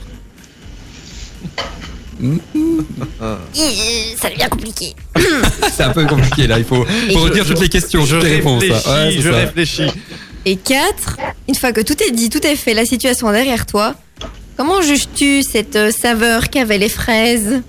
Ça 4.22 4.30
devient 4.30 4.48
compliqué. 4.50 4.96
C'est 5.76 5.84
un 5.84 5.90
peu 5.92 6.06
compliqué 6.06 6.48
là. 6.48 6.58
Il 6.60 6.66
faut, 6.66 6.86
faut 6.86 6.92
je- 7.10 7.18
retenir 7.18 7.46
toutes 7.46 7.60
les 7.60 7.70
questions, 7.70 8.06
Je 8.06 8.16
toutes 8.16 8.26
les 8.26 8.36
réponses. 8.38 8.62
réfléchis, 8.64 8.90
Ouais, 8.90 9.12
je 9.20 9.32
ça. 9.32 9.38
réfléchis. 9.38 9.88
Et 10.46 10.56
4. 10.58 11.18
Une 11.48 11.56
fois 11.56 11.72
que 11.72 11.82
tout 11.82 12.02
est 12.04 12.12
dit, 12.12 12.30
tout 12.30 12.46
est 12.46 12.56
fait, 12.56 12.74
la 12.74 12.86
situation 12.86 13.30
est 13.30 13.34
derrière 13.34 13.66
toi, 13.66 13.96
comment 14.58 14.82
juges-tu 14.82 15.44
cette 15.44 15.76
euh, 15.76 15.92
saveur 15.92 16.50
qu'avaient 16.50 16.78
les 16.78 16.90
fraises? 16.90 17.62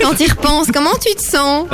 Quand 0.00 0.14
tu 0.14 0.24
y 0.24 0.28
repenses, 0.30 0.68
comment 0.72 0.94
tu 1.04 1.14
te 1.14 1.22
sens? 1.22 1.66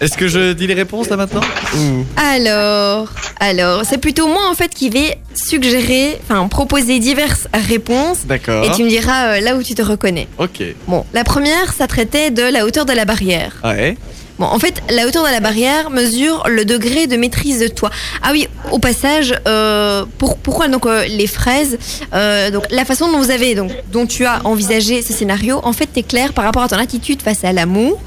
Est-ce 0.00 0.16
que 0.16 0.26
je 0.26 0.52
dis 0.52 0.66
les 0.66 0.74
réponses 0.74 1.08
là 1.10 1.16
maintenant? 1.16 1.40
Ou- 1.76 2.04
Alors, 2.16 3.08
Alors, 3.38 3.82
c'est 3.88 3.98
plutôt 3.98 4.26
moi 4.26 4.48
en 4.50 4.54
fait 4.54 4.74
qui 4.74 4.90
vais 4.90 5.18
suggérer, 5.34 6.18
enfin 6.24 6.48
proposer 6.48 6.98
diverses 6.98 7.46
réponses. 7.54 8.26
D'accord. 8.26 8.64
Et 8.64 8.70
tu 8.74 8.82
me 8.82 8.88
diras 8.88 9.36
euh, 9.36 9.40
là 9.40 9.54
où 9.56 9.62
tu 9.62 9.74
te 9.74 9.82
reconnais. 9.82 10.26
Ok. 10.38 10.60
Bon, 10.88 11.04
la 11.12 11.22
première, 11.22 11.72
ça 11.72 11.86
traitait 11.86 12.30
de 12.32 12.42
la 12.42 12.66
hauteur 12.66 12.84
de 12.84 12.92
la 12.92 13.04
barrière. 13.04 13.52
Ouais. 13.62 13.96
Bon, 14.38 14.46
en 14.46 14.58
fait, 14.58 14.82
la 14.90 15.06
hauteur 15.06 15.24
de 15.24 15.30
la 15.30 15.40
barrière 15.40 15.90
mesure 15.90 16.42
le 16.48 16.64
degré 16.64 17.06
de 17.06 17.16
maîtrise 17.16 17.60
de 17.60 17.68
toi. 17.68 17.90
Ah 18.22 18.30
oui, 18.32 18.48
au 18.70 18.78
passage, 18.78 19.34
euh, 19.46 20.04
pour, 20.18 20.38
pourquoi 20.38 20.68
donc 20.68 20.86
euh, 20.86 21.04
les 21.04 21.26
fraises 21.26 21.78
euh, 22.14 22.50
Donc 22.50 22.64
la 22.70 22.84
façon 22.84 23.10
dont 23.12 23.18
vous 23.18 23.30
avez, 23.30 23.54
donc 23.54 23.70
dont 23.92 24.06
tu 24.06 24.24
as 24.24 24.40
envisagé 24.44 25.02
ce 25.02 25.12
scénario, 25.12 25.60
en 25.64 25.72
fait, 25.72 25.86
t'es 25.86 26.02
clair 26.02 26.32
par 26.32 26.44
rapport 26.44 26.62
à 26.62 26.68
ton 26.68 26.78
attitude 26.78 27.22
face 27.22 27.44
à 27.44 27.52
l'amour. 27.52 28.00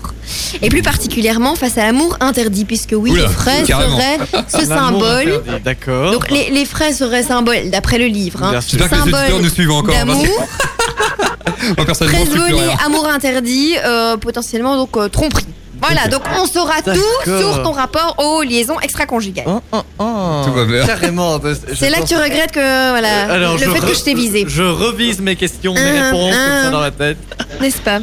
Et 0.64 0.70
plus 0.70 0.82
particulièrement 0.82 1.56
face 1.56 1.78
à 1.78 1.86
l'amour 1.86 2.18
interdit, 2.20 2.66
puisque 2.66 2.96
oui, 2.98 3.12
Oula, 3.12 3.22
les 3.24 3.28
fraises 3.30 3.68
carrément. 3.68 3.96
seraient 3.98 4.18
ce 4.48 4.66
symbole. 4.66 5.44
D'accord. 5.64 6.12
Donc 6.12 6.32
les, 6.32 6.50
les 6.50 6.66
fraises 6.66 6.98
seraient 6.98 7.22
symbole, 7.24 7.70
d'après 7.70 8.00
le 8.00 8.08
livre. 8.08 8.42
Hein. 8.44 8.60
J'espère 8.68 8.90
que 8.90 8.96
les 8.96 9.02
auditeurs 9.14 9.40
nous 9.40 9.50
suivent 9.50 9.72
encore. 9.72 9.94
que- 9.94 10.00
d'amour, 10.00 10.26
Moi, 11.78 11.86
personnellement, 11.86 12.20
je 12.20 12.26
fraise 12.26 12.34
suis 12.42 12.42
plus 12.52 12.52
volée, 12.56 12.68
rien. 12.68 12.78
amour 12.86 13.08
interdit, 13.08 13.76
euh, 13.86 14.18
potentiellement 14.18 14.76
donc 14.78 14.98
euh, 14.98 15.08
tromperie. 15.10 15.46
Voilà, 15.86 16.08
donc 16.08 16.22
on 16.40 16.46
saura 16.46 16.82
tout 16.82 16.92
D'accord. 17.26 17.54
sur 17.54 17.64
ton 17.64 17.72
rapport 17.72 18.16
aux 18.20 18.42
liaisons 18.44 18.80
extra-conjugales. 18.82 19.46
Oh, 19.48 19.62
oh, 19.72 19.82
oh. 20.00 20.42
Tout 20.46 20.54
va 20.54 20.66
bien. 20.66 20.86
Carrément. 20.86 21.40
C'est 21.76 21.90
là 21.90 22.00
que 22.02 22.08
tu 22.08 22.16
regrettes 22.16 22.52
que 22.52 22.90
voilà 22.92 23.32
Alors, 23.32 23.54
le 23.54 23.60
je 23.60 23.70
fait 23.70 23.80
re- 23.80 23.88
que 23.88 23.94
je 23.96 24.02
t'ai 24.04 24.14
visé, 24.14 24.46
Je 24.48 24.64
revise 24.64 25.20
mes 25.22 25.36
questions, 25.36 25.74
mes 25.74 25.80
Hum, 25.82 26.04
réponses 26.06 26.34
comme 26.36 26.62
ça 26.62 26.66
hum. 26.68 26.72
dans 26.72 26.80
la 26.82 26.92
tête. 26.92 27.18
n'est-ce 27.62 27.78
pas? 27.82 28.00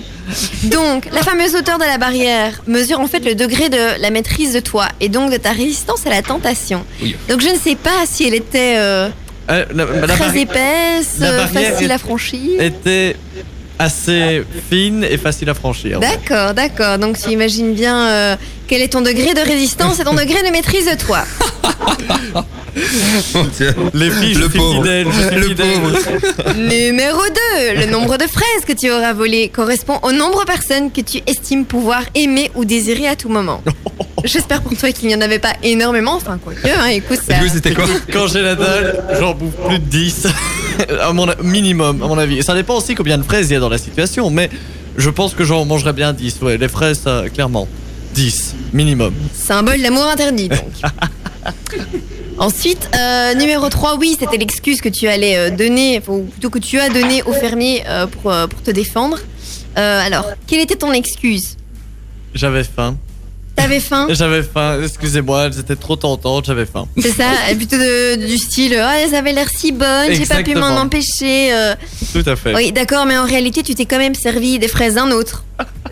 Donc, 0.64 1.09
la 1.12 1.22
fameuse 1.22 1.55
hauteur 1.55 1.78
de 1.78 1.85
la 1.85 1.99
barrière 1.99 2.62
mesure 2.66 3.01
en 3.01 3.07
fait 3.07 3.24
le 3.24 3.35
degré 3.35 3.68
de 3.68 4.01
la 4.01 4.11
maîtrise 4.11 4.53
de 4.55 4.61
toi 4.61 4.87
et 5.01 5.09
donc 5.09 5.30
de 5.33 5.37
ta 5.37 5.51
résistance 5.51 6.07
à 6.07 6.11
la 6.11 6.22
tentation. 6.22 6.85
Oui. 7.03 7.16
Donc, 7.28 7.41
je 7.41 7.49
ne 7.49 7.57
sais 7.59 7.74
pas 7.74 8.05
si 8.07 8.26
elle 8.26 8.35
était 8.35 8.76
euh, 8.78 9.09
Euh, 9.51 9.64
la, 9.74 9.85
la 9.85 10.07
très 10.07 10.26
barri- 10.28 10.41
épaisse, 10.43 11.16
la 11.18 11.26
euh, 11.33 11.45
barrière 11.45 11.72
facile 11.72 11.91
est- 11.91 11.95
à 11.95 11.99
franchir. 11.99 12.62
était 12.62 13.16
assez 13.83 14.45
fine 14.70 15.05
et 15.05 15.18
facile 15.18 15.51
à 15.51 15.55
franchir. 15.55 16.01
D'accord, 16.01 16.55
d'accord. 16.55 16.99
Donc, 16.99 17.18
tu 17.20 17.30
imagines 17.30 17.74
bien 17.74 18.07
euh, 18.09 18.37
quel 18.68 18.83
est 18.83 18.89
ton 18.89 19.01
degré 19.01 19.35
de 19.35 19.41
résistance 19.41 20.01
et 20.01 20.05
ton 20.05 20.14
degré 20.14 20.43
de 20.43 20.51
maîtrise 20.51 20.87
de 20.87 20.97
toi. 20.97 21.24
Mon 23.35 23.45
Dieu. 23.45 23.74
Les 23.93 24.11
filles, 24.11 24.35
je 24.35 24.41
Le 24.41 24.49
suis 24.49 24.59
pauvre. 24.59 24.83
fidèle, 24.83 25.07
je 25.12 25.26
suis 25.28 25.37
Le 25.37 25.49
fidèle. 25.49 25.66
pauvre. 25.80 26.55
Numéro 26.57 27.20
2, 27.20 27.80
le 27.80 27.87
nombre 27.91 28.16
de 28.16 28.24
fraises 28.26 28.64
que 28.66 28.72
tu 28.72 28.91
auras 28.91 29.12
volées 29.12 29.49
correspond 29.51 29.99
au 30.03 30.12
nombre 30.12 30.41
de 30.41 30.47
personnes 30.47 30.91
que 30.91 31.03
tu 31.03 31.18
estimes 31.26 31.66
pouvoir 31.66 32.03
aimer 32.14 32.51
ou 32.55 32.64
désirer 32.64 33.09
à 33.09 33.16
tout 33.16 33.28
moment. 33.28 33.62
J'espère 34.24 34.62
pour 34.62 34.76
toi 34.76 34.91
qu'il 34.93 35.09
n'y 35.09 35.14
en 35.14 35.20
avait 35.20 35.39
pas 35.39 35.53
énormément, 35.62 36.14
enfin 36.14 36.39
quoi 36.43 36.55
que, 36.55 36.66
hein, 36.68 36.87
écoute 36.87 37.20
Et 37.28 37.33
ça. 37.33 37.39
du 37.39 37.45
coup, 37.47 37.51
c'était 37.53 37.74
quoi 37.74 37.85
Quand 38.12 38.26
j'ai 38.28 38.41
la 38.41 38.55
dalle, 38.55 39.03
j'en 39.20 39.35
bouffe 39.35 39.55
plus 39.68 39.78
de 39.78 39.85
10. 39.85 40.26
à 41.01 41.12
mon 41.12 41.27
minimum, 41.43 42.03
à 42.03 42.07
mon 42.07 42.18
avis. 42.18 42.39
Et 42.39 42.43
ça 42.43 42.55
dépend 42.55 42.77
aussi 42.77 42.95
combien 42.95 43.18
de 43.18 43.23
fraises 43.23 43.51
il 43.51 43.55
y 43.55 43.57
a 43.57 43.61
dans 43.61 43.68
la 43.68 43.79
situation, 43.79 44.31
mais 44.31 44.51
je 44.97 45.11
pense 45.11 45.35
que 45.35 45.45
j'en 45.45 45.64
mangerais 45.64 45.93
bien 45.93 46.12
10. 46.12 46.41
Ouais, 46.43 46.57
les 46.57 46.68
fraises, 46.68 47.01
ça, 47.01 47.25
clairement. 47.33 47.68
10, 48.14 48.55
minimum. 48.73 49.14
Symbole 49.33 49.81
d'amour 49.81 50.05
interdit 50.05 50.49
donc. 50.49 50.61
Ensuite, 52.39 52.91
euh, 52.95 53.35
numéro 53.35 53.68
3, 53.68 53.97
oui, 53.99 54.16
c'était 54.18 54.37
l'excuse 54.37 54.81
que 54.81 54.89
tu 54.89 55.07
allais 55.07 55.37
euh, 55.37 55.51
donner, 55.51 56.03
ou 56.09 56.23
plutôt 56.23 56.51
que 56.51 56.59
tu 56.59 56.79
as 56.79 56.89
donné 56.89 57.23
au 57.23 57.33
fermier 57.33 57.85
euh, 57.87 58.07
pour, 58.07 58.23
pour 58.23 58.62
te 58.62 58.70
défendre. 58.70 59.18
Alors, 59.77 60.27
quelle 60.47 60.61
était 60.61 60.77
ton 60.77 60.93
excuse? 60.93 61.57
J'avais 62.35 62.64
faim. 62.64 62.97
T'avais 63.55 63.81
faim 63.81 64.07
J'avais 64.11 64.43
faim, 64.43 64.79
excusez-moi, 64.83 65.51
c'était 65.53 65.77
trop 65.77 65.95
tentante, 65.97 66.47
j'avais 66.47 66.65
faim. 66.67 66.87
C'est 67.01 67.13
ça, 67.13 67.51
et 67.51 67.55
plutôt 67.57 67.77
de- 67.77 68.17
du 68.27 68.39
style, 68.39 68.77
ah, 68.83 68.95
elles 68.99 69.15
avaient 69.15 69.33
l'air 69.33 69.49
si 69.55 69.73
bonnes, 69.73 70.13
j'ai 70.13 70.25
pas 70.27 70.43
pu 70.43 70.55
m'en 70.55 70.77
empêcher. 70.79 71.53
euh. 71.53 71.75
Tout 72.13 72.23
à 72.27 72.35
fait. 72.37 72.55
Oui, 72.55 72.73
d'accord, 72.73 73.05
mais 73.07 73.17
en 73.19 73.27
réalité, 73.27 73.63
tu 73.63 73.75
t'es 73.75 73.85
quand 73.85 73.99
même 73.99 74.15
servi 74.15 74.59
des 74.59 74.69
fraises 74.69 74.95
d'un 74.95 75.11
autre. 75.11 75.45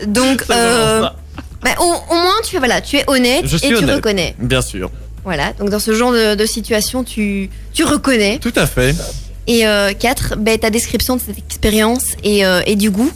Donc, 0.07 0.43
euh, 0.51 1.01
bah, 1.61 1.71
au, 1.79 1.83
au 1.83 2.15
moins, 2.15 2.33
tu, 2.49 2.57
voilà, 2.57 2.81
tu 2.81 2.97
es 2.97 3.03
honnête 3.07 3.45
Je 3.45 3.57
et 3.57 3.59
tu 3.59 3.75
honnête. 3.75 3.95
reconnais. 3.95 4.35
Bien 4.39 4.61
sûr. 4.61 4.89
Voilà, 5.23 5.53
donc 5.53 5.69
dans 5.69 5.79
ce 5.79 5.93
genre 5.93 6.11
de, 6.13 6.33
de 6.33 6.45
situation, 6.47 7.03
tu, 7.03 7.49
tu 7.73 7.83
reconnais. 7.83 8.39
Tout 8.39 8.53
à 8.55 8.65
fait. 8.65 8.95
Et 9.47 9.63
4, 9.99 10.35
bah, 10.37 10.57
ta 10.57 10.71
description 10.71 11.15
de 11.15 11.21
cette 11.21 11.37
expérience 11.37 12.03
et, 12.23 12.43
euh, 12.45 12.61
et 12.65 12.75
du 12.75 12.89
goût. 12.89 13.11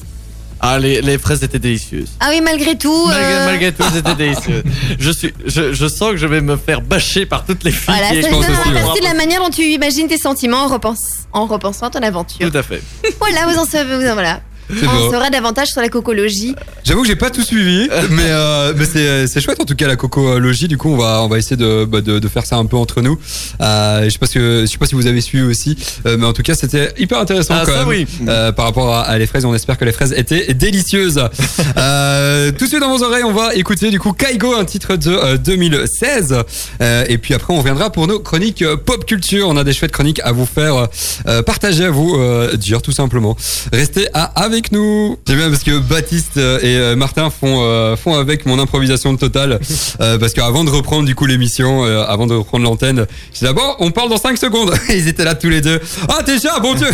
Ah, 0.61 0.79
les, 0.79 1.01
les 1.01 1.17
fraises 1.17 1.43
étaient 1.43 1.59
délicieuses. 1.59 2.09
Ah 2.19 2.27
oui, 2.31 2.41
malgré 2.41 2.77
tout. 2.77 3.05
Malgré, 3.07 3.23
euh, 3.33 3.45
malgré 3.45 3.71
tout, 3.73 3.83
elles 3.91 3.99
étaient 3.99 4.15
délicieuses. 4.15 4.63
Je, 4.99 5.11
suis, 5.11 5.33
je, 5.45 5.73
je 5.73 5.87
sens 5.87 6.11
que 6.11 6.17
je 6.17 6.25
vais 6.27 6.41
me 6.41 6.55
faire 6.57 6.81
bâcher 6.81 7.25
par 7.25 7.45
toutes 7.45 7.63
les 7.63 7.71
filles. 7.71 7.93
Voilà, 7.97 8.09
qui 8.09 8.21
ça 8.23 8.29
c'est 8.29 8.95
c'est 8.95 9.03
la 9.03 9.13
manière 9.13 9.41
dont 9.41 9.49
tu 9.49 9.63
imagines 9.63 10.07
tes 10.07 10.17
sentiments 10.17 10.63
en, 10.63 10.67
repense- 10.67 11.25
en 11.33 11.45
repensant 11.45 11.87
à 11.87 11.89
ton 11.89 11.99
aventure. 11.99 12.49
Tout 12.49 12.57
à 12.57 12.63
fait. 12.63 12.81
Voilà, 13.19 13.47
vous 13.47 13.59
en 13.59 13.65
savez, 13.65 13.95
vous 13.97 14.07
en 14.09 14.13
voilà. 14.13 14.41
On 14.69 14.73
beau. 14.97 15.11
saura 15.11 15.29
davantage 15.29 15.67
sur 15.69 15.81
la 15.81 15.89
cocologie. 15.89 16.55
J'avoue 16.83 17.01
que 17.01 17.07
j'ai 17.07 17.15
pas 17.15 17.29
tout 17.29 17.41
suivi, 17.43 17.87
mais, 18.09 18.23
euh, 18.29 18.73
mais 18.75 18.85
c'est, 19.27 19.41
chouette 19.41 19.59
en 19.59 19.65
tout 19.65 19.75
cas 19.75 19.87
la 19.87 19.95
cocologie. 19.95 20.67
Du 20.67 20.77
coup, 20.77 20.89
on 20.89 20.97
va 20.97 21.21
on 21.23 21.27
va 21.27 21.37
essayer 21.37 21.55
de, 21.57 21.85
bah, 21.85 22.01
de, 22.01 22.19
de 22.19 22.27
faire 22.27 22.45
ça 22.45 22.57
un 22.57 22.65
peu 22.65 22.77
entre 22.77 23.01
nous. 23.01 23.19
Euh, 23.61 24.03
je 24.05 24.09
sais 24.09 24.17
pas 24.19 24.27
si 24.27 24.39
je 24.39 24.65
sais 24.65 24.77
pas 24.77 24.85
si 24.85 24.95
vous 24.95 25.07
avez 25.07 25.21
suivi 25.21 25.43
aussi, 25.43 25.77
euh, 26.05 26.17
mais 26.19 26.25
en 26.25 26.33
tout 26.33 26.43
cas 26.43 26.55
c'était 26.55 26.93
hyper 26.97 27.19
intéressant 27.19 27.55
Ah, 27.57 27.63
quand 27.65 27.71
ça, 27.73 27.79
même. 27.79 27.87
oui. 27.87 28.07
Euh, 28.27 28.51
par 28.51 28.65
rapport 28.65 28.93
à, 28.93 29.01
à 29.03 29.17
les 29.17 29.27
fraises, 29.27 29.45
on 29.45 29.53
espère 29.53 29.77
que 29.77 29.85
les 29.85 29.91
fraises 29.91 30.13
étaient 30.17 30.53
délicieuses. 30.53 31.21
euh, 31.77 32.51
tout 32.51 32.65
de 32.65 32.69
suite 32.69 32.81
dans 32.81 32.95
vos 32.95 33.03
oreilles, 33.03 33.23
on 33.23 33.33
va 33.33 33.53
écouter 33.55 33.91
du 33.91 33.99
coup 33.99 34.13
Kaigo, 34.13 34.55
un 34.55 34.65
titre 34.65 34.95
de 34.95 35.11
euh, 35.11 35.37
2016. 35.37 36.35
Euh, 36.81 37.05
et 37.07 37.17
puis 37.17 37.33
après, 37.33 37.53
on 37.53 37.57
reviendra 37.57 37.89
pour 37.91 38.07
nos 38.07 38.19
chroniques 38.19 38.63
pop 38.85 39.05
culture. 39.05 39.47
On 39.49 39.57
a 39.57 39.63
des 39.63 39.73
chouettes 39.73 39.91
chroniques 39.91 40.21
à 40.23 40.31
vous 40.31 40.45
faire 40.45 40.87
euh, 41.27 41.41
partager, 41.41 41.85
à 41.85 41.89
vous 41.91 42.15
euh, 42.15 42.55
dire 42.55 42.81
tout 42.81 42.91
simplement. 42.91 43.35
Restez 43.73 44.07
à, 44.13 44.23
avec 44.41 44.54
nous. 44.71 45.17
J'aime 45.27 45.37
bien 45.37 45.49
parce 45.49 45.63
que 45.63 45.77
Baptiste 45.79 46.37
euh, 46.37 46.59
et 46.61 46.75
euh, 46.77 46.95
Martin 46.95 47.29
font 47.29 47.61
euh, 47.61 47.95
font 47.95 48.15
avec 48.15 48.45
mon 48.45 48.59
improvisation 48.59 49.13
de 49.13 49.19
total. 49.19 49.59
Euh, 50.01 50.17
parce 50.17 50.33
qu'avant 50.33 50.63
de 50.65 50.69
reprendre 50.69 51.05
du 51.05 51.15
coup 51.15 51.25
l'émission, 51.25 51.85
euh, 51.85 52.03
avant 52.05 52.27
de 52.27 52.33
reprendre 52.35 52.65
l'antenne, 52.65 53.05
j'ai 53.31 53.39
dit 53.39 53.45
d'abord 53.45 53.77
on 53.79 53.91
parle 53.91 54.09
dans 54.09 54.17
5 54.17 54.37
secondes. 54.37 54.73
Ils 54.89 55.07
étaient 55.07 55.23
là 55.23 55.35
tous 55.35 55.49
les 55.49 55.61
deux. 55.61 55.79
Ah 56.09 56.21
déjà, 56.21 56.59
bon 56.59 56.73
Dieu. 56.75 56.87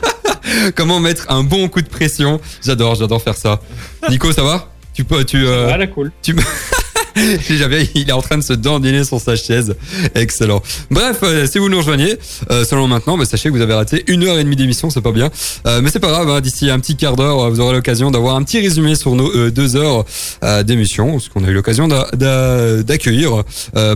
Comment 0.74 0.98
mettre 1.00 1.26
un 1.30 1.44
bon 1.44 1.68
coup 1.68 1.80
de 1.82 1.88
pression 1.88 2.40
J'adore, 2.64 2.96
j'adore 2.96 3.22
faire 3.22 3.36
ça. 3.36 3.60
Nico, 4.10 4.32
ça 4.32 4.42
va? 4.42 4.68
Tu 4.94 5.04
peux, 5.04 5.24
tu. 5.24 5.46
euh, 5.46 5.64
Voilà, 5.66 5.86
cool. 5.86 6.10
tu 6.22 6.34
J'avais- 7.50 7.88
il 7.94 8.08
est 8.08 8.12
en 8.12 8.22
train 8.22 8.38
de 8.38 8.42
se 8.42 8.52
dandiner 8.52 9.04
sur 9.04 9.20
sa 9.20 9.36
chaise. 9.36 9.74
Excellent. 10.14 10.62
Bref, 10.90 11.18
euh, 11.22 11.46
si 11.46 11.58
vous 11.58 11.68
nous 11.68 11.78
rejoignez, 11.78 12.16
euh, 12.50 12.64
seulement 12.64 12.88
maintenant, 12.88 13.18
bah, 13.18 13.24
sachez 13.24 13.48
que 13.50 13.54
vous 13.54 13.60
avez 13.60 13.74
raté 13.74 14.04
une 14.06 14.24
heure 14.24 14.38
et 14.38 14.44
demie 14.44 14.56
d'émission, 14.56 14.90
c'est 14.90 15.00
pas 15.00 15.12
bien. 15.12 15.30
Euh, 15.66 15.80
mais 15.82 15.90
c'est 15.90 16.00
pas 16.00 16.08
grave, 16.10 16.28
hein, 16.30 16.40
d'ici 16.40 16.70
un 16.70 16.78
petit 16.80 16.96
quart 16.96 17.16
d'heure, 17.16 17.40
euh, 17.40 17.50
vous 17.50 17.60
aurez 17.60 17.74
l'occasion 17.74 18.10
d'avoir 18.10 18.36
un 18.36 18.42
petit 18.42 18.60
résumé 18.60 18.94
sur 18.94 19.14
nos 19.14 19.50
deux 19.50 19.76
heures 19.76 20.04
d'émission, 20.64 21.18
ce 21.18 21.28
qu'on 21.28 21.44
a 21.44 21.48
eu 21.48 21.54
l'occasion 21.54 21.88
d'a- 21.88 22.08
d'a- 22.14 22.82
d'accueillir 22.82 23.42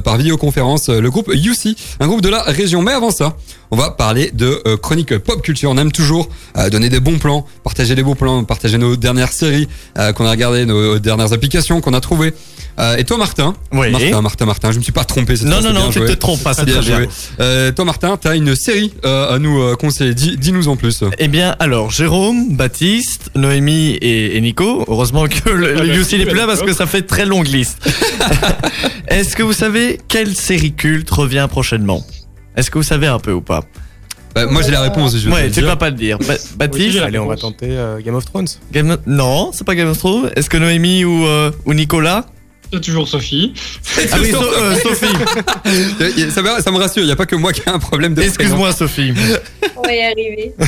par 0.04 0.16
vidéoconférence 0.16 0.88
le 0.88 1.10
groupe 1.10 1.30
UC, 1.32 1.76
un 2.00 2.06
groupe 2.06 2.20
de 2.22 2.28
la 2.28 2.42
région. 2.42 2.82
Mais 2.82 2.92
avant 2.92 3.10
ça, 3.10 3.36
on 3.70 3.76
va 3.76 3.90
parler 3.90 4.30
de 4.32 4.62
chronique 4.80 5.16
pop 5.18 5.42
culture. 5.42 5.70
On 5.70 5.78
aime 5.78 5.92
toujours 5.92 6.28
donner 6.70 6.88
des 6.88 7.00
bons 7.00 7.18
plans, 7.18 7.46
partager 7.64 7.94
des 7.94 8.02
bons 8.02 8.14
plans, 8.14 8.44
partager 8.44 8.78
nos 8.78 8.96
dernières 8.96 9.32
séries 9.32 9.68
qu'on 10.14 10.26
a 10.26 10.30
regardées, 10.30 10.64
nos 10.66 10.98
dernières 10.98 11.32
applications 11.32 11.80
qu'on 11.80 11.94
a 11.94 12.00
trouvées. 12.00 12.32
Toi, 13.06 13.16
Martin 13.16 13.54
Oui. 13.72 13.90
Martin, 13.90 14.20
Martin, 14.22 14.44
Martin, 14.46 14.72
je 14.72 14.78
me 14.78 14.82
suis 14.82 14.92
pas 14.92 15.04
trompé. 15.04 15.36
cette 15.36 15.46
Non, 15.48 15.60
fois, 15.62 15.72
non, 15.72 15.80
non, 15.86 15.90
tu 15.90 16.00
te 16.00 16.12
trompes 16.12 16.42
pas, 16.42 16.52
c'est 16.54 16.64
Bien 16.64 16.76
très 16.80 16.84
bien. 16.86 16.96
joué. 16.98 17.08
Euh, 17.40 17.72
toi, 17.72 17.84
Martin, 17.84 18.16
t'as 18.20 18.36
une 18.36 18.54
série 18.54 18.92
euh, 19.04 19.34
à 19.34 19.38
nous 19.38 19.60
euh, 19.60 19.74
conseiller. 19.76 20.14
Dis- 20.14 20.36
Dis-nous 20.36 20.68
en 20.68 20.76
plus. 20.76 21.02
Eh 21.18 21.28
bien, 21.28 21.56
alors, 21.58 21.90
Jérôme, 21.90 22.54
Baptiste, 22.56 23.30
Noémie 23.34 23.92
et, 24.02 24.36
et 24.36 24.40
Nico, 24.40 24.84
heureusement 24.88 25.26
que 25.26 25.48
le, 25.50 25.74
le 25.74 25.86
Yussi 25.94 26.18
n'est 26.18 26.26
plus 26.26 26.36
là 26.36 26.46
parce 26.46 26.62
que 26.62 26.72
ça 26.72 26.86
fait 26.86 27.02
très 27.02 27.24
longue 27.24 27.46
liste. 27.46 27.78
Est-ce 29.08 29.36
que 29.36 29.42
vous 29.42 29.52
savez 29.52 30.00
quelle 30.08 30.34
série 30.34 30.72
culte 30.72 31.10
revient 31.10 31.46
prochainement? 31.50 32.04
Est-ce 32.56 32.70
que 32.70 32.78
vous 32.78 32.84
savez 32.84 33.06
un 33.06 33.18
peu 33.18 33.32
ou 33.32 33.40
pas? 33.40 33.62
Bah, 34.34 34.46
moi, 34.46 34.60
j'ai 34.62 34.70
la 34.70 34.82
réponse. 34.82 35.16
Je 35.16 35.30
Ouais, 35.30 35.50
tu 35.50 35.62
vas 35.62 35.76
pas 35.76 35.88
le 35.90 35.96
dire. 35.96 36.18
Ba- 36.18 36.34
Baptiste 36.56 36.98
Allez, 36.98 37.18
on 37.18 37.26
va 37.26 37.36
tenter 37.36 37.68
euh, 37.70 38.00
Game 38.00 38.14
of 38.14 38.24
Thrones. 38.26 38.48
Game- 38.72 38.98
Non, 39.06 39.50
c'est 39.54 39.64
pas 39.64 39.74
Game 39.74 39.88
of 39.88 39.96
Thrones. 39.98 40.30
Est-ce 40.36 40.50
que 40.50 40.56
Noémie 40.58 41.04
ou, 41.04 41.24
euh, 41.26 41.50
ou 41.64 41.72
Nicolas? 41.72 42.26
C'est 42.72 42.80
toujours 42.80 43.06
Sophie. 43.08 43.52
Ah 44.12 44.16
oui, 44.20 44.30
So- 44.32 44.42
euh, 44.42 44.74
Sophie. 44.82 46.30
ça, 46.30 46.42
me, 46.42 46.60
ça 46.62 46.70
me 46.70 46.78
rassure, 46.78 47.02
il 47.02 47.06
n'y 47.06 47.12
a 47.12 47.16
pas 47.16 47.26
que 47.26 47.36
moi 47.36 47.52
qui 47.52 47.60
ai 47.60 47.68
un 47.68 47.78
problème 47.78 48.14
de 48.14 48.22
Excuse-moi, 48.22 48.72
Sophie. 48.72 49.12
On 49.76 49.82
va 49.82 49.94
y 49.94 50.02
arriver. 50.02 50.52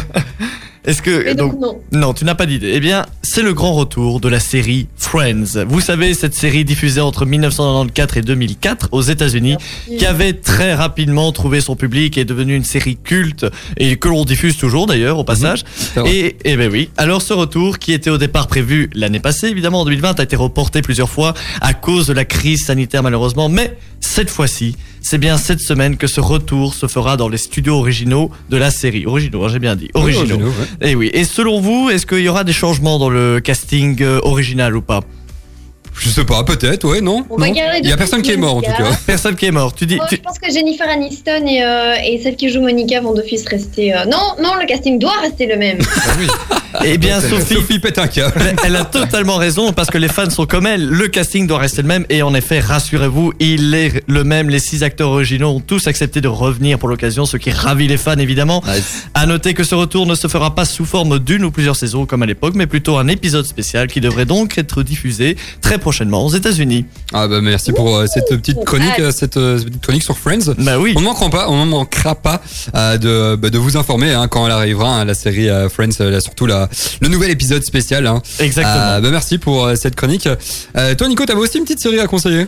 Est-ce 0.89 1.03
que 1.03 1.35
donc, 1.35 1.61
non. 1.61 1.79
Non, 1.93 2.15
tu 2.15 2.25
n'as 2.25 2.35
pas 2.35 2.47
d'idée. 2.47 2.73
Eh 2.75 2.81
bien, 2.81 3.05
c'est 3.23 3.43
le 3.43 3.53
grand 3.53 3.75
retour 3.75 4.21
de 4.21 4.29
la 4.29 4.41
série 4.41 4.89
Friends. 4.97 5.65
Vous 5.69 5.83
savez, 5.83 6.15
cette 6.15 6.35
série 6.35 6.65
diffusée 6.65 7.03
entre 7.03 7.27
1994 7.27 8.17
et 8.17 8.23
2004 8.23 8.89
aux 8.93 9.03
États-Unis, 9.03 9.57
qui 9.99 10.07
avait 10.07 10.33
très 10.33 10.73
rapidement 10.73 11.31
trouvé 11.33 11.61
son 11.61 11.77
public 11.77 12.17
et 12.17 12.23
est 12.23 12.25
devenue 12.25 12.57
une 12.57 12.65
série 12.65 12.97
culte 12.97 13.45
et 13.77 13.97
que 13.97 14.09
l'on 14.09 14.25
diffuse 14.25 14.57
toujours 14.57 14.87
d'ailleurs 14.87 15.19
au 15.19 15.25
passage. 15.25 15.63
c'est 15.77 16.01
vrai. 16.01 16.11
Et, 16.11 16.37
et 16.45 16.57
ben 16.57 16.71
oui. 16.73 16.89
Alors 16.97 17.21
ce 17.21 17.35
retour, 17.35 17.79
qui 17.79 17.93
était 17.93 18.09
au 18.09 18.17
départ 18.17 18.47
prévu 18.47 18.89
l'année 18.95 19.21
passée, 19.21 19.49
évidemment 19.49 19.83
en 19.83 19.85
2020, 19.85 20.19
a 20.19 20.23
été 20.23 20.37
reporté 20.37 20.81
plusieurs 20.81 21.11
fois 21.11 21.35
à 21.61 21.75
cause 21.75 22.07
de 22.07 22.15
la 22.15 22.25
crise 22.25 22.65
sanitaire 22.65 23.03
malheureusement. 23.03 23.51
Mais 23.51 23.77
cette 24.01 24.31
fois-ci, 24.31 24.75
c'est 25.01 25.19
bien 25.19 25.37
cette 25.39 25.61
semaine 25.61 25.97
que 25.97 26.07
ce 26.07 26.21
retour 26.21 26.75
se 26.75 26.87
fera 26.87 27.17
dans 27.17 27.29
les 27.29 27.39
studios 27.39 27.75
originaux 27.77 28.31
de 28.51 28.57
la 28.57 28.71
série. 28.71 29.07
Originaux, 29.07 29.45
hein, 29.45 29.49
j'ai 29.51 29.59
bien 29.59 29.77
dit. 29.77 29.89
Originaux. 29.95 30.21
originaux, 30.35 30.49
ouais. 30.81 30.91
Et 30.91 30.95
oui. 30.95 31.11
Et 31.13 31.25
selon 31.25 31.61
vous, 31.61 31.91
est-ce 31.91 32.07
qu'il 32.07 32.21
y 32.21 32.29
aura 32.29 32.45
des 32.45 32.53
changements 32.53 32.99
dans 32.99 33.11
le 33.11 33.41
casting 33.41 34.03
euh, 34.03 34.21
original 34.23 34.77
ou 34.77 34.83
pas? 34.83 35.01
Je 36.01 36.11
sais 36.11 36.25
pas, 36.25 36.45
peut-être, 36.45 36.85
ouais, 36.87 37.01
non 37.01 37.25
Il 37.83 37.89
y 37.89 37.93
a 37.93 37.97
personne 37.97 38.23
qui 38.23 38.31
est 38.31 38.37
mort 38.37 38.57
en 38.57 38.63
tout 38.63 38.71
cas. 38.71 38.97
Personne 39.07 39.35
qui 39.35 39.47
est 39.47 39.51
mort. 39.51 39.75
Tu 39.75 39.85
dis. 39.85 39.99
Tu- 40.09 40.15
Je 40.17 40.21
pense 40.21 40.39
que 40.39 40.49
Jennifer 40.53 40.89
Aniston 40.89 41.45
et, 41.45 41.61
euh, 41.65 41.95
et 42.05 42.21
celle 42.23 42.37
qui 42.37 42.51
joue 42.51 42.61
Monica 42.61 43.01
vont 43.01 43.15
d'office 43.15 43.45
rester. 43.49 43.93
euh, 43.93 44.05
Non, 44.05 44.35
non, 44.41 44.55
le 44.61 44.67
casting 44.67 45.01
doit 45.01 45.19
rester 45.23 45.47
le 45.47 45.57
même. 45.57 45.79
Eh 46.85 46.99
bien, 46.99 47.21
Sophie. 47.21 47.55
Sophie 47.55 47.79
pète 47.79 47.99
un 47.99 48.07
câble. 48.07 48.35
Elle- 48.65 48.77
a 48.77 48.85
totalement 48.85 49.37
raison 49.37 49.73
parce 49.73 49.89
que 49.89 49.99
les 49.99 50.07
fans 50.09 50.31
sont 50.31 50.47
comme 50.47 50.67
elle. 50.67 50.87
Le 50.89 51.09
casting 51.09 51.47
doit 51.49 51.59
rester 51.59 51.83
le 51.83 51.89
même 51.89 52.07
et 52.11 52.23
en 52.23 52.33
effet, 52.35 52.61
rassurez-vous, 52.61 53.33
il 53.41 53.75
est 53.75 54.05
le 54.07 54.23
même. 54.25 54.51
Les 54.51 54.61
six 54.61 54.83
acteurs 54.85 55.09
originaux 55.11 55.49
ont 55.49 55.61
tous 55.61 55.87
accepté 55.89 56.21
de 56.21 56.29
revenir 56.29 56.79
pour 56.79 56.89
l'occasion, 56.89 57.27
ce 57.27 57.37
qui 57.37 57.51
ravit 57.51 57.89
les 57.89 57.97
fans 57.97 58.17
évidemment. 58.19 58.63
À 59.15 59.27
noter 59.27 59.55
que 59.55 59.65
ce 59.65 59.75
retour 59.75 60.07
ne 60.07 60.15
se 60.15 60.29
fera 60.29 60.55
pas 60.55 60.65
sous 60.65 60.85
forme 60.85 61.19
d'une 61.19 61.45
ou 61.45 61.51
plusieurs 61.51 61.75
saisons 61.77 62.07
comme 62.07 62.23
à 62.23 62.27
l'époque, 62.27 62.55
mais 62.55 62.67
plutôt 62.67 62.99
un 62.99 63.09
épisode 63.09 63.47
spécial 63.47 63.89
qui 63.89 64.01
devrait 64.01 64.27
donc 64.27 64.59
être 64.59 64.83
diffusé 64.83 65.37
très 65.61 65.79
prochainement 65.79 66.25
aux 66.25 66.31
États-Unis. 66.31 66.85
Ah 67.13 67.27
bah 67.27 67.41
merci 67.41 67.73
pour 67.73 67.97
euh, 67.97 68.07
cette 68.07 68.29
petite 68.29 68.65
chronique, 68.65 69.01
euh, 69.01 69.11
cette 69.11 69.37
euh, 69.39 69.59
chronique 69.83 70.03
sur 70.05 70.17
Friends. 70.17 70.53
Bah 70.59 70.79
oui. 70.79 70.93
On 70.97 71.01
ne 71.01 71.05
manquera 71.07 71.31
pas, 71.31 71.49
on 71.49 71.65
ne 71.65 71.71
manquera 71.71 72.15
pas 72.15 72.41
de, 72.75 73.35
bah, 73.37 73.51
de 73.51 73.59
vous 73.59 73.77
informer 73.77 74.13
hein, 74.13 74.29
quand 74.29 74.47
elle 74.47 74.53
arrivera 74.53 74.89
hein, 75.01 75.05
la 75.05 75.15
série 75.15 75.49
Friends, 75.69 75.99
là, 75.99 76.21
surtout 76.21 76.47
la, 76.47 76.68
le 77.01 77.09
nouvel 77.09 77.31
épisode 77.31 77.63
spécial. 77.65 78.07
Hein. 78.07 78.23
Exactement. 78.39 78.75
Euh, 78.77 79.01
bah, 79.01 79.11
merci 79.11 79.39
pour 79.39 79.65
euh, 79.67 79.75
cette 79.75 79.95
chronique. 79.97 80.29
Euh, 80.77 80.95
toi 80.95 81.09
Nico, 81.09 81.25
t'avais 81.25 81.41
aussi 81.41 81.59
une 81.59 81.65
petite 81.65 81.81
série 81.81 82.01
à 82.01 82.07
conseiller? 82.07 82.47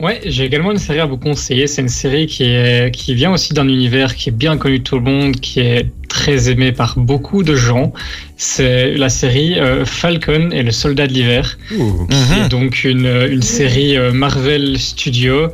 Ouais, 0.00 0.20
j'ai 0.26 0.44
également 0.44 0.70
une 0.70 0.78
série 0.78 1.00
à 1.00 1.06
vous 1.06 1.16
conseiller. 1.16 1.66
C'est 1.66 1.82
une 1.82 1.88
série 1.88 2.26
qui, 2.28 2.44
est, 2.44 2.94
qui 2.94 3.14
vient 3.14 3.32
aussi 3.32 3.52
d'un 3.52 3.66
univers 3.66 4.14
qui 4.14 4.28
est 4.28 4.32
bien 4.32 4.56
connu 4.56 4.78
de 4.78 4.84
tout 4.84 4.94
le 4.94 5.02
monde, 5.02 5.34
qui 5.40 5.58
est 5.58 5.90
très 6.08 6.48
aimé 6.50 6.70
par 6.70 6.96
beaucoup 6.96 7.42
de 7.42 7.56
gens. 7.56 7.92
C'est 8.36 8.92
la 8.94 9.08
série 9.08 9.58
euh, 9.58 9.84
Falcon 9.84 10.50
et 10.52 10.62
le 10.62 10.70
soldat 10.70 11.08
de 11.08 11.12
l'hiver, 11.14 11.58
qui 11.68 11.74
Mhm. 11.74 12.44
est 12.44 12.48
donc 12.48 12.84
une, 12.84 13.06
une 13.28 13.42
série 13.42 13.96
euh, 13.96 14.12
Marvel 14.12 14.78
Studios. 14.78 15.48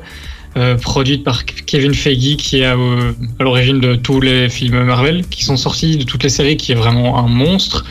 Euh, 0.56 0.76
produite 0.76 1.24
par 1.24 1.44
Kevin 1.44 1.94
Feige 1.94 2.36
qui 2.36 2.60
est 2.60 2.64
à, 2.64 2.76
euh, 2.76 3.10
à 3.40 3.42
l'origine 3.42 3.80
de 3.80 3.96
tous 3.96 4.20
les 4.20 4.48
films 4.48 4.84
Marvel 4.84 5.26
qui 5.26 5.42
sont 5.42 5.56
sortis 5.56 5.96
de 5.96 6.04
toutes 6.04 6.22
les 6.22 6.28
séries 6.28 6.56
qui 6.56 6.70
est 6.70 6.76
vraiment 6.76 7.18
un 7.18 7.26
monstre 7.26 7.84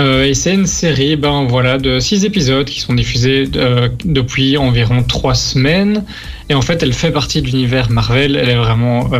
euh, 0.00 0.24
et 0.24 0.34
c'est 0.34 0.52
une 0.52 0.66
série 0.66 1.14
ben, 1.14 1.46
voilà, 1.46 1.78
de 1.78 2.00
six 2.00 2.24
épisodes 2.24 2.66
qui 2.66 2.80
sont 2.80 2.94
diffusés 2.94 3.46
depuis 4.04 4.56
environ 4.56 5.04
trois 5.04 5.34
semaines. 5.34 6.04
Et 6.48 6.54
en 6.54 6.62
fait, 6.62 6.82
elle 6.82 6.94
fait 6.94 7.12
partie 7.12 7.42
de 7.42 7.46
l'univers 7.46 7.90
Marvel. 7.90 8.34
Elle 8.34 8.48
est 8.48 8.56
vraiment 8.56 9.10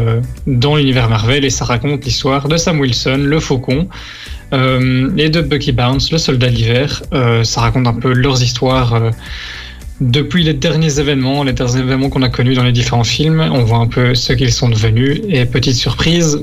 dans 0.47 0.77
l'univers 0.77 1.11
Marvel 1.11 1.45
et 1.45 1.51
ça 1.51 1.67
raconte 1.67 2.07
l'histoire 2.07 2.49
de 2.49 2.57
Sam 2.57 2.81
Wilson, 2.81 3.19
le 3.19 3.41
faucon, 3.41 3.89
et 4.53 5.29
de 5.29 5.41
Bucky 5.43 5.73
Barnes, 5.73 6.01
le 6.11 6.19
soldat 6.19 6.49
d'hiver. 6.49 7.03
Ça 7.43 7.61
raconte 7.61 7.87
un 7.87 7.93
peu 7.93 8.15
leurs 8.15 8.43
histoires. 8.43 9.13
Depuis 10.01 10.43
les 10.45 10.55
derniers 10.55 10.99
événements, 10.99 11.45
les 11.45 11.53
derniers 11.53 11.79
événements 11.81 12.09
qu'on 12.09 12.23
a 12.23 12.29
connus 12.31 12.55
dans 12.55 12.63
les 12.65 12.73
différents 12.73 13.05
films, 13.05 13.41
on 13.53 13.65
voit 13.65 13.79
un 13.79 13.87
peu 13.87 14.15
ce 14.15 14.33
qu'ils 14.33 14.53
sont 14.53 14.69
devenus. 14.71 15.21
Et 15.29 15.45
petite 15.45 15.75
surprise 15.75 16.41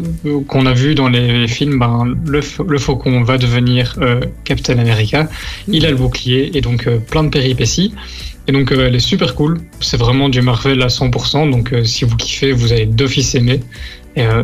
qu'on 0.48 0.66
a 0.68 0.74
vu 0.74 0.94
dans 0.94 1.10
les 1.10 1.48
films, 1.48 1.80
ben, 1.80 2.16
le, 2.28 2.42
fa- 2.42 2.64
le 2.68 2.78
faucon 2.78 3.24
va 3.24 3.38
devenir 3.38 3.96
euh, 4.02 4.20
Captain 4.44 4.78
America. 4.78 5.28
Il 5.68 5.86
a 5.86 5.90
le 5.90 5.96
bouclier 5.98 6.56
et 6.56 6.62
donc 6.62 6.88
euh, 6.88 7.00
plein 7.00 7.24
de 7.24 7.30
péripéties. 7.30 7.94
Et 8.48 8.52
donc 8.52 8.72
euh, 8.72 8.88
elle 8.88 8.96
est 8.96 9.00
super 9.00 9.34
cool. 9.34 9.58
C'est 9.80 9.98
vraiment 9.98 10.30
du 10.30 10.42
Marvel 10.42 10.82
à 10.84 10.88
100%. 10.88 11.50
Donc 11.50 11.74
si 11.84 12.06
vous 12.06 12.16
kiffez, 12.16 12.52
vous 12.52 12.72
allez 12.74 12.86
d'office 12.86 13.34
aimer. 13.36 13.60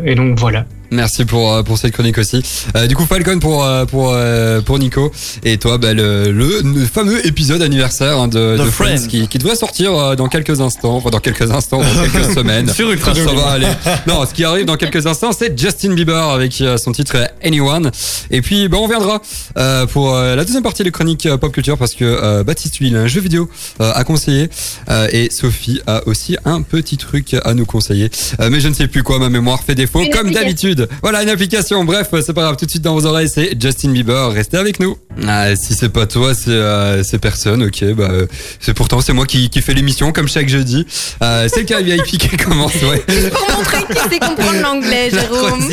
Et 0.05 0.14
donc 0.14 0.38
voilà. 0.39 0.68
Merci 0.94 1.26
pour 1.26 1.52
euh, 1.52 1.64
pour 1.64 1.78
cette 1.78 1.91
chronique 1.94 2.18
aussi. 2.18 2.41
Euh, 2.76 2.88
du 2.88 2.96
coup 2.96 3.06
Falcon 3.06 3.39
pour 3.39 3.64
euh, 3.66 3.86
pour 3.86 4.12
euh, 4.14 4.62
pour 4.62 4.80
Nico 4.80 5.12
et 5.44 5.58
toi 5.58 5.78
bah, 5.78 5.94
le, 5.94 6.32
le, 6.32 6.62
le 6.64 6.86
fameux 6.86 7.26
épisode 7.26 7.62
anniversaire 7.62 8.18
hein, 8.20 8.28
de, 8.28 8.58
The 8.58 8.60
de 8.60 8.70
Friends, 8.70 8.98
Friends. 8.98 9.08
qui, 9.08 9.28
qui 9.28 9.38
devrait 9.39 9.56
sortir 9.56 10.16
dans 10.16 10.28
quelques 10.28 10.62
instants, 10.62 10.96
enfin 10.96 11.10
dans 11.10 11.20
quelques 11.20 11.52
instants, 11.52 11.80
dans 11.82 12.04
quelques 12.04 12.34
semaines. 12.38 12.70
Sur 12.72 12.91
Ultra 12.91 13.14
ça 13.16 13.22
va 13.34 13.52
aller. 13.52 13.68
Non, 14.08 14.26
ce 14.26 14.34
qui 14.34 14.44
arrive 14.44 14.66
dans 14.66 14.78
quelques 14.78 15.06
instants, 15.08 15.32
c'est 15.38 15.60
Justin 15.60 15.94
Bieber 15.94 16.30
avec 16.30 16.64
son 16.78 16.91
titre 16.91 17.18
Anyone. 17.44 17.91
Et 18.32 18.41
puis 18.41 18.68
bah 18.68 18.78
on 18.80 18.84
reviendra 18.84 19.22
euh, 19.58 19.86
pour 19.88 20.14
la 20.14 20.44
deuxième 20.46 20.64
partie 20.64 20.84
de 20.84 20.89
chronique 20.89 21.26
euh, 21.26 21.38
pop 21.38 21.52
culture 21.52 21.78
parce 21.78 21.94
que 21.94 22.04
euh, 22.06 22.44
Baptiste 22.44 22.80
lui 22.80 22.88
il 22.88 22.96
a 22.96 23.02
un 23.02 23.08
jeu 23.08 23.22
vidéo 23.22 23.50
euh, 23.82 23.91
à 23.94 24.04
conseiller 24.04 24.50
euh, 24.89 25.08
et 25.12 25.30
Sophie 25.32 25.82
a 25.88 26.02
aussi 26.08 26.38
un 26.46 26.62
petit 26.62 26.98
truc 26.98 27.36
à 27.44 27.54
nous 27.54 27.66
conseiller. 27.66 28.10
Euh, 28.39 28.50
mais 28.52 28.60
je 28.60 28.68
ne 28.68 28.74
sais 28.74 28.88
plus 28.88 29.04
quoi, 29.04 29.20
ma 29.20 29.30
mémoire 29.30 29.64
fait 29.64 29.76
défaut 29.76 30.02
Une 30.02 30.10
comme 30.10 30.28
application. 30.28 30.83
Voilà 31.02 31.24
une 31.24 31.30
application. 31.30 31.84
Bref, 31.84 32.10
c'est 32.26 32.34
pas 32.34 32.42
grave. 32.42 32.58
Tout 32.58 32.66
de 32.66 32.70
suite 32.70 32.84
dans 32.84 32.94
vos 32.94 33.06
oreilles, 33.06 33.30
c'est 33.30 33.60
Justin 33.60 33.90
Bieber. 33.92 34.32
Restez 34.32 34.58
avec 34.58 34.80
nous. 34.80 34.98
Ah, 35.28 35.56
si 35.56 35.74
c'est 35.74 35.90
pas 35.90 36.06
toi, 36.06 36.34
c'est 36.34 36.50
euh, 36.52 37.04
c'est 37.04 37.20
personne. 37.20 37.64
Ok, 37.64 37.84
bah 37.96 38.08
euh, 38.12 38.26
c'est 38.60 38.74
pourtant 38.74 39.02
c'est 39.02 39.14
moi 39.14 39.26
qui 39.26 39.50
qui 39.50 39.62
fait 39.62 39.74
l'émission 39.74 40.12
comme 40.12 40.28
chaque 40.28 40.50
jeudi. 40.50 40.86
Euh, 41.22 41.48
c'est 41.54 41.62
le 41.62 41.66
cas 41.66 41.82
VIP 41.82 42.18
qui 42.18 42.38
commence. 42.38 42.74
Ouais. 42.84 43.04
Pour 43.32 43.58
montrer 43.58 43.84
que 43.84 43.94
tu 43.94 44.10
sais 44.10 44.20
comprendre 44.20 44.62
l'anglais, 44.62 45.10
La 45.12 45.22
Jérôme. 45.22 45.70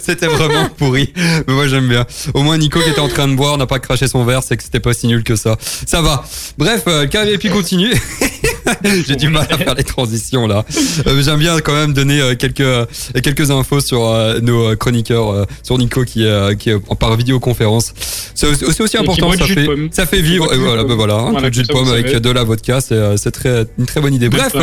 c'était 0.00 0.26
vraiment 0.26 0.68
pourri. 0.76 1.12
Mais 1.16 1.54
moi 1.54 1.66
j'aime 1.68 1.88
bien. 1.88 2.06
Au 2.34 2.42
moins 2.42 2.58
Nico 2.58 2.80
qui 2.80 2.90
était 2.90 3.00
en 3.00 3.08
train 3.08 3.28
de 3.28 3.34
boire 3.34 3.58
n'a 3.58 3.66
pas 3.66 3.78
craché 3.78 4.08
son 4.08 4.24
verre, 4.24 4.42
c'est 4.42 4.56
que 4.56 4.62
c'était 4.62 4.80
pas 4.80 4.92
si 4.92 5.06
nul 5.06 5.22
que 5.22 5.36
ça. 5.36 5.56
Ça 5.86 6.00
va. 6.02 6.24
Bref, 6.58 6.84
euh, 6.86 7.02
le 7.02 7.08
cas 7.08 7.24
VIP 7.24 7.50
continue. 7.50 7.92
J'ai 9.06 9.16
du 9.16 9.28
mal 9.28 9.46
à 9.50 9.56
faire 9.58 9.74
les 9.74 9.84
transitions 9.84 10.46
là. 10.46 10.64
Euh, 11.06 11.22
J'aime 11.22 11.38
bien 11.38 11.58
quand 11.60 11.74
même 11.74 11.92
donner 11.92 12.20
euh, 12.20 12.34
quelques 12.34 12.60
euh, 12.60 12.86
quelques 13.22 13.50
infos 13.50 13.80
sur 13.80 14.06
euh, 14.08 14.40
nos 14.40 14.76
chroniqueurs, 14.76 15.30
euh, 15.32 15.44
sur 15.62 15.78
Nico 15.78 16.04
qui 16.04 16.24
euh, 16.24 16.54
qui 16.54 16.70
est 16.70 16.74
en- 16.88 16.96
par 16.96 17.16
vidéoconférence. 17.16 17.92
C'est 18.34 18.46
aussi, 18.46 18.84
qui 18.84 18.96
important. 18.96 19.32
Ça 19.32 19.46
fait 19.46 19.66
ça 19.92 20.06
fait 20.06 20.16
Qui 20.18 20.22
vivre. 20.22 20.54
voilà, 20.56 20.84
ben 20.84 20.94
voilà, 20.94 21.14
un 21.14 21.30
Voilà, 21.30 21.42
peu 21.42 21.50
de 21.50 21.54
jus 21.54 21.62
de 21.62 21.66
ça, 21.66 21.72
pomme 21.72 21.88
avec 21.88 22.14
de 22.16 22.30
la 22.30 22.44
vodka, 22.44 22.80
c'est 22.80 23.16
c'est 23.16 23.30
très 23.30 23.66
une 23.78 23.86
très 23.86 24.00
bonne 24.00 24.14
idée. 24.14 24.28
Bref. 24.28 24.54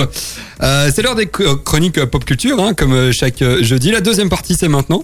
Euh, 0.64 0.90
c'est 0.94 1.02
l'heure 1.02 1.16
des 1.16 1.26
chr- 1.26 1.62
chroniques 1.64 2.04
pop 2.06 2.26
culture, 2.26 2.60
hein, 2.62 2.74
comme 2.74 3.12
chaque 3.12 3.44
jeudi. 3.62 3.92
La 3.92 4.02
deuxième 4.02 4.30
partie, 4.30 4.56
c'est 4.56 4.68
maintenant. 4.68 5.04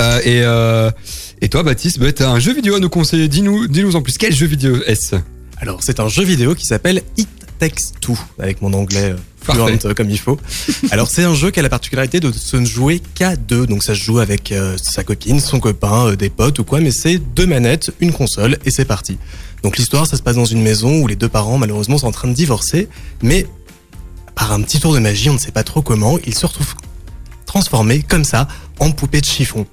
Euh, 0.00 0.18
et, 0.24 0.40
euh, 0.42 0.90
et 1.40 1.48
toi, 1.48 1.62
Baptiste, 1.62 1.98
bah, 2.00 2.10
t'as 2.12 2.28
un 2.30 2.38
jeu 2.40 2.52
vidéo 2.52 2.74
à 2.76 2.80
nous 2.80 2.88
conseiller. 2.88 3.28
Dis-nous, 3.28 3.68
dis-nous 3.68 3.94
en 3.96 4.02
plus. 4.02 4.18
Quel 4.18 4.34
jeu 4.34 4.46
vidéo 4.46 4.76
est-ce? 4.86 5.16
Alors, 5.60 5.80
c'est 5.82 6.00
un 6.00 6.08
jeu 6.08 6.22
vidéo 6.24 6.54
qui 6.54 6.66
s'appelle 6.66 7.02
It 7.16 7.28
Takes 7.58 7.92
Two, 8.00 8.18
avec 8.38 8.62
mon 8.62 8.72
anglais 8.72 9.12
euh, 9.12 9.16
fluent 9.42 9.78
euh, 9.84 9.94
comme 9.94 10.10
il 10.10 10.18
faut. 10.18 10.38
Alors, 10.90 11.08
c'est 11.08 11.24
un 11.24 11.34
jeu 11.34 11.50
qui 11.50 11.60
a 11.60 11.62
la 11.62 11.68
particularité 11.68 12.20
de 12.20 12.32
se 12.32 12.56
ne 12.56 12.64
jouer 12.64 13.00
qu'à 13.14 13.36
deux. 13.36 13.66
Donc, 13.66 13.82
ça 13.82 13.94
se 13.94 14.00
joue 14.00 14.18
avec 14.18 14.52
euh, 14.52 14.76
sa 14.82 15.04
copine, 15.04 15.40
son 15.40 15.60
copain, 15.60 16.08
euh, 16.08 16.16
des 16.16 16.30
potes 16.30 16.58
ou 16.58 16.64
quoi, 16.64 16.80
mais 16.80 16.90
c'est 16.90 17.18
deux 17.18 17.46
manettes, 17.46 17.92
une 18.00 18.12
console, 18.12 18.58
et 18.64 18.70
c'est 18.70 18.84
parti. 18.84 19.18
Donc, 19.62 19.76
l'histoire, 19.76 20.06
ça 20.06 20.16
se 20.16 20.22
passe 20.22 20.36
dans 20.36 20.44
une 20.44 20.62
maison 20.62 21.00
où 21.00 21.06
les 21.06 21.16
deux 21.16 21.28
parents, 21.28 21.58
malheureusement, 21.58 21.98
sont 21.98 22.06
en 22.06 22.12
train 22.12 22.28
de 22.28 22.34
divorcer, 22.34 22.88
mais 23.22 23.46
par 24.34 24.52
un 24.52 24.62
petit 24.62 24.78
tour 24.78 24.94
de 24.94 25.00
magie, 25.00 25.30
on 25.30 25.34
ne 25.34 25.38
sait 25.38 25.52
pas 25.52 25.64
trop 25.64 25.82
comment, 25.82 26.18
ils 26.24 26.34
se 26.34 26.46
retrouvent 26.46 26.74
transformés 27.44 28.02
comme 28.02 28.24
ça 28.24 28.46
en 28.78 28.92
poupées 28.92 29.20
de 29.20 29.26
chiffon. 29.26 29.66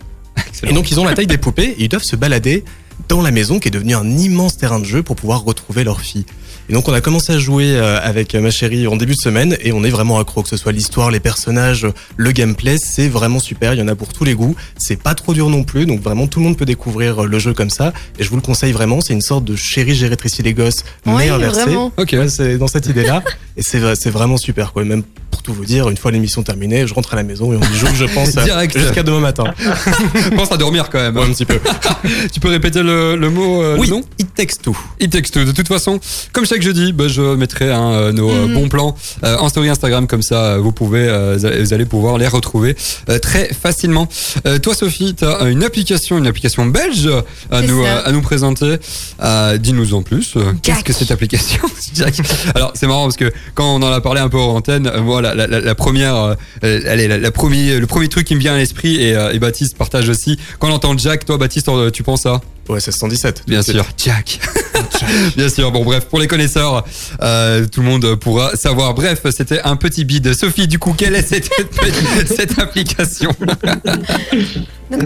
Et 0.64 0.74
donc 0.74 0.90
ils 0.90 1.00
ont 1.00 1.06
la 1.06 1.14
taille 1.14 1.28
des 1.28 1.38
poupées 1.38 1.76
et 1.78 1.84
ils 1.84 1.90
doivent 1.90 2.04
se 2.04 2.16
balader 2.16 2.64
dans 3.10 3.22
la 3.22 3.32
maison 3.32 3.60
qui 3.60 3.68
est 3.68 3.72
devenue 3.72 3.94
un 3.94 4.10
immense 4.10 4.58
terrain 4.58 4.80
de 4.80 4.86
jeu 4.86 5.04
pour 5.04 5.16
pouvoir 5.16 5.44
retrouver 5.44 5.84
leur 5.84 6.02
fille. 6.02 6.26
Et 6.70 6.74
donc 6.74 6.88
on 6.88 6.94
a 6.94 7.02
commencé 7.02 7.34
à 7.34 7.38
jouer 7.38 7.76
euh, 7.76 8.00
avec 8.02 8.34
ma 8.36 8.50
chérie 8.52 8.88
en 8.88 8.96
début 8.96 9.14
de 9.14 9.20
semaine 9.20 9.56
et 9.62 9.72
on 9.72 9.84
est 9.84 9.90
vraiment 9.90 10.20
accro, 10.20 10.42
que 10.44 10.50
ce 10.50 10.58
soit 10.58 10.72
l'histoire, 10.72 11.12
les 11.12 11.20
personnages, 11.20 11.86
le 12.18 12.32
gameplay, 12.32 12.78
c'est 12.78 13.08
vraiment 13.08 13.40
super, 13.40 13.74
il 13.74 13.80
y 13.80 13.84
en 13.84 13.88
a 13.88 13.96
pour 13.96 14.12
tous 14.14 14.24
les 14.24 14.34
goûts, 14.34 14.56
c'est 14.78 14.96
pas 15.02 15.14
trop 15.14 15.34
dur 15.34 15.50
non 15.50 15.64
plus, 15.64 15.86
donc 15.86 16.02
vraiment 16.02 16.28
tout 16.28 16.40
le 16.40 16.46
monde 16.46 16.58
peut 16.58 16.66
découvrir 16.66 17.24
euh, 17.24 17.28
le 17.28 17.38
jeu 17.40 17.54
comme 17.54 17.70
ça 17.70 17.94
et 18.18 18.24
je 18.24 18.30
vous 18.30 18.36
le 18.36 18.42
conseille 18.42 18.72
vraiment, 18.72 19.00
c'est 19.02 19.14
une 19.14 19.22
sorte 19.22 19.46
de 19.46 19.56
chérie 19.56 19.94
j'ai 19.96 20.08
rétréci 20.08 20.42
les 20.42 20.54
gosses 20.54 20.84
Oui, 21.06 21.14
mais 21.18 21.30
inversé. 21.30 21.62
vraiment. 21.66 21.92
Ok. 21.98 22.10
Ouais, 22.14 22.30
c'est 22.30 22.58
dans 22.58 22.68
cette 22.68 22.88
idée-là 22.88 23.24
et 23.58 23.62
c'est 23.62 23.96
c'est 23.96 24.10
vraiment 24.10 24.38
super 24.38 24.74
quoi, 24.74 24.82
Et 24.82 24.86
même 24.86 25.04
pour 25.32 25.42
tout 25.44 25.54
vous 25.54 25.66
dire, 25.66 25.90
une 25.90 25.98
fois 25.98 26.12
l'émission 26.12 26.42
terminée, 26.44 26.88
je 26.88 26.94
rentre 26.94 27.14
à 27.14 27.18
la 27.18 27.24
maison 27.24 27.52
et 27.54 27.58
on 27.58 27.62
y 27.62 27.76
joue, 27.78 27.94
je 27.94 28.06
pense, 28.06 28.36
euh, 28.38 28.44
Direct. 28.44 28.78
jusqu'à 28.78 29.04
demain 29.04 29.20
matin. 29.20 29.44
Pense 30.36 30.52
à 30.52 30.58
dormir 30.58 30.90
quand 30.90 31.00
même. 31.00 31.16
Ouais, 31.18 31.24
un 31.24 31.32
petit 31.34 31.46
peu. 31.46 31.60
tu 32.34 32.40
peux 32.40 32.50
répéter 32.50 32.82
le, 32.84 33.16
le 33.16 33.30
mot, 33.30 33.62
euh, 33.62 33.76
Oui, 33.78 33.88
le 33.88 33.96
nom? 33.96 34.02
It 34.18 34.34
Takes 34.34 34.58
Two. 34.64 34.76
It 35.00 35.12
Takes 35.12 35.32
Two. 35.32 35.44
De 35.44 35.52
toute 35.52 35.68
façon, 35.68 36.00
comme 36.32 36.46
chaque 36.56 36.62
jeudi, 36.62 36.94
bah, 36.94 37.10
je 37.10 37.22
mettrai 37.36 37.70
hein, 37.70 37.92
euh, 37.92 38.12
nos 38.14 38.30
euh, 38.32 38.48
Mhm. 38.48 38.54
bons 38.54 38.70
plans 38.70 38.96
euh, 39.26 39.36
en 39.40 39.50
story 39.50 39.68
Instagram, 39.68 40.08
comme 40.08 40.22
ça 40.22 40.58
vous 40.58 40.72
pouvez, 40.72 41.06
euh, 41.08 41.36
vous 41.38 41.74
allez- 41.74 41.86
pouvoir 41.86 42.18
les 42.18 42.28
retrouver 42.28 42.76
euh, 43.10 43.20
très 43.20 43.50
facilement. 43.54 44.08
Euh, 44.48 44.58
toi, 44.58 44.74
Sophie, 44.74 45.14
tu 45.16 45.26
as 45.26 45.50
une 45.50 45.64
application, 45.64 46.18
une 46.18 46.28
application 46.28 46.66
belge 46.66 47.10
à 47.52 47.62
nous 47.62 47.84
à 47.86 48.12
nous 48.14 48.22
présenter. 48.22 48.78
Euh, 49.22 49.58
Dis-nous 49.58 49.94
en 49.94 50.02
plus. 50.02 50.34
euh, 50.38 50.54
Qu'est-ce 50.64 50.84
que 50.84 50.94
cette 50.94 51.12
application 51.12 51.60
Jack? 51.94 52.16
Alors 52.56 52.72
c'est 52.74 52.88
marrant 52.88 53.04
parce 53.04 53.18
que 53.18 53.32
quand 53.54 53.76
on 53.76 53.84
en 53.84 53.92
a 53.92 54.00
parlé 54.02 54.22
un 54.22 54.30
peu 54.30 54.40
en 54.40 54.56
antenne, 54.56 54.88
euh, 54.88 55.02
moi 55.02 55.22
la, 55.22 55.36
la, 55.36 55.46
la- 55.48 55.60
la 55.60 55.76
première, 55.76 56.36
allez, 56.64 57.08
la, 57.08 57.18
la 57.18 57.32
premier, 57.32 57.80
le 57.80 57.88
premier 57.88 58.08
truc 58.08 58.26
qui 58.26 58.36
me 58.36 58.40
vient 58.40 58.54
à 58.56 58.58
l'esprit 58.58 58.96
et, 59.04 59.14
euh, 59.16 59.32
et 59.34 59.40
Baptiste 59.40 59.78
partage 59.78 60.08
aussi. 60.10 60.40
Quand 60.60 60.70
on 60.70 60.74
entend 60.74 60.98
Jack, 60.98 61.26
toi 61.26 61.38
Baptiste, 61.38 61.70
tu 61.92 62.04
penses 62.04 62.26
à? 62.26 62.40
Ouais, 62.70 62.80
c'est 62.80 62.92
117. 62.92 63.44
Bien 63.48 63.62
sûr, 63.62 63.86
Jack. 63.98 64.40
Bien 65.38 65.50
sûr. 65.50 65.72
Bon, 65.72 65.84
bref, 65.84 66.06
pour 66.06 66.20
les 66.20 66.28
connaisseurs, 66.28 66.84
euh, 67.22 67.66
tout 67.66 67.82
le 67.82 67.88
monde 67.88 68.16
pourra 68.16 68.56
savoir. 68.56 68.94
Bref, 68.94 69.22
c'était 69.32 69.62
un 69.64 69.76
petit 69.76 70.06
bide. 70.06 70.34
Sophie, 70.34 70.68
du 70.68 70.80
coup, 70.80 70.94
quelle 70.98 71.16
est 71.16 71.28
cette, 71.28 71.50
application? 72.60 73.32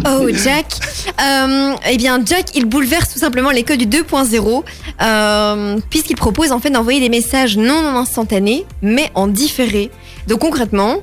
Oh, 0.05 0.27
Jack. 0.43 0.65
Euh, 1.21 1.73
eh 1.89 1.97
bien, 1.97 2.19
Jack, 2.25 2.53
il 2.53 2.65
bouleverse 2.65 3.13
tout 3.13 3.19
simplement 3.19 3.49
les 3.49 3.63
codes 3.63 3.79
du 3.79 3.87
2.0, 3.87 4.63
euh, 5.01 5.79
puisqu'il 5.89 6.17
propose 6.17 6.51
en 6.51 6.59
fait 6.59 6.69
d'envoyer 6.69 6.99
des 6.99 7.07
messages 7.07 7.57
non 7.57 7.87
en 7.87 7.95
instantané, 7.95 8.65
mais 8.81 9.09
en 9.15 9.27
différé. 9.27 9.89
Donc, 10.27 10.39
concrètement, 10.39 10.97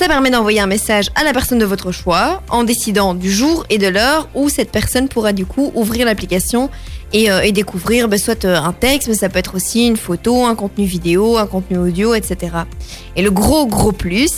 ça 0.00 0.06
permet 0.06 0.30
d'envoyer 0.30 0.60
un 0.60 0.66
message 0.66 1.10
à 1.14 1.24
la 1.24 1.32
personne 1.34 1.58
de 1.58 1.64
votre 1.66 1.92
choix, 1.92 2.42
en 2.48 2.64
décidant 2.64 3.14
du 3.14 3.30
jour 3.30 3.66
et 3.68 3.76
de 3.76 3.86
l'heure 3.86 4.28
où 4.34 4.48
cette 4.48 4.70
personne 4.70 5.08
pourra 5.08 5.32
du 5.32 5.44
coup 5.44 5.72
ouvrir 5.74 6.06
l'application 6.06 6.70
et, 7.12 7.30
euh, 7.30 7.40
et 7.42 7.52
découvrir 7.52 8.08
bah, 8.08 8.18
soit 8.18 8.44
euh, 8.44 8.56
un 8.56 8.72
texte, 8.72 9.08
mais 9.08 9.14
ça 9.14 9.28
peut 9.28 9.38
être 9.38 9.54
aussi 9.56 9.86
une 9.86 9.96
photo, 9.96 10.44
un 10.44 10.54
contenu 10.54 10.84
vidéo, 10.84 11.36
un 11.38 11.46
contenu 11.46 11.78
audio, 11.78 12.14
etc. 12.14 12.52
Et 13.16 13.22
le 13.22 13.30
gros 13.30 13.66
gros 13.66 13.92
plus, 13.92 14.30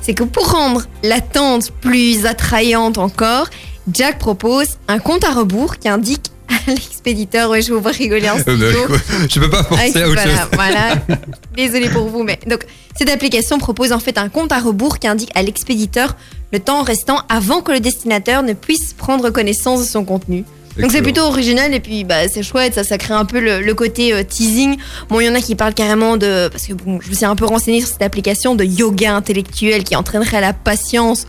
c'est 0.00 0.14
que 0.14 0.24
pour 0.24 0.50
rendre 0.52 0.82
l'attente 1.02 1.70
plus 1.80 2.24
attrayante 2.26 2.98
encore, 2.98 3.48
Jack 3.92 4.18
propose 4.18 4.78
un 4.88 4.98
compte 4.98 5.24
à 5.24 5.30
rebours 5.32 5.78
qui 5.78 5.88
indique 5.88 6.30
à 6.48 6.70
l'expéditeur, 6.70 7.50
ouais, 7.50 7.60
je 7.60 7.68
vais 7.68 7.74
vous 7.74 7.80
voir 7.82 7.94
rigoler 7.94 8.30
en 8.30 8.36
Euh, 8.38 8.40
studio. 8.40 8.86
bah, 8.88 8.96
Je 9.28 9.40
peux 9.40 9.50
pas 9.50 9.62
penser 9.64 9.92
Ah, 9.96 9.98
à 10.04 10.08
autre 10.08 10.14
voilà, 10.22 10.38
chose. 10.38 10.48
voilà. 10.54 10.94
Désolée 11.56 11.88
pour 11.88 12.08
vous, 12.08 12.22
mais 12.22 12.38
donc 12.46 12.60
cette 12.96 13.10
application 13.10 13.58
propose 13.58 13.92
en 13.92 13.98
fait 13.98 14.16
un 14.16 14.28
compte 14.28 14.52
à 14.52 14.58
rebours 14.60 14.98
qui 14.98 15.06
indique 15.08 15.30
à 15.34 15.42
l'expéditeur 15.42 16.16
le 16.52 16.60
temps 16.60 16.82
restant 16.82 17.20
avant 17.28 17.60
que 17.60 17.72
le 17.72 17.80
destinataire 17.80 18.42
ne 18.42 18.52
puisse 18.54 18.92
prendre 18.94 19.28
connaissance 19.30 19.80
de 19.80 19.86
son 19.86 20.04
contenu. 20.04 20.44
Donc 20.78 20.90
c'est 20.92 21.02
plutôt 21.02 21.22
original 21.22 21.72
et 21.74 21.80
puis 21.80 22.04
bah, 22.04 22.28
c'est 22.28 22.42
chouette, 22.42 22.74
ça, 22.74 22.84
ça 22.84 22.98
crée 22.98 23.14
un 23.14 23.24
peu 23.24 23.40
le, 23.40 23.60
le 23.62 23.74
côté 23.74 24.12
euh, 24.12 24.22
teasing. 24.22 24.76
Bon, 25.08 25.20
il 25.20 25.26
y 25.26 25.28
en 25.28 25.34
a 25.34 25.40
qui 25.40 25.54
parlent 25.54 25.74
carrément 25.74 26.16
de... 26.16 26.48
Parce 26.48 26.66
que 26.66 26.74
bon, 26.74 27.00
je 27.02 27.08
me 27.08 27.14
suis 27.14 27.24
un 27.24 27.36
peu 27.36 27.46
renseignée 27.46 27.80
sur 27.80 27.88
cette 27.88 28.02
application 28.02 28.54
de 28.54 28.64
yoga 28.64 29.14
intellectuel 29.14 29.84
qui 29.84 29.96
entraînerait 29.96 30.36
à 30.36 30.40
la 30.40 30.52
patience. 30.52 31.26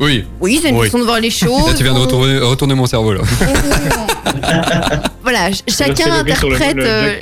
Oui. 0.00 0.24
Oui, 0.40 0.58
c'est 0.62 0.70
une 0.70 0.78
Oui. 0.78 0.86
façon 0.86 0.98
de 0.98 1.04
voir 1.04 1.20
les 1.20 1.30
choses. 1.30 1.68
Là, 1.68 1.74
tu 1.76 1.84
viens 1.84 1.94
de 1.94 1.98
retourner, 2.00 2.38
retourner 2.38 2.74
mon 2.74 2.86
cerveau 2.86 3.12
là. 3.12 3.20
voilà, 5.22 5.46
ch- 5.52 5.62
chacun 5.68 6.06
le- 6.06 6.12
interprète. 6.30 6.76
le 6.76 6.84
euh. 6.86 7.14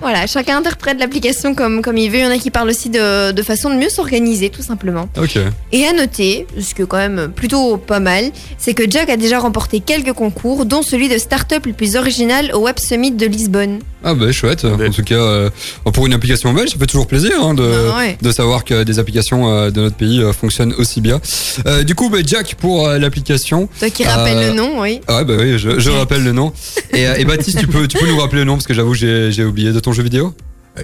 Voilà, 0.00 0.26
chacun 0.26 0.58
interprète 0.58 1.00
l'application 1.00 1.54
comme, 1.54 1.82
comme 1.82 1.96
il 1.96 2.10
veut. 2.10 2.18
Il 2.18 2.24
y 2.24 2.26
en 2.26 2.30
a 2.30 2.38
qui 2.38 2.50
parlent 2.50 2.68
aussi 2.68 2.88
de, 2.88 3.32
de 3.32 3.42
façon 3.42 3.70
de 3.70 3.74
mieux 3.74 3.88
s'organiser, 3.88 4.50
tout 4.50 4.62
simplement. 4.62 5.08
Ok. 5.20 5.38
Et 5.72 5.86
à 5.86 5.92
noter, 5.92 6.46
ce 6.60 6.74
qui 6.74 6.82
est 6.82 6.86
quand 6.86 6.98
même 6.98 7.32
plutôt 7.34 7.76
pas 7.76 8.00
mal, 8.00 8.30
c'est 8.58 8.74
que 8.74 8.88
Jack 8.88 9.08
a 9.10 9.16
déjà 9.16 9.38
remporté 9.40 9.80
quelques 9.80 10.12
concours, 10.12 10.66
dont 10.66 10.82
celui 10.82 11.08
de 11.08 11.18
start-up 11.18 11.66
le 11.66 11.72
plus 11.72 11.96
original 11.96 12.52
au 12.54 12.60
Web 12.60 12.78
Summit 12.78 13.10
de 13.10 13.26
Lisbonne. 13.26 13.80
Ah 14.04 14.14
bah 14.14 14.30
chouette. 14.32 14.64
En 14.64 14.90
tout 14.90 15.02
cas, 15.02 15.14
euh, 15.16 15.50
pour 15.92 16.06
une 16.06 16.12
application 16.12 16.52
belge, 16.52 16.70
ça 16.70 16.78
fait 16.78 16.86
toujours 16.86 17.06
plaisir 17.08 17.32
hein, 17.42 17.54
de, 17.54 17.68
Ah 17.92 17.98
ouais. 17.98 18.16
de 18.22 18.30
savoir 18.30 18.64
que 18.64 18.84
des 18.84 18.98
applications 19.00 19.50
euh, 19.52 19.70
de 19.70 19.80
notre 19.80 19.96
pays 19.96 20.22
euh, 20.22 20.32
fonctionnent 20.32 20.72
aussi 20.78 21.00
bien. 21.00 21.20
Euh, 21.66 21.82
du 21.82 21.94
coup, 21.96 22.08
bah, 22.08 22.18
Jack 22.24 22.54
pour 22.54 22.86
euh, 22.86 22.98
l'application. 22.98 23.68
Toi 23.78 23.90
qui 23.90 24.04
rappelles 24.04 24.36
Euh, 24.36 24.48
le 24.50 24.54
nom, 24.56 24.80
oui. 24.80 25.00
Ah 25.08 25.18
ouais, 25.18 25.24
bah 25.24 25.34
oui, 25.38 25.58
je, 25.58 25.78
je 25.80 25.90
rappelle 25.90 26.22
le 26.22 26.32
nom. 26.32 26.52
Et, 26.92 27.02
et 27.18 27.24
Baptiste, 27.24 27.58
tu 27.58 27.66
peux, 27.66 27.88
tu 27.88 27.98
peux 27.98 28.06
nous 28.06 28.18
rappeler 28.18 28.38
le 28.40 28.44
nom 28.44 28.54
parce 28.54 28.66
que 28.66 28.74
j'avoue, 28.74 28.94
j'ai 28.94 29.32
j'ai 29.32 29.44
oublié 29.44 29.72
de 29.72 29.80
ton 29.80 29.92
jeu 29.92 30.02
vidéo. 30.04 30.32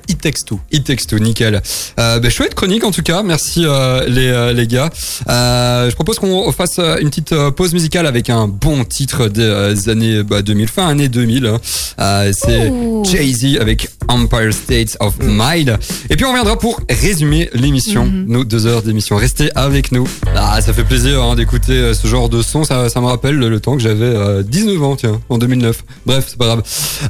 It 0.09 0.21
Takes 0.21 0.45
Two. 0.45 0.59
It 0.73 0.85
Takes 0.85 1.07
Two, 1.07 1.19
nickel. 1.19 1.63
Euh, 2.01 2.19
bah, 2.19 2.29
chouette 2.31 2.55
chronique 2.55 2.83
en 2.85 2.91
tout 2.91 3.03
cas, 3.03 3.23
merci 3.23 3.65
euh, 3.65 4.05
les, 4.09 4.27
euh, 4.29 4.53
les 4.53 4.67
gars. 4.67 4.91
Euh, 5.29 5.89
je 5.89 5.95
propose 5.95 6.19
qu'on 6.19 6.51
fasse 6.53 6.77
euh, 6.81 6.97
une 7.01 7.11
petite 7.11 7.33
euh, 7.33 7.51
pause 7.53 7.73
musicale 7.73 8.07
avec 8.07 8.29
un 8.29 8.49
bon 8.49 8.85
titre 8.85 9.29
des 9.29 9.43
euh, 9.43 9.75
années 9.87 10.23
bah, 10.25 10.43
2000, 10.43 10.69
fin 10.69 10.89
année 10.89 11.09
2000. 11.09 11.47
hein. 11.47 11.61
Euh, 12.01 12.33
C'est. 12.37 12.73
Jay-Z 13.05 13.59
avec 13.61 13.89
Empire 14.09 14.53
States 14.53 14.97
of 15.01 15.15
Mind. 15.21 15.79
Et 16.11 16.17
puis 16.17 16.25
on 16.25 16.31
reviendra 16.31 16.59
pour 16.59 16.81
résumer 16.91 17.49
l'émission, 17.55 18.07
Mhm. 18.07 18.25
nos 18.29 18.45
deux 18.45 18.67
heures 18.67 18.83
d'émission. 18.83 19.17
Restez 19.17 19.51
avec 19.55 19.93
nous. 19.93 20.09
Ah, 20.35 20.61
ça 20.61 20.73
fait 20.73 20.85
plaisir 20.85 21.23
hein, 21.23 21.37
d'écouter 21.37 21.73
euh, 21.73 21.95
ce 21.95 22.07
genre 22.09 22.29
de 22.29 22.43
son. 22.43 22.65
Ça, 22.65 22.89
ça 22.89 23.01
me 23.01 23.07
rappelle 23.07 23.37
le, 23.37 23.49
le 23.49 23.61
temps 23.61 23.77
que 23.77 23.83
j'avais 23.83 24.05
euh, 24.05 24.43
19 24.43 24.83
ans, 24.83 24.97
tiens, 24.97 25.21
en 25.29 25.39
2009. 25.39 25.85
Bref, 26.07 26.25
c'est 26.29 26.39
pas 26.39 26.47
grave. 26.47 26.63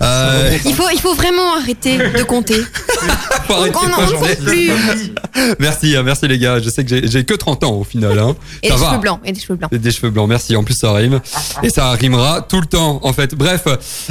Euh, 0.03 0.59
Il 0.67 0.75
faut, 0.75 0.89
il 0.93 1.01
faut 1.01 1.15
vraiment 1.15 1.55
arrêter 1.57 1.97
de 1.99 2.23
compter. 2.25 2.57
on 3.49 3.65
de 3.65 3.69
en 3.69 3.73
pas 3.73 3.79
on 3.99 4.11
chanter. 4.13 4.37
compte 4.37 4.45
plus. 4.47 4.71
Merci, 5.59 5.97
hein, 5.97 6.03
merci 6.03 6.27
les 6.29 6.39
gars. 6.39 6.61
Je 6.61 6.69
sais 6.71 6.85
que 6.85 7.07
j'ai- 7.07 7.25
que 7.25 7.35
30 7.35 7.65
ans 7.65 7.73
au 7.75 7.85
final. 7.85 8.19
Hein. 8.19 8.35
Et 8.63 8.69
ça 8.69 8.75
des 8.77 8.81
va. 8.81 8.89
cheveux 8.91 9.01
blancs. 9.01 9.21
Et 9.25 9.33
des 9.33 9.41
cheveux 9.41 9.57
blancs. 9.57 9.73
Et 9.73 9.79
des 9.79 9.91
cheveux 9.91 10.11
blancs, 10.11 10.29
merci. 10.29 10.57
En 10.57 10.63
plus, 10.65 10.75
ça 10.75 10.93
rime. 10.93 11.21
Et 11.63 11.71
ça 11.71 11.91
rimera 11.93 12.43
tout 12.43 12.61
le 12.61 12.67
temps, 12.67 13.01
en 13.03 13.13
fait. 13.13 13.35
Bref, 13.35 13.65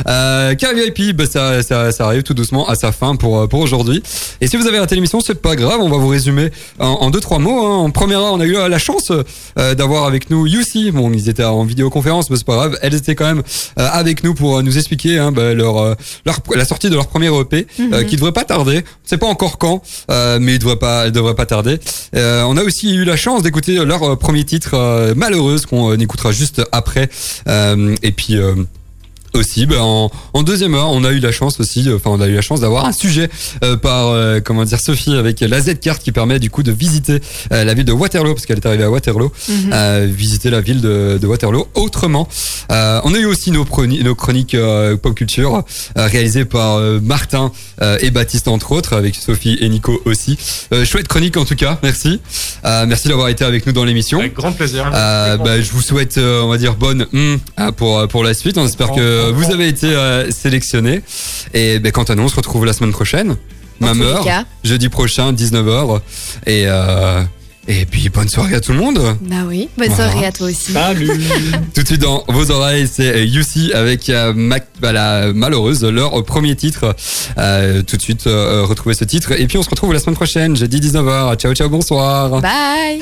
euh, 0.08 0.54
KVIP, 0.56 1.16
bah, 1.16 1.26
ça, 1.26 1.64
ça, 1.64 1.92
ça 1.92 2.06
arrive 2.06 2.24
tout 2.24 2.34
doucement 2.34 2.68
à 2.68 2.76
sa 2.76 2.92
fin 2.92 3.16
pour, 3.16 3.40
euh, 3.40 3.48
pour 3.48 3.60
aujourd'hui. 3.62 4.04
Et 4.42 4.48
si 4.48 4.58
vous 4.58 4.68
avez 4.68 4.80
raté 4.80 4.96
l'émission, 4.96 5.20
c'est 5.22 5.42
pas 5.42 5.56
grave. 5.56 5.80
On 5.82 5.90
va 5.90 5.98
vous 5.98 6.08
résumer 6.10 6.52
en, 6.80 6.88
en 6.88 7.10
deux, 7.10 7.20
trois 7.20 7.40
mots. 7.40 7.66
Hein. 7.66 7.78
En 7.78 7.90
première 7.92 8.20
heure, 8.20 8.34
on 8.34 8.40
a 8.40 8.46
eu 8.46 8.54
la 8.54 8.80
chance 8.80 9.12
euh, 9.58 9.76
d'avoir 9.76 10.06
avec 10.06 10.30
nous 10.30 10.46
Yusi. 10.46 10.92
Bon, 10.92 11.12
ils 11.12 11.30
étaient 11.30 11.44
en 11.44 11.64
vidéoconférence, 11.66 12.30
mais 12.30 12.36
c'est 12.38 12.46
pas 12.46 12.56
grave. 12.56 12.78
Elles 12.82 12.96
étaient 12.96 13.16
quand 13.16 13.26
même 13.26 13.44
euh, 13.80 13.88
avec 13.92 14.24
nous 14.24 14.34
pour 14.34 14.58
euh, 14.58 14.62
nous 14.62 14.78
expliquer 14.78 15.18
hein, 15.20 15.32
bah, 15.32 15.54
leur, 15.54 15.78
euh, 15.78 15.96
leur, 16.26 16.38
la 16.56 16.66
sortie 16.66 16.90
de 16.90 16.96
leur 16.96 17.08
premier 17.08 17.28
EP, 17.40 17.68
euh, 17.80 17.84
Mhm. 18.02 18.06
qui 18.06 18.16
devrait 18.18 18.32
pas 18.32 18.43
tarder. 18.44 18.84
On 18.86 19.08
sait 19.08 19.18
pas 19.18 19.28
encore 19.28 19.58
quand, 19.58 19.82
euh, 20.10 20.40
mais 20.42 20.54
il 20.54 20.60
devrait 20.60 20.78
pas, 20.78 21.08
il 21.08 21.12
devrait 21.12 21.36
pas 21.36 21.46
tarder. 21.46 21.80
Euh, 22.16 22.44
on 22.44 22.58
a 22.58 22.64
aussi 22.64 22.96
eu 22.96 23.04
la 23.04 23.16
chance 23.16 23.44
d'écouter 23.44 23.76
leur 23.86 24.04
euh, 24.04 24.16
premier 24.16 24.44
titre, 24.44 25.14
Malheureuse, 25.16 25.66
qu'on 25.66 25.94
écoutera 25.98 26.32
juste 26.32 26.62
après. 26.72 27.10
Et 27.48 28.12
puis. 28.12 28.38
Aussi, 29.34 29.66
ben, 29.66 29.80
en, 29.80 30.12
en 30.34 30.44
deuxième 30.44 30.74
heure, 30.76 30.90
on 30.90 31.04
a 31.04 31.12
eu 31.12 31.20
la 31.20 31.32
chance 31.32 31.60
aussi, 31.60 31.88
euh, 31.90 31.96
enfin 31.96 32.10
on 32.12 32.22
a 32.22 32.28
eu 32.28 32.36
la 32.36 32.42
chance 32.42 32.60
d'avoir 32.62 32.86
un 32.86 32.92
sujet 32.92 33.30
euh, 33.64 33.78
par 33.78 34.08
euh, 34.10 34.40
comment 34.44 34.64
dire 34.64 34.80
Sophie 34.80 35.16
avec 35.16 35.40
la 35.42 35.60
Z 35.62 35.80
carte 35.80 36.04
qui 36.04 36.12
permet 36.12 36.40
du 36.40 36.50
coup 36.50 36.64
de 36.64 36.72
visiter 36.72 37.20
euh, 37.52 37.64
la 37.64 37.74
ville 37.74 37.86
de 37.86 37.92
Waterloo 37.92 38.34
parce 38.34 38.46
qu'elle 38.46 38.58
est 38.58 38.66
arrivée 38.66 38.84
à 38.84 38.92
Waterloo, 38.92 39.32
euh, 39.72 40.08
visiter 40.10 40.50
la 40.50 40.62
ville 40.62 40.82
de, 40.82 41.18
de 41.22 41.28
Waterloo 41.28 41.68
autrement. 41.76 42.28
Euh, 42.72 43.02
on 43.04 43.14
a 43.14 43.18
eu 43.20 43.26
aussi 43.26 43.52
nos, 43.52 43.66
nos 44.04 44.16
chroniques 44.16 44.56
euh, 44.56 44.98
pop 44.98 45.16
culture 45.16 45.64
euh, 45.98 46.08
réalisées 46.08 46.46
par 46.46 46.76
euh, 46.76 47.00
Martin 47.02 47.52
euh, 47.82 47.98
et 48.02 48.12
Baptiste 48.12 48.48
entre 48.48 48.72
autres, 48.72 48.94
avec 48.94 49.16
Sophie 49.16 49.58
et 49.62 49.70
Nico 49.70 50.02
aussi. 50.06 50.38
Euh, 50.74 50.86
chouette 50.86 51.08
chronique 51.08 51.38
en 51.38 51.46
tout 51.46 51.56
cas, 51.56 51.80
merci. 51.84 52.20
Euh, 52.66 52.86
merci 52.88 53.08
d'avoir 53.08 53.30
été 53.30 53.44
avec 53.46 53.66
nous 53.66 53.74
dans 53.74 53.84
l'émission. 53.86 54.20
Avec 54.20 54.34
grand 54.34 54.52
plaisir. 54.52 54.90
Euh, 54.94 55.38
bah, 55.38 55.62
je 55.62 55.72
vous 55.72 55.82
souhaite, 55.82 56.18
euh, 56.18 56.42
on 56.44 56.50
va 56.50 56.58
dire, 56.58 56.76
bonne 56.76 57.06
hein, 57.58 57.72
pour, 57.72 58.08
pour 58.08 58.24
la 58.24 58.34
suite. 58.34 58.58
On 58.58 58.66
espère 58.66 58.92
que 58.92 59.23
vous 59.32 59.52
avez 59.52 59.68
été 59.68 59.88
euh, 59.88 60.30
sélectionnés. 60.32 61.02
Et 61.54 61.80
ben, 61.80 61.92
quant 61.92 62.04
à 62.04 62.16
nous, 62.16 62.24
on 62.24 62.28
se 62.28 62.36
retrouve 62.36 62.66
la 62.66 62.74
semaine 62.74 62.92
prochaine. 62.92 63.36
Même 63.80 63.94
tous 63.94 64.00
les 64.00 64.06
heure, 64.06 64.24
cas. 64.24 64.46
jeudi 64.64 64.90
prochain, 64.90 65.34
19h. 65.34 66.00
Et, 66.46 66.66
euh, 66.68 67.22
et 67.68 67.86
puis, 67.86 68.10
bonne 68.10 68.28
soirée 68.30 68.56
à 68.56 68.60
tout 68.62 68.72
le 68.74 68.78
monde. 68.78 69.00
Bah 69.22 69.38
oui. 69.48 69.70
Bonne 69.78 69.88
Voilà. 69.90 70.12
soirée 70.12 70.26
à 70.28 70.32
toi 70.34 70.48
aussi. 70.50 70.74
Tout 71.74 71.82
de 71.82 71.88
suite 71.88 72.02
dans 72.02 72.24
vos 72.28 72.52
oreilles, 72.52 72.88
c'est 72.92 73.26
avec 73.74 74.10
euh, 74.10 74.34
Mac, 74.34 74.68
bah, 74.82 74.92
la 74.92 75.32
malheureuse, 75.34 75.84
leur 75.86 76.24
premier 76.26 76.56
titre. 76.58 76.94
Euh, 77.38 77.82
tout 77.82 77.96
de 77.98 78.02
suite, 78.02 78.28
euh, 78.28 78.64
retrouvez 78.66 78.96
ce 78.96 79.06
titre. 79.06 79.32
Et 79.40 79.48
puis, 79.48 79.58
on 79.58 79.64
se 79.64 79.70
retrouve 79.70 79.94
la 79.94 80.00
semaine 80.00 80.16
prochaine, 80.16 80.56
jeudi 80.58 80.80
19h. 80.82 81.38
Ciao, 81.38 81.54
ciao, 81.54 81.70
bonsoir. 81.70 82.42
Bye. 82.42 83.00